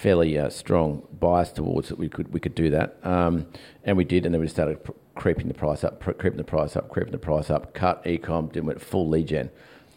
fairly 0.00 0.38
uh, 0.38 0.48
strong 0.48 1.06
bias 1.20 1.50
towards 1.52 1.88
that 1.88 1.98
we 1.98 2.08
could 2.08 2.32
we 2.32 2.40
could 2.40 2.54
do 2.54 2.70
that, 2.70 2.96
um, 3.04 3.46
and 3.84 3.96
we 3.96 4.04
did, 4.04 4.26
and 4.26 4.34
then 4.34 4.40
we 4.40 4.48
started 4.48 4.82
pr- 4.84 4.92
creeping 5.14 5.48
the 5.48 5.54
price 5.54 5.84
up, 5.84 6.00
pr- 6.00 6.12
creeping 6.12 6.38
the 6.38 6.44
price 6.44 6.76
up, 6.76 6.88
creeping 6.90 7.12
the 7.12 7.18
price 7.18 7.50
up, 7.50 7.72
cut 7.74 8.02
ecom, 8.04 8.52
then 8.52 8.66
went 8.66 8.80
full 8.80 9.08
lead 9.08 9.28
gen. 9.28 9.50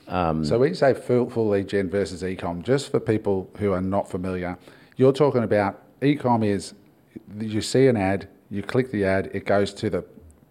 Um, 0.07 0.45
So 0.45 0.57
when 0.59 0.69
you 0.69 0.75
say 0.75 0.93
full, 0.93 1.29
full 1.29 1.49
lead 1.49 1.67
gen 1.67 1.89
versus 1.89 2.21
ecom, 2.23 2.61
just 2.63 2.91
for 2.91 2.99
people 2.99 3.49
who 3.57 3.73
are 3.73 3.81
not 3.81 4.09
familiar, 4.09 4.57
you're 4.95 5.11
talking 5.13 5.43
about 5.43 5.81
ecom 6.01 6.45
is 6.45 6.73
you 7.39 7.61
see 7.61 7.87
an 7.87 7.97
ad, 7.97 8.29
you 8.49 8.61
click 8.63 8.91
the 8.91 9.03
ad, 9.03 9.29
it 9.33 9.45
goes 9.45 9.73
to 9.73 9.89
the 9.89 10.05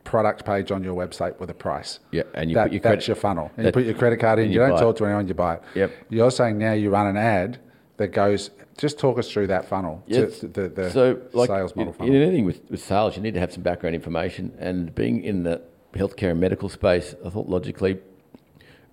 product 0.05 0.44
page 0.44 0.70
on 0.70 0.84
your 0.84 0.94
website 0.94 1.38
with 1.40 1.49
a 1.51 1.55
price. 1.55 2.01
Yeah, 2.11 2.22
and 2.34 2.51
you 2.51 2.55
that, 2.55 2.64
put 2.64 2.72
your 2.72 2.80
that's 2.80 2.90
credit- 2.90 3.07
your 3.09 3.16
funnel. 3.16 3.51
And 3.57 3.66
you 3.66 3.72
put 3.72 3.84
your 3.86 3.94
credit 3.94 4.18
card 4.20 4.38
in, 4.40 4.47
you, 4.49 4.55
you 4.55 4.59
don't 4.66 4.78
talk 4.78 4.97
it. 4.97 4.99
to 4.99 5.07
anyone, 5.07 5.26
you 5.28 5.34
buy 5.34 5.55
it. 5.55 5.62
Yep. 5.74 5.90
You're 6.11 6.30
saying 6.30 6.59
now 6.59 6.72
you 6.72 6.90
run 6.90 7.07
an 7.07 7.16
ad 7.16 7.59
that 7.97 8.09
goes, 8.09 8.51
just 8.77 8.99
talk 8.99 9.18
us 9.18 9.31
through 9.31 9.47
that 9.49 9.68
funnel, 9.68 10.03
Yes. 10.07 10.41
the, 10.41 10.68
the 10.68 10.91
so, 10.91 11.20
like, 11.33 11.49
sales 11.49 11.74
model 11.74 11.93
in, 11.93 11.99
funnel. 11.99 12.14
in 12.14 12.22
anything 12.22 12.45
with, 12.45 12.61
with 12.70 12.83
sales, 12.83 13.16
you 13.16 13.22
need 13.22 13.35
to 13.35 13.41
have 13.41 13.53
some 13.53 13.62
background 13.62 13.95
information. 13.95 14.55
And 14.59 14.95
being 14.95 15.22
in 15.22 15.43
the 15.45 15.62
healthcare 15.95 16.31
and 16.33 16.41
medical 16.41 16.68
space, 16.68 17.14
I 17.24 17.31
thought 17.31 17.49
logically, 17.49 17.99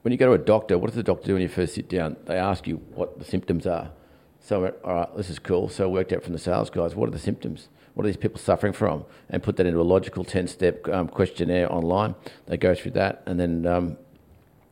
when 0.03 0.11
you 0.11 0.17
go 0.17 0.27
to 0.27 0.33
a 0.33 0.45
doctor, 0.45 0.77
what 0.77 0.87
does 0.87 0.95
the 0.95 1.03
doctor 1.03 1.27
do 1.27 1.33
when 1.33 1.41
you 1.41 1.47
first 1.47 1.75
sit 1.75 1.89
down? 1.89 2.17
They 2.25 2.35
ask 2.37 2.67
you 2.67 2.77
what 2.93 3.19
the 3.19 3.25
symptoms 3.25 3.65
are. 3.67 3.91
So 4.39 4.57
I 4.59 4.63
went, 4.63 4.75
all 4.83 4.93
right, 4.95 5.17
this 5.17 5.29
is 5.29 5.39
cool. 5.39 5.69
So 5.69 5.85
I 5.85 5.87
worked 5.87 6.11
out 6.11 6.23
from 6.23 6.33
the 6.33 6.39
sales 6.39 6.69
guys, 6.69 6.95
what 6.95 7.07
are 7.07 7.13
the 7.13 7.19
symptoms? 7.19 7.69
What 7.93 8.03
are 8.05 8.07
these 8.07 8.17
people 8.17 8.39
suffering 8.39 8.73
from? 8.73 9.05
And 9.29 9.41
put 9.43 9.55
that 9.57 9.65
into 9.65 9.79
a 9.79 9.83
logical 9.83 10.23
10 10.25 10.47
step 10.47 10.87
um, 10.89 11.07
questionnaire 11.07 11.71
online. 11.71 12.15
They 12.47 12.57
go 12.57 12.73
through 12.75 12.91
that 12.91 13.23
and 13.25 13.39
then, 13.39 13.65
um, 13.65 13.97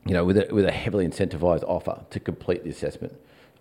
you 0.05 0.13
know, 0.13 0.25
with 0.25 0.37
a, 0.37 0.53
with 0.53 0.65
a 0.65 0.71
heavily 0.71 1.07
incentivized 1.07 1.63
offer 1.63 2.03
to 2.09 2.19
complete 2.19 2.63
the 2.63 2.69
assessment. 2.71 3.13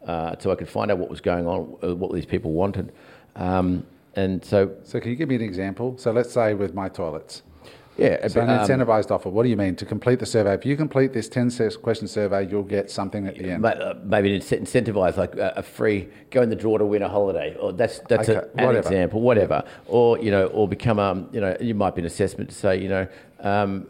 Uh, 0.07 0.35
so 0.39 0.51
I 0.51 0.55
could 0.55 0.69
find 0.69 0.91
out 0.91 0.99
what 0.99 1.11
was 1.11 1.21
going 1.21 1.47
on, 1.47 1.77
uh, 1.83 1.95
what 1.95 2.13
these 2.13 2.27
people 2.27 2.53
wanted. 2.53 2.93
Um, 3.37 3.85
and 4.17 4.45
so, 4.45 4.73
So 4.83 4.99
can 5.01 5.11
you 5.11 5.17
give 5.17 5.29
me 5.29 5.37
an 5.37 5.43
example? 5.43 5.97
So 5.99 6.11
let's 6.11 6.33
say 6.33 6.55
with 6.55 6.75
my 6.75 6.89
toilets. 6.89 7.43
yeah, 7.97 8.27
So 8.29 8.41
an 8.41 8.49
um, 8.49 8.59
incentivized 8.61 9.11
offer. 9.11 9.29
What 9.29 9.43
do 9.43 9.51
you 9.51 9.57
mean 9.57 9.77
to 9.77 9.85
complete 9.85 10.19
the 10.19 10.27
survey? 10.27 10.55
If 10.55 10.65
you 10.65 10.75
complete 10.77 11.13
this 11.13 11.29
ten 11.29 11.51
question 11.83 12.09
survey, 12.09 12.49
you'll 12.49 12.63
get 12.63 12.91
something 12.91 13.27
at 13.27 13.37
the 13.37 13.51
end. 13.51 13.65
Uh, 13.65 13.95
maybe 14.03 14.39
to 14.39 14.45
incent- 14.45 14.63
incentivize 14.63 15.17
like 15.17 15.37
a, 15.37 15.53
a 15.57 15.63
free 15.63 16.09
go 16.31 16.41
in 16.43 16.49
the 16.49 16.57
draw 16.57 16.79
to 16.79 16.87
win 16.87 17.03
a 17.03 17.09
holiday, 17.09 17.55
or 17.61 17.73
that's 17.73 18.01
that's 18.09 18.29
Okay, 18.29 18.39
a, 18.39 18.43
an 18.59 18.67
whatever. 18.67 18.79
example, 18.79 19.21
whatever, 19.21 19.63
or 19.87 20.19
you 20.19 20.31
know, 20.31 20.47
or 20.47 20.67
become 20.67 20.99
um, 20.99 21.29
you 21.31 21.41
know, 21.41 21.57
you 21.61 21.75
might 21.75 21.95
be 21.95 22.01
an 22.01 22.07
assessment 22.07 22.49
to 22.51 22.57
say, 22.57 22.81
you 22.81 22.89
know, 22.89 23.07
um, 23.41 23.87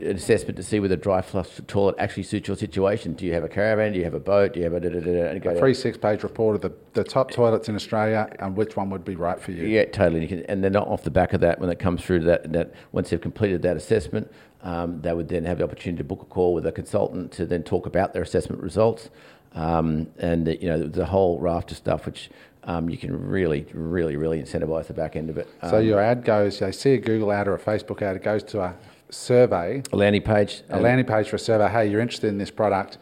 an 0.00 0.16
assessment 0.16 0.56
to 0.56 0.62
see 0.62 0.78
whether 0.78 0.94
a 0.94 0.98
dry 0.98 1.22
flush 1.22 1.48
toilet 1.66 1.96
actually 1.98 2.22
suits 2.22 2.48
your 2.48 2.56
situation. 2.56 3.14
Do 3.14 3.24
you 3.24 3.32
have 3.32 3.44
a 3.44 3.48
caravan? 3.48 3.92
Do 3.92 3.98
you 3.98 4.04
have 4.04 4.14
a 4.14 4.20
boat? 4.20 4.52
Do 4.52 4.60
you 4.60 4.64
have 4.64 4.74
a 4.74 4.80
da, 4.80 4.88
da, 4.88 5.00
da, 5.00 5.38
da, 5.38 5.50
A 5.50 5.58
free 5.58 5.74
six-page 5.74 6.22
report 6.22 6.56
of 6.56 6.62
the, 6.62 6.72
the 6.92 7.04
top 7.04 7.30
toilets 7.30 7.68
in 7.68 7.74
Australia 7.74 8.28
and 8.38 8.56
which 8.56 8.76
one 8.76 8.90
would 8.90 9.04
be 9.04 9.16
right 9.16 9.40
for 9.40 9.52
you. 9.52 9.66
Yeah, 9.66 9.86
totally. 9.86 10.22
You 10.22 10.28
can, 10.28 10.42
and 10.44 10.62
then 10.62 10.76
off 10.76 11.02
the 11.02 11.10
back 11.10 11.32
of 11.32 11.40
that, 11.40 11.60
when 11.60 11.70
it 11.70 11.78
comes 11.78 12.02
through 12.04 12.20
to 12.20 12.26
that, 12.26 12.52
that 12.52 12.74
once 12.92 13.10
they've 13.10 13.20
completed 13.20 13.62
that 13.62 13.76
assessment, 13.76 14.30
um, 14.62 15.00
they 15.00 15.12
would 15.12 15.28
then 15.28 15.44
have 15.44 15.58
the 15.58 15.64
opportunity 15.64 15.98
to 15.98 16.04
book 16.04 16.22
a 16.22 16.26
call 16.26 16.54
with 16.54 16.66
a 16.66 16.72
consultant 16.72 17.32
to 17.32 17.46
then 17.46 17.62
talk 17.62 17.86
about 17.86 18.12
their 18.12 18.22
assessment 18.22 18.62
results. 18.62 19.10
Um, 19.54 20.08
and 20.18 20.46
you 20.48 20.68
know 20.68 20.86
the 20.86 21.06
whole 21.06 21.38
raft 21.40 21.70
of 21.70 21.78
stuff, 21.78 22.04
which 22.04 22.28
um, 22.66 22.90
you 22.90 22.98
can 22.98 23.28
really, 23.28 23.66
really, 23.72 24.16
really 24.16 24.40
incentivize 24.42 24.86
the 24.88 24.94
back 24.94 25.16
end 25.16 25.30
of 25.30 25.38
it. 25.38 25.48
So 25.70 25.78
Um, 25.78 25.84
your 25.84 26.00
ad 26.00 26.24
goes, 26.24 26.58
they 26.58 26.72
see 26.72 26.94
a 26.94 26.98
Google 26.98 27.32
ad 27.32 27.48
or 27.48 27.54
a 27.54 27.58
Facebook 27.58 28.02
ad, 28.02 28.16
it 28.16 28.22
goes 28.22 28.42
to 28.44 28.60
a 28.60 28.74
survey, 29.10 29.82
a 29.92 29.96
landing 29.96 30.22
page, 30.22 30.62
a 30.68 30.80
landing 30.80 31.06
page 31.06 31.28
for 31.28 31.36
a 31.36 31.38
survey. 31.38 31.68
Hey, 31.68 31.86
you're 31.90 32.00
interested 32.00 32.28
in 32.28 32.38
this 32.38 32.50
product. 32.50 32.98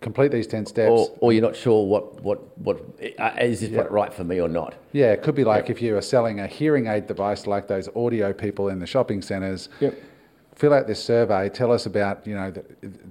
Complete 0.00 0.32
these 0.32 0.48
10 0.48 0.66
steps. 0.66 0.90
or, 0.90 1.16
or 1.20 1.32
you're 1.32 1.42
not 1.42 1.54
sure 1.54 1.86
what 1.86 2.20
what 2.24 2.58
what 2.58 2.80
uh, 3.20 3.30
is 3.40 3.60
this 3.60 3.70
product 3.70 3.92
right 3.92 4.12
for 4.12 4.24
me 4.24 4.40
or 4.40 4.48
not. 4.48 4.74
yeah, 4.90 5.12
it 5.12 5.22
could 5.22 5.36
be 5.36 5.44
like 5.44 5.70
if 5.70 5.80
you 5.80 5.96
are 5.96 6.02
selling 6.02 6.40
a 6.40 6.46
hearing 6.48 6.88
aid 6.88 7.06
device 7.06 7.46
like 7.46 7.68
those 7.68 7.88
audio 7.94 8.32
people 8.32 8.68
in 8.68 8.80
the 8.80 8.86
shopping 8.86 9.22
centres. 9.22 9.68
Yep. 9.78 9.94
Fill 10.62 10.74
out 10.74 10.86
this 10.86 11.02
survey. 11.02 11.48
Tell 11.48 11.72
us 11.72 11.86
about, 11.86 12.24
you 12.24 12.36
know, 12.36 12.52
the, 12.52 12.62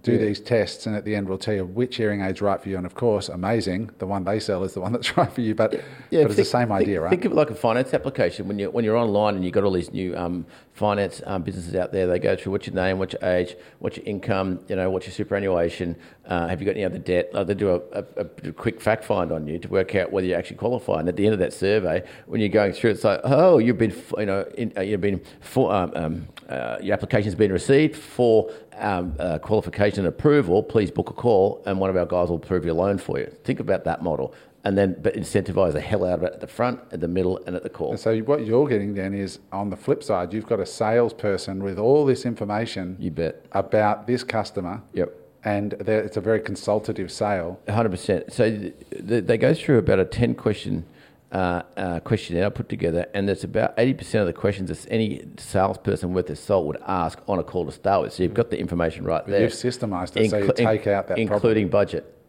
do 0.03 0.17
these 0.17 0.39
tests, 0.39 0.85
and 0.85 0.95
at 0.95 1.03
the 1.03 1.13
end 1.13 1.27
we'll 1.27 1.37
tell 1.37 1.53
you 1.53 1.65
which 1.65 1.97
hearing 1.97 2.21
aid's 2.21 2.41
right 2.41 2.61
for 2.61 2.69
you. 2.69 2.77
And 2.77 2.85
of 2.85 2.95
course, 2.95 3.27
amazing, 3.27 3.89
the 3.97 4.07
one 4.07 4.23
they 4.23 4.39
sell 4.39 4.63
is 4.63 4.73
the 4.73 4.79
one 4.79 4.93
that's 4.93 5.17
right 5.17 5.29
for 5.29 5.41
you. 5.41 5.53
But, 5.53 5.71
but 5.71 5.81
it's 6.11 6.37
the 6.37 6.45
same 6.45 6.69
think- 6.69 6.79
idea, 6.79 7.01
right? 7.01 7.09
Think 7.09 7.25
of 7.25 7.33
it 7.33 7.35
like 7.35 7.49
a 7.49 7.55
finance 7.55 7.93
application. 7.93 8.47
When 8.47 8.57
you're 8.57 8.71
when 8.71 8.85
you're 8.85 8.95
online 8.95 9.35
and 9.35 9.43
you've 9.43 9.53
got 9.53 9.65
all 9.65 9.73
these 9.73 9.91
new 9.91 10.15
um, 10.15 10.45
finance 10.73 11.21
um, 11.25 11.43
businesses 11.43 11.75
out 11.75 11.91
there, 11.91 12.07
they 12.07 12.19
go 12.19 12.35
through 12.35 12.51
what's 12.53 12.67
your 12.67 12.75
name, 12.75 12.97
what's 12.97 13.13
your 13.13 13.29
age, 13.29 13.55
what's 13.79 13.97
your 13.97 14.05
income, 14.05 14.59
you 14.67 14.75
know, 14.75 14.89
what's 14.89 15.05
your 15.05 15.13
superannuation, 15.13 15.95
uh, 16.25 16.47
have 16.47 16.61
you 16.61 16.65
got 16.65 16.75
any 16.75 16.85
other 16.85 16.97
debt? 16.97 17.33
Like 17.33 17.47
they 17.47 17.53
do 17.53 17.71
a, 17.71 17.99
a, 17.99 18.05
a 18.43 18.51
quick 18.51 18.79
fact 18.79 19.03
find 19.03 19.31
on 19.31 19.47
you 19.47 19.59
to 19.59 19.67
work 19.67 19.95
out 19.95 20.11
whether 20.11 20.25
you 20.25 20.33
actually 20.33 20.57
qualify. 20.57 20.99
And 20.99 21.09
at 21.09 21.15
the 21.15 21.25
end 21.25 21.33
of 21.33 21.39
that 21.39 21.53
survey, 21.53 22.03
when 22.25 22.39
you're 22.39 22.49
going 22.49 22.73
through, 22.73 22.91
it's 22.91 23.03
like, 23.03 23.19
oh, 23.23 23.57
you've 23.57 23.77
been, 23.77 23.95
you 24.17 24.25
know, 24.25 24.45
in, 24.57 24.71
uh, 24.77 24.81
you've 24.81 25.01
been 25.01 25.21
for 25.41 25.73
um, 25.73 25.91
um, 25.95 26.27
uh, 26.49 26.77
your 26.81 26.93
application's 26.93 27.35
been 27.35 27.51
received 27.51 27.95
for 27.95 28.51
um, 28.77 29.15
uh, 29.19 29.39
qualification 29.39 30.05
and 30.05 30.07
approval. 30.07 30.63
Please 30.63 30.91
book 30.91 31.09
a 31.09 31.13
call, 31.13 31.61
and 31.65 31.79
one 31.79 31.89
of 31.89 31.97
our 31.97 32.05
guys 32.05 32.29
will 32.29 32.37
approve 32.37 32.65
your 32.65 32.73
loan 32.73 32.97
for 32.97 33.19
you. 33.19 33.33
Think 33.43 33.59
about 33.59 33.83
that 33.85 34.01
model. 34.01 34.33
And 34.63 34.77
then, 34.77 34.95
but 35.01 35.15
incentivize 35.15 35.73
the 35.73 35.81
hell 35.81 36.05
out 36.05 36.19
of 36.19 36.23
it 36.23 36.33
at 36.33 36.39
the 36.39 36.45
front, 36.47 36.79
at 36.91 36.99
the 36.99 37.07
middle, 37.07 37.39
and 37.47 37.55
at 37.55 37.63
the 37.63 37.69
call. 37.69 37.89
And 37.91 37.99
so 37.99 38.15
what 38.19 38.45
you're 38.45 38.67
getting 38.67 38.93
then 38.93 39.13
is 39.15 39.39
on 39.51 39.71
the 39.71 39.75
flip 39.75 40.03
side, 40.03 40.33
you've 40.33 40.45
got 40.45 40.59
a 40.59 40.67
salesperson 40.67 41.63
with 41.63 41.79
all 41.79 42.05
this 42.05 42.25
information 42.27 42.95
You 42.99 43.09
bet. 43.09 43.43
about 43.53 44.05
this 44.05 44.23
customer. 44.23 44.83
Yep. 44.93 45.15
And 45.43 45.73
it's 45.73 46.15
a 46.17 46.21
very 46.21 46.39
consultative 46.39 47.11
sale. 47.11 47.59
hundred 47.67 47.89
percent. 47.89 48.31
So 48.31 48.51
th- 48.51 48.73
th- 49.07 49.23
they 49.25 49.37
go 49.39 49.55
through 49.55 49.79
about 49.79 49.97
a 49.97 50.05
ten 50.05 50.35
question 50.35 50.85
uh, 51.31 51.63
uh, 51.75 51.99
questionnaire 52.01 52.51
put 52.51 52.69
together, 52.69 53.07
and 53.15 53.27
there's 53.27 53.43
about 53.43 53.73
eighty 53.79 53.95
percent 53.95 54.21
of 54.21 54.27
the 54.27 54.33
questions 54.33 54.69
that 54.69 54.85
any 54.91 55.23
salesperson 55.39 56.13
worth 56.13 56.27
their 56.27 56.35
salt 56.35 56.67
would 56.67 56.77
ask 56.85 57.17
on 57.27 57.39
a 57.39 57.43
call 57.43 57.65
to 57.65 57.71
start 57.71 58.03
with. 58.03 58.13
So 58.13 58.21
you've 58.21 58.35
got 58.35 58.51
the 58.51 58.59
information 58.59 59.05
right 59.05 59.25
there. 59.25 59.41
you've 59.41 59.53
systemized 59.53 60.15
it, 60.17 60.29
so 60.29 60.37
you 60.37 60.53
take 60.53 60.85
out 60.85 61.07
that 61.07 61.15
problem. 61.15 61.19
including 61.33 61.69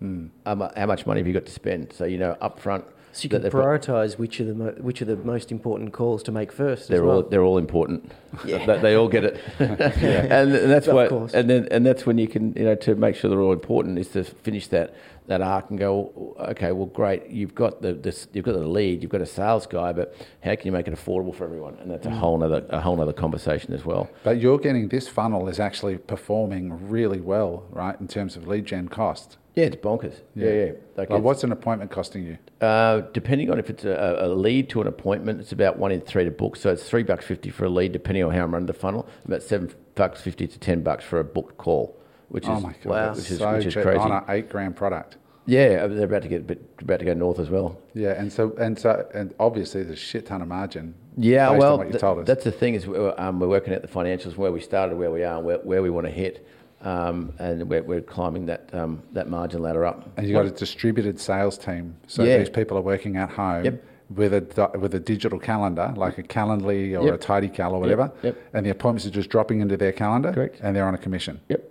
budget. 0.03 0.30
Um, 0.46 0.70
how 0.76 0.86
much 0.86 1.07
money 1.07 1.20
have 1.20 1.26
you 1.26 1.32
got 1.32 1.46
to 1.46 1.53
spend? 1.53 1.92
So 1.92 2.05
you 2.05 2.18
know 2.18 2.36
upfront. 2.42 2.84
So 3.14 3.24
you 3.24 3.28
can 3.28 3.42
prioritise 3.42 4.16
which 4.18 4.40
are 4.40 4.44
the 4.44 4.55
mo- 4.55 4.74
which 4.80 5.03
are 5.03 5.05
the 5.05 5.16
most 5.16 5.53
important 5.53 5.92
calls 5.92 6.22
to 6.22 6.32
make 6.32 6.50
first. 6.50 6.88
They're 6.88 7.05
well. 7.05 7.16
all 7.16 7.22
they're 7.22 7.42
all 7.44 7.59
important. 7.59 8.11
Yeah. 8.46 8.64
They, 8.64 8.78
they 8.80 8.94
all 8.94 9.09
get 9.09 9.24
it, 9.24 9.38
and, 9.59 10.55
and 10.55 10.70
that's 10.70 10.86
Of 10.88 10.94
what. 10.94 11.11
course. 11.11 11.34
And 11.34 11.50
then 11.50 11.68
and 11.70 11.84
that's 11.84 12.07
when 12.07 12.16
you 12.16 12.26
can 12.26 12.55
you 12.55 12.64
know 12.64 12.74
to 12.76 12.94
make 12.94 13.14
sure 13.14 13.28
they're 13.28 13.42
all 13.42 13.53
important 13.53 13.98
is 13.98 14.09
to 14.12 14.24
finish 14.24 14.68
that 14.68 14.94
that 15.26 15.42
arc 15.42 15.68
and 15.68 15.78
go 15.78 16.34
okay 16.50 16.72
well 16.72 16.86
great 16.86 17.28
you've 17.28 17.55
got 17.55 17.82
the 17.82 17.92
this 17.92 18.26
you've 18.32 18.46
got 18.46 18.53
the 18.55 18.66
lead 18.66 19.03
you've 19.03 19.11
got 19.12 19.20
a 19.20 19.26
sales 19.26 19.66
guy 19.66 19.92
but 19.92 20.14
how 20.42 20.55
can 20.57 20.64
you 20.66 20.72
make 20.72 20.88
it 20.88 20.94
affordable 20.94 21.34
for 21.34 21.44
everyone 21.44 21.76
and 21.80 21.90
that's 21.90 22.07
a 22.07 22.11
whole 22.11 22.38
nother 22.38 22.64
a 22.70 22.80
whole 22.80 22.96
nother 22.96 23.12
conversation 23.12 23.74
as 23.74 23.84
well. 23.84 24.09
But 24.24 24.40
you're 24.40 24.59
getting 24.59 24.88
this 24.88 25.07
funnel 25.09 25.46
is 25.48 25.61
actually 25.61 25.98
performing 25.98 26.88
really 26.88 27.20
well, 27.20 27.66
right, 27.70 28.00
in 28.00 28.09
terms 28.09 28.34
of 28.36 28.48
lead 28.48 28.64
gen 28.64 28.88
cost. 28.88 29.36
Yeah, 29.55 29.64
it's 29.66 29.76
bonkers. 29.76 30.14
Yeah, 30.34 30.50
yeah. 30.50 30.72
Like 30.96 31.11
Like, 31.11 31.22
what's 31.22 31.44
an 31.44 31.53
appointment 31.53 31.90
costing 31.90 32.24
you? 32.24 32.38
Uh, 32.61 33.03
depending 33.12 33.50
on 33.50 33.59
if 33.59 33.68
it's 33.68 33.84
a, 33.84 34.16
a 34.22 34.28
lead 34.28 34.70
to 34.70 34.80
an 34.80 34.86
appointment, 34.86 35.40
it's 35.40 35.53
about 35.53 35.78
one 35.78 35.92
in 35.92 36.00
three 36.00 36.24
to 36.24 36.30
book. 36.30 36.57
So 36.57 36.70
it's 36.70 36.88
three 36.88 37.03
bucks 37.03 37.26
fifty 37.26 37.50
for 37.50 37.66
a 37.66 37.68
lead, 37.68 37.92
depending 37.92 38.24
on 38.24 38.32
how 38.32 38.44
I'm 38.44 38.53
running 38.53 38.66
the 38.66 38.72
funnel. 38.72 39.07
About 39.26 39.42
seven 39.42 39.70
bucks 39.94 40.22
fifty 40.22 40.46
to 40.48 40.59
ten 40.59 40.82
bucks 40.82 41.05
for 41.05 41.20
a 41.20 41.24
booked 41.24 41.59
call, 41.59 41.98
which 42.28 42.46
Oh 42.48 42.57
is 42.57 42.62
my 42.62 42.72
god, 42.82 42.86
wow. 42.86 43.11
which 43.14 43.30
is, 43.30 43.38
so 43.38 43.53
which 43.57 43.66
is 43.66 43.74
crazy. 43.74 43.98
on 43.98 44.11
an 44.12 44.24
eight 44.28 44.48
grand 44.48 44.74
product. 44.74 45.18
Yeah, 45.44 45.88
they're 45.88 46.05
about 46.05 46.22
to 46.22 46.28
get 46.28 46.46
bit, 46.46 46.62
about 46.80 47.00
to 47.00 47.05
go 47.05 47.14
north 47.14 47.40
as 47.40 47.50
well. 47.50 47.76
Yeah, 47.94 48.12
and 48.12 48.32
so 48.32 48.55
and 48.59 48.78
so 48.78 49.07
and 49.12 49.34
obviously 49.40 49.82
there's 49.82 49.98
a 49.98 50.00
shit 50.00 50.24
ton 50.26 50.40
of 50.40 50.48
margin. 50.48 50.94
Yeah, 51.18 51.50
based 51.50 51.59
well, 51.61 51.72
on 51.74 51.78
what 51.78 51.86
you 51.88 51.92
th- 51.92 52.00
told 52.00 52.18
us. 52.20 52.26
that's 52.26 52.44
the 52.44 52.53
thing 52.53 52.74
is 52.74 52.86
we're, 52.86 53.12
um, 53.18 53.38
we're 53.38 53.48
working 53.48 53.74
at 53.74 53.82
the 53.82 53.88
financials 53.88 54.36
where 54.38 54.50
we 54.53 54.61
started, 54.61 54.96
where 54.96 55.11
we 55.11 55.24
are, 55.24 55.36
and 55.36 55.44
where, 55.44 55.59
where 55.59 55.82
we 55.82 55.90
want 55.90 56.07
to 56.07 56.12
hit, 56.12 56.46
um, 56.83 57.33
and 57.39 57.68
we're, 57.68 57.83
we're 57.83 58.01
climbing 58.01 58.47
that 58.47 58.68
um, 58.74 59.03
that 59.12 59.28
margin 59.28 59.62
ladder 59.62 59.85
up. 59.85 60.09
and 60.16 60.26
you've 60.26 60.35
got 60.35 60.47
a 60.47 60.51
distributed 60.51 61.18
sales 61.20 61.57
team, 61.59 61.97
so 62.07 62.22
Yeah. 62.24 62.39
these 62.39 62.51
people 62.51 62.76
are 62.76 62.83
working 62.83 63.16
at 63.16 63.30
home. 63.30 63.64
Yep. 63.64 63.85
With 64.14 64.35
a 64.35 64.70
with 64.78 64.95
a 64.95 65.01
digital 65.01 65.39
calendar, 65.39 65.91
like 65.97 66.18
a 66.18 66.22
Calendly 66.22 67.01
or 67.01 67.07
Yep. 67.07 67.14
a 67.14 67.18
TidyCal 67.18 67.72
or 67.72 67.80
whatever, 67.80 68.12
yep. 68.22 68.37
and 68.53 68.66
the 68.66 68.70
appointments 68.70 69.07
are 69.07 69.11
just 69.11 69.30
dropping 69.30 69.61
into 69.62 69.78
their 69.78 69.93
calendar, 69.93 70.33
Correct. 70.33 70.61
and 70.62 70.76
they're 70.76 70.87
on 70.87 70.95
a 70.95 70.99
commission. 70.99 71.41
Yep, 71.49 71.62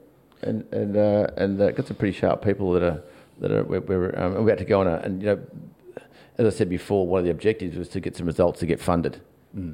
and 0.41 0.73
and 0.73 0.97
uh, 0.97 1.27
and 1.37 1.61
uh, 1.61 1.69
got 1.71 1.85
some 1.85 1.97
pretty 1.97 2.17
sharp 2.17 2.43
people 2.43 2.71
that 2.73 2.81
are 2.81 3.03
that 3.41 3.51
are 3.51 3.63
we're, 3.63 3.81
we're 3.81 4.19
um, 4.19 4.35
about 4.37 4.57
to 4.57 4.65
go 4.65 4.79
on 4.79 4.87
a 4.87 4.95
and 5.03 5.21
you 5.21 5.27
know, 5.27 5.39
as 6.39 6.47
I 6.51 6.57
said 6.57 6.67
before, 6.69 7.05
one 7.05 7.19
of 7.19 7.25
the 7.25 7.31
objectives 7.31 7.77
was 7.77 7.89
to 7.89 7.99
get 7.99 8.15
some 8.17 8.25
results 8.25 8.59
to 8.61 8.65
get 8.65 8.79
funded, 8.79 9.21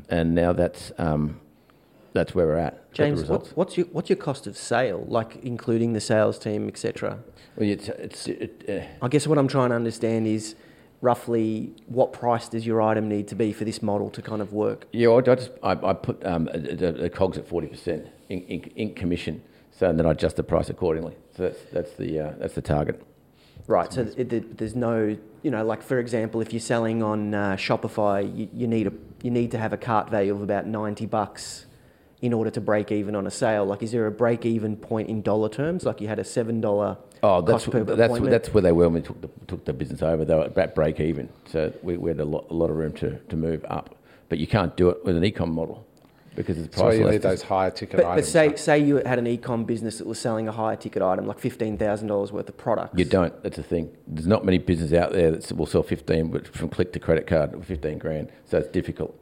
and 0.09 0.35
now 0.35 0.51
that's 0.51 0.91
um, 0.97 1.39
that's 2.13 2.33
where 2.35 2.47
we're 2.47 2.57
at. 2.57 2.91
James, 2.93 3.25
what, 3.25 3.47
what's 3.55 3.77
your 3.77 3.85
what's 3.87 4.09
your 4.09 4.17
cost 4.17 4.47
of 4.47 4.57
sale, 4.57 5.05
like 5.07 5.37
including 5.43 5.93
the 5.93 6.01
sales 6.01 6.39
team, 6.39 6.67
etc. 6.67 7.19
Well, 7.55 7.69
it's, 7.69 7.89
it's 7.89 8.27
it, 8.27 8.65
uh, 8.69 9.05
I 9.05 9.07
guess 9.07 9.27
what 9.27 9.37
I'm 9.37 9.47
trying 9.47 9.69
to 9.69 9.75
understand 9.75 10.27
is 10.27 10.55
roughly 11.01 11.71
what 11.85 12.11
price 12.11 12.49
does 12.49 12.65
your 12.65 12.81
item 12.81 13.07
need 13.07 13.27
to 13.27 13.35
be 13.35 13.53
for 13.53 13.65
this 13.65 13.81
model 13.81 14.09
to 14.09 14.21
kind 14.21 14.41
of 14.41 14.51
work? 14.53 14.87
yeah, 14.91 15.09
I, 15.09 15.17
I 15.17 15.21
just 15.35 15.51
I, 15.63 15.71
I 15.71 15.93
put 15.93 16.25
um, 16.25 16.45
the, 16.53 16.91
the 16.97 17.09
cogs 17.09 17.37
at 17.37 17.47
forty 17.47 17.67
percent 17.67 18.07
in, 18.29 18.41
in, 18.43 18.61
in 18.75 18.93
commission, 18.95 19.43
so 19.71 19.89
and 19.89 19.99
then 19.99 20.05
I 20.05 20.11
adjust 20.11 20.35
the 20.37 20.43
price 20.43 20.69
accordingly. 20.69 21.15
So 21.35 21.43
that's 21.43 21.59
that's 21.71 21.93
the 21.93 22.19
uh, 22.19 22.33
that's 22.39 22.55
the 22.55 22.61
target. 22.61 23.01
Right. 23.67 23.91
So 23.91 24.07
it, 24.15 24.31
it- 24.31 24.57
there's 24.57 24.75
no, 24.75 25.17
you 25.43 25.51
know, 25.51 25.65
like 25.65 25.83
for 25.83 25.99
example, 25.99 26.39
if 26.41 26.53
you're 26.53 26.59
selling 26.61 27.03
on 27.03 27.33
uh, 27.33 27.57
Shopify, 27.57 28.23
you, 28.35 28.47
you 28.53 28.65
need 28.67 28.87
a 28.87 28.93
you 29.21 29.29
need 29.29 29.51
to 29.51 29.57
have 29.59 29.73
a 29.73 29.77
cart 29.77 30.09
value 30.09 30.33
of 30.33 30.41
about 30.41 30.65
ninety 30.65 31.05
bucks 31.05 31.65
in 32.21 32.33
order 32.33 32.49
to 32.49 32.59
break 32.61 32.91
even 32.91 33.15
on 33.15 33.27
a 33.27 33.31
sale. 33.31 33.65
Like, 33.65 33.83
is 33.83 33.91
there 33.91 34.07
a 34.07 34.11
break 34.11 34.45
even 34.45 34.75
point 34.75 35.09
in 35.09 35.21
dollar 35.21 35.49
terms? 35.49 35.85
Like 35.85 36.01
you 36.01 36.07
had 36.07 36.19
a 36.19 36.23
seven 36.23 36.61
dollar 36.61 36.97
Oh, 37.23 37.41
that's 37.41 37.65
cost 37.65 37.71
per 37.71 37.83
that's 37.83 37.99
appointment? 38.05 38.31
that's 38.31 38.53
where 38.53 38.61
they 38.61 38.71
were 38.71 38.85
when 38.89 38.93
we 38.93 39.01
took 39.01 39.21
the 39.21 39.29
took 39.47 39.65
the 39.65 39.73
business 39.73 40.01
over. 40.01 40.25
They 40.25 40.35
were 40.35 40.45
about 40.45 40.75
break 40.75 40.99
even, 40.99 41.29
so 41.45 41.73
we, 41.81 41.97
we 41.97 42.09
had 42.09 42.19
a 42.19 42.25
lot, 42.25 42.47
a 42.49 42.53
lot 42.53 42.69
of 42.69 42.75
room 42.75 42.93
to, 42.93 43.17
to 43.17 43.35
move 43.35 43.65
up. 43.69 43.95
But 44.29 44.39
you 44.39 44.47
can't 44.47 44.75
do 44.75 44.89
it 44.89 45.03
with 45.05 45.15
an 45.15 45.23
ecom 45.23 45.51
model 45.51 45.85
because 46.35 46.59
it's 46.59 46.75
So 46.77 46.91
you 46.91 47.09
need 47.09 47.21
those 47.23 47.41
higher 47.41 47.71
ticket 47.71 47.97
But, 47.97 48.03
but 48.03 48.09
items. 48.11 48.27
say 48.29 48.55
say 48.55 48.77
you 48.79 48.97
had 48.97 49.17
an 49.19 49.25
e-com 49.25 49.63
business 49.63 49.97
that 49.97 50.05
was 50.05 50.19
selling 50.19 50.47
a 50.47 50.51
higher 50.51 50.75
ticket 50.75 51.01
item, 51.01 51.25
like 51.25 51.39
fifteen 51.39 51.77
thousand 51.77 52.07
dollars 52.07 52.31
worth 52.31 52.49
of 52.49 52.57
products. 52.57 52.97
You 52.97 53.05
don't. 53.05 53.41
That's 53.43 53.57
the 53.57 53.63
thing. 53.63 53.89
There's 54.07 54.27
not 54.27 54.43
many 54.45 54.57
businesses 54.59 54.93
out 54.93 55.11
there 55.11 55.31
that 55.31 55.51
will 55.53 55.65
sell 55.65 55.81
15, 55.83 56.29
but 56.29 56.47
from 56.47 56.69
click 56.69 56.93
to 56.93 56.99
credit 56.99 57.25
card, 57.25 57.65
15 57.65 57.97
grand. 57.97 58.29
So 58.45 58.57
it's 58.59 58.67
difficult. 58.69 59.19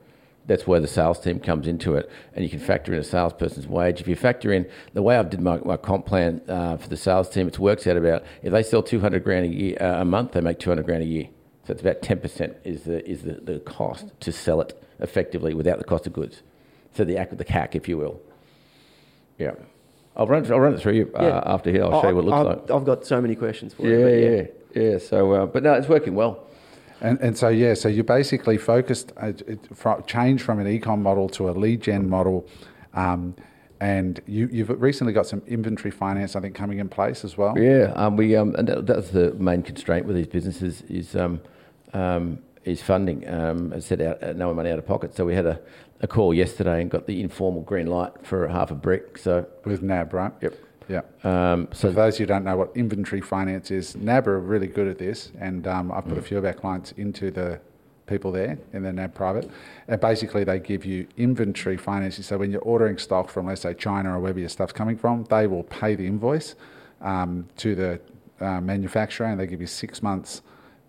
That's 0.47 0.67
where 0.67 0.79
the 0.79 0.87
sales 0.87 1.19
team 1.19 1.39
comes 1.39 1.67
into 1.67 1.95
it, 1.95 2.09
and 2.35 2.43
you 2.43 2.49
can 2.51 2.59
factor 2.59 2.93
in 2.93 2.99
a 2.99 3.03
salesperson's 3.03 3.67
wage. 3.67 3.99
If 3.99 4.07
you 4.07 4.15
factor 4.15 4.53
in 4.53 4.67
the 4.93 5.01
way 5.01 5.17
I've 5.17 5.31
did 5.31 5.41
my, 5.41 5.57
my 5.59 5.75
comp 5.75 6.05
plan 6.05 6.39
uh, 6.47 6.77
for 6.77 6.87
the 6.87 6.97
sales 6.97 7.29
team, 7.29 7.47
it 7.47 7.57
works 7.57 7.87
out 7.87 7.97
about 7.97 8.23
if 8.43 8.51
they 8.51 8.61
sell 8.61 8.83
200 8.83 9.23
grand 9.23 9.45
a 9.45 9.49
year 9.49 9.77
uh, 9.81 10.01
a 10.01 10.05
month, 10.05 10.33
they 10.33 10.41
make 10.41 10.59
200 10.59 10.85
grand 10.85 11.01
a 11.01 11.05
year. 11.05 11.29
So 11.65 11.71
it's 11.73 11.81
about 11.81 12.03
10% 12.03 12.55
is 12.63 12.83
the 12.83 13.07
is 13.09 13.23
the, 13.23 13.33
the 13.33 13.59
cost 13.59 14.05
to 14.19 14.31
sell 14.31 14.61
it 14.61 14.79
effectively 14.99 15.55
without 15.55 15.79
the 15.79 15.83
cost 15.83 16.05
of 16.05 16.13
goods. 16.13 16.43
So 16.93 17.03
the 17.03 17.15
the 17.31 17.43
CAC, 17.43 17.73
if 17.73 17.89
you 17.89 17.97
will. 17.97 18.21
Yeah, 19.39 19.51
I'll 20.15 20.27
run 20.27 20.49
I'll 20.51 20.59
run 20.59 20.75
it 20.75 20.79
through 20.79 20.93
you 20.93 21.11
uh, 21.17 21.23
Yeah. 21.23 21.41
after 21.43 21.71
here. 21.71 21.83
I'll 21.83 22.01
show 22.03 22.09
you 22.09 22.15
what 22.15 22.21
it 22.23 22.27
looks 22.27 22.37
I've, 22.37 22.45
like. 22.45 22.71
I've 22.71 22.85
got 22.85 23.05
so 23.05 23.19
many 23.19 23.35
questions 23.35 23.73
for 23.73 23.81
Yeah, 23.87 23.97
you. 23.97 24.03
but 24.73 24.79
yeah, 24.79 24.91
yeah. 24.91 24.97
So, 24.99 25.31
uh, 25.31 25.45
but 25.47 25.63
no, 25.63 25.73
it's 25.73 25.87
working 25.89 26.13
well. 26.13 26.45
And, 27.01 27.19
and 27.19 27.37
so 27.37 27.49
yeah, 27.49 27.73
so 27.73 27.87
you 27.87 28.03
basically 28.03 28.57
focused 28.57 29.11
uh, 29.17 29.33
it, 29.47 29.59
change 30.07 30.41
from 30.41 30.59
an 30.59 30.67
ecom 30.67 31.01
model 31.01 31.27
to 31.29 31.49
a 31.49 31.51
lead 31.51 31.81
gen 31.81 32.09
model, 32.09 32.47
um, 32.93 33.35
and 33.81 34.21
you, 34.25 34.47
you've 34.51 34.69
recently 34.81 35.11
got 35.11 35.27
some 35.27 35.41
inventory 35.47 35.91
finance, 35.91 36.35
I 36.35 36.39
think, 36.39 36.55
coming 36.55 36.79
in 36.79 36.87
place 36.87 37.25
as 37.25 37.37
well. 37.37 37.57
Yeah, 37.59 37.91
um, 37.95 38.15
we 38.15 38.35
um, 38.35 38.55
and 38.55 38.67
that, 38.69 38.85
that's 38.85 39.09
the 39.09 39.33
main 39.33 39.61
constraint 39.61 40.05
with 40.05 40.15
these 40.15 40.27
businesses 40.27 40.81
is 40.83 41.15
um, 41.15 41.41
um, 41.93 42.39
is 42.63 42.81
funding. 42.81 43.27
Um, 43.27 43.73
as 43.73 43.85
I 43.85 43.87
said, 43.87 44.01
out, 44.01 44.23
uh, 44.23 44.33
no 44.33 44.53
money 44.53 44.71
out 44.71 44.79
of 44.79 44.87
pocket. 44.87 45.15
So 45.15 45.25
we 45.25 45.35
had 45.35 45.45
a, 45.45 45.59
a 46.01 46.07
call 46.07 46.33
yesterday 46.33 46.81
and 46.81 46.89
got 46.89 47.05
the 47.07 47.21
informal 47.21 47.61
green 47.61 47.87
light 47.87 48.13
for 48.23 48.47
half 48.47 48.71
a 48.71 48.75
brick. 48.75 49.17
So 49.17 49.45
With 49.65 49.81
NAB, 49.81 50.13
right? 50.13 50.31
Yep. 50.41 50.55
Yeah. 50.88 51.01
um, 51.23 51.67
So 51.71 51.89
for 51.89 51.95
those 51.95 52.17
who 52.17 52.25
don't 52.25 52.43
know 52.43 52.57
what 52.57 52.71
inventory 52.75 53.21
finance 53.21 53.71
is, 53.71 53.95
NAB 53.95 54.27
are 54.27 54.39
really 54.39 54.67
good 54.67 54.88
at 54.88 54.97
this, 54.97 55.31
and 55.39 55.67
um, 55.67 55.91
I've 55.91 56.07
put 56.07 56.17
a 56.17 56.21
few 56.21 56.38
of 56.38 56.45
our 56.45 56.53
clients 56.53 56.91
into 56.93 57.31
the 57.31 57.59
people 58.07 58.31
there 58.31 58.57
in 58.73 58.83
the 58.83 58.93
NAB 58.93 59.15
private, 59.15 59.49
and 59.88 59.99
basically 59.99 60.43
they 60.43 60.59
give 60.59 60.86
you 60.86 61.07
inventory 61.17 61.77
financing. 61.77 62.23
So 62.23 62.38
when 62.38 62.51
you're 62.51 62.61
ordering 62.61 62.97
stock 62.97 63.29
from, 63.29 63.47
let's 63.47 63.61
say, 63.61 63.73
China 63.73 64.15
or 64.15 64.19
wherever 64.19 64.39
your 64.39 64.49
stuff's 64.49 64.73
coming 64.73 64.97
from, 64.97 65.23
they 65.25 65.47
will 65.47 65.63
pay 65.63 65.95
the 65.95 66.05
invoice 66.05 66.55
um, 67.01 67.47
to 67.57 67.75
the 67.75 67.99
uh, 68.39 68.61
manufacturer, 68.61 69.27
and 69.27 69.39
they 69.39 69.47
give 69.47 69.61
you 69.61 69.67
six 69.67 70.03
months 70.03 70.41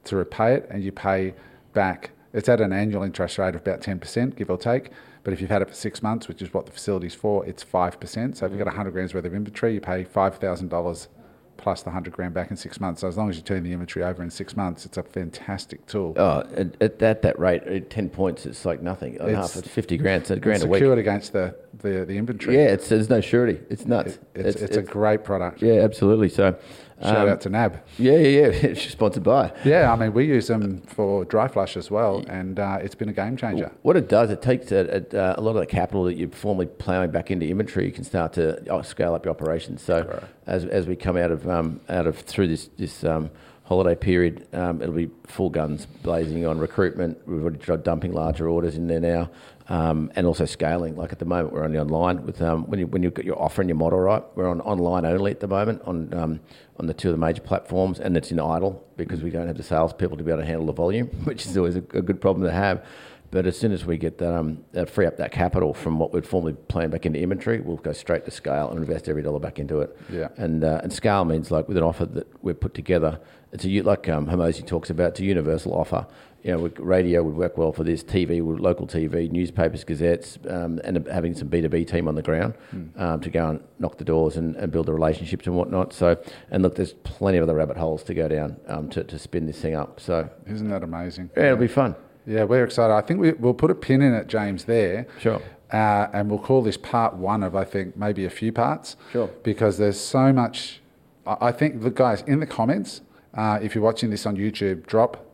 to 0.04 0.16
repay 0.16 0.54
it, 0.54 0.68
and 0.70 0.82
you 0.82 0.92
pay 0.92 1.34
back. 1.72 2.10
It's 2.32 2.48
at 2.48 2.60
an 2.60 2.72
annual 2.72 3.02
interest 3.02 3.38
rate 3.38 3.54
of 3.54 3.62
about 3.62 3.80
10%, 3.80 4.36
give 4.36 4.50
or 4.50 4.58
take. 4.58 4.90
But 5.26 5.32
if 5.32 5.40
you've 5.40 5.50
had 5.50 5.60
it 5.60 5.68
for 5.68 5.74
six 5.74 6.04
months, 6.04 6.28
which 6.28 6.40
is 6.40 6.54
what 6.54 6.66
the 6.66 6.70
facility's 6.70 7.16
for, 7.16 7.44
it's 7.44 7.64
5%. 7.64 8.36
So 8.36 8.46
if 8.46 8.52
you've 8.52 8.58
got 8.60 8.68
100 8.68 8.92
grand's 8.92 9.12
worth 9.12 9.24
of 9.24 9.34
inventory, 9.34 9.74
you 9.74 9.80
pay 9.80 10.04
$5,000 10.04 11.08
plus 11.56 11.82
the 11.82 11.88
100 11.88 12.12
grand 12.12 12.32
back 12.32 12.52
in 12.52 12.56
six 12.56 12.78
months. 12.78 13.00
So 13.00 13.08
as 13.08 13.16
long 13.16 13.28
as 13.28 13.34
you 13.34 13.42
turn 13.42 13.64
the 13.64 13.72
inventory 13.72 14.04
over 14.04 14.22
in 14.22 14.30
six 14.30 14.56
months, 14.56 14.86
it's 14.86 14.98
a 14.98 15.02
fantastic 15.02 15.84
tool. 15.86 16.14
oh, 16.16 16.44
at, 16.54 16.80
at 16.80 17.00
that 17.00 17.22
that 17.22 17.40
rate, 17.40 17.64
at 17.64 17.90
ten 17.90 18.08
points, 18.08 18.46
it's 18.46 18.64
like 18.64 18.82
nothing. 18.82 19.16
Oh, 19.18 19.26
it's, 19.26 19.54
half, 19.54 19.56
it's 19.56 19.68
fifty 19.68 19.96
grand, 19.98 20.28
so 20.28 20.34
a 20.34 20.38
grand 20.38 20.58
it's 20.58 20.64
a 20.64 20.68
week. 20.68 20.78
secured 20.78 20.98
against 20.98 21.32
the, 21.32 21.56
the, 21.80 22.04
the 22.04 22.16
inventory. 22.16 22.56
Yeah, 22.58 22.66
it's 22.66 22.88
there's 22.88 23.10
no 23.10 23.20
surety. 23.20 23.58
It's 23.68 23.84
nuts. 23.84 24.20
It's, 24.36 24.62
it's, 24.62 24.76
a 24.76 24.82
great 24.82 25.24
product. 25.24 25.60
yeah, 25.60 25.80
absolutely. 25.80 26.28
So, 26.28 26.56
Shout 27.02 27.16
um, 27.16 27.28
out 27.28 27.40
to 27.42 27.50
NAB. 27.50 27.82
yeah, 27.98 28.12
yeah, 28.12 28.18
yeah. 28.18 28.46
It's 28.70 28.90
sponsored 28.90 29.22
by. 29.22 29.52
Yeah, 29.64 29.92
I 29.92 29.96
mean, 29.96 30.14
we 30.14 30.24
use 30.24 30.46
them 30.46 30.80
for 30.80 31.26
dry 31.26 31.46
flush 31.46 31.76
as 31.76 31.90
well, 31.90 32.24
and 32.26 32.58
uh, 32.58 32.78
it's 32.80 32.94
been 32.94 33.10
a 33.10 33.12
game 33.12 33.36
changer. 33.36 33.70
What 33.82 33.96
it 33.96 34.08
does, 34.08 34.30
it 34.30 34.40
takes 34.40 34.72
a, 34.72 35.04
a, 35.12 35.38
a 35.38 35.42
lot 35.42 35.50
of 35.50 35.60
the 35.60 35.66
capital 35.66 36.04
that 36.04 36.14
you're 36.14 36.30
formerly 36.30 36.66
ploughing 36.66 37.10
back 37.10 37.30
into 37.30 37.46
inventory. 37.46 37.84
You 37.84 37.92
can 37.92 38.04
start 38.04 38.32
to 38.34 38.66
oh, 38.70 38.80
scale 38.80 39.14
up 39.14 39.26
your 39.26 39.34
operations. 39.34 39.82
So 39.82 40.26
as, 40.46 40.64
as 40.64 40.86
we 40.86 40.96
come 40.96 41.18
out 41.18 41.30
of 41.30 41.48
um, 41.48 41.80
out 41.90 42.06
of 42.06 42.18
through 42.18 42.48
this 42.48 42.70
this 42.78 43.04
um, 43.04 43.30
holiday 43.64 43.94
period, 43.94 44.46
um, 44.54 44.80
it'll 44.80 44.94
be 44.94 45.10
full 45.26 45.50
guns 45.50 45.86
blazing 46.02 46.46
on 46.46 46.58
recruitment. 46.58 47.18
We've 47.28 47.42
already 47.42 47.58
tried 47.58 47.84
dumping 47.84 48.14
larger 48.14 48.48
orders 48.48 48.76
in 48.76 48.86
there 48.86 49.00
now, 49.00 49.30
um, 49.68 50.10
and 50.14 50.26
also 50.26 50.44
scaling. 50.44 50.96
Like 50.96 51.12
at 51.12 51.18
the 51.18 51.24
moment, 51.24 51.52
we're 51.52 51.64
only 51.64 51.78
online 51.78 52.24
with 52.24 52.40
um, 52.42 52.64
when 52.68 52.78
you 52.78 52.86
when 52.86 53.02
you've 53.02 53.14
got 53.14 53.24
your 53.24 53.40
offer 53.40 53.60
and 53.62 53.68
your 53.68 53.76
model 53.76 53.98
right. 53.98 54.22
We're 54.34 54.48
on 54.48 54.60
online 54.60 55.04
only 55.04 55.30
at 55.30 55.40
the 55.40 55.48
moment 55.48 55.82
on 55.84 56.12
um, 56.14 56.40
on 56.78 56.86
the 56.86 56.94
two 56.94 57.08
of 57.08 57.12
the 57.12 57.18
major 57.18 57.42
platforms, 57.42 57.98
and 57.98 58.16
it's 58.16 58.30
in 58.30 58.40
idle 58.40 58.84
because 58.96 59.22
we 59.22 59.30
don't 59.30 59.46
have 59.46 59.56
the 59.56 59.62
salespeople 59.62 60.16
to 60.16 60.24
be 60.24 60.30
able 60.30 60.42
to 60.42 60.46
handle 60.46 60.66
the 60.66 60.72
volume, 60.72 61.06
which 61.24 61.46
is 61.46 61.56
always 61.56 61.76
a, 61.76 61.80
a 61.94 62.02
good 62.02 62.20
problem 62.20 62.44
to 62.46 62.52
have. 62.52 62.84
But 63.32 63.44
as 63.46 63.58
soon 63.58 63.72
as 63.72 63.84
we 63.84 63.98
get 63.98 64.18
that, 64.18 64.32
um, 64.32 64.64
that 64.70 64.88
free 64.88 65.04
up 65.04 65.16
that 65.16 65.32
capital 65.32 65.74
from 65.74 65.98
what 65.98 66.12
we'd 66.12 66.24
formerly 66.24 66.52
planned 66.54 66.92
back 66.92 67.06
into 67.06 67.18
inventory, 67.18 67.60
we'll 67.60 67.76
go 67.76 67.92
straight 67.92 68.24
to 68.24 68.30
scale 68.30 68.70
and 68.70 68.78
invest 68.78 69.08
every 69.08 69.22
dollar 69.22 69.40
back 69.40 69.58
into 69.58 69.80
it. 69.80 69.96
Yeah. 70.08 70.28
And 70.36 70.62
uh, 70.62 70.80
and 70.82 70.92
scale 70.92 71.24
means 71.24 71.50
like 71.50 71.66
with 71.66 71.76
an 71.76 71.82
offer 71.82 72.06
that 72.06 72.28
we've 72.42 72.58
put 72.58 72.74
together, 72.74 73.20
it's 73.52 73.64
a 73.64 73.82
like 73.82 74.08
um, 74.08 74.26
Hormozi 74.26 74.64
talks 74.64 74.90
about, 74.90 75.10
it's 75.10 75.20
a 75.20 75.24
universal 75.24 75.74
offer. 75.74 76.06
You 76.46 76.52
know, 76.52 76.70
radio 76.78 77.24
would 77.24 77.34
work 77.34 77.58
well 77.58 77.72
for 77.72 77.82
this. 77.82 78.04
TV, 78.04 78.40
local 78.60 78.86
TV, 78.86 79.28
newspapers, 79.28 79.82
gazettes, 79.82 80.38
um, 80.48 80.80
and 80.84 81.04
having 81.08 81.34
some 81.34 81.48
B 81.48 81.60
two 81.60 81.68
B 81.68 81.84
team 81.84 82.06
on 82.06 82.14
the 82.14 82.22
ground 82.22 82.54
um, 82.94 83.20
to 83.20 83.30
go 83.30 83.48
and 83.48 83.60
knock 83.80 83.98
the 83.98 84.04
doors 84.04 84.36
and, 84.36 84.54
and 84.54 84.70
build 84.70 84.86
the 84.86 84.92
relationships 84.92 85.48
and 85.48 85.56
whatnot. 85.56 85.92
So, 85.92 86.16
and 86.52 86.62
look, 86.62 86.76
there's 86.76 86.92
plenty 86.92 87.38
of 87.38 87.42
other 87.42 87.56
rabbit 87.56 87.76
holes 87.76 88.04
to 88.04 88.14
go 88.14 88.28
down 88.28 88.58
um, 88.68 88.88
to 88.90 89.02
to 89.02 89.18
spin 89.18 89.46
this 89.46 89.60
thing 89.60 89.74
up. 89.74 89.98
So, 89.98 90.30
Isn't 90.46 90.68
that 90.70 90.84
amazing? 90.84 91.30
yeah, 91.36 91.46
it'll 91.46 91.56
be 91.56 91.66
fun. 91.66 91.96
Yeah, 92.28 92.44
we're 92.44 92.62
excited. 92.62 92.94
I 92.94 93.00
think 93.00 93.18
we, 93.18 93.32
we'll 93.32 93.52
put 93.52 93.72
a 93.72 93.74
pin 93.74 94.00
in 94.00 94.14
it, 94.14 94.28
James, 94.28 94.66
there. 94.66 95.08
Sure. 95.18 95.42
Uh, 95.72 96.06
and 96.12 96.30
we'll 96.30 96.38
call 96.38 96.62
this 96.62 96.76
part 96.76 97.14
one 97.16 97.42
of, 97.42 97.56
I 97.56 97.64
think, 97.64 97.96
maybe 97.96 98.24
a 98.24 98.30
few 98.30 98.52
parts. 98.52 98.96
Sure. 99.10 99.26
Because 99.42 99.78
there's 99.78 99.98
so 99.98 100.32
much. 100.32 100.80
I 101.26 101.48
I 101.48 101.50
think, 101.50 101.82
the 101.82 101.90
guys, 101.90 102.22
in 102.22 102.38
the 102.38 102.46
comments, 102.46 103.00
uh, 103.34 103.58
if 103.60 103.74
you're 103.74 103.82
watching 103.82 104.10
this 104.10 104.26
on 104.26 104.36
YouTube, 104.36 104.86
drop 104.86 105.25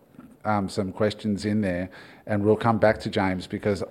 um, 0.45 0.69
some 0.69 0.93
questions 0.93 1.45
in 1.45 1.61
there 1.61 1.91
and 2.27 2.45
we'll 2.45 2.57
come 2.57 2.79
back 2.79 3.01
to 3.01 3.11
James 3.11 3.47
because 3.47 3.83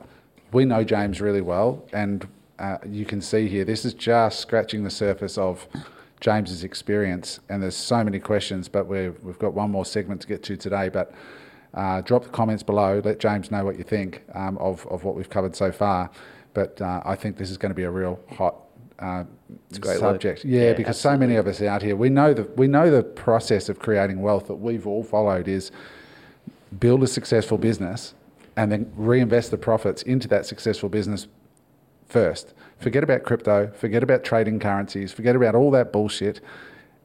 we 0.51 0.65
know 0.65 0.83
James 0.83 1.21
really 1.21 1.41
well. 1.41 1.83
And 1.93 2.27
uh, 2.59 2.77
you 2.87 3.05
can 3.05 3.21
see 3.21 3.47
here, 3.47 3.65
this 3.65 3.85
is 3.85 3.93
just 3.93 4.39
scratching 4.39 4.83
the 4.83 4.89
surface 4.89 5.37
of 5.37 5.67
James's 6.19 6.63
experience. 6.63 7.39
And 7.49 7.63
there's 7.63 7.75
so 7.75 8.03
many 8.03 8.19
questions, 8.19 8.67
but 8.67 8.87
we've, 8.87 9.21
we've 9.23 9.39
got 9.39 9.53
one 9.53 9.71
more 9.71 9.85
segment 9.85 10.21
to 10.21 10.27
get 10.27 10.43
to 10.43 10.57
today. 10.57 10.89
But 10.89 11.13
uh, 11.73 12.01
drop 12.01 12.23
the 12.23 12.29
comments 12.29 12.63
below. 12.63 13.01
Let 13.03 13.19
James 13.19 13.49
know 13.49 13.65
what 13.65 13.77
you 13.77 13.83
think 13.83 14.23
um, 14.33 14.57
of, 14.57 14.85
of 14.87 15.03
what 15.03 15.15
we've 15.15 15.29
covered 15.29 15.55
so 15.55 15.71
far. 15.71 16.09
But 16.53 16.81
uh, 16.81 17.01
I 17.05 17.15
think 17.15 17.37
this 17.37 17.49
is 17.49 17.57
going 17.57 17.69
to 17.69 17.75
be 17.75 17.83
a 17.83 17.91
real 17.91 18.19
hot 18.29 18.55
uh, 18.99 19.23
great 19.79 19.99
subject. 19.99 20.45
Yeah, 20.45 20.61
Yeah, 20.61 20.73
because 20.73 20.99
so 20.99 21.17
many 21.17 21.35
of 21.35 21.47
us 21.47 21.61
out 21.61 21.81
here, 21.81 21.95
we 21.95 22.09
know 22.09 22.33
the 22.33 22.43
we 22.55 22.67
know 22.67 22.91
the 22.91 23.01
process 23.01 23.67
of 23.67 23.79
creating 23.79 24.21
wealth 24.21 24.47
that 24.47 24.55
we've 24.55 24.85
all 24.85 25.03
followed 25.03 25.47
is 25.47 25.71
build 26.79 27.03
a 27.03 27.07
successful 27.07 27.57
business 27.57 28.13
and 28.55 28.71
then 28.71 28.91
reinvest 28.95 29.51
the 29.51 29.57
profits 29.57 30.01
into 30.03 30.27
that 30.27 30.45
successful 30.45 30.89
business 30.89 31.27
first. 32.07 32.53
Forget 32.79 33.03
about 33.03 33.23
crypto, 33.23 33.71
forget 33.75 34.03
about 34.03 34.23
trading 34.23 34.59
currencies, 34.59 35.11
forget 35.11 35.35
about 35.35 35.55
all 35.55 35.71
that 35.71 35.91
bullshit. 35.91 36.41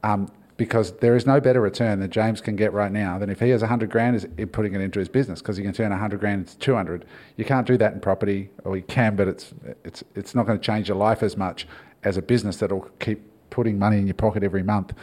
Um, 0.03 0.31
because 0.57 0.93
there 0.97 1.15
is 1.15 1.25
no 1.25 1.39
better 1.39 1.61
return 1.61 1.99
that 1.99 2.09
James 2.09 2.41
can 2.41 2.55
get 2.55 2.73
right 2.73 2.91
now 2.91 3.19
than 3.19 3.29
if 3.29 3.39
he 3.39 3.49
has 3.49 3.61
100 3.61 3.89
grand 3.89 4.15
is 4.15 4.27
in 4.37 4.47
putting 4.47 4.73
it 4.73 4.81
into 4.81 4.99
his 4.99 5.07
business 5.07 5.39
because 5.39 5.55
he 5.55 5.63
can 5.63 5.71
turn 5.71 5.91
100 5.91 6.19
grand 6.19 6.41
into 6.41 6.57
200. 6.57 7.05
You 7.37 7.45
can't 7.45 7.67
do 7.67 7.77
that 7.77 7.93
in 7.93 7.99
property, 7.99 8.49
or 8.63 8.75
you 8.75 8.83
can, 8.83 9.15
but 9.15 9.27
it's, 9.27 9.53
it's, 9.83 10.03
it's 10.15 10.33
not 10.33 10.47
going 10.47 10.57
to 10.57 10.63
change 10.63 10.87
your 10.87 10.97
life 10.97 11.21
as 11.21 11.37
much 11.37 11.67
as 12.03 12.17
a 12.17 12.21
business 12.21 12.57
that'll 12.57 12.89
keep 12.99 13.21
putting 13.51 13.77
money 13.77 13.99
in 13.99 14.07
your 14.07 14.15
pocket 14.15 14.43
every 14.43 14.63
month. 14.63 14.93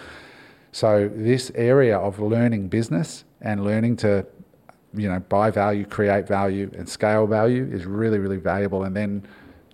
So 0.73 1.09
this 1.15 1.53
area 1.55 1.97
of 1.97 2.19
learning 2.19 2.69
business 2.69 3.25
and 3.41 3.65
learning 3.65 3.97
to, 3.99 4.27
you 4.95 5.09
know, 5.09 5.19
buy 5.21 5.51
value, 5.51 5.85
create 5.85 6.27
value, 6.27 6.71
and 6.77 6.89
scale 6.89 7.27
value 7.27 7.69
is 7.71 7.85
really, 7.87 8.19
really 8.19 8.37
valuable. 8.37 8.85
And 8.85 8.97
then, 8.97 9.27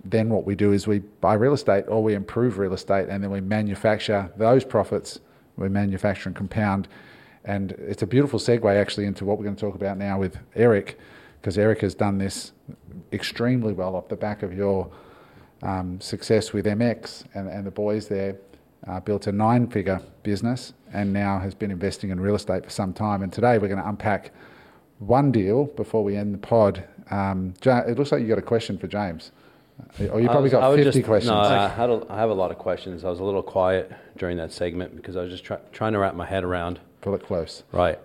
then 0.03 0.29
what 0.29 0.45
we 0.45 0.55
do 0.55 0.71
is 0.73 0.87
we 0.87 0.99
buy 0.99 1.33
real 1.35 1.53
estate 1.53 1.85
or 1.87 2.03
we 2.03 2.13
improve 2.13 2.57
real 2.57 2.73
estate, 2.73 3.09
and 3.09 3.23
then 3.23 3.31
we 3.31 3.41
manufacture 3.41 4.31
those 4.37 4.63
profits. 4.63 5.19
We 5.57 5.69
manufacture 5.69 6.29
and 6.29 6.35
compound, 6.35 6.87
and 7.45 7.71
it's 7.73 8.01
a 8.01 8.07
beautiful 8.07 8.39
segue 8.39 8.75
actually 8.75 9.05
into 9.05 9.25
what 9.25 9.37
we're 9.37 9.43
going 9.43 9.55
to 9.55 9.61
talk 9.61 9.75
about 9.75 9.97
now 9.97 10.17
with 10.17 10.37
Eric, 10.55 10.97
because 11.39 11.57
Eric 11.57 11.81
has 11.81 11.93
done 11.93 12.17
this 12.17 12.53
extremely 13.11 13.73
well 13.73 13.95
off 13.95 14.07
the 14.07 14.15
back 14.15 14.43
of 14.43 14.55
your 14.55 14.89
um, 15.61 15.99
success 16.01 16.53
with 16.53 16.65
MX 16.65 17.25
and, 17.33 17.47
and 17.47 17.65
the 17.65 17.71
boys 17.71 18.07
there. 18.07 18.37
Uh, 18.87 18.99
built 18.99 19.27
a 19.27 19.31
nine 19.31 19.67
figure 19.67 20.01
business 20.23 20.73
and 20.91 21.13
now 21.13 21.37
has 21.37 21.53
been 21.53 21.69
investing 21.69 22.09
in 22.09 22.19
real 22.19 22.33
estate 22.33 22.63
for 22.63 22.71
some 22.71 22.93
time. 22.93 23.21
And 23.21 23.31
today 23.31 23.59
we're 23.59 23.67
going 23.67 23.81
to 23.81 23.87
unpack 23.87 24.31
one 25.01 25.31
deal 25.31 25.65
before 25.65 26.03
we 26.03 26.15
end 26.15 26.33
the 26.33 26.37
pod. 26.37 26.83
Um, 27.09 27.53
it 27.65 27.97
looks 27.97 28.11
like 28.11 28.21
you 28.21 28.27
got 28.27 28.37
a 28.37 28.41
question 28.43 28.77
for 28.77 28.87
James. 28.87 29.31
Or 30.11 30.21
you 30.21 30.27
probably 30.27 30.43
was- 30.43 30.51
got 30.51 30.75
50 30.75 30.91
just- 30.91 31.05
questions. 31.05 31.31
No, 31.31 31.39
I, 31.39 31.67
had 31.67 31.89
a, 31.89 32.05
I 32.09 32.17
have 32.17 32.29
a 32.29 32.33
lot 32.35 32.51
of 32.51 32.57
questions. 32.57 33.03
I 33.03 33.09
was 33.09 33.19
a 33.19 33.23
little 33.23 33.41
quiet 33.43 33.91
during 34.17 34.37
that 34.37 34.51
segment 34.53 34.95
because 34.95 35.17
I 35.17 35.21
was 35.23 35.31
just 35.31 35.43
try, 35.43 35.57
trying 35.71 35.93
to 35.93 35.99
wrap 35.99 36.15
my 36.15 36.25
head 36.25 36.43
around, 36.43 36.79
Pull 37.01 37.15
it 37.15 37.25
close. 37.25 37.63
right, 37.71 37.99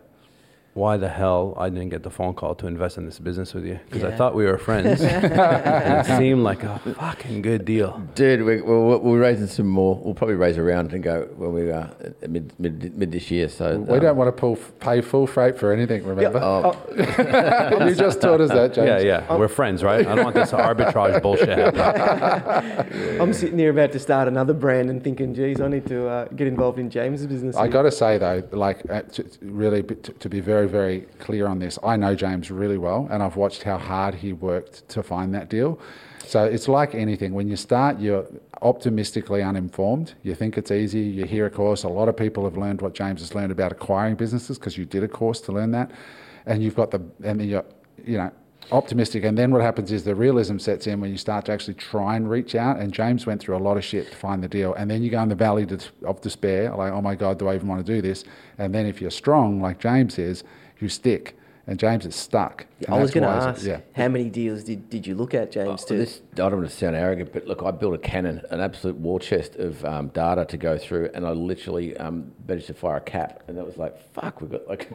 why 0.77 0.99
the 0.99 1.09
hell 1.09 1.55
I 1.57 1.71
didn't 1.71 1.89
get 1.89 2.03
the 2.03 2.11
phone 2.11 2.35
call 2.35 2.55
to 2.57 2.67
invest 2.67 2.99
in 2.99 3.07
this 3.07 3.19
business 3.19 3.55
with 3.55 3.65
you 3.65 3.81
because 3.87 4.05
I 4.05 4.15
thought 4.15 4.35
we 4.35 4.45
were 4.45 4.59
friends. 4.59 5.01
and 5.03 6.07
it 6.07 6.19
seemed 6.19 6.43
like 6.43 6.63
a 6.63 6.79
fucking 6.79 7.41
good 7.41 7.65
deal. 7.65 7.99
Dude, 8.15 8.43
we, 8.43 8.61
we're, 8.61 8.99
we're 8.99 9.19
raising 9.19 9.47
some 9.47 9.69
more. 9.69 9.97
We'll 9.97 10.13
probably 10.15 10.35
raise 10.35 10.59
around 10.59 10.93
and 10.93 11.03
go 11.03 11.29
when 11.37 11.55
we 11.55 11.71
are 11.71 11.91
uh, 12.05 12.29
mid, 12.29 12.53
mid 12.59 12.97
mid 12.97 13.11
this 13.11 13.31
year. 13.31 13.49
So 13.49 13.79
We 13.79 13.95
um, 13.95 14.01
don't 14.01 14.17
want 14.19 14.29
to 14.29 14.33
pull, 14.39 14.57
pay 14.57 15.01
full 15.01 15.27
freight 15.27 15.59
for 15.59 15.73
anything, 15.73 16.05
remember? 16.05 16.41
Oh, 16.43 16.77
you 17.89 17.95
just 17.95 18.21
taught 18.21 18.43
us 18.43 18.51
that, 18.51 18.75
James. 18.75 19.03
Yeah, 19.03 19.23
yeah, 19.29 19.37
we're 19.37 19.49
friends, 19.49 19.83
right? 19.83 20.07
I 20.07 20.15
don't 20.15 20.25
want 20.25 20.37
this 20.37 20.53
arbitrage 20.53 21.23
bullshit 21.23 21.49
happening. 21.49 23.21
I'm 23.21 23.33
sitting 23.33 23.59
here 23.59 23.71
about 23.71 23.93
to 23.93 23.99
start 23.99 24.29
another 24.29 24.53
brand 24.53 24.91
and 24.91 25.03
thinking, 25.03 25.35
geez, 25.35 25.59
I 25.61 25.69
need 25.69 25.87
to 25.87 26.07
uh, 26.07 26.25
get 26.29 26.47
involved 26.47 26.79
in 26.79 26.91
James's 26.91 27.27
business. 27.27 27.57
I 27.57 27.67
got 27.67 27.83
to 27.83 27.91
say 27.91 28.19
though, 28.19 28.47
like 28.53 28.83
uh, 28.91 29.03
to, 29.03 29.23
to 29.23 29.47
really 29.47 29.83
to, 29.83 30.13
to 30.13 30.29
be 30.29 30.41
very 30.41 30.66
very 30.69 31.01
clear 31.19 31.47
on 31.47 31.59
this, 31.59 31.79
I 31.83 31.97
know 31.97 32.15
James 32.15 32.51
really 32.51 32.79
well, 32.79 33.09
and 33.11 33.23
I've 33.23 33.37
watched 33.37 33.63
how 33.63 33.79
hard 33.79 34.15
he 34.15 34.33
worked 34.33 34.89
to 34.91 35.03
find 35.03 35.35
that 35.35 35.49
deal. 35.49 35.79
So 36.27 36.45
it's 36.45 36.69
like 36.69 36.95
anything. 36.95 37.35
When 37.35 37.49
you 37.49 37.57
start, 37.57 38.01
you're 38.01 38.27
optimistically 38.63 39.43
uninformed. 39.43 40.15
You 40.23 40.35
think 40.35 40.59
it's 40.59 40.71
easy. 40.71 41.01
You 41.01 41.25
hear 41.25 41.47
a 41.47 41.51
course. 41.51 41.85
A 41.85 41.89
lot 41.89 42.09
of 42.09 42.17
people 42.17 42.45
have 42.45 42.57
learned 42.57 42.81
what 42.81 42.95
James 42.95 43.21
has 43.21 43.35
learned 43.35 43.53
about 43.53 43.71
acquiring 43.71 44.17
businesses 44.17 44.59
because 44.59 44.77
you 44.77 44.85
did 44.85 45.05
a 45.05 45.09
course 45.09 45.41
to 45.43 45.53
learn 45.53 45.71
that. 45.73 45.91
and 46.47 46.63
you've 46.63 46.77
got 46.77 46.91
the 46.91 46.99
and 47.25 47.41
then 47.41 47.49
you're 47.49 47.65
you 48.05 48.17
know 48.17 48.31
optimistic. 48.73 49.25
And 49.25 49.37
then 49.37 49.51
what 49.51 49.63
happens 49.63 49.93
is 49.93 50.05
the 50.05 50.15
realism 50.15 50.59
sets 50.59 50.87
in 50.87 51.01
when 51.01 51.11
you 51.11 51.17
start 51.17 51.45
to 51.47 51.53
actually 51.53 51.75
try 51.75 52.17
and 52.17 52.29
reach 52.29 52.55
out. 52.55 52.79
And 52.79 52.93
james 52.93 53.27
went 53.27 53.41
through 53.41 53.57
a 53.57 53.59
lot 53.59 53.77
of 53.77 53.85
shit 53.85 54.11
to 54.11 54.17
find 54.17 54.43
the 54.43 54.49
deal. 54.49 54.75
And 54.75 54.91
then 54.91 55.03
you 55.03 55.11
go 55.11 55.23
in 55.23 55.29
the 55.29 55.35
valley 55.35 55.67
of 56.05 56.21
despair 56.21 56.75
like 56.75 56.93
oh 56.93 57.01
my 57.01 57.15
god 57.15 57.39
do 57.39 57.49
i 57.49 57.55
even 57.55 57.69
want 57.69 57.85
to 57.85 57.93
do 57.93 58.03
this? 58.03 58.25
And 58.59 58.75
then 58.75 58.87
if 58.87 59.01
you're 59.01 59.11
strong 59.11 59.61
like 59.61 59.79
james 59.79 60.19
is 60.19 60.45
you 60.81 60.89
stick 60.89 61.37
and 61.69 61.81
James 61.81 62.07
is 62.07 62.15
stuck. 62.15 62.67
I 62.89 62.99
was 63.01 63.11
going 63.11 63.25
to 63.25 63.29
ask, 63.29 63.65
yeah. 63.65 63.81
how 63.95 64.07
many 64.07 64.31
deals 64.31 64.63
did, 64.63 64.89
did 64.89 65.05
you 65.05 65.17
look 65.17 65.35
at, 65.35 65.51
James? 65.51 65.85
Oh, 65.91 65.97
this, 65.97 66.21
I 66.33 66.37
don't 66.37 66.59
want 66.59 66.71
to 66.71 66.75
sound 66.75 66.95
arrogant, 66.95 67.33
but 67.33 67.47
look, 67.47 67.63
I 67.65 67.73
built 67.73 67.95
a 67.95 67.99
cannon, 67.99 68.43
an 68.51 68.61
absolute 68.61 68.97
war 68.97 69.19
chest 69.19 69.57
of 69.57 69.85
um, 69.85 70.09
data 70.09 70.45
to 70.45 70.57
go 70.57 70.79
through, 70.79 71.11
and 71.13 71.27
I 71.27 71.31
literally 71.31 71.97
um, 71.97 72.31
managed 72.47 72.69
to 72.69 72.75
fire 72.75 72.99
a 72.99 73.01
cap, 73.01 73.43
and 73.49 73.59
that 73.59 73.67
was 73.67 73.77
like, 73.77 73.99
fuck, 74.13 74.41
we've 74.41 74.51
got 74.51 74.69
like, 74.69 74.89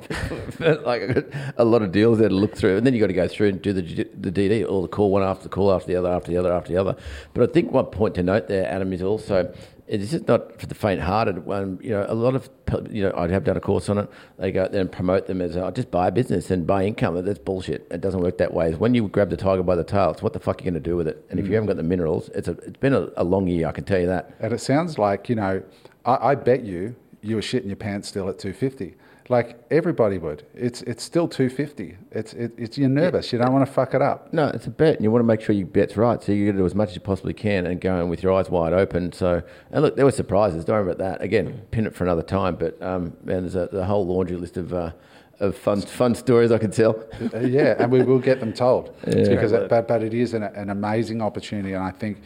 like 0.86 1.34
a 1.58 1.66
lot 1.66 1.82
of 1.82 1.92
deals 1.92 2.20
there 2.20 2.30
to 2.30 2.36
look 2.36 2.56
through, 2.56 2.78
and 2.78 2.86
then 2.86 2.94
you 2.94 3.02
got 3.02 3.08
to 3.08 3.14
go 3.14 3.28
through 3.28 3.50
and 3.50 3.62
do 3.62 3.74
the 3.74 3.82
the 3.82 4.32
DD, 4.32 4.66
all 4.66 4.82
the 4.82 4.88
call 4.88 5.12
one 5.12 5.24
after 5.24 5.44
the 5.44 5.50
call 5.50 5.74
after 5.74 5.88
the 5.88 5.98
other, 5.98 6.10
after 6.10 6.32
the 6.32 6.38
other, 6.38 6.54
after 6.54 6.72
the 6.72 6.80
other. 6.80 6.96
But 7.34 7.50
I 7.50 7.52
think 7.52 7.72
one 7.72 7.88
point 7.88 8.16
to 8.16 8.24
note 8.24 8.48
there, 8.48 8.66
Adam, 8.72 8.94
is 8.94 9.02
also 9.02 9.54
it's 9.92 10.12
just 10.12 10.26
not 10.26 10.58
for 10.58 10.68
the 10.68 10.74
faint-hearted. 10.74 11.46
One, 11.46 11.78
you 11.82 11.90
know, 11.90 12.06
a 12.08 12.14
lot 12.14 12.34
of 12.34 12.50
you 12.90 13.04
know, 13.04 13.14
I'd 13.14 13.30
have 13.30 13.44
done 13.44 13.58
a 13.58 13.60
course 13.60 13.90
on 13.90 13.98
it. 13.98 14.10
They 14.38 14.54
go 14.54 14.64
out 14.64 14.72
there 14.72 14.80
and 14.80 14.90
promote 14.90 15.28
them 15.28 15.42
as, 15.42 15.58
oh, 15.58 15.70
just 15.70 15.92
buy 15.92 16.08
a 16.08 16.12
business 16.12 16.50
and 16.50 16.66
buy 16.66 16.86
income. 16.86 17.22
That's 17.26 17.40
bullshit. 17.40 17.88
It 17.92 18.00
doesn't 18.00 18.22
work 18.22 18.38
that 18.38 18.54
way. 18.54 18.70
It's 18.70 18.80
when 18.80 18.94
you 18.94 19.10
grab 19.10 19.30
the 19.30 19.36
tiger 19.36 19.64
by 19.64 19.76
the 19.76 19.84
tail, 19.84 20.12
it's 20.12 20.22
what 20.22 20.32
the 20.32 20.40
fuck 20.40 20.62
are 20.62 20.64
you 20.64 20.72
going 20.72 20.82
to 20.82 20.90
do 20.90 20.96
with 20.96 21.10
it? 21.10 21.26
And 21.30 21.38
mm. 21.38 21.44
if 21.44 21.48
you 21.48 21.52
mm. 21.52 21.56
haven't 21.56 21.68
got 21.68 21.76
the 21.76 21.84
minerals, 21.84 22.30
it's 22.30 22.48
a, 22.48 22.52
it's 22.52 22.78
been 22.78 22.94
a, 22.94 23.10
a, 23.18 23.26
long 23.26 23.48
year. 23.48 23.68
I 23.68 23.74
can 23.74 23.84
tell 23.84 24.00
you 24.00 24.08
that. 24.08 24.34
And 24.40 24.54
it 24.54 24.62
sounds 24.62 24.98
like 24.98 25.28
you 25.28 25.36
know, 25.36 25.62
I, 26.06 26.30
I 26.30 26.36
bet 26.36 26.64
you 26.64 26.96
you 27.22 27.36
were 27.36 27.42
shitting 27.42 27.68
your 27.68 27.76
pants 27.76 28.08
still 28.08 28.30
at 28.30 28.40
two 28.40 28.54
fifty. 28.54 28.96
Like 29.32 29.58
everybody 29.72 30.18
would. 30.18 30.44
It's 30.54 30.82
it's 30.82 31.02
still 31.02 31.26
two 31.26 31.50
fifty. 31.50 31.96
It's 32.12 32.34
it, 32.34 32.52
it's 32.58 32.78
you're 32.78 32.90
nervous. 32.90 33.32
You 33.32 33.40
don't 33.40 33.54
want 33.54 33.66
to 33.66 33.72
fuck 33.72 33.94
it 33.94 34.02
up. 34.02 34.34
No, 34.34 34.48
it's 34.50 34.68
a 34.68 34.70
bet, 34.70 34.96
and 34.96 35.06
you 35.06 35.10
want 35.10 35.22
to 35.22 35.26
make 35.26 35.40
sure 35.40 35.56
your 35.56 35.68
bet's 35.68 35.96
right. 35.96 36.22
So 36.22 36.34
you 36.34 36.48
got 36.48 36.52
to 36.52 36.58
do 36.58 36.66
as 36.66 36.76
much 36.76 36.90
as 36.90 36.96
you 36.96 37.02
possibly 37.02 37.34
can, 37.34 37.66
and 37.66 37.80
go 37.80 38.02
in 38.02 38.10
with 38.10 38.22
your 38.24 38.34
eyes 38.34 38.50
wide 38.50 38.74
open. 38.74 39.14
So 39.14 39.42
and 39.72 39.84
look, 39.84 39.96
there 39.96 40.04
were 40.04 40.12
surprises. 40.12 40.66
Don't 40.66 40.76
worry 40.76 40.92
about 40.92 40.98
that. 40.98 41.22
Again, 41.22 41.62
pin 41.72 41.88
it 41.88 41.96
for 41.96 42.04
another 42.04 42.24
time. 42.24 42.58
But 42.58 42.82
um, 42.82 43.16
man, 43.24 43.44
there's 43.44 43.56
a, 43.56 43.70
the 43.72 43.86
whole 43.86 44.06
laundry 44.06 44.36
list 44.36 44.58
of. 44.58 44.74
Uh, 44.74 44.92
of 45.40 45.58
fun, 45.58 45.82
fun 45.82 46.14
stories 46.14 46.52
I 46.52 46.60
can 46.60 46.70
tell. 46.70 47.04
uh, 47.34 47.40
yeah, 47.40 47.74
and 47.80 47.92
we 47.92 48.04
will 48.04 48.20
get 48.20 48.40
them 48.40 48.54
told. 48.54 48.96
Yeah. 49.08 49.28
Because, 49.28 49.54
it, 49.54 49.70
but, 49.70 49.88
but 49.88 50.04
it 50.04 50.14
is 50.14 50.36
an, 50.36 50.44
an 50.44 50.70
amazing 50.70 51.20
opportunity, 51.20 51.74
and 51.74 51.84
I 51.84 51.90
think 51.90 52.22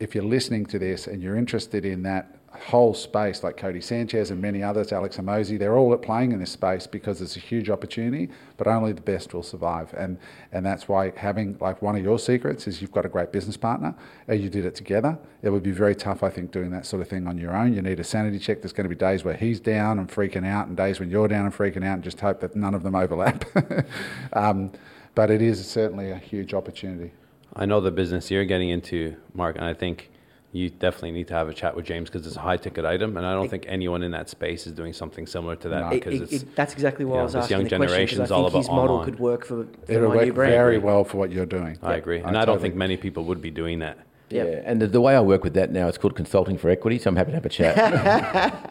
if 0.00 0.14
you're 0.14 0.24
listening 0.24 0.64
to 0.64 0.78
this 0.78 1.08
and 1.08 1.22
you're 1.22 1.36
interested 1.36 1.84
in 1.84 2.04
that 2.04 2.37
whole 2.50 2.94
space, 2.94 3.42
like 3.42 3.56
Codie 3.56 3.82
Sanchez 3.82 4.30
and 4.30 4.40
many 4.40 4.62
others, 4.62 4.92
Alex 4.92 5.16
Hormozi, 5.16 5.58
they're 5.58 5.76
all 5.76 5.92
at 5.92 6.02
playing 6.02 6.32
in 6.32 6.40
this 6.40 6.50
space 6.50 6.86
because 6.86 7.20
it's 7.20 7.36
a 7.36 7.40
huge 7.40 7.70
opportunity, 7.70 8.28
but 8.56 8.66
only 8.66 8.92
the 8.92 9.00
best 9.00 9.34
will 9.34 9.42
survive. 9.42 9.92
And, 9.96 10.18
and 10.52 10.64
that's 10.64 10.88
why 10.88 11.12
having, 11.16 11.56
like, 11.60 11.82
one 11.82 11.96
of 11.96 12.02
your 12.02 12.18
secrets 12.18 12.66
is 12.66 12.80
you've 12.80 12.92
got 12.92 13.04
a 13.04 13.08
great 13.08 13.32
business 13.32 13.56
partner, 13.56 13.94
and 14.26 14.40
you 14.40 14.48
did 14.48 14.64
it 14.64 14.74
together. 14.74 15.18
It 15.42 15.50
would 15.50 15.62
be 15.62 15.70
very 15.70 15.94
tough, 15.94 16.22
I 16.22 16.30
think, 16.30 16.50
doing 16.50 16.70
that 16.70 16.86
sort 16.86 17.02
of 17.02 17.08
thing 17.08 17.26
on 17.26 17.38
your 17.38 17.56
own. 17.56 17.74
You 17.74 17.82
need 17.82 18.00
a 18.00 18.04
sanity 18.04 18.38
check. 18.38 18.62
There's 18.62 18.72
going 18.72 18.88
to 18.88 18.94
be 18.94 18.98
days 18.98 19.24
where 19.24 19.36
he's 19.36 19.60
down 19.60 19.98
and 19.98 20.08
freaking 20.08 20.46
out, 20.46 20.68
and 20.68 20.76
days 20.76 21.00
when 21.00 21.10
you're 21.10 21.28
down 21.28 21.44
and 21.44 21.54
freaking 21.54 21.84
out, 21.84 21.94
and 21.94 22.04
just 22.04 22.20
hope 22.20 22.40
that 22.40 22.56
none 22.56 22.74
of 22.74 22.82
them 22.82 22.94
overlap. 22.94 23.44
um, 24.32 24.72
but 25.14 25.30
it 25.30 25.42
is 25.42 25.66
certainly 25.68 26.10
a 26.10 26.16
huge 26.16 26.54
opportunity. 26.54 27.12
I 27.54 27.66
know 27.66 27.80
the 27.80 27.90
business 27.90 28.30
you're 28.30 28.44
getting 28.44 28.68
into, 28.68 29.16
Mark, 29.34 29.56
and 29.56 29.64
I 29.64 29.74
think 29.74 30.10
you 30.52 30.70
definitely 30.70 31.10
need 31.10 31.28
to 31.28 31.34
have 31.34 31.48
a 31.48 31.54
chat 31.54 31.76
with 31.76 31.84
James 31.84 32.08
because 32.08 32.26
it's 32.26 32.36
a 32.36 32.40
high 32.40 32.56
ticket 32.56 32.84
item, 32.84 33.16
and 33.18 33.26
I 33.26 33.34
don't 33.34 33.46
it, 33.46 33.50
think 33.50 33.66
anyone 33.68 34.02
in 34.02 34.12
that 34.12 34.30
space 34.30 34.66
is 34.66 34.72
doing 34.72 34.94
something 34.94 35.26
similar 35.26 35.56
to 35.56 35.68
that. 35.68 35.90
Because 35.90 36.20
it, 36.20 36.32
it, 36.32 36.56
that's 36.56 36.72
exactly 36.72 37.04
what 37.04 37.20
I 37.20 37.22
was 37.24 37.36
asking. 37.36 37.58
Young 37.58 37.68
generation 37.68 38.22
is 38.22 38.30
all 38.30 38.46
about 38.46 38.58
his 38.58 38.68
model 38.68 39.04
could 39.04 39.18
work 39.18 39.44
for. 39.44 39.64
for 39.64 39.92
It'll 39.92 40.10
work 40.10 40.34
very 40.34 40.78
well 40.78 41.04
for 41.04 41.18
what 41.18 41.30
you're 41.30 41.46
doing. 41.46 41.78
I 41.82 41.96
agree, 41.96 42.20
and 42.20 42.36
I, 42.36 42.42
I 42.42 42.44
don't 42.46 42.60
think 42.60 42.74
many 42.74 42.96
people 42.96 43.24
would 43.24 43.42
be 43.42 43.50
doing 43.50 43.80
that. 43.80 43.98
Yeah, 44.30 44.44
yeah. 44.44 44.62
and 44.64 44.80
the, 44.80 44.86
the, 44.86 45.00
way 45.00 45.16
I 45.16 45.20
work 45.20 45.42
with 45.42 45.54
that 45.54 45.70
now, 45.70 45.88
it's 45.88 45.96
called 45.96 46.14
consulting 46.14 46.58
for 46.58 46.68
equity. 46.68 46.98
So 46.98 47.08
I'm 47.08 47.16
happy 47.16 47.30
to 47.30 47.36
have 47.36 47.46
a 47.46 47.48
chat. 47.48 47.76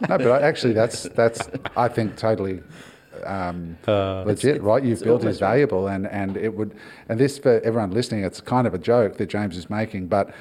no, 0.08 0.18
but 0.18 0.42
actually, 0.42 0.72
that's 0.72 1.04
that's 1.04 1.48
I 1.76 1.88
think 1.88 2.16
totally 2.16 2.60
um, 3.24 3.76
uh, 3.86 4.22
legit, 4.22 4.56
it's, 4.56 4.64
right? 4.64 4.82
You've 4.82 5.02
built 5.02 5.24
is 5.24 5.38
valuable, 5.38 5.86
and 5.86 6.08
and 6.08 6.36
it 6.36 6.54
would, 6.56 6.74
and 7.08 7.20
this 7.20 7.38
for 7.38 7.60
everyone 7.60 7.92
listening, 7.92 8.24
it's 8.24 8.40
kind 8.40 8.66
of 8.66 8.74
a 8.74 8.78
joke 8.78 9.16
that 9.18 9.28
James 9.28 9.56
is 9.56 9.70
making, 9.70 10.08
but 10.08 10.34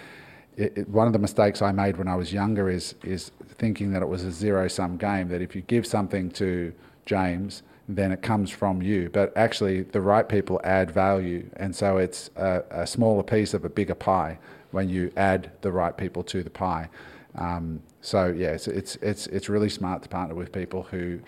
it, 0.57 0.77
it, 0.77 0.89
one 0.89 1.07
of 1.07 1.13
the 1.13 1.19
mistakes 1.19 1.61
I 1.61 1.71
made 1.71 1.97
when 1.97 2.07
I 2.07 2.15
was 2.15 2.33
younger 2.33 2.69
is 2.69 2.95
is 3.03 3.31
thinking 3.57 3.91
that 3.93 4.01
it 4.01 4.07
was 4.07 4.23
a 4.23 4.31
zero 4.31 4.67
sum 4.67 4.97
game. 4.97 5.29
That 5.29 5.41
if 5.41 5.55
you 5.55 5.61
give 5.61 5.85
something 5.85 6.31
to 6.31 6.73
James, 7.05 7.63
then 7.87 8.11
it 8.11 8.21
comes 8.21 8.49
from 8.49 8.81
you. 8.81 9.09
But 9.11 9.35
actually, 9.37 9.83
the 9.83 10.01
right 10.01 10.27
people 10.27 10.59
add 10.63 10.91
value, 10.91 11.49
and 11.55 11.75
so 11.75 11.97
it's 11.97 12.29
a, 12.35 12.63
a 12.71 12.87
smaller 12.87 13.23
piece 13.23 13.53
of 13.53 13.63
a 13.63 13.69
bigger 13.69 13.95
pie 13.95 14.39
when 14.71 14.89
you 14.89 15.11
add 15.15 15.51
the 15.61 15.71
right 15.71 15.95
people 15.95 16.23
to 16.23 16.43
the 16.43 16.49
pie. 16.49 16.89
Um, 17.35 17.81
so 18.01 18.27
yeah, 18.27 18.49
it's, 18.49 18.67
it's 18.67 18.95
it's 18.97 19.27
it's 19.27 19.49
really 19.49 19.69
smart 19.69 20.01
to 20.03 20.09
partner 20.09 20.33
with 20.33 20.51
people 20.51 20.83
who 20.83 21.19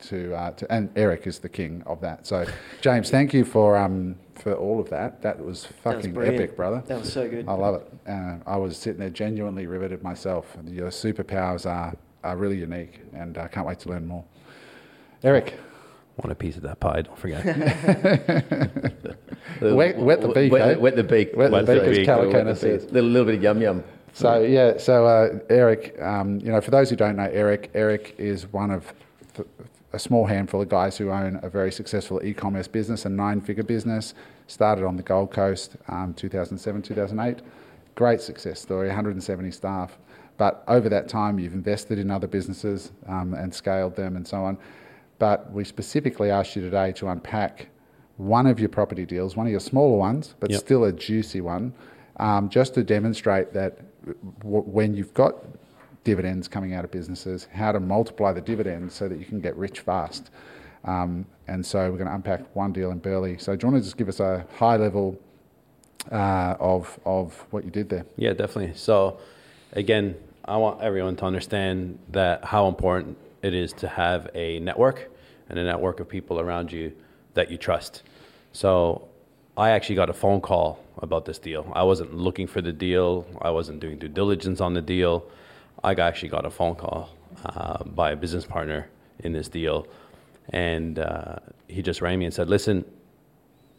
to, 0.00 0.34
uh, 0.34 0.50
to 0.52 0.72
and 0.72 0.90
Eric 0.96 1.26
is 1.26 1.38
the 1.38 1.48
king 1.48 1.82
of 1.86 2.00
that. 2.02 2.26
So 2.26 2.44
James, 2.80 3.10
thank 3.10 3.32
you 3.32 3.44
for 3.44 3.76
um, 3.76 4.16
for 4.42 4.54
all 4.54 4.80
of 4.80 4.88
that. 4.90 5.22
That 5.22 5.44
was 5.44 5.66
fucking 5.82 6.14
that 6.14 6.20
was 6.20 6.28
epic, 6.28 6.56
brother. 6.56 6.82
That 6.86 7.00
was 7.00 7.12
so 7.12 7.28
good. 7.28 7.48
I 7.48 7.52
love 7.52 7.76
it. 7.76 7.92
Uh, 8.08 8.36
I 8.46 8.56
was 8.56 8.76
sitting 8.76 9.00
there 9.00 9.10
genuinely 9.10 9.66
riveted 9.66 10.02
myself. 10.02 10.56
Your 10.66 10.90
superpowers 10.90 11.66
are 11.66 11.96
are 12.24 12.36
really 12.36 12.58
unique, 12.58 13.00
and 13.12 13.38
I 13.38 13.48
can't 13.48 13.66
wait 13.66 13.78
to 13.80 13.90
learn 13.90 14.06
more. 14.06 14.24
Eric. 15.22 15.58
Want 16.16 16.32
a 16.32 16.34
piece 16.34 16.56
of 16.56 16.62
that 16.62 16.80
pie? 16.80 17.02
Don't 17.02 17.16
forget. 17.16 17.44
wet, 19.60 19.98
wet, 19.98 20.20
the 20.20 20.32
beak. 20.34 20.50
Wet, 20.50 20.62
eh? 20.62 20.76
wet 20.76 20.96
the 20.96 21.04
beak. 21.04 21.30
Wet, 21.36 21.52
wet 21.52 21.64
the 21.64 21.74
beak, 21.74 22.00
as 22.00 22.06
Calico 22.06 22.54
says. 22.54 22.84
A 22.84 22.88
little, 22.88 23.10
little 23.10 23.26
bit 23.26 23.36
of 23.36 23.42
yum 23.42 23.62
yum. 23.62 23.84
So 24.14 24.42
yeah, 24.42 24.78
so 24.78 25.06
uh, 25.06 25.38
Eric, 25.48 25.96
um, 26.02 26.40
you 26.40 26.50
know, 26.50 26.60
for 26.60 26.72
those 26.72 26.90
who 26.90 26.96
don't 26.96 27.14
know 27.14 27.30
Eric, 27.32 27.70
Eric 27.72 28.16
is 28.18 28.52
one 28.52 28.72
of 28.72 28.92
a 29.92 29.98
small 29.98 30.26
handful 30.26 30.60
of 30.60 30.68
guys 30.68 30.98
who 30.98 31.10
own 31.10 31.40
a 31.42 31.48
very 31.48 31.72
successful 31.72 32.20
e-commerce 32.22 32.68
business, 32.68 33.04
a 33.04 33.08
nine-figure 33.08 33.64
business. 33.64 34.14
Started 34.46 34.84
on 34.84 34.96
the 34.96 35.02
Gold 35.02 35.30
Coast, 35.30 35.76
um, 35.88 36.14
2007, 36.14 36.82
2008. 36.82 37.42
Great 37.94 38.20
success 38.20 38.60
story, 38.60 38.88
170 38.88 39.50
staff. 39.50 39.98
But 40.36 40.62
over 40.68 40.88
that 40.88 41.08
time, 41.08 41.38
you've 41.38 41.54
invested 41.54 41.98
in 41.98 42.10
other 42.10 42.26
businesses 42.26 42.92
um, 43.06 43.34
and 43.34 43.52
scaled 43.52 43.96
them 43.96 44.16
and 44.16 44.26
so 44.26 44.44
on. 44.44 44.58
But 45.18 45.50
we 45.52 45.64
specifically 45.64 46.30
asked 46.30 46.54
you 46.54 46.62
today 46.62 46.92
to 46.92 47.08
unpack 47.08 47.68
one 48.18 48.46
of 48.46 48.60
your 48.60 48.68
property 48.68 49.04
deals, 49.04 49.36
one 49.36 49.46
of 49.46 49.50
your 49.50 49.60
smaller 49.60 49.96
ones, 49.96 50.34
but 50.38 50.50
yep. 50.50 50.60
still 50.60 50.84
a 50.84 50.92
juicy 50.92 51.40
one, 51.40 51.72
um, 52.18 52.48
just 52.48 52.74
to 52.74 52.84
demonstrate 52.84 53.52
that 53.52 53.78
when 54.42 54.94
you've 54.94 55.14
got 55.14 55.44
dividends 56.08 56.48
coming 56.48 56.72
out 56.72 56.84
of 56.86 56.90
businesses, 56.90 57.48
how 57.52 57.70
to 57.70 57.78
multiply 57.78 58.32
the 58.32 58.40
dividends 58.40 58.94
so 58.94 59.08
that 59.10 59.18
you 59.18 59.26
can 59.26 59.40
get 59.40 59.54
rich 59.56 59.80
fast. 59.80 60.30
Um, 60.84 61.26
and 61.46 61.60
so 61.70 61.78
we're 61.90 61.98
going 61.98 62.08
to 62.08 62.14
unpack 62.14 62.40
one 62.56 62.72
deal 62.72 62.90
in 62.92 62.98
Burleigh. 62.98 63.36
So 63.38 63.54
do 63.54 63.66
you 63.66 63.70
want 63.70 63.82
to 63.82 63.86
just 63.86 63.98
give 63.98 64.08
us 64.08 64.18
a 64.18 64.46
high 64.56 64.76
level 64.76 65.20
uh, 66.10 66.54
of 66.58 66.98
of 67.04 67.44
what 67.50 67.62
you 67.66 67.70
did 67.70 67.90
there? 67.90 68.06
Yeah, 68.16 68.32
definitely. 68.32 68.74
So 68.74 69.18
again, 69.72 70.16
I 70.46 70.56
want 70.56 70.80
everyone 70.80 71.14
to 71.16 71.26
understand 71.26 71.98
that 72.08 72.42
how 72.42 72.68
important 72.68 73.18
it 73.42 73.52
is 73.52 73.74
to 73.74 73.86
have 73.88 74.30
a 74.34 74.60
network 74.60 75.10
and 75.50 75.58
a 75.58 75.64
network 75.64 76.00
of 76.00 76.08
people 76.08 76.40
around 76.40 76.72
you 76.72 76.92
that 77.34 77.50
you 77.50 77.58
trust. 77.58 78.02
So 78.52 79.08
I 79.58 79.70
actually 79.76 79.96
got 79.96 80.08
a 80.08 80.14
phone 80.14 80.40
call 80.40 80.82
about 81.06 81.26
this 81.26 81.38
deal. 81.38 81.70
I 81.74 81.82
wasn't 81.82 82.14
looking 82.14 82.46
for 82.46 82.62
the 82.62 82.72
deal. 82.72 83.26
I 83.42 83.50
wasn't 83.50 83.80
doing 83.80 83.98
due 83.98 84.08
diligence 84.08 84.62
on 84.62 84.72
the 84.72 84.80
deal. 84.96 85.26
I 85.84 85.92
actually 85.92 86.28
got 86.30 86.44
a 86.44 86.50
phone 86.50 86.74
call 86.74 87.10
uh, 87.44 87.84
by 87.84 88.12
a 88.12 88.16
business 88.16 88.44
partner 88.44 88.88
in 89.20 89.32
this 89.32 89.48
deal, 89.48 89.86
and 90.50 90.98
uh, 90.98 91.36
he 91.68 91.82
just 91.82 92.00
rang 92.00 92.18
me 92.18 92.24
and 92.24 92.34
said, 92.34 92.48
"Listen, 92.48 92.84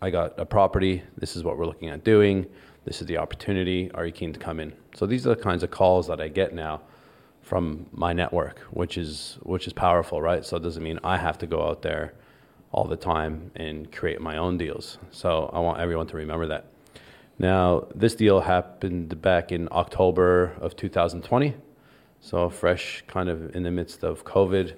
I 0.02 0.10
got 0.10 0.40
a 0.40 0.46
property. 0.46 1.04
This 1.18 1.36
is 1.36 1.44
what 1.44 1.58
we're 1.58 1.66
looking 1.66 1.90
at 1.90 2.04
doing. 2.04 2.46
This 2.86 3.02
is 3.02 3.08
the 3.08 3.18
opportunity. 3.18 3.92
Are 3.94 4.06
you 4.06 4.12
keen 4.12 4.34
to 4.34 4.40
come 4.40 4.60
in?" 4.60 4.74
So 4.96 5.06
these 5.06 5.26
are 5.28 5.36
the 5.36 5.42
kinds 5.42 5.64
of 5.64 5.72
calls 5.72 6.08
that 6.08 6.22
I 6.22 6.28
get 6.30 6.54
now 6.54 6.82
from 7.42 7.88
my 7.92 8.14
network, 8.14 8.60
which 8.72 8.98
is 8.98 9.38
which 9.44 9.68
is 9.68 9.74
powerful, 9.74 10.22
right? 10.22 10.46
So 10.46 10.58
it 10.58 10.64
doesn't 10.64 10.84
mean 10.84 11.00
I 11.04 11.18
have 11.18 11.38
to 11.40 11.48
go 11.48 11.68
out 11.68 11.82
there 11.82 12.14
all 12.72 12.86
the 12.86 12.96
time 12.96 13.52
and 13.56 13.92
create 13.92 14.22
my 14.22 14.38
own 14.38 14.58
deals. 14.58 15.00
So 15.12 15.50
I 15.52 15.60
want 15.60 15.80
everyone 15.80 16.08
to 16.08 16.18
remember 16.18 16.48
that. 16.48 16.66
Now, 17.40 17.88
this 17.96 18.16
deal 18.16 18.42
happened 18.42 19.22
back 19.22 19.52
in 19.52 19.70
October 19.72 20.54
of 20.60 20.76
2020. 20.76 21.56
So, 22.22 22.50
fresh, 22.50 23.04
kind 23.08 23.30
of 23.30 23.56
in 23.56 23.64
the 23.64 23.72
midst 23.72 24.04
of 24.04 24.24
COVID. 24.24 24.76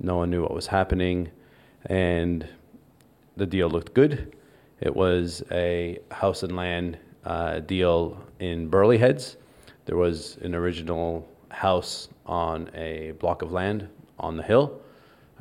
No 0.00 0.16
one 0.16 0.30
knew 0.30 0.42
what 0.42 0.52
was 0.52 0.66
happening. 0.66 1.30
And 1.86 2.46
the 3.36 3.46
deal 3.46 3.68
looked 3.70 3.94
good. 3.94 4.36
It 4.80 4.94
was 4.94 5.42
a 5.50 6.00
house 6.10 6.42
and 6.42 6.56
land 6.56 6.98
uh, 7.24 7.60
deal 7.60 8.20
in 8.40 8.68
Burleigh 8.68 8.98
Heads. 8.98 9.36
There 9.84 9.96
was 9.96 10.38
an 10.42 10.54
original 10.54 11.28
house 11.50 12.08
on 12.26 12.68
a 12.74 13.12
block 13.12 13.42
of 13.42 13.52
land 13.52 13.88
on 14.18 14.36
the 14.36 14.42
hill 14.42 14.81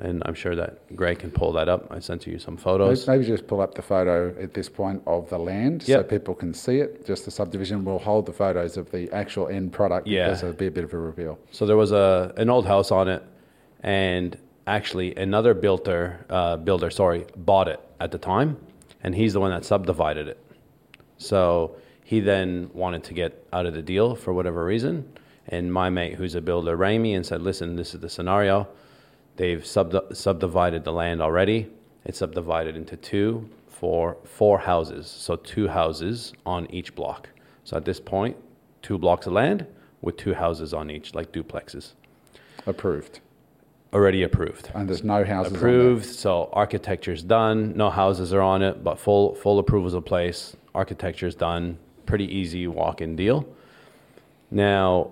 and 0.02 0.22
I'm 0.26 0.34
sure 0.34 0.56
that 0.56 0.96
Greg 0.96 1.20
can 1.20 1.32
pull 1.32 1.52
that 1.54 1.70
up. 1.70 1.88
I 1.92 2.00
sent 2.00 2.26
you 2.28 2.40
some 2.40 2.58
photos. 2.58 3.08
maybe 3.08 3.24
just 3.24 3.46
pull 3.48 3.62
up 3.62 3.76
the 3.76 3.82
photo 3.84 4.36
at 4.42 4.54
this 4.54 4.68
point 4.68 5.02
of 5.06 5.30
the 5.30 5.38
land 5.38 5.84
so 5.84 6.04
people 6.04 6.34
can 6.34 6.54
see 6.54 6.80
it. 6.80 7.06
Just 7.06 7.26
the 7.26 7.32
subdivision. 7.32 7.86
We'll 7.86 8.00
hold 8.00 8.26
the 8.26 8.34
photos 8.34 8.78
of 8.78 8.92
the 8.92 9.12
actual 9.12 9.48
end 9.48 9.72
product 9.74 10.08
Yeah. 10.08 10.26
because 10.26 10.44
it'll 10.44 10.56
be 10.56 10.68
a 10.68 10.72
bit 10.72 10.84
of 10.84 10.94
a 10.94 10.98
reveal. 10.98 11.38
So 11.52 11.66
there 11.66 11.78
was 11.78 11.92
a 11.92 12.34
an 12.38 12.50
old 12.50 12.66
house 12.66 12.92
on 12.92 13.08
it, 13.08 13.24
and 13.82 14.38
actually 14.68 15.16
another 15.16 15.54
builder 15.54 16.26
uh, 16.30 16.58
builder 16.58 16.90
sorry 16.90 17.26
bought 17.36 17.68
it 17.68 17.80
at 18.00 18.12
the 18.12 18.18
time, 18.18 18.58
and 19.04 19.14
he's 19.16 19.34
the 19.34 19.40
one 19.40 19.52
that 19.52 19.64
subdivided 19.66 20.28
it. 20.28 20.40
So 21.18 21.76
he 22.04 22.20
then 22.20 22.70
wanted 22.74 23.04
to 23.06 23.14
get 23.14 23.46
out 23.54 23.66
of 23.66 23.74
the 23.74 23.82
deal 23.82 24.16
for 24.16 24.34
whatever 24.34 24.66
reason, 24.66 25.12
and 25.48 25.72
my 25.72 25.90
mate, 25.90 26.16
who's 26.16 26.36
a 26.36 26.42
builder, 26.42 26.76
rang 26.76 27.02
me 27.02 27.14
and 27.14 27.26
said, 27.26 27.42
"Listen, 27.42 27.76
this 27.76 27.94
is 27.94 28.02
the 28.02 28.10
scenario. 28.10 28.68
They've 29.42 29.66
sub- 29.66 30.16
subdivided 30.16 30.84
the 30.84 30.92
land 30.94 31.20
already. 31.20 31.68
It's 32.06 32.20
subdivided 32.20 32.76
into 32.78 32.96
two 32.96 33.50
for 33.70 34.18
four 34.24 34.60
houses, 34.60 35.08
so 35.08 35.36
two 35.36 35.68
houses 35.68 36.32
on 36.46 36.68
each 36.70 36.94
block. 36.94 37.28
So 37.64 37.76
at 37.76 37.84
this 37.84 38.00
point, 38.00 38.38
two 38.84 39.00
blocks 39.00 39.26
of 39.26 39.34
land 39.34 39.66
with 40.00 40.16
two 40.16 40.36
houses 40.36 40.76
on 40.76 40.92
each, 40.92 41.16
like 41.16 41.32
duplexes, 41.32 41.94
Approved. 42.68 43.20
already 43.92 44.22
approved." 44.22 44.70
And 44.76 44.88
there's 44.88 45.04
no 45.04 45.24
houses 45.24 45.54
approved. 45.54 46.06
So 46.06 46.50
architecture's 46.54 47.24
done. 47.24 47.76
No 47.76 47.90
houses 47.90 48.36
are 48.36 48.42
on 48.42 48.62
it, 48.62 48.84
but 48.84 49.00
full 49.00 49.34
full 49.34 49.58
approvals 49.58 49.96
in 49.96 50.04
place. 50.04 50.56
Architecture's 50.76 51.34
done. 51.34 51.80
Pretty 52.06 52.26
easy 52.26 52.68
walk-in 52.68 53.16
deal. 53.16 53.48
Now, 54.52 55.10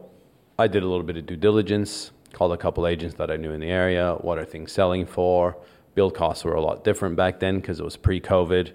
I 0.60 0.68
did 0.68 0.84
a 0.84 0.88
little 0.88 1.08
bit 1.10 1.18
of 1.18 1.26
due 1.26 1.36
diligence. 1.36 2.12
Called 2.34 2.54
a 2.54 2.58
couple 2.58 2.86
agents 2.88 3.16
that 3.16 3.32
I 3.32 3.38
knew 3.38 3.52
in 3.52 3.60
the 3.60 3.70
area. 3.70 4.16
What 4.22 4.38
are 4.38 4.46
things 4.46 4.72
selling 4.72 5.06
for? 5.06 5.58
Build 5.96 6.14
costs 6.14 6.44
were 6.44 6.54
a 6.54 6.62
lot 6.62 6.84
different 6.84 7.16
back 7.16 7.40
then 7.40 7.60
because 7.60 7.80
it 7.80 7.84
was 7.84 7.98
pre-COVID, 7.98 8.72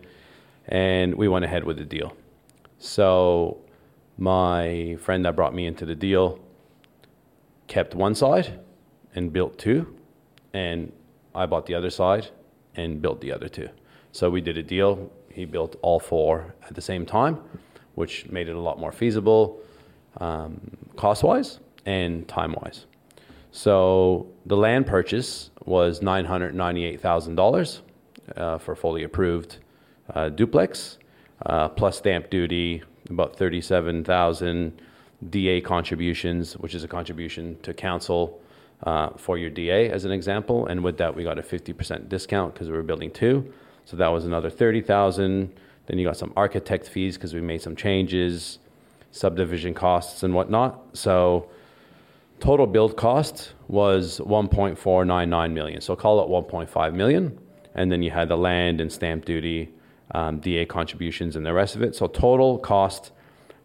and 0.67 1.15
we 1.15 1.29
went 1.29 1.45
ahead 1.45 1.65
with 1.65 1.79
the 1.79 1.85
deal. 1.85 2.17
So, 2.79 3.59
my 4.19 4.97
friend 5.01 5.25
that 5.25 5.35
brought 5.37 5.55
me 5.55 5.67
into 5.67 5.87
the 5.87 5.95
deal 5.95 6.41
kept 7.67 7.95
one 7.95 8.15
side 8.15 8.61
and 9.15 9.33
built 9.33 9.59
two, 9.59 9.97
and 10.53 10.93
I 11.35 11.47
bought 11.47 11.67
the 11.67 11.75
other 11.75 11.91
side 11.91 12.29
and 12.77 13.01
built 13.01 13.21
the 13.21 13.33
other 13.33 13.49
two. 13.49 13.69
So 14.13 14.31
we 14.31 14.41
did 14.41 14.57
a 14.57 14.63
deal. 14.63 15.11
He 15.33 15.45
built 15.45 15.77
all 15.83 15.99
four 15.99 16.55
at 16.69 16.75
the 16.75 16.81
same 16.81 17.05
time, 17.07 17.41
which 17.95 18.27
made 18.31 18.49
it 18.49 18.55
a 18.55 18.61
lot 18.61 18.79
more 18.79 18.93
feasible, 18.93 19.61
um, 20.19 20.61
cost 20.97 21.23
wise 21.23 21.59
and 21.87 22.27
time 22.29 22.55
wise. 22.63 22.87
So 23.57 24.27
the 24.47 24.57
land 24.57 24.85
purchase 24.85 25.51
was 25.65 26.03
nine 26.03 26.25
hundred 26.25 26.57
ninety-eight 26.57 27.01
thousand 27.01 27.37
dollars 27.37 27.83
uh, 28.37 28.59
for 28.59 28.75
fully 28.75 29.05
approved 29.05 29.59
uh, 30.13 30.29
duplex, 30.31 30.99
uh, 31.47 31.69
plus 31.69 31.97
stamp 31.99 32.31
duty, 32.31 32.83
about 33.09 33.37
thirty-seven 33.37 34.03
thousand 34.03 34.83
DA 35.31 35.61
contributions, 35.61 36.55
which 36.55 36.75
is 36.75 36.83
a 36.83 36.89
contribution 36.89 37.57
to 37.63 37.73
council 37.73 38.43
uh, 38.83 39.11
for 39.11 39.39
your 39.39 39.51
DA, 39.51 39.89
as 39.89 40.05
an 40.05 40.11
example. 40.11 40.67
And 40.67 40.83
with 40.83 40.99
that, 40.99 41.15
we 41.15 41.23
got 41.23 41.39
a 41.39 41.43
fifty 41.43 41.73
percent 41.73 42.09
discount 42.09 42.55
because 42.55 42.69
we 42.69 42.75
were 42.75 42.83
building 42.83 43.13
two, 43.13 43.55
so 43.85 43.97
that 43.99 44.09
was 44.09 44.25
another 44.25 44.51
thirty 44.51 44.81
thousand. 44.81 45.55
Then 45.87 46.01
you 46.01 46.05
got 46.05 46.17
some 46.17 46.33
architect 46.37 46.89
fees 46.89 47.17
because 47.17 47.33
we 47.33 47.41
made 47.41 47.63
some 47.63 47.77
changes, 47.77 48.59
subdivision 49.13 49.75
costs 49.75 50.25
and 50.25 50.35
whatnot. 50.35 50.81
So 50.95 51.51
total 52.41 52.67
build 52.67 52.97
cost 52.97 53.55
was 53.69 54.21
1.499 54.21 55.53
million. 55.53 55.81
So 55.81 55.97
call 55.97 56.23
it 56.23 56.29
1.5 56.29 56.95
million. 56.95 57.39
And 57.75 57.91
then 57.91 58.03
you 58.03 58.11
had 58.11 58.29
the 58.29 58.37
land 58.37 58.81
and 58.81 58.93
stamp 58.93 59.25
duty, 59.25 59.73
um, 60.13 60.39
DA 60.39 60.65
contributions, 60.65 61.37
and 61.37 61.45
the 61.45 61.53
rest 61.53 61.75
of 61.75 61.83
it. 61.83 61.95
So 61.95 62.07
total 62.07 62.59
cost 62.59 63.13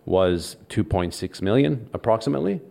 was 0.06 0.58
2.6 0.70 1.42
million 1.42 1.90
approximately. 1.94 2.62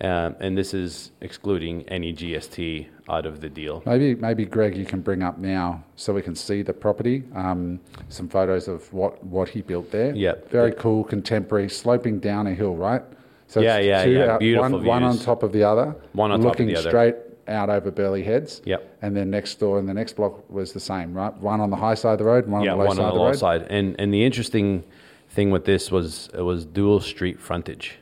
Um, 0.00 0.34
and 0.40 0.58
this 0.58 0.74
is 0.74 1.12
excluding 1.20 1.88
any 1.88 2.12
GST 2.12 2.88
out 3.08 3.26
of 3.26 3.40
the 3.40 3.48
deal. 3.48 3.82
Maybe, 3.86 4.14
maybe 4.16 4.44
Greg, 4.44 4.76
you 4.76 4.84
can 4.84 5.00
bring 5.00 5.22
up 5.22 5.38
now 5.38 5.84
so 5.94 6.12
we 6.12 6.20
can 6.20 6.34
see 6.34 6.62
the 6.62 6.72
property. 6.72 7.22
Um, 7.34 7.80
some 8.08 8.28
photos 8.28 8.66
of 8.66 8.92
what, 8.92 9.22
what 9.24 9.48
he 9.48 9.62
built 9.62 9.92
there. 9.92 10.14
Yeah. 10.14 10.34
Very 10.50 10.72
cool, 10.72 11.04
contemporary, 11.04 11.68
sloping 11.68 12.18
down 12.18 12.48
a 12.48 12.54
hill, 12.54 12.74
right? 12.74 13.02
So 13.46 13.60
Yeah, 13.60 13.78
yeah, 13.78 14.04
two 14.04 14.10
yeah. 14.12 14.32
out- 14.32 14.40
Beautiful 14.40 14.70
one, 14.78 14.84
one 14.84 15.02
on 15.02 15.18
top 15.18 15.42
of 15.42 15.52
the 15.52 15.62
other. 15.64 15.94
One 16.12 16.30
on 16.32 16.40
top 16.40 16.52
of 16.52 16.56
the 16.58 16.64
other. 16.64 16.74
Looking 16.74 16.90
straight 16.90 17.16
out 17.46 17.68
over 17.70 17.90
Burleigh 17.90 18.22
Heads. 18.22 18.62
Yep. 18.64 18.98
And 19.02 19.14
then 19.16 19.30
next 19.30 19.56
door 19.60 19.78
in 19.78 19.86
the 19.86 19.92
next 19.94 20.14
block 20.16 20.48
was 20.50 20.72
the 20.72 20.80
same, 20.80 21.12
right? 21.12 21.34
One 21.38 21.60
on 21.60 21.70
the 21.70 21.76
high 21.76 21.94
side 21.94 22.12
of 22.14 22.18
the 22.18 22.24
road, 22.24 22.46
one 22.48 22.62
yeah, 22.62 22.72
on 22.72 22.78
the 22.78 22.82
low 22.84 22.86
one 22.88 22.96
side 22.96 23.02
on 23.02 23.08
of 23.08 23.14
the 23.14 23.20
low 23.20 23.26
road. 23.28 23.36
side. 23.38 23.66
And 23.70 23.94
and 23.98 24.12
the 24.14 24.24
interesting 24.24 24.82
thing 25.28 25.50
with 25.50 25.64
this 25.66 25.90
was 25.90 26.30
it 26.32 26.40
was 26.42 26.64
dual 26.64 27.00
street 27.00 27.38
frontage. 27.40 27.98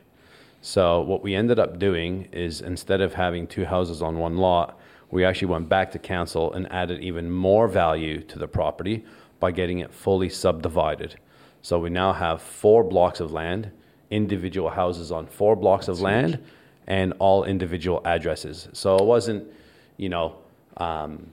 So 0.61 1.01
what 1.01 1.21
we 1.23 1.35
ended 1.35 1.59
up 1.59 1.77
doing 1.77 2.29
is 2.31 2.61
instead 2.61 3.01
of 3.01 3.13
having 3.15 3.47
two 3.47 3.65
houses 3.65 4.01
on 4.01 4.17
one 4.17 4.37
lot, 4.37 4.79
we 5.11 5.25
actually 5.25 5.49
went 5.49 5.67
back 5.67 5.91
to 5.91 5.99
council 5.99 6.53
and 6.53 6.71
added 6.71 7.01
even 7.01 7.29
more 7.29 7.67
value 7.67 8.21
to 8.21 8.39
the 8.39 8.47
property 8.47 9.03
by 9.41 9.51
getting 9.51 9.79
it 9.79 9.93
fully 9.93 10.29
subdivided. 10.29 11.15
So 11.61 11.79
we 11.79 11.89
now 11.89 12.13
have 12.13 12.41
four 12.41 12.83
blocks 12.83 13.19
of 13.19 13.33
land, 13.33 13.71
individual 14.13 14.69
houses 14.69 15.11
on 15.11 15.25
four 15.25 15.55
blocks 15.55 15.87
of 15.87 15.99
land, 15.99 16.39
and 16.87 17.13
all 17.19 17.43
individual 17.43 18.01
addresses. 18.05 18.67
So 18.73 18.95
it 18.97 19.05
wasn't, 19.05 19.51
you 19.97 20.09
know, 20.09 20.35
um, 20.77 21.27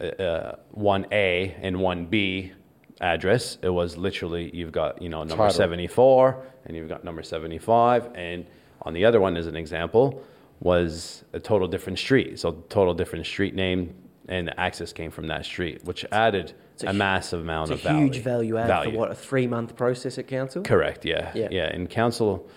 uh, 0.00 0.52
one 0.72 1.06
A 1.12 1.56
and 1.62 1.80
one 1.80 2.06
B 2.06 2.52
address. 3.00 3.58
It 3.62 3.68
was 3.68 3.96
literally 3.96 4.50
you've 4.54 4.72
got 4.72 5.00
you 5.00 5.08
know 5.08 5.22
number 5.22 5.44
Title. 5.44 5.56
seventy 5.56 5.86
four 5.86 6.42
and 6.64 6.76
you've 6.76 6.88
got 6.88 7.04
number 7.04 7.22
seventy 7.22 7.58
five, 7.58 8.10
and 8.14 8.46
on 8.82 8.92
the 8.92 9.04
other 9.04 9.20
one 9.20 9.36
as 9.36 9.46
an 9.46 9.56
example 9.56 10.22
was 10.60 11.24
a 11.32 11.40
total 11.40 11.68
different 11.68 11.98
street. 11.98 12.38
So 12.38 12.52
total 12.68 12.94
different 12.94 13.26
street 13.26 13.54
name 13.54 13.94
and 14.28 14.48
the 14.48 14.58
access 14.58 14.92
came 14.92 15.10
from 15.10 15.28
that 15.28 15.44
street, 15.44 15.84
which 15.84 16.04
added 16.10 16.54
a 16.84 16.88
a, 16.88 16.92
massive 16.92 17.40
amount 17.40 17.70
It's 17.70 17.84
a 17.84 17.88
of 17.88 17.92
value. 17.94 18.04
huge 18.06 18.18
value 18.22 18.58
add 18.58 18.84
for 18.84 18.90
what 18.90 19.10
a 19.10 19.14
three 19.14 19.46
month 19.46 19.76
process 19.76 20.18
at 20.18 20.26
council. 20.26 20.62
Correct. 20.62 21.04
Yeah. 21.04 21.30
Yeah. 21.34 21.48
Yeah. 21.50 21.64
And 21.66 21.88
council, 21.88 22.48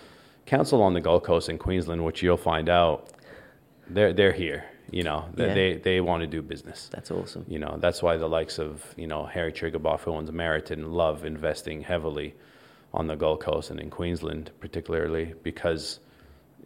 council 0.46 0.82
on 0.82 0.94
the 0.94 1.00
Gold 1.00 1.24
Coast 1.24 1.48
in 1.48 1.58
Queensland, 1.58 2.04
which 2.04 2.22
you'll 2.22 2.36
find 2.36 2.68
out, 2.68 3.10
they're 3.88 4.12
they're 4.12 4.32
here. 4.32 4.64
You 4.90 5.04
know, 5.04 5.24
they 5.34 5.46
Yeah. 5.46 5.54
they, 5.54 5.74
they 5.76 6.00
want 6.00 6.22
to 6.22 6.26
do 6.26 6.42
business. 6.42 6.88
That's 6.92 7.10
awesome. 7.10 7.44
You 7.48 7.60
know, 7.60 7.76
that's 7.78 8.02
why 8.02 8.16
the 8.16 8.28
likes 8.28 8.58
of 8.58 8.84
you 8.96 9.06
know 9.06 9.24
Harry 9.26 9.52
Triguboff, 9.52 10.00
who 10.00 10.12
owns 10.12 10.30
Meriton, 10.32 10.92
love 10.92 11.24
investing 11.24 11.82
heavily 11.82 12.34
on 12.92 13.06
the 13.06 13.14
Gold 13.14 13.40
Coast 13.40 13.70
and 13.70 13.78
in 13.78 13.88
Queensland, 13.88 14.50
particularly 14.58 15.34
because 15.44 16.00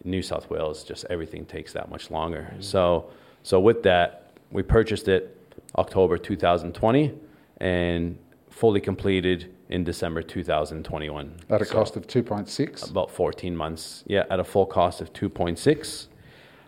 New 0.04 0.22
South 0.22 0.48
Wales 0.48 0.82
just 0.84 1.04
everything 1.10 1.44
takes 1.44 1.72
that 1.74 1.90
much 1.90 2.10
longer. 2.10 2.48
Mm-hmm. 2.50 2.62
So 2.62 3.10
so 3.42 3.60
with 3.60 3.82
that, 3.82 4.30
we 4.50 4.62
purchased 4.62 5.08
it 5.08 5.38
October 5.76 6.16
2020 6.16 7.12
and 7.58 8.18
fully 8.50 8.80
completed 8.80 9.52
in 9.68 9.82
December 9.84 10.22
2021. 10.22 11.34
At 11.50 11.62
a 11.62 11.64
So- 11.64 11.74
cost 11.74 11.96
of 11.96 12.06
2.6. 12.06 12.88
about 12.90 13.10
14 13.10 13.56
months. 13.56 14.04
Yeah, 14.06 14.24
at 14.30 14.38
a 14.40 14.44
full 14.44 14.66
cost 14.66 15.00
of 15.00 15.12
2.6. 15.12 16.08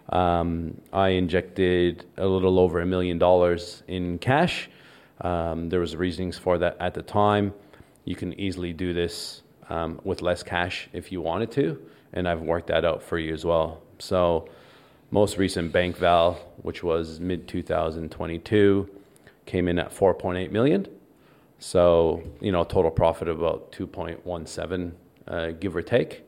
Um, 0.09 0.81
I 0.93 1.11
injected 1.11 2.05
a 2.17 2.27
little 2.27 2.59
over 2.59 2.81
a 2.81 2.87
million 2.87 3.19
dollars 3.19 3.83
in 3.89 4.19
cash. 4.19 4.71
Um, 5.21 5.69
there 5.69 5.81
was 5.81 5.97
reasonings 5.97 6.39
for 6.39 6.59
that 6.59 6.77
at 6.79 6.95
the 6.95 7.03
time. 7.03 7.53
You 8.05 8.15
can 8.15 8.39
easily 8.39 8.73
do 8.73 8.93
this 8.93 9.43
um, 9.69 10.01
with 10.05 10.23
less 10.23 10.43
cash 10.45 10.89
if 10.93 11.11
you 11.11 11.21
wanted 11.21 11.51
to, 11.53 11.79
and 12.13 12.29
I've 12.29 12.41
worked 12.43 12.69
that 12.69 12.85
out 12.85 13.03
for 13.03 13.19
you 13.19 13.35
as 13.35 13.45
well. 13.45 13.81
So, 13.99 14.49
most 15.11 15.39
recent 15.39 15.73
bank 15.73 15.97
val, 15.97 16.35
which 16.63 16.83
was 16.85 17.19
mid 17.19 17.49
2022, 17.49 18.89
came 19.47 19.69
in 19.69 19.79
at 19.79 19.95
4.8 19.95 20.51
million. 20.51 20.87
So, 21.59 22.23
you 22.41 22.53
know, 22.53 22.65
total 22.65 22.91
profit 22.91 23.29
of 23.29 23.41
about 23.41 23.73
2.17, 23.73 24.93
uh, 25.27 25.53
give 25.59 25.75
or 25.75 25.83
take, 25.83 26.25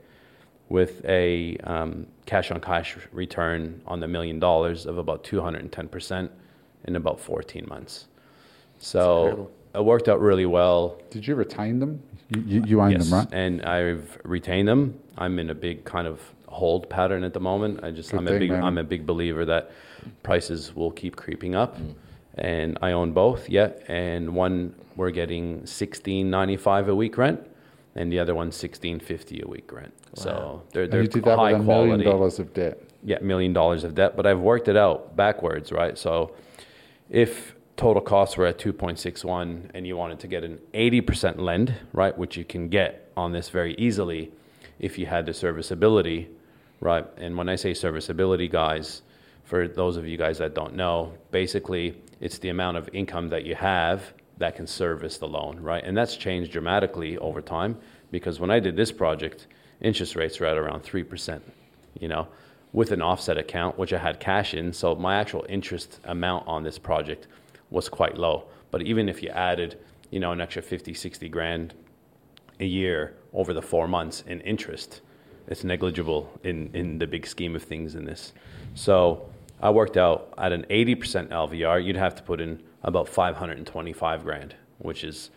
with 0.71 1.05
a 1.05 1.57
um, 1.65 2.07
cash 2.27 2.51
on 2.51 2.61
cash 2.61 2.97
return 3.13 3.83
on 3.87 4.01
the 4.01 4.09
million 4.09 4.39
dollars 4.39 4.87
of 4.87 4.97
about 4.99 5.25
210% 5.25 6.31
in 6.85 6.97
about 6.97 7.21
14 7.21 7.67
months. 7.69 8.07
So 8.79 9.51
it 9.75 9.85
worked 9.85 10.09
out 10.09 10.21
really 10.21 10.47
well. 10.47 11.01
Did 11.11 11.27
you 11.27 11.35
retain 11.35 11.79
them? 11.79 12.03
You, 12.31 12.43
you, 12.43 12.65
you 12.67 12.81
own 12.81 12.93
Yes, 12.93 13.09
them, 13.11 13.19
right? 13.19 13.29
and 13.33 13.63
I've 13.63 14.19
retained 14.25 14.69
them. 14.69 14.99
I'm 15.17 15.39
in 15.39 15.51
a 15.51 15.55
big 15.55 15.85
kind 15.85 16.07
of 16.07 16.21
hold 16.47 16.89
pattern 16.89 17.25
at 17.25 17.35
the 17.35 17.41
moment. 17.41 17.83
I 17.83 17.91
just 17.91 18.11
Good 18.11 18.21
I'm 18.21 18.29
a 18.29 18.39
big 18.39 18.51
man. 18.51 18.63
I'm 18.63 18.79
a 18.79 18.85
big 18.85 19.07
believer 19.07 19.45
that 19.47 19.71
prices 20.23 20.75
will 20.75 20.91
keep 20.91 21.17
creeping 21.17 21.55
up, 21.55 21.77
and 22.39 22.79
I 22.83 22.93
own 22.93 23.13
both. 23.13 23.49
Yeah, 23.49 23.71
and 23.89 24.35
one 24.35 24.75
we're 24.97 25.11
getting 25.11 25.65
sixteen 25.67 26.31
ninety 26.31 26.57
five 26.57 26.89
a 26.89 26.95
week 26.95 27.17
rent, 27.19 27.41
and 27.95 28.13
the 28.13 28.19
other 28.19 28.35
one 28.35 28.53
sixteen 28.53 29.01
fifty 29.01 29.41
a 29.45 29.49
week 29.49 29.73
rent. 29.73 29.93
So 30.15 30.63
they're 30.73 30.85
And 30.85 30.93
they're 30.93 31.03
you 31.03 31.09
did 31.09 31.25
that 31.25 31.39
high 31.39 31.53
with 31.53 31.63
a 31.63 31.65
million 31.65 31.87
quality 31.87 32.05
dollars 32.05 32.39
of 32.39 32.53
debt. 32.55 32.81
yeah, 33.05 33.19
million 33.21 33.53
dollars 33.53 33.85
of 33.85 33.95
debt, 33.95 34.17
but 34.17 34.27
I've 34.27 34.41
worked 34.41 34.69
it 34.69 34.77
out 34.77 35.15
backwards, 35.17 35.71
right? 35.73 35.97
So 35.97 36.35
if 37.11 37.55
total 37.77 38.03
costs 38.03 38.37
were 38.37 38.45
at 38.47 38.59
2.61 38.59 39.71
and 39.73 39.87
you 39.87 39.97
wanted 39.97 40.19
to 40.19 40.27
get 40.27 40.43
an 40.43 40.59
80% 40.75 41.39
lend, 41.39 41.75
right, 41.93 42.17
which 42.19 42.37
you 42.37 42.45
can 42.45 42.69
get 42.69 43.11
on 43.17 43.31
this 43.33 43.49
very 43.51 43.75
easily 43.77 44.33
if 44.81 44.99
you 44.99 45.07
had 45.07 45.27
the 45.27 45.33
serviceability, 45.33 46.29
right? 46.81 47.07
And 47.19 47.37
when 47.37 47.49
I 47.49 47.55
say 47.55 47.75
serviceability, 47.75 48.49
guys, 48.49 49.03
for 49.45 49.69
those 49.69 49.97
of 49.97 50.07
you 50.09 50.17
guys 50.17 50.39
that 50.39 50.55
don't 50.55 50.75
know, 50.75 51.15
basically 51.31 51.95
it's 52.21 52.39
the 52.39 52.49
amount 52.49 52.77
of 52.77 52.89
income 52.93 53.29
that 53.29 53.45
you 53.45 53.55
have 53.55 54.13
that 54.39 54.57
can 54.57 54.67
service 54.67 55.19
the 55.19 55.29
loan, 55.29 55.59
right? 55.61 55.85
And 55.85 55.97
that's 55.97 56.17
changed 56.17 56.53
dramatically 56.53 57.19
over 57.19 57.41
time 57.41 57.77
because 58.11 58.41
when 58.41 58.51
I 58.51 58.61
did 58.61 58.77
this 58.77 58.93
project, 58.93 59.47
interest 59.81 60.17
rates 60.17 60.41
were 60.41 60.47
at 60.47 60.57
around 60.57 60.83
3%, 60.83 61.41
you 61.99 62.09
know, 62.09 62.29
with 62.73 62.93
an 62.93 63.03
offset 63.03 63.39
account, 63.39 63.79
which 63.79 63.93
I 63.93 63.99
had 63.99 64.21
cash 64.21 64.55
in. 64.55 64.73
So 64.73 64.95
my 64.95 65.17
actual 65.17 65.45
interest 65.49 66.01
amount 66.05 66.47
on 66.47 66.63
this 66.63 66.79
project 66.79 67.27
was 67.71 67.89
quite 67.89 68.17
low. 68.17 68.45
But 68.71 68.83
even 68.83 69.09
if 69.09 69.23
you 69.23 69.31
added, 69.31 69.79
you 70.11 70.21
know, 70.21 70.33
an 70.33 70.41
extra 70.41 70.63
50, 70.63 70.95
60 70.95 71.29
grand 71.29 71.75
a 72.61 72.65
year 72.65 73.15
over 73.33 73.53
the 73.53 73.63
four 73.63 73.89
months 73.89 74.23
in 74.27 74.41
interest, 74.43 75.01
it's 75.47 75.65
negligible 75.65 76.31
in, 76.45 76.71
in 76.75 76.99
the 76.99 77.07
big 77.07 77.27
scheme 77.27 77.57
of 77.57 77.63
things 77.63 77.95
in 77.95 78.05
this. 78.05 78.33
So 78.75 79.29
I 79.61 79.71
worked 79.71 79.97
out 79.97 80.33
at 80.39 80.53
an 80.53 80.65
80% 80.71 81.29
LVR, 81.29 81.85
you'd 81.85 81.97
have 81.97 82.15
to 82.17 82.23
put 82.23 82.41
in 82.41 82.63
about 82.83 83.09
525 83.09 84.23
grand, 84.25 84.55
which 84.79 85.05
is 85.05 85.31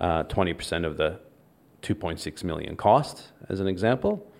uh, 0.00 0.24
20% 0.24 0.84
of 0.84 0.96
the 0.96 1.18
2.6 1.82 2.44
million 2.44 2.76
cost, 2.76 3.28
as 3.48 3.60
an 3.60 3.66
example. 3.66 4.30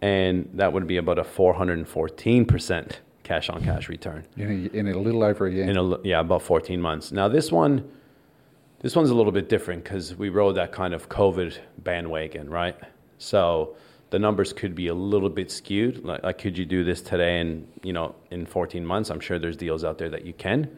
And 0.00 0.48
that 0.54 0.72
would 0.72 0.86
be 0.86 0.96
about 0.96 1.18
a 1.18 1.22
414% 1.22 2.92
cash 3.22 3.48
on 3.48 3.62
cash 3.62 3.88
return 3.88 4.26
In 4.36 4.70
a, 4.74 4.76
in 4.76 4.88
a 4.88 4.98
little 4.98 5.22
over 5.22 5.46
a 5.46 5.52
year. 5.52 5.64
in 5.64 5.76
a, 5.76 6.00
yeah 6.02 6.20
about 6.20 6.42
14 6.42 6.80
months. 6.80 7.12
Now 7.12 7.28
this 7.28 7.52
one, 7.52 7.88
this 8.80 8.96
one's 8.96 9.10
a 9.10 9.14
little 9.14 9.30
bit 9.32 9.48
different 9.48 9.84
because 9.84 10.16
we 10.16 10.28
rode 10.28 10.56
that 10.56 10.72
kind 10.72 10.92
of 10.92 11.08
COVID 11.08 11.56
bandwagon, 11.78 12.50
right? 12.50 12.76
So 13.18 13.76
the 14.12 14.18
numbers 14.18 14.52
could 14.52 14.74
be 14.74 14.88
a 14.88 14.94
little 14.94 15.30
bit 15.30 15.50
skewed. 15.50 16.04
Like, 16.04 16.22
like 16.22 16.38
could 16.38 16.58
you 16.58 16.66
do 16.66 16.84
this 16.84 17.00
today 17.00 17.40
and 17.40 17.66
you 17.82 17.94
know 17.94 18.14
in 18.30 18.44
14 18.44 18.84
months? 18.84 19.08
I'm 19.08 19.20
sure 19.20 19.38
there's 19.38 19.56
deals 19.56 19.84
out 19.84 19.96
there 19.96 20.10
that 20.10 20.26
you 20.26 20.34
can. 20.34 20.68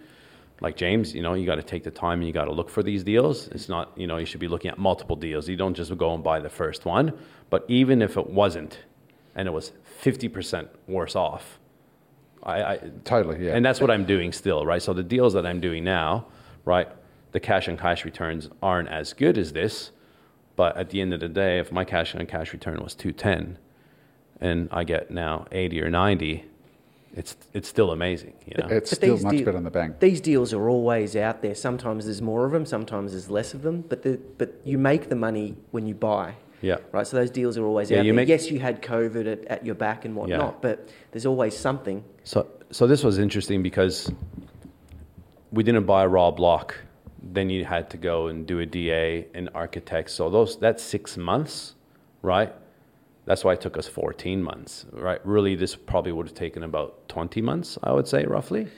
Like 0.60 0.76
James, 0.76 1.12
you 1.16 1.20
know, 1.20 1.34
you 1.34 1.44
got 1.44 1.56
to 1.56 1.62
take 1.64 1.82
the 1.82 1.90
time 1.90 2.20
and 2.20 2.28
you 2.28 2.32
got 2.32 2.44
to 2.44 2.52
look 2.52 2.70
for 2.70 2.84
these 2.84 3.02
deals. 3.02 3.48
It's 3.48 3.68
not, 3.68 3.90
you 3.96 4.06
know, 4.06 4.18
you 4.18 4.24
should 4.24 4.38
be 4.38 4.46
looking 4.46 4.70
at 4.70 4.78
multiple 4.78 5.16
deals. 5.16 5.48
You 5.48 5.56
don't 5.56 5.74
just 5.74 5.96
go 5.98 6.14
and 6.14 6.22
buy 6.22 6.38
the 6.38 6.48
first 6.48 6.84
one. 6.84 7.12
But 7.50 7.64
even 7.66 8.00
if 8.00 8.16
it 8.16 8.30
wasn't, 8.30 8.78
and 9.34 9.48
it 9.48 9.50
was 9.50 9.72
50% 10.00 10.68
worse 10.86 11.16
off, 11.16 11.58
I, 12.44 12.62
I 12.62 12.76
Totally, 13.02 13.46
yeah. 13.46 13.56
and 13.56 13.66
that's 13.66 13.80
what 13.80 13.90
I'm 13.90 14.04
doing 14.04 14.30
still, 14.30 14.64
right? 14.64 14.80
So 14.80 14.92
the 14.92 15.02
deals 15.02 15.32
that 15.32 15.44
I'm 15.44 15.60
doing 15.60 15.82
now, 15.82 16.26
right? 16.64 16.88
The 17.32 17.40
cash 17.40 17.66
and 17.66 17.76
cash 17.76 18.04
returns 18.04 18.48
aren't 18.62 18.88
as 18.90 19.12
good 19.12 19.38
as 19.38 19.52
this, 19.52 19.90
but 20.56 20.76
at 20.76 20.90
the 20.90 21.00
end 21.00 21.12
of 21.12 21.20
the 21.20 21.28
day, 21.28 21.58
if 21.58 21.72
my 21.72 21.84
cash 21.84 22.14
on 22.14 22.24
cash 22.26 22.52
return 22.52 22.82
was 22.82 22.94
210 22.94 23.58
and 24.40 24.68
I 24.70 24.84
get 24.84 25.10
now 25.10 25.46
80 25.52 25.82
or 25.82 25.90
90, 25.90 26.44
it's 27.16 27.36
it's 27.52 27.68
still 27.68 27.92
amazing, 27.92 28.34
you 28.46 28.54
know. 28.58 28.68
it's 28.68 28.90
But 28.90 28.96
still 28.96 29.18
much 29.18 29.30
deal- 29.36 29.44
better 29.44 29.52
than 29.52 29.64
the 29.64 29.70
bank. 29.70 30.00
These 30.00 30.20
deals 30.20 30.52
are 30.52 30.68
always 30.68 31.14
out 31.16 31.42
there. 31.42 31.54
Sometimes 31.54 32.06
there's 32.06 32.20
more 32.22 32.44
of 32.44 32.52
them, 32.52 32.66
sometimes 32.66 33.12
there's 33.12 33.30
less 33.30 33.54
of 33.54 33.62
them. 33.62 33.84
But 33.88 34.02
the, 34.02 34.18
but 34.38 34.52
you 34.64 34.78
make 34.78 35.08
the 35.08 35.16
money 35.16 35.56
when 35.70 35.86
you 35.86 35.94
buy. 35.94 36.34
Yeah. 36.60 36.78
Right. 36.92 37.06
So 37.06 37.16
those 37.16 37.30
deals 37.30 37.56
are 37.58 37.64
always 37.64 37.90
Yeah, 37.90 37.98
out 37.98 38.06
you 38.06 38.12
there. 38.12 38.16
make- 38.16 38.28
yes, 38.28 38.50
you 38.50 38.58
had 38.58 38.80
COVID 38.82 39.30
at, 39.30 39.44
at 39.46 39.66
your 39.66 39.74
back 39.74 40.04
and 40.04 40.16
whatnot, 40.16 40.60
but 40.62 40.88
there's 41.12 41.26
always 41.26 41.56
something. 41.56 42.02
So, 42.24 42.46
so 42.70 42.86
this 42.86 43.04
was 43.04 43.18
interesting 43.18 43.62
because 43.62 44.10
we 45.52 45.62
didn't 45.62 45.84
buy 45.86 46.02
a 46.04 46.08
raw 46.08 46.30
block. 46.30 46.74
Then 47.32 47.48
you 47.50 47.64
had 47.64 47.90
to 47.90 47.96
go 47.96 48.28
and 48.28 48.46
do 48.46 48.60
a 48.60 48.66
DA 48.66 49.26
and 49.34 49.48
architect. 49.54 50.10
So 50.10 50.28
those 50.28 50.58
that's 50.58 50.82
six 50.82 51.16
months, 51.16 51.74
right? 52.22 52.52
That's 53.26 53.42
why 53.42 53.54
it 53.54 53.60
took 53.60 53.78
us 53.78 53.86
14 53.88 54.42
months, 54.42 54.84
right? 54.92 55.24
Really, 55.26 55.54
this 55.54 55.74
probably 55.74 56.12
would 56.12 56.26
have 56.26 56.36
taken 56.36 56.62
about 56.62 57.08
20 57.08 57.40
months, 57.40 57.78
I 57.82 57.92
would 57.92 58.06
say, 58.06 58.26
roughly, 58.26 58.68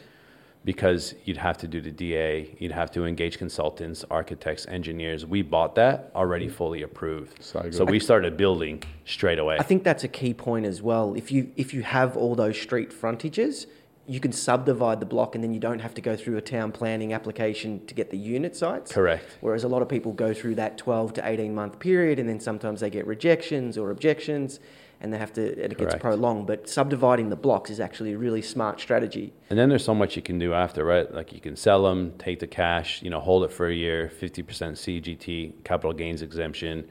because 0.65 1.17
you'd 1.25 1.37
have 1.37 1.59
to 1.59 1.69
do 1.69 1.81
the 1.81 1.91
DA, 1.91 2.55
you'd 2.61 2.71
have 2.71 2.93
to 2.93 3.07
engage 3.07 3.39
consultants, 3.39 4.05
architects, 4.09 4.65
engineers. 4.67 5.27
We 5.27 5.43
bought 5.43 5.75
that 5.75 6.13
already 6.15 6.49
fully 6.49 6.83
approved. 6.83 7.43
So 7.43 7.71
so 7.73 7.85
we 7.85 7.99
started 7.99 8.37
building 8.37 8.83
straight 9.05 9.41
away. 9.41 9.57
I 9.59 9.65
think 9.65 9.83
that's 9.83 10.05
a 10.05 10.09
key 10.09 10.35
point 10.35 10.65
as 10.67 10.81
well. 10.81 11.15
If 11.15 11.33
you 11.33 11.51
if 11.57 11.75
you 11.75 11.83
have 11.83 12.17
all 12.17 12.37
those 12.37 12.61
street 12.61 12.93
frontages, 12.93 13.67
you 14.07 14.21
can 14.21 14.33
subdivide 14.33 15.01
the 15.01 15.07
block, 15.07 15.35
and 15.35 15.43
then 15.43 15.53
you 15.53 15.61
don't 15.61 15.81
have 15.81 15.95
to 15.95 16.01
go 16.01 16.17
through 16.17 16.37
a 16.37 16.41
town 16.41 16.73
planning 16.73 17.13
application 17.13 17.85
to 17.87 17.95
get 17.95 18.11
the 18.11 18.17
unit 18.17 18.55
sites. 18.55 18.93
Correct. 18.93 19.37
Whereas 19.41 19.65
a 19.65 19.69
lot 19.69 19.83
of 19.83 19.89
people 19.89 20.13
go 20.13 20.33
through 20.33 20.57
that 20.57 20.79
12 20.79 21.15
to 21.15 21.29
18 21.29 21.55
month 21.55 21.79
period, 21.79 22.19
and 22.19 22.29
then 22.29 22.41
sometimes 22.41 22.81
they 22.81 22.91
get 22.91 23.07
rejections 23.07 23.77
or 23.77 23.91
objections, 23.91 24.61
and 25.01 25.13
they 25.13 25.19
have 25.19 25.33
to 25.35 25.53
and 25.63 25.73
it 25.73 25.79
gets 25.79 25.91
Correct. 25.91 26.01
prolonged. 26.01 26.47
But 26.47 26.69
subdividing 26.69 27.29
the 27.29 27.37
blocks 27.37 27.71
is 27.71 27.81
actually 27.81 28.13
a 28.13 28.19
really 28.19 28.43
smart 28.43 28.81
strategy. 28.81 29.33
And 29.51 29.59
then 29.59 29.69
there's 29.69 29.85
so 29.85 29.95
much 29.95 30.17
you 30.17 30.23
can 30.23 30.39
do 30.39 30.55
after, 30.55 30.85
right? 30.85 31.13
Like 31.13 31.33
you 31.33 31.41
can 31.41 31.57
sell 31.57 31.83
them, 31.83 32.13
take 32.19 32.39
the 32.39 32.47
cash, 32.47 33.03
you 33.03 33.11
know, 33.11 33.21
hold 33.21 33.45
it 33.45 33.53
for 33.53 33.67
a 33.67 33.75
year, 33.75 34.11
50% 34.21 34.45
CGT, 34.45 35.65
capital 35.65 35.93
gains 35.93 36.23
exemption. 36.23 36.89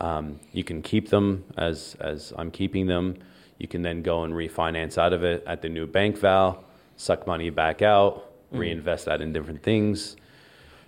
Um, 0.00 0.40
you 0.52 0.64
can 0.64 0.82
keep 0.82 1.08
them 1.08 1.44
as, 1.56 1.96
as 2.00 2.32
I'm 2.36 2.50
keeping 2.50 2.86
them. 2.86 3.16
You 3.58 3.68
can 3.68 3.82
then 3.82 4.02
go 4.02 4.24
and 4.24 4.34
refinance 4.34 4.98
out 4.98 5.12
of 5.12 5.24
it 5.24 5.42
at 5.46 5.62
the 5.62 5.68
new 5.68 5.86
bank 5.86 6.18
val, 6.18 6.64
suck 6.96 7.26
money 7.26 7.50
back 7.50 7.82
out, 7.82 8.32
reinvest 8.50 9.06
that 9.06 9.20
in 9.20 9.32
different 9.32 9.62
things, 9.62 10.16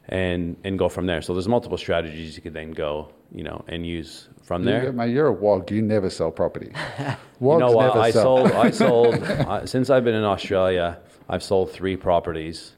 and, 0.08 0.56
and 0.64 0.78
go 0.78 0.88
from 0.88 1.06
there. 1.06 1.22
So 1.22 1.32
there's 1.34 1.48
multiple 1.48 1.78
strategies 1.78 2.36
you 2.36 2.42
could 2.42 2.54
then 2.54 2.72
go, 2.72 3.10
you 3.32 3.42
know, 3.44 3.64
and 3.68 3.86
use 3.86 4.28
from 4.42 4.64
there. 4.64 4.84
You, 4.84 4.92
mate, 4.92 5.10
you're 5.10 5.26
a 5.28 5.32
wog. 5.32 5.70
You 5.70 5.82
never 5.82 6.10
sell 6.10 6.30
property. 6.30 6.72
You 7.40 7.46
Wogs 7.46 7.60
know 7.60 7.70
what? 7.70 7.86
never 7.88 8.00
I 8.00 8.10
sell. 8.10 8.22
sold. 8.48 8.50
I 8.52 8.70
sold 8.70 9.14
uh, 9.22 9.64
since 9.64 9.90
I've 9.90 10.02
been 10.02 10.16
in 10.16 10.24
Australia. 10.24 10.98
I've 11.28 11.42
sold 11.44 11.70
three 11.70 11.96
properties, 11.96 12.72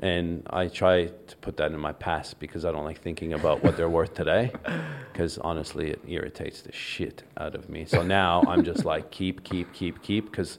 and 0.00 0.42
I 0.50 0.68
try 0.68 1.06
to 1.06 1.36
put 1.40 1.56
that 1.56 1.72
in 1.72 1.78
my 1.78 1.92
past 1.92 2.38
because 2.38 2.64
I 2.64 2.72
don't 2.72 2.84
like 2.84 3.00
thinking 3.00 3.32
about 3.32 3.64
what 3.64 3.76
they're 3.76 3.88
worth 3.88 4.14
today. 4.14 4.52
Because 5.12 5.38
honestly, 5.38 5.92
it 5.92 6.02
irritates 6.06 6.60
the 6.60 6.72
shit 6.72 7.22
out 7.38 7.54
of 7.54 7.70
me. 7.70 7.86
So 7.86 8.02
now 8.02 8.42
I'm 8.46 8.64
just 8.64 8.84
like 8.84 9.10
keep, 9.10 9.42
keep, 9.44 9.72
keep, 9.72 10.02
keep. 10.02 10.30
Because 10.30 10.58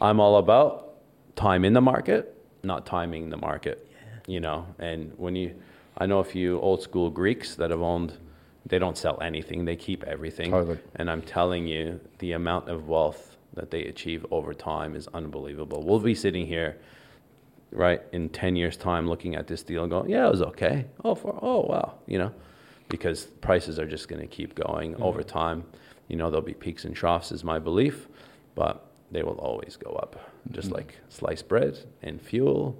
I'm 0.00 0.18
all 0.18 0.38
about 0.38 0.94
time 1.36 1.64
in 1.64 1.72
the 1.72 1.80
market, 1.80 2.36
not 2.64 2.84
timing 2.84 3.30
the 3.30 3.36
market. 3.36 3.88
You 4.26 4.40
know, 4.40 4.66
and 4.80 5.12
when 5.18 5.36
you, 5.36 5.54
I 5.98 6.06
know 6.06 6.18
a 6.18 6.24
few 6.24 6.58
old 6.58 6.82
school 6.82 7.10
Greeks 7.10 7.54
that 7.54 7.70
have 7.70 7.80
owned. 7.80 8.18
They 8.66 8.80
don't 8.80 8.98
sell 8.98 9.20
anything. 9.22 9.66
They 9.66 9.76
keep 9.76 10.02
everything. 10.02 10.50
Totally. 10.50 10.80
And 10.96 11.08
I'm 11.08 11.22
telling 11.22 11.68
you, 11.68 12.00
the 12.18 12.32
amount 12.32 12.68
of 12.68 12.88
wealth 12.88 13.36
that 13.54 13.70
they 13.70 13.84
achieve 13.84 14.26
over 14.32 14.52
time 14.54 14.96
is 14.96 15.08
unbelievable. 15.14 15.84
We'll 15.84 16.00
be 16.00 16.14
sitting 16.14 16.46
here, 16.46 16.78
right, 17.72 18.02
in 18.12 18.28
10 18.28 18.56
years' 18.56 18.76
time 18.76 19.08
looking 19.08 19.34
at 19.34 19.46
this 19.46 19.62
deal 19.62 19.82
and 19.82 19.90
going, 19.90 20.10
yeah, 20.10 20.26
it 20.26 20.30
was 20.30 20.42
okay. 20.42 20.86
Oh, 21.04 21.14
for, 21.14 21.38
oh 21.42 21.60
wow, 21.60 21.94
you 22.06 22.18
know, 22.18 22.32
because 22.88 23.24
prices 23.40 23.78
are 23.78 23.86
just 23.86 24.08
going 24.08 24.20
to 24.20 24.26
keep 24.26 24.54
going 24.54 24.94
mm-hmm. 24.94 25.02
over 25.02 25.22
time. 25.22 25.64
You 26.08 26.16
know, 26.16 26.30
there'll 26.30 26.44
be 26.44 26.54
peaks 26.54 26.84
and 26.84 26.94
troughs, 26.94 27.32
is 27.32 27.42
my 27.44 27.58
belief, 27.58 28.08
but 28.54 28.86
they 29.10 29.22
will 29.22 29.38
always 29.38 29.76
go 29.76 29.92
up, 29.92 30.30
just 30.50 30.68
mm-hmm. 30.68 30.76
like 30.76 30.96
sliced 31.08 31.48
bread 31.48 31.78
and 32.02 32.20
fuel. 32.20 32.76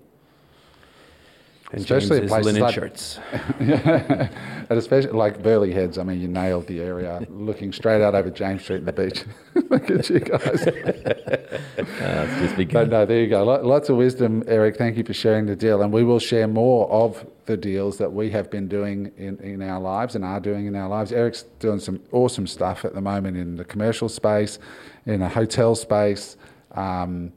And 1.72 1.80
Especially 1.80 2.18
at 2.18 2.28
James's 2.28 2.30
places 2.30 2.46
linen 2.46 2.62
like- 2.62 2.74
shirts. 2.74 3.18
And 4.72 4.78
especially 4.78 5.12
like 5.12 5.42
Burleigh 5.42 5.72
Heads, 5.72 5.98
I 5.98 6.02
mean, 6.02 6.20
you 6.20 6.28
nailed 6.28 6.66
the 6.66 6.80
area. 6.80 7.26
Looking 7.30 7.72
straight 7.72 8.00
out 8.02 8.14
over 8.14 8.30
James 8.30 8.62
Street 8.62 8.78
and 8.78 8.88
the 8.88 8.92
beach. 8.92 9.24
Look 9.70 9.90
at 9.90 10.08
you 10.08 10.20
guys. 10.20 10.66
Uh, 10.66 12.26
just 12.40 12.56
But 12.72 12.88
no, 12.88 13.04
there 13.04 13.20
you 13.20 13.28
go. 13.28 13.44
Lots 13.44 13.88
of 13.88 13.96
wisdom, 13.96 14.42
Eric. 14.46 14.76
Thank 14.76 14.96
you 14.96 15.04
for 15.04 15.12
sharing 15.12 15.44
the 15.46 15.56
deal. 15.56 15.82
And 15.82 15.92
we 15.92 16.04
will 16.04 16.18
share 16.18 16.46
more 16.48 16.90
of 16.90 17.26
the 17.46 17.56
deals 17.56 17.98
that 17.98 18.12
we 18.12 18.30
have 18.30 18.50
been 18.50 18.68
doing 18.68 19.12
in, 19.16 19.38
in 19.40 19.62
our 19.62 19.80
lives 19.80 20.14
and 20.14 20.24
are 20.24 20.40
doing 20.40 20.66
in 20.66 20.76
our 20.76 20.88
lives. 20.88 21.12
Eric's 21.12 21.42
doing 21.58 21.80
some 21.80 22.00
awesome 22.12 22.46
stuff 22.46 22.84
at 22.84 22.94
the 22.94 23.00
moment 23.00 23.36
in 23.36 23.56
the 23.56 23.64
commercial 23.64 24.08
space, 24.08 24.58
in 25.06 25.20
a 25.22 25.28
hotel 25.28 25.74
space. 25.74 26.36
Um, 26.72 27.32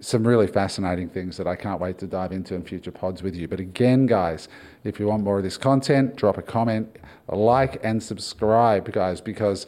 some 0.00 0.26
really 0.26 0.46
fascinating 0.46 1.08
things 1.08 1.36
that 1.36 1.46
I 1.46 1.56
can't 1.56 1.80
wait 1.80 1.98
to 1.98 2.06
dive 2.06 2.32
into 2.32 2.54
in 2.54 2.62
future 2.62 2.92
pods 2.92 3.22
with 3.22 3.34
you. 3.34 3.48
But 3.48 3.60
again, 3.60 4.06
guys, 4.06 4.48
if 4.84 5.00
you 5.00 5.06
want 5.06 5.24
more 5.24 5.38
of 5.38 5.42
this 5.42 5.56
content, 5.56 6.16
drop 6.16 6.38
a 6.38 6.42
comment, 6.42 6.96
like, 7.28 7.80
and 7.84 8.02
subscribe, 8.02 8.90
guys, 8.92 9.20
because 9.20 9.66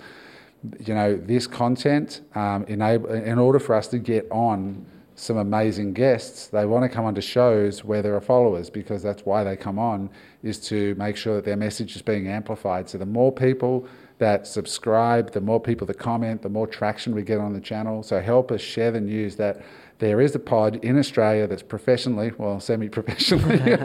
you 0.78 0.94
know 0.94 1.16
this 1.16 1.46
content 1.46 2.20
um, 2.34 2.64
enable 2.64 3.10
in 3.10 3.38
order 3.38 3.58
for 3.58 3.74
us 3.74 3.88
to 3.88 3.98
get 3.98 4.26
on 4.30 4.84
some 5.14 5.36
amazing 5.36 5.92
guests 5.92 6.46
they 6.48 6.64
want 6.64 6.82
to 6.82 6.88
come 6.88 7.04
onto 7.04 7.20
shows 7.20 7.84
where 7.84 8.02
there 8.02 8.14
are 8.14 8.20
followers 8.20 8.70
because 8.70 9.02
that's 9.02 9.22
why 9.22 9.44
they 9.44 9.56
come 9.56 9.78
on 9.78 10.08
is 10.42 10.58
to 10.58 10.94
make 10.96 11.16
sure 11.16 11.36
that 11.36 11.44
their 11.44 11.56
message 11.56 11.96
is 11.96 12.02
being 12.02 12.28
amplified 12.28 12.88
so 12.88 12.98
the 12.98 13.06
more 13.06 13.32
people 13.32 13.86
that 14.18 14.46
subscribe 14.46 15.32
the 15.32 15.40
more 15.40 15.60
people 15.60 15.86
that 15.86 15.98
comment 15.98 16.42
the 16.42 16.48
more 16.48 16.66
traction 16.66 17.14
we 17.14 17.22
get 17.22 17.38
on 17.38 17.52
the 17.52 17.60
channel 17.60 18.02
so 18.02 18.20
help 18.20 18.50
us 18.50 18.60
share 18.60 18.90
the 18.90 19.00
news 19.00 19.36
that 19.36 19.62
there 20.00 20.20
is 20.20 20.34
a 20.34 20.38
pod 20.38 20.76
in 20.76 20.98
Australia 20.98 21.46
that's 21.46 21.62
professionally, 21.62 22.32
well, 22.36 22.58
semi-professionally 22.58 23.58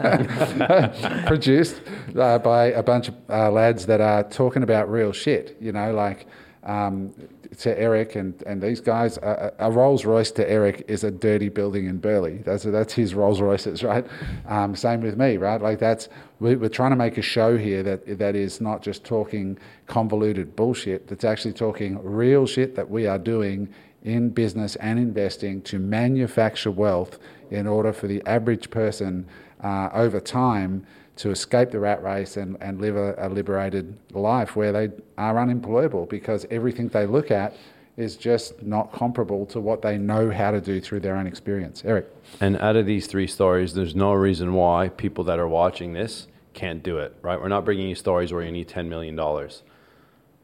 produced 1.26 1.80
uh, 2.18 2.38
by 2.38 2.66
a 2.66 2.82
bunch 2.82 3.08
of 3.08 3.14
uh, 3.28 3.50
lads 3.50 3.86
that 3.86 4.00
are 4.00 4.24
talking 4.24 4.62
about 4.62 4.90
real 4.90 5.12
shit. 5.12 5.56
You 5.60 5.72
know, 5.72 5.92
like 5.92 6.26
um, 6.64 7.12
to 7.58 7.78
Eric 7.78 8.16
and, 8.16 8.42
and 8.42 8.60
these 8.60 8.80
guys, 8.80 9.18
a, 9.18 9.52
a 9.58 9.70
Rolls 9.70 10.04
Royce 10.04 10.30
to 10.32 10.50
Eric 10.50 10.84
is 10.88 11.04
a 11.04 11.10
dirty 11.10 11.50
building 11.50 11.86
in 11.86 11.98
Burleigh. 11.98 12.42
That's 12.44 12.64
that's 12.64 12.94
his 12.94 13.14
Rolls 13.14 13.40
Royces, 13.40 13.82
right? 13.84 14.06
Um, 14.48 14.74
same 14.74 15.02
with 15.02 15.16
me, 15.18 15.36
right? 15.36 15.60
Like 15.60 15.78
that's 15.78 16.08
we, 16.40 16.56
we're 16.56 16.68
trying 16.68 16.90
to 16.90 16.96
make 16.96 17.18
a 17.18 17.22
show 17.22 17.56
here 17.58 17.82
that 17.82 18.18
that 18.18 18.34
is 18.34 18.60
not 18.60 18.82
just 18.82 19.04
talking 19.04 19.58
convoluted 19.86 20.56
bullshit. 20.56 21.08
That's 21.08 21.24
actually 21.24 21.54
talking 21.54 22.02
real 22.02 22.46
shit 22.46 22.74
that 22.74 22.90
we 22.90 23.06
are 23.06 23.18
doing 23.18 23.68
in 24.06 24.30
business 24.30 24.76
and 24.76 24.98
investing 24.98 25.60
to 25.62 25.78
manufacture 25.78 26.70
wealth 26.70 27.18
in 27.50 27.66
order 27.66 27.92
for 27.92 28.06
the 28.06 28.22
average 28.24 28.70
person 28.70 29.26
uh, 29.62 29.90
over 29.92 30.20
time 30.20 30.86
to 31.16 31.30
escape 31.30 31.70
the 31.70 31.78
rat 31.78 32.02
race 32.02 32.36
and, 32.36 32.56
and 32.60 32.80
live 32.80 32.96
a, 32.96 33.14
a 33.18 33.28
liberated 33.28 33.98
life 34.12 34.54
where 34.54 34.72
they 34.72 34.90
are 35.18 35.38
unemployable 35.38 36.06
because 36.06 36.46
everything 36.50 36.88
they 36.88 37.04
look 37.04 37.30
at 37.30 37.56
is 37.96 38.16
just 38.16 38.62
not 38.62 38.92
comparable 38.92 39.44
to 39.46 39.58
what 39.58 39.82
they 39.82 39.98
know 39.98 40.30
how 40.30 40.50
to 40.50 40.60
do 40.60 40.80
through 40.80 41.00
their 41.00 41.16
own 41.16 41.26
experience. 41.26 41.82
Eric. 41.84 42.06
And 42.40 42.56
out 42.58 42.76
of 42.76 42.86
these 42.86 43.06
three 43.06 43.26
stories, 43.26 43.74
there's 43.74 43.96
no 43.96 44.12
reason 44.12 44.52
why 44.52 44.90
people 44.90 45.24
that 45.24 45.38
are 45.38 45.48
watching 45.48 45.94
this 45.94 46.28
can't 46.52 46.82
do 46.82 46.98
it, 46.98 47.16
right? 47.22 47.40
We're 47.40 47.48
not 47.48 47.64
bringing 47.64 47.88
you 47.88 47.94
stories 47.94 48.32
where 48.32 48.42
you 48.42 48.52
need 48.52 48.68
$10 48.68 48.86
million. 48.86 49.18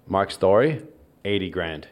Mark's 0.08 0.34
story, 0.34 0.82
80 1.24 1.50
grand. 1.50 1.88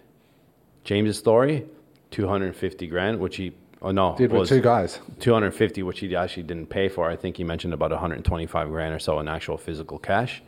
James's 0.91 1.17
story, 1.17 1.67
250 2.11 2.89
grand, 2.89 3.21
which 3.21 3.37
he 3.37 3.53
Oh 3.81 3.93
no, 3.93 4.17
did 4.19 4.33
with 4.33 4.49
two 4.49 4.61
guys. 4.61 4.99
250, 5.21 5.85
which 5.85 6.01
he 6.01 6.17
actually 6.17 6.43
didn't 6.43 6.67
pay 6.67 6.89
for. 6.89 7.09
I 7.09 7.15
think 7.15 7.37
he 7.37 7.45
mentioned 7.45 7.73
about 7.73 7.93
125 7.93 8.69
grand 8.69 8.93
or 8.93 8.99
so 8.99 9.21
in 9.21 9.29
actual 9.29 9.57
physical 9.57 10.01
cash. 10.01 10.43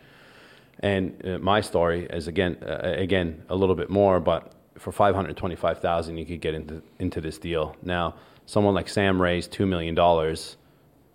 And 0.81 1.24
uh, 1.24 1.39
my 1.39 1.60
story 1.60 2.06
is 2.10 2.27
again, 2.27 2.56
uh, 2.60 2.81
again 2.82 3.44
a 3.51 3.55
little 3.55 3.77
bit 3.77 3.89
more, 3.89 4.19
but 4.19 4.52
for 4.78 4.90
525,000, 4.90 6.19
you 6.19 6.27
could 6.27 6.40
get 6.40 6.55
into 6.55 6.82
into 6.98 7.20
this 7.20 7.39
deal. 7.39 7.77
Now, 7.81 8.16
someone 8.44 8.74
like 8.74 8.89
Sam 8.89 9.23
raised 9.23 9.52
two 9.52 9.64
million 9.66 9.94
dollars 9.94 10.56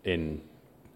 in 0.06 0.41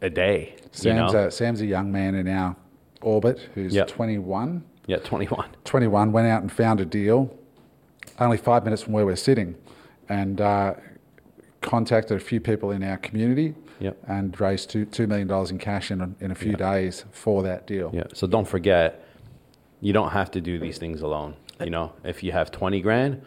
a 0.02 0.10
day. 0.10 0.56
Sam's, 0.72 0.86
you 0.86 0.94
know? 0.94 1.28
a, 1.28 1.32
Sam's 1.32 1.60
a 1.60 1.66
young 1.66 1.91
man 1.91 2.16
in 2.16 2.30
our 2.30 2.56
orbit 3.02 3.49
who's 3.56 3.76
Yep. 3.76 3.88
21. 3.90 4.64
yeah, 4.88 4.99
21. 4.99 5.49
21 5.66 6.14
went 6.14 6.28
out 6.28 6.41
and 6.41 6.49
found 6.49 6.80
a 6.80 6.86
deal 6.86 7.38
only 8.26 8.38
five 8.38 8.64
minutes 8.64 8.81
from 8.84 8.93
where 8.93 9.06
we're 9.06 9.15
sitting 9.15 9.56
and 10.10 10.41
uh, 10.41 10.73
contacted 11.61 12.18
a 12.18 12.19
few 12.19 12.39
people 12.39 12.72
in 12.72 12.84
our 12.84 12.98
community 12.98 13.56
Yep. 13.80 13.98
and 14.07 14.39
raised 14.39 14.69
two, 14.69 14.85
$2 14.85 15.07
million 15.07 15.30
in 15.49 15.57
cash 15.57 15.89
in 15.89 16.02
a, 16.02 16.11
in 16.23 16.30
a 16.30 16.35
few 16.35 16.53
days 16.56 17.03
for 17.11 17.41
that 17.41 17.65
deal. 17.65 17.89
Yeah. 17.91 18.03
So 18.14 18.27
don't 18.27 18.48
forget, 18.48 19.03
you 19.80 19.91
don't 19.91 20.11
have 20.11 20.30
to 20.31 20.41
do 20.41 20.60
these 20.60 20.77
things 20.77 21.02
alone. 21.02 21.35
You 21.60 21.72
know, 21.72 21.93
if 22.03 22.22
you 22.22 22.31
have 22.31 22.52
20 22.52 22.80
grand, 22.81 23.23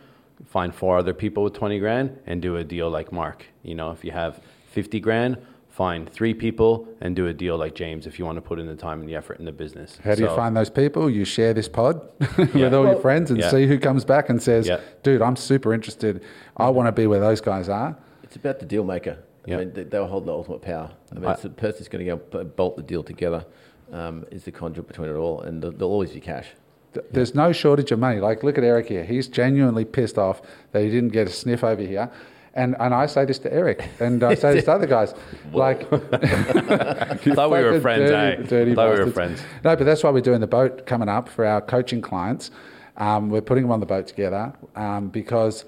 find 0.47 0.73
four 0.73 0.97
other 0.97 1.13
people 1.13 1.43
with 1.43 1.55
20 1.55 1.81
grand 1.81 2.17
and 2.27 2.41
do 2.41 2.55
a 2.57 2.63
deal 2.63 2.89
like 2.89 3.11
Mark. 3.11 3.47
You 3.65 3.75
know, 3.75 3.91
if 3.91 4.05
you 4.05 4.13
have 4.13 4.41
50 4.71 5.01
grand, 5.01 5.39
find 5.75 6.09
three 6.09 6.33
people 6.33 6.87
and 7.01 7.17
do 7.17 7.27
a 7.27 7.33
deal 7.33 7.57
like 7.59 7.75
James 7.75 8.07
if 8.07 8.17
you 8.17 8.25
want 8.25 8.37
to 8.37 8.41
put 8.41 8.61
in 8.61 8.67
the 8.69 8.77
time 8.77 9.01
and 9.01 9.09
the 9.09 9.17
effort 9.17 9.41
in 9.41 9.45
the 9.45 9.51
business. 9.51 9.99
How 10.05 10.15
do 10.15 10.23
you 10.23 10.29
find 10.29 10.57
those 10.57 10.71
people? 10.71 11.11
You 11.11 11.25
share 11.25 11.53
this 11.53 11.69
pod 11.69 12.01
with 12.39 12.55
Yeah. 12.55 12.73
all 12.73 12.85
your 12.87 13.01
friends 13.01 13.33
and 13.33 13.41
Yeah. 13.41 13.51
see 13.51 13.67
who 13.67 13.77
comes 13.81 14.05
back 14.05 14.29
and 14.31 14.41
says, 14.41 14.69
Yeah. 14.69 14.79
dude, 15.03 15.21
I'm 15.21 15.35
super 15.35 15.75
interested. 15.75 16.23
I 16.57 16.69
want 16.69 16.87
to 16.87 16.93
be 16.93 17.09
where 17.09 17.19
those 17.19 17.41
guys 17.41 17.69
are. 17.69 17.97
It's 18.23 18.37
about 18.37 18.61
the 18.61 18.67
deal 18.67 18.85
maker. 18.85 19.19
Yeah. 19.47 19.57
I 19.57 19.59
mean, 19.59 19.73
they, 19.73 19.83
they'll 19.83 20.07
hold 20.07 20.27
the 20.27 20.33
ultimate 20.33 20.63
power. 20.63 20.93
I 21.11 21.15
mean, 21.17 21.25
I- 21.25 21.33
it's 21.33 21.43
the 21.43 21.51
person 21.51 21.79
who's 21.79 21.89
going 21.89 22.07
to 22.07 22.17
go 22.17 22.45
bolt 22.45 22.77
the 22.77 22.83
deal 22.85 23.03
together 23.03 23.45
um, 23.93 24.25
is 24.31 24.45
the 24.45 24.53
conduit 24.53 24.87
between 24.87 25.11
it 25.11 25.15
all, 25.15 25.41
and 25.41 25.61
there'll, 25.61 25.77
there'll 25.77 25.93
always 25.93 26.13
be 26.13 26.21
cash. 26.21 26.47
Th- 26.95 27.05
There's 27.11 27.35
no 27.35 27.51
shortage 27.51 27.91
of 27.91 27.99
money. 27.99 28.21
Like, 28.21 28.45
look 28.45 28.57
at 28.59 28.63
Eric 28.65 28.87
here. 28.89 29.03
He's 29.05 29.27
genuinely 29.27 29.85
pissed 29.85 30.19
off 30.19 30.41
that 30.71 30.83
he 30.85 30.89
didn't 30.91 31.11
get 31.11 31.27
a 31.27 31.31
sniff 31.33 31.65
over 31.65 31.83
here. 31.83 32.11
And, 32.57 32.77
and 32.79 32.95
I 32.95 33.07
say 33.07 33.25
this 33.25 33.41
to 33.41 33.53
Eric, 33.53 33.89
and 33.99 34.23
I 34.23 34.35
say 34.35 34.55
this 34.55 34.65
to 34.67 34.73
other 34.73 34.87
guys. 34.87 35.13
Like, 35.53 35.89
Thought 35.91 37.51
we 37.51 37.63
were 37.63 37.81
friends, 37.81 38.11
dirty- 38.11 38.43
eh? 38.43 38.47
dirty 38.47 38.75
Thought 38.75 38.99
we 38.99 39.05
were 39.05 39.11
friends. 39.11 39.41
No, 39.63 39.77
but 39.77 39.85
that's 39.85 40.03
why 40.03 40.11
we're 40.11 40.21
doing 40.21 40.41
the 40.41 40.47
boat 40.47 40.87
coming 40.87 41.09
up 41.09 41.29
for 41.29 41.45
our 41.45 41.61
coaching 41.61 42.01
clients. 42.01 42.51
Um, 42.97 43.31
we're 43.31 43.41
putting 43.41 43.65
them 43.65 43.73
on 43.73 43.81
the 43.81 43.87
boat 43.87 44.07
together 44.07 44.53
um, 44.77 45.09
because 45.09 45.65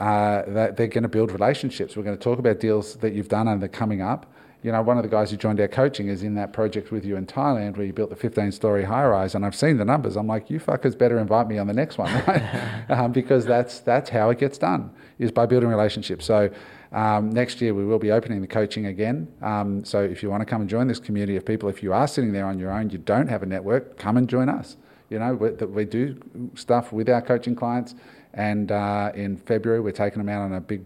uh, 0.00 0.42
they're 0.46 0.72
going 0.88 1.02
to 1.02 1.08
build 1.08 1.30
relationships. 1.32 1.96
We're 1.96 2.02
going 2.02 2.16
to 2.16 2.22
talk 2.22 2.38
about 2.38 2.60
deals 2.60 2.96
that 2.96 3.12
you've 3.12 3.28
done 3.28 3.48
and 3.48 3.60
that 3.62 3.66
are 3.66 3.68
coming 3.68 4.02
up. 4.02 4.26
You 4.62 4.72
know, 4.72 4.80
one 4.82 4.96
of 4.96 5.02
the 5.02 5.10
guys 5.10 5.30
who 5.30 5.36
joined 5.36 5.60
our 5.60 5.68
coaching 5.68 6.08
is 6.08 6.22
in 6.22 6.34
that 6.36 6.52
project 6.52 6.90
with 6.90 7.04
you 7.04 7.16
in 7.16 7.26
Thailand 7.26 7.76
where 7.76 7.84
you 7.86 7.92
built 7.92 8.10
the 8.10 8.16
15 8.16 8.50
story 8.50 8.84
high 8.84 9.04
rise. 9.06 9.34
And 9.34 9.44
I've 9.44 9.54
seen 9.54 9.76
the 9.76 9.84
numbers. 9.84 10.16
I'm 10.16 10.26
like, 10.26 10.48
you 10.48 10.58
fuckers 10.58 10.96
better 10.96 11.18
invite 11.18 11.48
me 11.48 11.58
on 11.58 11.66
the 11.66 11.74
next 11.74 11.98
one, 11.98 12.10
right? 12.26 12.84
um, 12.90 13.12
because 13.12 13.44
that's, 13.44 13.80
that's 13.80 14.08
how 14.10 14.30
it 14.30 14.38
gets 14.38 14.56
done, 14.58 14.90
is 15.18 15.30
by 15.30 15.46
building 15.46 15.68
relationships. 15.68 16.24
So 16.24 16.50
um, 16.92 17.30
next 17.30 17.60
year 17.60 17.74
we 17.74 17.84
will 17.84 17.98
be 17.98 18.10
opening 18.10 18.40
the 18.40 18.46
coaching 18.46 18.86
again. 18.86 19.28
Um, 19.42 19.84
so 19.84 20.00
if 20.02 20.22
you 20.22 20.30
want 20.30 20.42
to 20.42 20.46
come 20.46 20.60
and 20.60 20.70
join 20.70 20.86
this 20.86 21.00
community 21.00 21.36
of 21.36 21.44
people, 21.44 21.68
if 21.68 21.82
you 21.82 21.92
are 21.92 22.06
sitting 22.06 22.32
there 22.32 22.46
on 22.46 22.58
your 22.58 22.70
own, 22.70 22.90
you 22.90 22.98
don't 22.98 23.28
have 23.28 23.42
a 23.42 23.46
network, 23.46 23.98
come 23.98 24.16
and 24.16 24.28
join 24.28 24.48
us. 24.48 24.76
You 25.10 25.18
know, 25.18 25.36
that 25.36 25.70
we 25.70 25.84
do 25.84 26.18
stuff 26.54 26.92
with 26.92 27.08
our 27.08 27.20
coaching 27.20 27.54
clients. 27.54 27.94
And 28.32 28.72
uh, 28.72 29.12
in 29.14 29.36
February, 29.36 29.80
we're 29.80 29.92
taking 29.92 30.18
them 30.18 30.28
out 30.28 30.42
on 30.42 30.54
a 30.54 30.60
big 30.60 30.84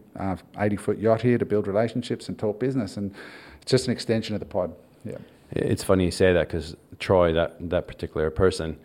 80 0.58 0.76
foot 0.76 0.98
yacht 0.98 1.22
here 1.22 1.38
to 1.38 1.46
build 1.46 1.66
relationships 1.66 2.28
and 2.28 2.38
talk 2.38 2.60
business. 2.60 2.96
And 2.96 3.14
it's 3.62 3.70
just 3.70 3.86
an 3.86 3.92
extension 3.92 4.34
of 4.34 4.40
the 4.40 4.46
pod. 4.46 4.74
Yeah. 5.04 5.16
It's 5.52 5.82
funny 5.82 6.04
you 6.04 6.10
say 6.10 6.32
that 6.34 6.48
because 6.48 6.76
Troy, 6.98 7.32
that, 7.32 7.56
that 7.70 7.86
particular 7.86 8.30
person, 8.30 8.76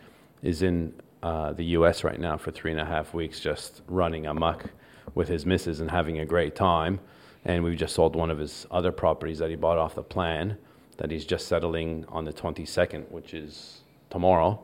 is 0.44 0.62
in 0.62 0.94
uh, 1.24 1.54
the 1.54 1.64
U.S. 1.78 2.04
right 2.04 2.20
now 2.20 2.38
for 2.38 2.52
three 2.52 2.72
and 2.72 2.80
a 2.80 2.86
half 2.86 3.14
weeks, 3.14 3.40
just 3.40 3.82
running 3.88 4.26
amok 4.28 4.70
with 5.16 5.28
his 5.28 5.46
missus 5.46 5.80
and 5.80 5.92
having 5.92 6.20
a 6.20 6.26
great 6.26 6.56
time. 6.56 7.00
And 7.46 7.64
we've 7.64 7.78
just 7.78 7.96
sold 7.96 8.16
one 8.16 8.32
of 8.32 8.40
his 8.40 8.66
other 8.72 8.92
properties 8.92 9.40
that 9.40 9.50
he 9.50 9.56
bought 9.56 9.78
off 9.78 9.96
the 9.96 10.04
plan 10.04 10.58
that 10.98 11.12
he's 11.12 11.26
just 11.26 11.48
settling 11.48 12.06
on 12.10 12.26
the 12.26 12.34
22nd, 12.34 13.10
which 13.12 13.34
is 13.34 13.82
tomorrow. 14.10 14.60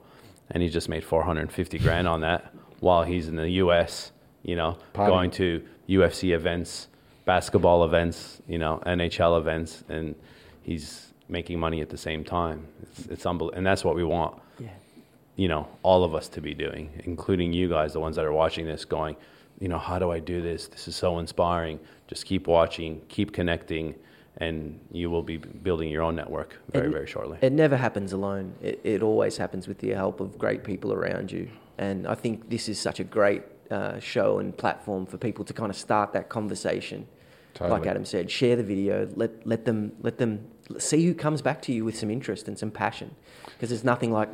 And 0.51 0.63
he 0.63 0.69
just 0.69 0.89
made 0.89 1.03
450 1.03 1.79
grand 1.79 2.07
on 2.07 2.21
that 2.21 2.53
while 2.79 3.03
he's 3.03 3.27
in 3.27 3.35
the 3.35 3.49
U.S. 3.49 4.11
You 4.43 4.55
know, 4.55 4.77
Partying. 4.93 5.07
going 5.07 5.31
to 5.31 5.63
UFC 5.87 6.33
events, 6.33 6.87
basketball 7.25 7.83
events, 7.83 8.41
you 8.47 8.57
know, 8.57 8.81
NHL 8.85 9.37
events, 9.37 9.83
and 9.89 10.15
he's 10.61 11.13
making 11.27 11.59
money 11.59 11.81
at 11.81 11.89
the 11.89 11.97
same 11.97 12.23
time. 12.23 12.65
It's, 12.83 13.05
it's 13.07 13.25
unbelievable, 13.25 13.57
and 13.57 13.65
that's 13.65 13.83
what 13.83 13.95
we 13.95 14.03
want. 14.03 14.41
Yeah. 14.59 14.69
You 15.35 15.47
know, 15.47 15.67
all 15.83 16.03
of 16.03 16.15
us 16.15 16.27
to 16.29 16.41
be 16.41 16.53
doing, 16.53 16.89
including 17.05 17.53
you 17.53 17.69
guys, 17.69 17.93
the 17.93 17.99
ones 17.99 18.15
that 18.15 18.25
are 18.25 18.33
watching 18.33 18.65
this, 18.65 18.85
going, 18.85 19.15
you 19.59 19.67
know, 19.67 19.77
how 19.77 19.99
do 19.99 20.11
I 20.11 20.19
do 20.19 20.41
this? 20.41 20.67
This 20.67 20.87
is 20.87 20.95
so 20.95 21.19
inspiring. 21.19 21.79
Just 22.07 22.25
keep 22.25 22.47
watching, 22.47 23.01
keep 23.09 23.33
connecting, 23.33 23.95
and 24.37 24.79
you 24.91 25.09
will 25.09 25.21
be 25.23 25.37
building 25.37 25.89
your 25.89 26.01
own 26.03 26.15
network 26.15 26.57
very, 26.71 26.85
And- 26.85 26.93
very 26.93 27.07
shortly. 27.07 27.37
It 27.41 27.51
never 27.51 27.75
happens 27.75 28.13
alone. 28.13 28.53
It, 28.61 28.79
it 28.83 29.03
always 29.03 29.37
happens 29.37 29.67
with 29.67 29.79
the 29.79 29.89
help 29.89 30.19
of 30.21 30.37
great 30.37 30.63
people 30.63 30.93
around 30.93 31.31
you. 31.31 31.49
And 31.77 32.07
I 32.07 32.15
think 32.15 32.49
this 32.49 32.69
is 32.69 32.79
such 32.79 32.99
a 32.99 33.03
great 33.03 33.43
uh, 33.69 33.99
show 33.99 34.39
and 34.39 34.57
platform 34.57 35.05
for 35.05 35.17
people 35.17 35.45
to 35.45 35.53
kind 35.53 35.69
of 35.69 35.75
start 35.75 36.13
that 36.13 36.29
conversation. 36.29 37.07
Totally. 37.53 37.79
Like 37.79 37.87
Adam 37.87 38.05
said, 38.05 38.29
share 38.31 38.55
the 38.55 38.63
video. 38.63 39.09
Let 39.15 39.45
let 39.45 39.65
them 39.65 39.91
let 40.01 40.17
them 40.19 40.45
see 40.77 41.05
who 41.05 41.13
comes 41.13 41.41
back 41.41 41.61
to 41.63 41.73
you 41.73 41.83
with 41.83 41.97
some 41.97 42.11
interest 42.11 42.47
and 42.47 42.57
some 42.57 42.69
passion, 42.71 43.15
because 43.45 43.69
there's 43.69 43.83
nothing 43.83 44.11
like 44.11 44.29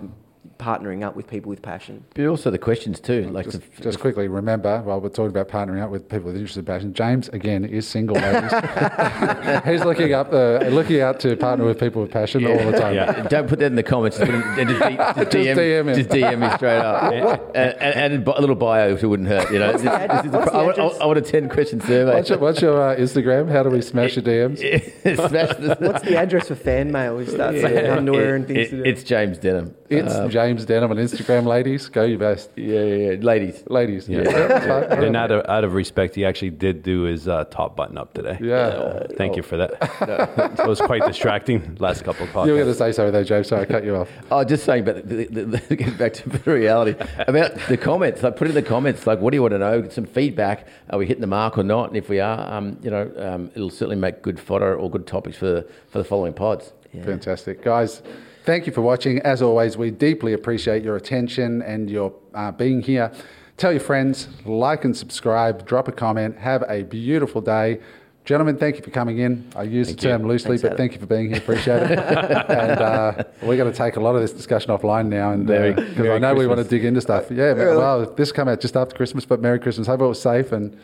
partnering 0.60 1.04
up 1.04 1.16
with 1.16 1.28
people 1.28 1.50
with 1.50 1.62
passion. 1.62 2.04
But 2.14 2.26
also 2.28 2.50
the 2.52 2.58
questions 2.58 3.00
too, 3.00 3.30
like 3.30 3.46
Just, 3.46 3.62
the, 3.76 3.82
just 3.84 4.00
quickly, 4.00 4.28
remember, 4.28 4.82
while 4.82 5.00
we're 5.02 5.10
talking 5.10 5.36
about 5.36 5.48
partnering 5.50 5.82
up 5.84 5.90
with 5.90 6.08
people 6.10 6.28
with 6.28 6.36
interest 6.36 6.58
and 6.58 6.66
passion, 6.68 6.94
James, 6.94 7.30
again, 7.30 7.66
is 7.66 7.88
single. 7.88 8.16
He's 9.66 9.84
looking 9.84 10.14
up 10.14 10.32
the, 10.32 10.68
looking 10.72 11.02
out 11.02 11.20
to 11.22 11.36
partner 11.38 11.66
with 11.66 11.80
people 11.80 12.02
with 12.02 12.12
passion 12.12 12.46
all 12.46 12.58
the 12.72 12.78
time. 12.78 12.96
Yeah. 12.96 13.24
Don't 13.28 13.48
put 13.48 13.60
that 13.60 13.66
in 13.68 13.76
the 13.76 13.84
comments. 13.84 14.18
Just, 14.18 14.32
just, 14.32 14.58
D- 14.58 14.64
just, 14.66 14.80
Just 15.18 15.30
DM, 15.32 15.56
DM 15.56 15.88
him. 15.90 15.96
just 15.96 16.10
DM 16.10 16.40
me 16.40 16.50
straight 16.58 16.78
up. 16.80 17.12
and, 17.56 17.74
and, 17.82 18.14
and 18.14 18.28
a 18.28 18.40
little 18.42 18.56
bio 18.56 18.90
if 18.94 19.04
it 19.04 19.08
wouldn't 19.08 19.30
hurt. 19.30 19.52
You 19.52 19.60
know, 19.60 19.74
this, 19.74 19.82
this 19.82 20.26
is 20.26 20.32
pro- 20.32 20.42
I, 20.42 20.64
want, 20.64 20.80
I, 20.80 20.86
address? 20.86 21.00
I 21.02 21.06
want 21.06 21.18
a 21.18 21.22
ten 21.22 21.50
question 21.50 21.82
survey. 21.82 22.14
What's 22.16 22.30
your, 22.30 22.38
what's 22.40 22.62
your 22.62 22.82
uh, 22.92 22.96
Instagram? 22.96 23.50
How 23.52 23.64
do 23.64 23.70
we 23.70 23.82
smash 23.82 24.16
your 24.16 24.24
DMs? 24.24 24.58
Smash 25.16 25.56
the- 25.58 25.78
What's 25.80 26.04
the 26.04 26.18
address 26.18 26.48
for 26.48 26.56
fan 26.56 26.92
mail? 26.92 27.18
We 27.18 27.26
start 27.26 27.56
saying 27.56 27.90
underwear 27.90 28.36
and 28.36 28.48
things 28.48 28.60
It- 28.68 28.70
to. 28.72 28.84
It's 28.90 29.04
James 29.04 29.38
Denham. 29.38 29.76
It's 29.90 30.14
Um, 30.14 30.30
James 30.36 30.56
James 30.56 30.66
Denham 30.66 30.92
on 30.92 30.98
Instagram, 30.98 31.46
ladies. 31.46 31.90
Go 31.90 32.06
your 32.06 32.18
best. 32.18 32.50
Yeah, 32.56 32.82
yeah, 32.82 33.12
yeah. 33.12 33.18
ladies. 33.20 33.64
Ladies. 33.68 34.08
Yeah. 34.08 34.24
that's 34.24 34.66
fine. 34.66 35.04
and 35.04 35.18
out 35.18 35.32
of, 35.32 35.46
out 35.50 35.66
of 35.66 35.74
respect, 35.74 36.16
he 36.16 36.24
actually 36.24 36.52
did 36.52 36.82
do 36.82 37.02
his 37.02 37.28
uh, 37.28 37.44
top 37.46 37.76
button 37.76 37.98
up 37.98 38.14
today. 38.14 38.38
Yeah. 38.42 38.56
Uh, 38.56 39.08
thank 39.18 39.36
you 39.36 39.44
for 39.44 39.58
that. 39.58 39.72
it 40.60 40.68
was 40.68 40.80
quite 40.80 41.06
distracting 41.06 41.76
last 41.80 42.06
couple 42.06 42.26
of 42.26 42.30
podcasts. 42.30 42.46
You 42.46 42.52
were 42.54 42.60
going 42.60 42.72
to 42.72 42.76
say 42.76 42.92
sorry 42.94 43.12
though, 43.12 43.24
James. 43.24 43.48
Sorry, 43.48 43.64
I 43.64 43.66
cut 43.66 43.84
you 43.84 43.98
off. 43.98 44.10
Oh, 44.32 44.46
just 44.46 44.64
saying, 44.64 44.86
but 44.86 45.08
the, 45.08 45.26
the, 45.26 45.46
the, 45.46 45.76
get 45.76 45.98
back 45.98 46.14
to 46.14 46.30
the 46.30 46.52
reality 46.52 46.96
about 47.28 47.56
the 47.68 47.78
comments. 47.78 48.24
Like, 48.24 48.38
put 48.38 48.48
in 48.48 48.54
the 48.54 48.64
comments, 48.64 49.06
like, 49.06 49.20
what 49.20 49.32
do 49.32 49.38
you 49.38 49.42
want 49.42 49.54
to 49.54 49.60
know? 49.60 49.82
Get 49.82 49.92
some 49.92 50.06
feedback. 50.06 50.68
Are 50.90 50.98
we 50.98 51.06
hitting 51.06 51.22
the 51.22 51.28
mark 51.28 51.58
or 51.58 51.64
not? 51.64 51.90
And 51.90 51.98
if 51.98 52.08
we 52.08 52.22
are, 52.22 52.54
um, 52.54 52.78
you 52.82 52.92
know, 52.92 53.12
um, 53.18 53.52
it'll 53.56 53.70
certainly 53.70 53.98
make 53.98 54.22
good 54.22 54.40
fodder 54.40 54.76
or 54.76 54.90
good 54.90 55.06
topics 55.06 55.38
for 55.38 55.66
for 55.90 55.98
the 55.98 56.06
following 56.06 56.34
pods. 56.34 56.72
Fantastic. 57.04 57.62
Guys, 57.62 58.02
thank 58.46 58.66
you 58.68 58.72
for 58.74 58.82
watching. 58.82 59.20
As 59.20 59.42
always, 59.42 59.78
we 59.78 59.92
deeply 59.92 60.34
appreciate 60.34 60.84
your 60.84 60.96
attention 60.96 61.62
and 61.64 61.90
your 61.90 62.14
uh, 62.34 62.52
being 62.52 62.82
here. 62.82 63.12
Tell 63.58 63.72
your 63.72 63.82
friends, 63.82 64.28
like 64.46 64.86
and 64.86 64.96
subscribe, 64.96 65.66
drop 65.66 65.88
a 65.88 65.92
comment. 65.92 66.38
Have 66.38 66.64
a 66.68 66.84
beautiful 66.84 67.42
day. 67.42 67.80
Gentlemen, 68.26 68.58
thank 68.58 68.76
you 68.76 68.82
for 68.82 68.90
coming 68.90 69.20
in. 69.20 69.48
I 69.56 69.64
use 69.64 69.88
Thank 69.88 70.00
the 70.00 70.08
term 70.10 70.22
you. 70.24 70.28
loosely, 70.30 70.58
Thanks, 70.58 70.62
but 70.64 70.68
Adam. 70.70 70.78
thank 70.78 70.94
you 70.94 71.00
for 71.00 71.06
being 71.06 71.30
here. 71.30 71.38
Appreciate 71.38 71.84
it. 71.84 72.00
and 72.50 72.82
uh, 72.82 73.24
we're 73.44 73.56
going 73.56 73.72
to 73.72 73.78
take 73.78 73.98
a 73.98 74.00
lot 74.00 74.16
of 74.16 74.22
this 74.22 74.34
discussion 74.34 74.72
offline 74.72 75.08
now, 75.08 75.32
and 75.32 75.46
Merry- 75.46 75.74
because 75.74 76.00
I 76.00 76.02
Merry 76.02 76.20
know 76.20 76.34
we 76.34 76.48
want 76.48 76.58
to 76.58 76.64
dig 76.64 76.86
into 76.86 77.02
stuff. 77.02 77.30
Yeah, 77.30 77.54
well, 77.54 78.04
this 78.16 78.32
come 78.32 78.48
out 78.48 78.62
just 78.62 78.76
after 78.76 78.96
Christmas, 78.96 79.26
but 79.26 79.42
Merry 79.42 79.60
Christmas. 79.60 79.86
Hope 79.86 80.02
it 80.02 80.08
was 80.08 80.20
safe, 80.20 80.52
and 80.52 80.76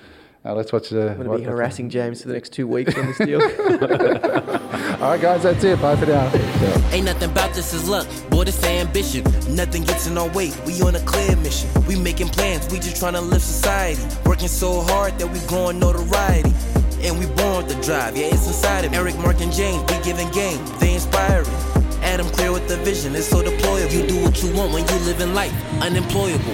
uh, 0.45 0.53
let's 0.53 0.71
watch 0.71 0.89
the. 0.89 1.11
I'm 1.11 1.23
going 1.23 1.31
to 1.31 1.37
be 1.39 1.43
harassing 1.43 1.89
James 1.89 2.21
for 2.21 2.27
the 2.27 2.35
next 2.35 2.53
two 2.53 2.67
weeks 2.67 2.95
on 2.95 3.07
this 3.07 3.17
deal. 3.17 3.41
All 5.01 5.09
right, 5.09 5.19
guys, 5.19 5.41
that's 5.41 5.63
it. 5.63 5.81
Bye 5.81 5.95
for 5.95 6.05
now. 6.05 6.31
Ain't 6.91 7.05
nothing 7.05 7.31
about 7.31 7.55
this 7.55 7.73
is 7.73 7.89
luck, 7.89 8.07
boy, 8.29 8.43
this 8.43 8.63
ambition. 8.63 9.23
Nothing 9.49 9.81
gets 9.83 10.05
in 10.05 10.15
our 10.15 10.29
way, 10.29 10.51
we 10.63 10.79
on 10.83 10.93
a 10.93 10.99
clear 10.99 11.35
mission. 11.37 11.67
We 11.87 11.95
making 11.95 12.27
plans, 12.27 12.71
we 12.71 12.77
just 12.77 12.97
trying 12.97 13.13
to 13.13 13.21
live 13.21 13.41
society. 13.41 13.99
Working 14.27 14.47
so 14.47 14.81
hard 14.81 15.17
that 15.17 15.25
we 15.25 15.39
growing 15.47 15.79
notoriety. 15.79 16.53
And 17.01 17.17
we 17.17 17.25
born 17.25 17.65
with 17.65 17.75
the 17.75 17.81
drive, 17.81 18.15
yeah, 18.15 18.27
it's 18.27 18.45
inside 18.45 18.85
of 18.85 18.91
me. 18.91 18.97
Eric, 18.99 19.17
Mark, 19.17 19.41
and 19.41 19.51
James, 19.51 19.81
we 19.91 20.03
giving 20.03 20.29
game, 20.29 20.63
they 20.79 20.93
inspiring. 20.93 21.47
Adam 22.03 22.27
clear 22.27 22.51
with 22.51 22.67
the 22.67 22.77
vision, 22.77 23.15
it's 23.15 23.25
so 23.25 23.41
deployable. 23.41 23.91
You 23.91 24.05
do 24.05 24.21
what 24.21 24.43
you 24.43 24.53
want 24.53 24.71
when 24.71 24.87
you 24.87 24.95
living 25.07 25.33
life, 25.33 25.51
unemployable. 25.81 26.53